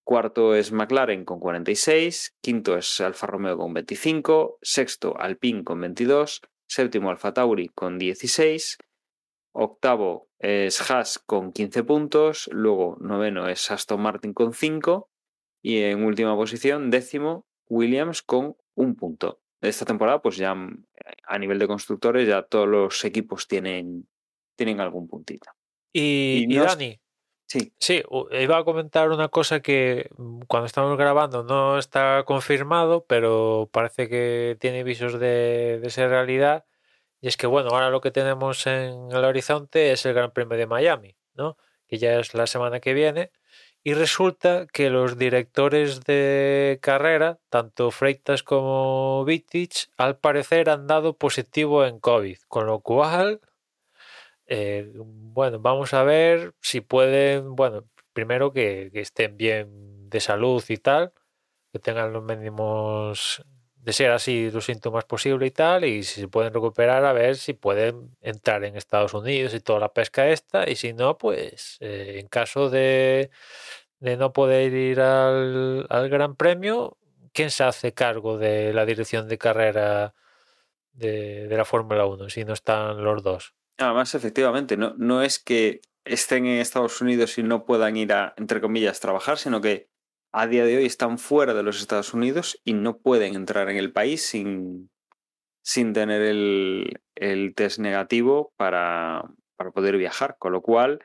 Cuarto 0.08 0.54
es 0.54 0.72
McLaren 0.72 1.26
con 1.26 1.38
46. 1.38 2.34
Quinto 2.40 2.78
es 2.78 2.98
Alfa 3.02 3.26
Romeo 3.26 3.58
con 3.58 3.74
25. 3.74 4.58
Sexto 4.62 5.18
Alpine 5.18 5.64
con 5.64 5.82
22. 5.82 6.40
Séptimo 6.66 7.10
Alfa 7.10 7.34
Tauri 7.34 7.68
con 7.68 7.98
16. 7.98 8.78
Octavo 9.52 10.28
es 10.38 10.90
Haas 10.90 11.18
con 11.18 11.52
15 11.52 11.84
puntos. 11.84 12.48
Luego 12.52 12.96
noveno 13.00 13.48
es 13.48 13.70
Aston 13.70 14.00
Martin 14.00 14.32
con 14.32 14.54
5. 14.54 15.10
Y 15.60 15.82
en 15.82 16.02
última 16.04 16.34
posición, 16.36 16.88
décimo, 16.88 17.44
Williams 17.68 18.22
con 18.22 18.56
un 18.82 18.94
punto. 18.94 19.40
Esta 19.60 19.84
temporada, 19.84 20.22
pues 20.22 20.36
ya 20.36 20.54
mm, 20.54 20.84
a 21.26 21.38
nivel 21.38 21.58
de 21.58 21.66
constructores, 21.66 22.26
ya 22.28 22.42
todos 22.42 22.68
los 22.68 23.04
equipos 23.04 23.48
tienen, 23.48 24.08
tienen 24.56 24.80
algún 24.80 25.08
puntito. 25.08 25.50
Y, 25.92 26.46
Y 26.48 26.54
y 26.54 26.56
no 26.56 26.64
es- 26.64 26.72
Dani, 26.76 27.00
Sí, 27.50 27.72
sí, 27.78 28.02
iba 28.32 28.58
a 28.58 28.64
comentar 28.64 29.08
una 29.10 29.28
cosa 29.28 29.60
que 29.60 30.10
mm, 30.18 30.40
cuando 30.48 30.66
estamos 30.66 30.98
grabando 30.98 31.44
no 31.44 31.78
está 31.78 32.24
confirmado, 32.26 33.06
pero 33.06 33.70
parece 33.72 34.06
que 34.06 34.58
tiene 34.60 34.84
visos 34.84 35.18
de, 35.18 35.78
de 35.80 35.88
ser 35.90 36.10
realidad. 36.10 36.66
Y 37.22 37.28
es 37.28 37.38
que, 37.38 37.46
bueno, 37.46 37.70
ahora 37.70 37.88
lo 37.88 38.02
que 38.02 38.10
tenemos 38.10 38.66
en 38.66 39.10
el 39.10 39.24
horizonte 39.24 39.92
es 39.92 40.04
el 40.04 40.12
Gran 40.12 40.30
Premio 40.32 40.58
de 40.58 40.66
Miami, 40.66 41.16
¿no? 41.34 41.56
Que 41.86 41.96
ya 41.96 42.18
es 42.20 42.34
la 42.34 42.46
semana 42.46 42.80
que 42.80 42.92
viene. 42.92 43.32
Y 43.88 43.94
resulta 43.94 44.66
que 44.70 44.90
los 44.90 45.16
directores 45.16 46.04
de 46.04 46.78
carrera, 46.82 47.38
tanto 47.48 47.90
Freitas 47.90 48.42
como 48.42 49.24
Vittich, 49.24 49.88
al 49.96 50.18
parecer 50.18 50.68
han 50.68 50.86
dado 50.86 51.16
positivo 51.16 51.86
en 51.86 51.98
COVID, 51.98 52.36
con 52.48 52.66
lo 52.66 52.80
cual, 52.80 53.40
eh, 54.46 54.92
bueno, 54.94 55.58
vamos 55.58 55.94
a 55.94 56.02
ver 56.02 56.52
si 56.60 56.82
pueden, 56.82 57.56
bueno, 57.56 57.88
primero 58.12 58.52
que 58.52 58.90
estén 58.92 59.38
bien 59.38 60.10
de 60.10 60.20
salud 60.20 60.62
y 60.68 60.76
tal, 60.76 61.14
que 61.72 61.78
tengan 61.78 62.12
los 62.12 62.22
mínimos 62.22 63.42
de 63.88 63.94
ser 63.94 64.10
así 64.10 64.50
los 64.50 64.66
síntomas 64.66 65.06
posible 65.06 65.46
y 65.46 65.50
tal, 65.50 65.82
y 65.86 66.02
si 66.02 66.20
se 66.20 66.28
pueden 66.28 66.52
recuperar, 66.52 67.06
a 67.06 67.14
ver 67.14 67.36
si 67.36 67.54
pueden 67.54 68.14
entrar 68.20 68.62
en 68.64 68.76
Estados 68.76 69.14
Unidos 69.14 69.54
y 69.54 69.60
toda 69.60 69.80
la 69.80 69.94
pesca 69.94 70.28
esta, 70.28 70.68
y 70.68 70.76
si 70.76 70.92
no, 70.92 71.16
pues 71.16 71.78
eh, 71.80 72.18
en 72.20 72.28
caso 72.28 72.68
de, 72.68 73.30
no 74.00 74.34
poder 74.34 74.74
ir 74.74 75.00
al, 75.00 75.86
Gran 76.10 76.36
Premio, 76.36 76.98
¿quién 77.32 77.50
se 77.50 77.64
hace 77.64 77.94
cargo 77.94 78.36
de 78.36 78.74
la 78.74 78.84
dirección 78.84 79.26
de 79.26 79.38
carrera 79.38 80.12
de, 80.92 81.48
de 81.48 81.56
la 81.56 81.64
Fórmula 81.64 82.04
1 82.04 82.28
si 82.28 82.44
no 82.44 82.52
están 82.52 83.02
los 83.02 83.22
dos? 83.22 83.54
Además, 83.78 84.14
efectivamente, 84.14 84.76
no, 84.76 84.92
no 84.98 85.22
es 85.22 85.38
que 85.38 85.80
estén 86.04 86.44
en 86.44 86.58
Estados 86.58 87.00
Unidos 87.00 87.38
y 87.38 87.42
no 87.42 87.64
puedan 87.64 87.96
ir 87.96 88.12
a, 88.12 88.34
entre 88.36 88.60
comillas, 88.60 89.00
trabajar, 89.00 89.38
sino 89.38 89.62
que 89.62 89.88
a 90.32 90.46
día 90.46 90.64
de 90.64 90.76
hoy 90.76 90.86
están 90.86 91.18
fuera 91.18 91.54
de 91.54 91.62
los 91.62 91.80
Estados 91.80 92.14
Unidos 92.14 92.60
y 92.64 92.74
no 92.74 92.98
pueden 92.98 93.34
entrar 93.34 93.70
en 93.70 93.76
el 93.76 93.92
país 93.92 94.26
sin, 94.26 94.90
sin 95.62 95.92
tener 95.92 96.22
el, 96.22 97.00
el 97.14 97.54
test 97.54 97.78
negativo 97.78 98.52
para, 98.56 99.24
para, 99.56 99.70
poder 99.70 99.96
viajar. 99.96 100.36
Con 100.38 100.52
lo 100.52 100.62
cual, 100.62 101.00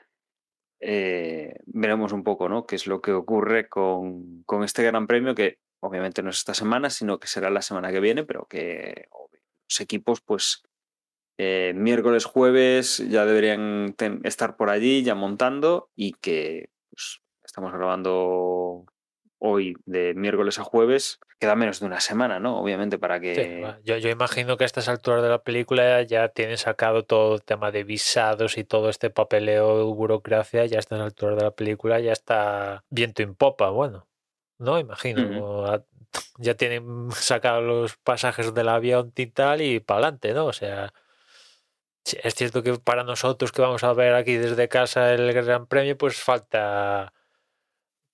eh, 0.80 1.56
veremos 1.66 2.12
un 2.12 2.24
poco 2.24 2.50
¿no? 2.50 2.66
qué 2.66 2.76
es 2.76 2.88
lo 2.88 3.02
que 3.02 3.14
ocurre 3.14 3.70
con, 3.70 4.44
con, 4.44 4.64
este 4.64 4.84
Gran 4.84 5.08
Premio, 5.08 5.36
que 5.36 5.60
obviamente 5.80 6.22
no 6.22 6.30
es 6.30 6.38
esta 6.38 6.54
semana, 6.54 6.90
sino 6.90 7.20
que 7.20 7.28
será 7.28 7.50
la 7.50 7.62
semana 7.62 7.92
que 7.92 8.00
viene, 8.00 8.24
pero 8.24 8.46
que 8.46 9.08
los 9.70 9.80
equipos, 9.80 10.22
pues 10.22 10.64
eh, 11.38 11.74
miércoles, 11.76 12.26
jueves 12.26 12.98
ya 13.10 13.26
deberían 13.26 13.96
estar 14.24 14.56
por 14.56 14.70
allí, 14.70 15.04
ya 15.04 15.16
montando, 15.16 15.90
y 15.96 16.14
que 16.14 16.70
pues, 16.90 17.22
estamos 17.44 17.72
grabando 17.72 18.86
hoy 19.46 19.76
de 19.86 20.14
miércoles 20.14 20.58
a 20.58 20.64
jueves, 20.64 21.20
queda 21.38 21.56
menos 21.56 21.82
de 21.82 21.86
una 21.86 22.00
semana, 22.00 22.40
¿no? 22.40 22.60
Obviamente 22.60 22.98
para 22.98 23.20
que... 23.20 23.36
Sí, 23.36 23.84
yo, 23.84 23.98
yo, 23.98 24.10
imagino 24.10 24.56
que 24.56 24.64
a 24.64 24.66
estas 24.66 24.88
alturas 24.88 25.22
de 25.22 25.28
la 25.28 25.44
película 25.44 26.02
ya 26.04 26.30
tienen 26.30 26.58
sacado 26.58 27.04
todo 27.04 27.36
el 27.36 27.44
tema 27.44 27.70
de 27.70 27.84
visados 27.84 28.58
y 28.58 28.64
todo 28.64 28.90
este 28.90 29.10
papeleo, 29.10 29.94
burocracia, 29.94 30.66
ya 30.66 30.78
a 30.78 30.80
estas 30.80 31.02
alturas 31.02 31.36
de 31.36 31.44
la 31.44 31.52
película 31.52 32.00
ya 32.00 32.14
está 32.14 32.86
viento 32.90 33.22
en 33.22 33.36
popa, 33.36 33.70
bueno, 33.70 34.08
¿no? 34.60 34.80
Imagino. 34.80 35.22
Uh 35.22 35.66
-huh. 35.68 35.86
Ya 36.38 36.54
tienen 36.54 37.12
sacado 37.12 37.60
los 37.60 37.98
pasajes 37.98 38.54
del 38.54 38.70
avión 38.70 39.12
y 39.14 39.26
tal 39.28 39.62
y 39.62 39.82
para 39.82 40.00
adelante, 40.00 40.34
¿no? 40.34 40.46
O 40.46 40.54
sea... 40.54 40.94
Es 42.22 42.36
cierto 42.36 42.64
que 42.64 42.74
para 42.80 43.06
nosotros 43.06 43.54
que 43.54 43.62
vamos 43.62 43.84
a 43.86 43.94
ver 43.94 44.14
aquí 44.14 44.36
desde 44.36 44.68
casa 44.68 45.14
el 45.14 45.32
Gran 45.32 45.68
Premio, 45.68 45.98
pues 45.98 46.22
falta 46.22 47.14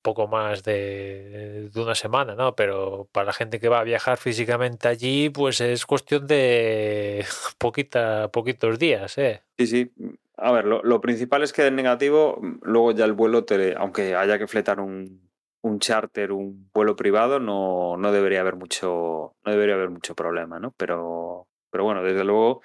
poco 0.01 0.27
más 0.27 0.63
de, 0.63 1.69
de, 1.73 1.81
una 1.81 1.95
semana, 1.95 2.35
¿no? 2.35 2.55
Pero 2.55 3.07
para 3.11 3.27
la 3.27 3.33
gente 3.33 3.59
que 3.59 3.69
va 3.69 3.79
a 3.79 3.83
viajar 3.83 4.17
físicamente 4.17 4.87
allí, 4.87 5.29
pues 5.29 5.61
es 5.61 5.85
cuestión 5.85 6.27
de 6.27 7.25
poquita, 7.57 8.29
poquitos 8.31 8.79
días, 8.79 9.17
¿eh? 9.17 9.43
Sí, 9.57 9.67
sí. 9.67 9.91
A 10.37 10.51
ver, 10.51 10.65
lo, 10.65 10.81
lo 10.83 11.01
principal 11.01 11.43
es 11.43 11.51
que 11.51 11.67
en 11.67 11.75
negativo, 11.75 12.39
luego 12.61 12.91
ya 12.93 13.05
el 13.05 13.13
vuelo, 13.13 13.43
te, 13.43 13.75
aunque 13.75 14.15
haya 14.15 14.39
que 14.39 14.47
fletar 14.47 14.79
un, 14.79 15.29
un 15.61 15.79
charter, 15.79 16.31
un 16.31 16.69
vuelo 16.73 16.95
privado, 16.95 17.39
no, 17.39 17.97
no 17.97 18.11
debería 18.11 18.41
haber 18.41 18.55
mucho, 18.55 19.35
no 19.43 19.51
debería 19.51 19.75
haber 19.75 19.89
mucho 19.89 20.15
problema, 20.15 20.59
¿no? 20.59 20.73
Pero, 20.77 21.47
pero 21.69 21.83
bueno, 21.83 22.03
desde 22.03 22.23
luego 22.23 22.61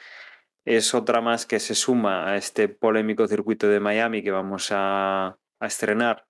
es 0.65 0.94
otra 0.94 1.20
más 1.20 1.47
que 1.47 1.61
se 1.61 1.74
suma 1.74 2.31
a 2.31 2.36
este 2.36 2.69
polémico 2.69 3.27
circuito 3.27 3.69
de 3.69 3.81
Miami 3.81 4.23
que 4.23 4.31
vamos 4.31 4.69
a, 4.70 5.36
a 5.59 5.66
estrenar 5.66 6.27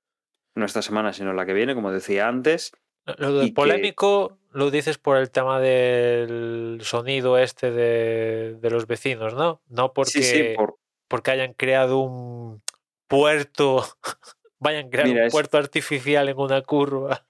no 0.54 0.64
esta 0.64 0.82
semana, 0.82 1.12
sino 1.12 1.32
la 1.32 1.46
que 1.46 1.52
viene, 1.52 1.74
como 1.74 1.90
decía 1.90 2.28
antes. 2.28 2.72
Lo 3.18 3.34
del 3.34 3.52
polémico 3.52 4.38
que... 4.52 4.58
lo 4.58 4.70
dices 4.70 4.98
por 4.98 5.16
el 5.16 5.30
tema 5.30 5.60
del 5.60 6.78
sonido 6.82 7.38
este 7.38 7.70
de, 7.70 8.56
de 8.60 8.70
los 8.70 8.86
vecinos, 8.86 9.34
¿no? 9.34 9.62
No 9.68 9.92
porque, 9.92 10.10
sí, 10.10 10.22
sí, 10.22 10.44
por... 10.56 10.78
porque 11.08 11.32
hayan 11.32 11.52
creado 11.52 11.98
un 11.98 12.62
puerto, 13.08 13.84
vayan 14.58 14.88
crear 14.88 15.08
Mira, 15.08 15.24
un 15.24 15.30
puerto 15.30 15.58
artificial 15.58 16.28
en 16.28 16.38
una 16.38 16.62
curva 16.62 17.26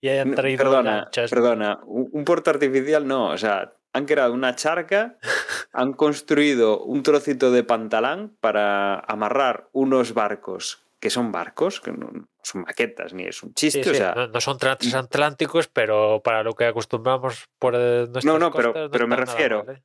y 0.00 0.08
hayan 0.08 0.34
traído 0.34 0.64
perdona, 0.64 1.02
lanchas. 1.02 1.30
Perdona, 1.30 1.80
un, 1.84 2.08
un 2.12 2.24
puerto 2.24 2.50
artificial 2.50 3.06
no, 3.06 3.28
o 3.28 3.38
sea, 3.38 3.74
han 3.92 4.06
creado 4.06 4.32
una 4.32 4.54
charca, 4.54 5.18
han 5.72 5.92
construido 5.92 6.82
un 6.84 7.02
trocito 7.02 7.50
de 7.50 7.64
pantalán 7.64 8.36
para 8.40 9.00
amarrar 9.00 9.68
unos 9.72 10.14
barcos 10.14 10.87
que 11.00 11.10
son 11.10 11.30
barcos, 11.32 11.80
que 11.80 11.92
no 11.92 12.10
son 12.42 12.62
maquetas 12.62 13.12
ni 13.14 13.24
es 13.24 13.42
un 13.42 13.54
chiste. 13.54 13.84
Sí, 13.84 13.90
sí. 13.90 13.96
O 13.96 13.98
sea, 13.98 14.14
no, 14.14 14.26
no, 14.28 14.40
son 14.40 14.58
transatlánticos, 14.58 15.68
pero 15.68 16.20
para 16.24 16.42
lo 16.42 16.54
que 16.54 16.64
acostumbramos 16.66 17.48
por 17.58 17.74
nuestras 17.74 18.24
No, 18.24 18.38
no, 18.38 18.50
costas, 18.50 18.72
pero, 18.72 18.84
no 18.84 18.90
pero 18.90 19.06
me 19.08 19.16
refiero 19.16 19.64
mal, 19.64 19.76
¿eh? 19.76 19.82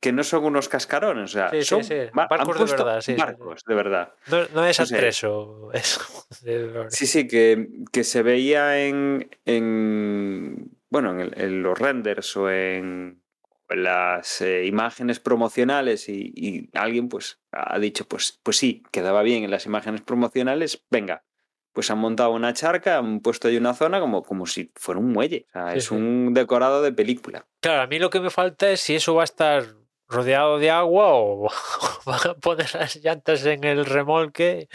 que 0.00 0.12
no 0.12 0.22
son 0.22 0.44
unos 0.44 0.68
cascarones, 0.68 1.30
o 1.30 1.32
sea, 1.32 1.50
Sí, 1.50 1.64
son 1.64 1.80
Barcos 2.12 2.58
de 2.58 2.64
verdad, 2.76 3.02
barcos, 3.16 3.64
de 3.64 3.74
verdad. 3.74 4.12
No, 4.26 4.46
no 4.54 4.66
es 4.66 4.78
atreso. 4.80 5.70
Sí, 6.90 7.06
sí, 7.06 7.26
que, 7.26 7.68
que 7.90 8.04
se 8.04 8.22
veía 8.22 8.86
en, 8.86 9.30
en 9.46 10.76
bueno, 10.90 11.10
en, 11.12 11.20
el- 11.20 11.40
en 11.40 11.62
los 11.62 11.78
renders 11.78 12.36
o 12.36 12.50
en 12.50 13.22
las 13.68 14.40
eh, 14.40 14.64
imágenes 14.66 15.20
promocionales 15.20 16.08
y, 16.08 16.32
y 16.34 16.70
alguien 16.74 17.08
pues 17.08 17.40
ha 17.52 17.78
dicho, 17.78 18.06
pues, 18.06 18.40
pues 18.42 18.56
sí, 18.56 18.82
quedaba 18.92 19.22
bien 19.22 19.44
en 19.44 19.50
las 19.50 19.66
imágenes 19.66 20.02
promocionales, 20.02 20.84
venga, 20.90 21.24
pues 21.72 21.90
han 21.90 21.98
montado 21.98 22.30
una 22.30 22.52
charca, 22.52 22.98
han 22.98 23.20
puesto 23.20 23.48
ahí 23.48 23.56
una 23.56 23.74
zona 23.74 24.00
como, 24.00 24.22
como 24.22 24.46
si 24.46 24.70
fuera 24.76 25.00
un 25.00 25.12
muelle, 25.12 25.46
o 25.48 25.52
sea, 25.52 25.72
Sí, 25.72 25.78
es 25.78 25.84
sí. 25.86 25.94
un 25.94 26.32
decorado 26.34 26.82
de 26.82 26.92
película. 26.92 27.46
Claro, 27.60 27.82
a 27.82 27.86
mí 27.86 27.98
lo 27.98 28.10
que 28.10 28.20
me 28.20 28.30
falta 28.30 28.70
es 28.70 28.80
si 28.80 28.94
eso 28.94 29.14
va 29.14 29.22
a 29.22 29.24
estar 29.24 29.64
rodeado 30.06 30.58
de 30.58 30.70
agua 30.70 31.06
o 31.14 31.48
van 32.06 32.20
a 32.30 32.34
poner 32.34 32.72
las 32.74 32.96
llantas 32.96 33.44
en 33.46 33.64
el 33.64 33.86
remolque, 33.86 34.68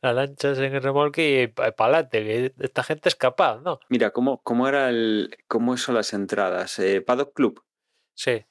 las 0.00 0.14
lanchas 0.14 0.56
en 0.58 0.74
el 0.76 0.82
remolque 0.82 1.42
y 1.42 1.46
para 1.48 1.74
adelante, 1.76 2.22
que 2.24 2.52
esta 2.64 2.82
gente 2.84 3.08
es 3.08 3.16
capaz, 3.16 3.60
¿no? 3.62 3.80
Mira, 3.90 4.12
¿cómo, 4.12 4.40
cómo 4.42 4.68
era 4.68 4.88
el, 4.88 5.36
cómo 5.48 5.76
son 5.76 5.96
las 5.96 6.12
entradas? 6.14 6.78
Eh, 6.78 7.00
Paddock 7.02 7.34
Club. 7.34 7.62
Sí. 8.16 8.44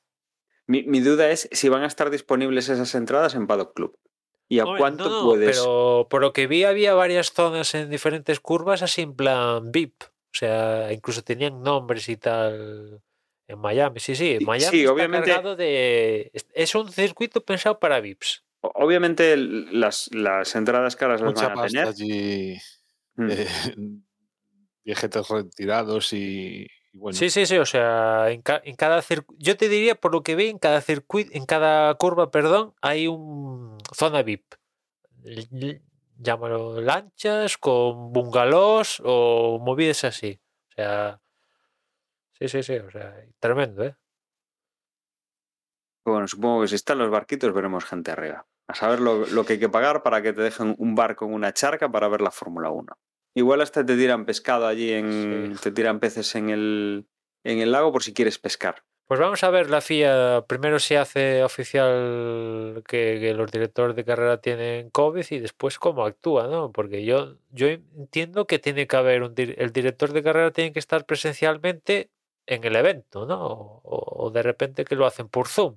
Mi, 0.68 0.84
mi 0.84 1.02
duda 1.02 1.30
es 1.30 1.50
si 1.52 1.68
van 1.70 1.84
a 1.84 1.88
estar 1.88 2.10
disponibles 2.10 2.70
esas 2.70 2.96
entradas 2.96 3.36
en 3.36 3.46
Paddock 3.48 3.74
Club. 3.76 4.00
¿Y 4.48 4.60
a 4.60 4.64
Hombre, 4.66 4.80
cuánto 4.80 5.10
no, 5.10 5.20
no, 5.22 5.26
puedes? 5.30 5.58
Pero 5.60 6.08
por 6.10 6.22
lo 6.22 6.32
que 6.32 6.48
vi 6.48 6.64
había 6.64 6.94
varias 6.94 7.34
zonas 7.34 7.76
en 7.76 7.90
diferentes 7.90 8.40
curvas 8.40 8.82
así 8.82 9.02
en 9.02 9.16
plan 9.16 9.72
VIP. 9.72 10.04
O 10.04 10.38
sea, 10.38 10.92
incluso 10.94 11.24
tenían 11.24 11.62
nombres 11.64 12.08
y 12.10 12.18
tal 12.18 13.02
en 13.48 13.60
Miami. 13.60 14.00
Sí, 14.00 14.16
sí, 14.16 14.38
Miami 14.42 14.72
sí, 14.72 14.82
está 14.82 14.94
obviamente- 14.94 15.30
cargado 15.32 15.56
de... 15.56 16.32
Es 16.54 16.74
un 16.76 16.92
circuito 16.92 17.44
pensado 17.44 17.80
para 17.80 18.00
VIPs. 18.00 18.44
Obviamente 18.62 19.38
las, 19.38 20.10
las 20.14 20.56
entradas 20.56 20.96
caras 20.96 21.22
las 21.22 21.30
Mucha 21.36 21.50
van 21.50 21.58
a 21.60 21.62
pasta 21.62 21.68
tener. 21.68 21.88
allí, 21.88 22.58
Mm. 23.18 23.30
eh, 23.32 23.48
viejetes 24.84 25.28
retirados 25.30 26.12
y, 26.14 26.68
y 26.96 27.00
bueno. 27.00 27.16
Sí, 27.18 27.30
sí, 27.30 27.46
sí, 27.46 27.58
o 27.58 27.66
sea, 27.66 28.30
en, 28.32 28.42
ca- 28.42 28.62
en 28.64 28.76
cada 28.76 29.02
circuito, 29.02 29.42
yo 29.44 29.58
te 29.58 29.70
diría, 29.70 29.96
por 29.96 30.12
lo 30.14 30.24
que 30.24 30.36
vi, 30.36 30.48
en 30.50 30.60
cada 30.60 30.82
circuito, 30.82 31.32
en 31.34 31.46
cada 31.46 31.94
curva, 31.96 32.32
perdón, 32.32 32.74
hay 32.82 33.08
un 33.08 33.78
zona 33.94 34.24
VIP. 34.24 34.56
Llámalo 36.18 36.82
lanchas, 36.82 37.58
con 37.58 38.14
bungalows 38.14 39.02
o 39.06 39.60
movidas 39.60 40.04
así. 40.06 40.40
O 40.70 40.74
sea, 40.76 41.22
sí, 42.40 42.48
sí, 42.48 42.64
sí, 42.64 42.76
o 42.78 42.92
sea, 42.92 43.16
tremendo, 43.40 43.84
¿eh? 43.84 43.96
Bueno, 46.04 46.28
supongo 46.28 46.62
que 46.62 46.68
si 46.68 46.76
están 46.76 46.98
los 47.00 47.12
barquitos 47.12 47.54
veremos 47.54 47.86
gente 47.86 48.12
arriba. 48.12 48.48
A 48.68 48.74
saber 48.76 49.00
lo, 49.00 49.26
lo 49.28 49.46
que 49.46 49.54
hay 49.54 49.60
que 49.60 49.70
pagar 49.70 50.02
para 50.04 50.22
que 50.22 50.34
te 50.34 50.42
dejen 50.42 50.76
un 50.80 50.96
barco 50.96 51.26
en 51.26 51.34
una 51.34 51.54
charca 51.54 51.92
para 51.92 52.08
ver 52.08 52.22
la 52.22 52.32
Fórmula 52.32 52.70
1. 52.72 52.94
Igual 53.36 53.62
hasta 53.62 53.86
te 53.86 53.96
tiran 53.96 54.26
pescado 54.26 54.66
allí, 54.66 54.92
en, 54.92 55.54
Sí. 55.56 55.62
te 55.62 55.72
tiran 55.72 56.00
peces 56.00 56.34
en 56.36 56.50
el, 56.50 57.06
en 57.44 57.60
el 57.60 57.72
lago 57.72 57.92
por 57.92 58.02
si 58.02 58.14
quieres 58.14 58.40
pescar. 58.40 58.84
Pues 59.08 59.20
vamos 59.20 59.44
a 59.44 59.52
ver 59.52 59.70
la 59.70 59.82
FIA. 59.82 60.46
Primero 60.48 60.80
se 60.80 60.98
hace 60.98 61.44
oficial 61.44 62.82
que, 62.88 63.18
que 63.20 63.34
los 63.36 63.52
directores 63.52 63.96
de 63.96 64.04
carrera 64.04 64.42
tienen 64.42 64.90
COVID 64.90 65.26
y 65.30 65.40
después 65.40 65.78
cómo 65.78 66.06
actúa, 66.06 66.48
¿no? 66.48 66.72
Porque 66.72 67.06
yo, 67.06 67.36
yo 67.52 67.68
entiendo 67.68 68.48
que 68.48 68.58
tiene 68.58 68.88
que 68.88 68.96
haber 68.96 69.22
un 69.22 69.34
el 69.38 69.72
director 69.72 70.12
de 70.12 70.24
carrera 70.24 70.52
tiene 70.52 70.74
que 70.74 70.80
estar 70.80 71.06
presencialmente 71.06 72.10
en 72.48 72.64
el 72.64 72.76
evento, 72.76 73.26
¿no? 73.28 73.46
O, 73.46 74.26
o 74.26 74.32
de 74.32 74.42
repente 74.42 74.86
que 74.86 74.96
lo 74.96 75.06
hacen 75.06 75.28
por 75.30 75.48
Zoom. 75.50 75.76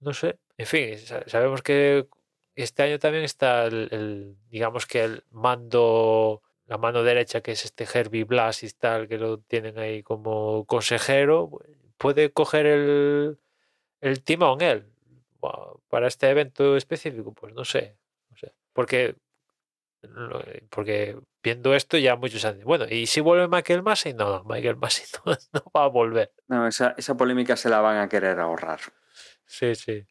No 0.00 0.14
sé. 0.14 0.38
En 0.56 0.66
fin, 0.66 0.96
sa- 0.98 1.24
sabemos 1.28 1.60
que 1.62 2.06
este 2.54 2.82
año 2.84 2.98
también 2.98 3.24
está 3.24 3.66
el, 3.66 3.88
el- 3.90 4.36
digamos 4.50 4.86
que 4.86 5.04
el 5.04 5.24
mando, 5.30 6.40
la 6.72 6.78
mano 6.78 7.02
derecha 7.02 7.42
que 7.42 7.52
es 7.52 7.66
este 7.66 7.84
Herbie 7.84 8.24
Blas 8.24 8.62
y 8.62 8.70
tal, 8.70 9.06
que 9.06 9.18
lo 9.18 9.38
tienen 9.40 9.78
ahí 9.78 10.02
como 10.02 10.64
consejero, 10.64 11.50
puede 11.98 12.32
coger 12.32 12.64
el, 12.64 13.38
el 14.00 14.22
timón 14.22 14.62
él 14.62 14.90
para 15.90 16.06
este 16.06 16.30
evento 16.30 16.74
específico, 16.74 17.34
pues 17.34 17.52
no 17.52 17.66
sé, 17.66 17.98
no 18.30 18.36
sé. 18.38 18.54
Porque 18.72 19.16
Porque 20.70 21.18
viendo 21.42 21.74
esto 21.74 21.98
ya 21.98 22.16
muchos 22.16 22.42
han 22.46 22.54
dicho, 22.54 22.66
bueno, 22.66 22.86
¿y 22.88 23.06
si 23.06 23.20
vuelve 23.20 23.48
Michael 23.48 23.82
Massey? 23.82 24.14
No, 24.14 24.38
no, 24.38 24.44
Michael 24.44 24.76
Massey 24.76 25.04
no, 25.26 25.32
no 25.52 25.72
va 25.76 25.84
a 25.84 25.88
volver. 25.88 26.32
No, 26.48 26.66
esa, 26.66 26.94
esa 26.96 27.14
polémica 27.18 27.54
se 27.54 27.68
la 27.68 27.82
van 27.82 27.98
a 27.98 28.08
querer 28.08 28.40
ahorrar. 28.40 28.80
Sí, 29.44 29.74
sí. 29.74 30.06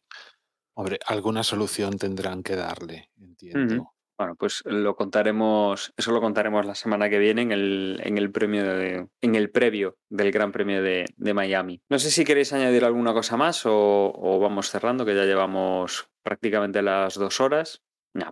Hombre, 0.74 1.00
alguna 1.06 1.42
solución 1.42 1.98
tendrán 1.98 2.44
que 2.44 2.54
darle, 2.54 3.10
entiendo. 3.20 3.91
Bueno, 4.22 4.36
pues 4.36 4.62
lo 4.66 4.94
contaremos, 4.94 5.92
eso 5.96 6.12
lo 6.12 6.20
contaremos 6.20 6.64
la 6.64 6.76
semana 6.76 7.10
que 7.10 7.18
viene 7.18 7.42
en 7.42 7.50
el, 7.50 8.00
en 8.04 8.18
el 8.18 8.30
premio 8.30 8.62
en 9.20 9.34
el 9.34 9.50
previo 9.50 9.96
del 10.10 10.30
Gran 10.30 10.52
Premio 10.52 10.80
de, 10.80 11.34
Miami. 11.34 11.80
No 11.88 11.98
sé 11.98 12.12
si 12.12 12.24
queréis 12.24 12.52
añadir 12.52 12.84
alguna 12.84 13.14
cosa 13.14 13.36
más 13.36 13.62
o, 13.64 14.38
vamos 14.40 14.70
cerrando, 14.70 15.04
que 15.04 15.16
ya 15.16 15.24
llevamos 15.24 16.08
prácticamente 16.22 16.82
las 16.82 17.14
dos 17.14 17.40
horas. 17.40 17.82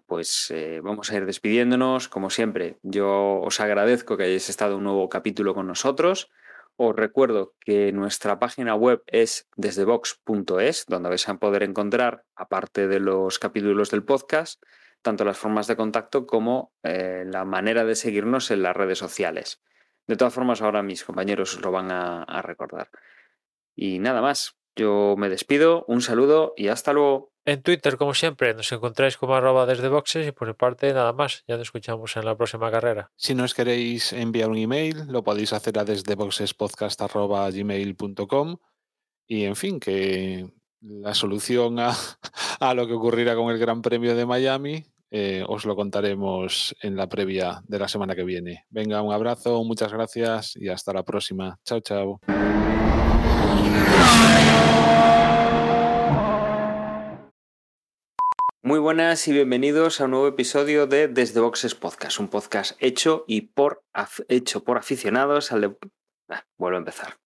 Pues 0.07 0.53
eh, 0.53 0.81
vamos 0.81 1.11
a 1.11 1.17
ir 1.17 1.27
despidiéndonos. 1.27 2.07
Como 2.07 2.31
siempre, 2.31 2.79
yo 2.85 3.41
os 3.41 3.59
agradezco 3.59 4.17
que 4.17 4.25
hayáis 4.25 4.49
estado 4.49 4.77
un 4.77 4.85
nuevo 4.85 5.09
capítulo 5.09 5.55
con 5.55 5.67
nosotros. 5.67 6.31
Os 6.77 6.95
recuerdo 6.95 7.55
que 7.59 7.91
nuestra 7.91 8.39
página 8.39 8.77
web 8.77 9.03
es 9.09 9.49
desdevox.es, 9.57 10.85
donde 10.87 11.09
vais 11.09 11.29
a 11.29 11.35
poder 11.39 11.65
encontrar, 11.65 12.23
aparte 12.37 12.87
de 12.87 13.01
los 13.01 13.41
capítulos 13.41 13.91
del 13.91 14.05
podcast, 14.05 14.62
tanto 15.02 15.24
las 15.24 15.39
formas 15.39 15.66
de 15.66 15.77
contacto 15.77 16.27
como 16.27 16.72
eh, 16.82 17.24
la 17.27 17.44
manera 17.44 17.85
de 17.85 17.94
seguirnos 17.94 18.51
en 18.51 18.62
las 18.62 18.77
redes 18.77 18.98
sociales. 18.98 19.62
De 20.06 20.16
todas 20.16 20.35
formas, 20.35 20.62
ahora 20.62 20.82
mis 20.82 21.05
compañeros 21.05 21.56
os 21.56 21.62
lo 21.62 21.70
van 21.70 21.90
a, 21.90 22.22
a 22.24 22.43
recordar. 22.43 22.90
Y 23.74 23.98
nada 23.98 24.20
más, 24.20 24.60
yo 24.77 25.14
me 25.18 25.28
despido, 25.28 25.85
un 25.89 26.01
saludo 26.01 26.55
y 26.56 26.68
hasta 26.68 26.93
luego. 26.93 27.32
En 27.44 27.62
Twitter, 27.62 27.97
como 27.97 28.14
siempre, 28.14 28.55
nos 28.55 28.70
encontráis 28.72 29.16
como 29.16 29.35
arroba 29.35 29.66
desde 29.66 29.89
boxes 29.89 30.24
y 30.27 30.32
por 30.32 30.48
mi 30.48 30.55
parte 30.55 30.93
nada 30.93 31.12
más. 31.12 31.44
Ya 31.48 31.56
nos 31.56 31.68
escuchamos 31.68 32.16
en 32.16 32.24
la 32.24 32.36
próxima 32.36 32.68
carrera. 32.70 33.12
Si 33.16 33.35
nos 33.35 33.55
queréis 33.55 34.12
enviar 34.12 34.51
un 34.51 34.59
email, 34.59 35.06
lo 35.09 35.22
podéis 35.22 35.52
hacer 35.52 35.78
a 35.78 35.85
desde 35.85 36.14
boxespodcast.gmail.com 36.14 38.56
y 39.27 39.44
en 39.44 39.56
fin, 39.56 39.81
que 39.81 40.48
la 40.81 41.14
solución 41.14 41.78
a, 41.78 41.93
a 42.60 42.74
lo 42.74 42.86
que 42.86 42.94
ocurrirá 42.94 43.36
con 43.36 43.51
el 43.51 43.59
Gran 43.59 43.82
Premio 43.82 44.14
de 44.14 44.27
Miami 44.27 44.85
eh, 45.11 45.45
os 45.47 45.65
lo 45.65 45.77
contaremos 45.77 46.74
en 46.82 46.97
la 46.97 47.09
previa 47.09 47.62
de 47.66 47.78
la 47.78 47.89
semana 47.89 48.15
que 48.15 48.24
viene. 48.24 48.65
Venga, 48.70 49.03
un 49.03 49.12
abrazo, 49.12 49.65
muchas 49.65 49.93
gracias 49.93 50.57
y 50.57 50.69
hasta 50.69 50.93
la 50.93 51.03
próxima. 51.03 51.59
Chao, 51.65 51.81
chao. 51.81 52.20
Muy 58.62 58.78
buenas 58.78 59.27
y 59.27 59.32
bienvenidos 59.32 60.01
a 60.01 60.05
un 60.05 60.11
nuevo 60.12 60.28
episodio 60.28 60.87
de 60.87 61.09
Desde 61.09 61.41
Boxes 61.41 61.74
Podcast, 61.74 62.20
un 62.20 62.28
podcast 62.28 62.77
hecho 62.78 63.24
y 63.27 63.41
por 63.41 63.82
hecho 64.28 64.65
por 64.65 64.77
aficionados 64.77 65.51
al 65.51 65.61
de... 65.62 65.77
Ah, 66.28 66.45
vuelvo 66.59 66.77
a 66.77 66.81
empezar. 66.81 67.19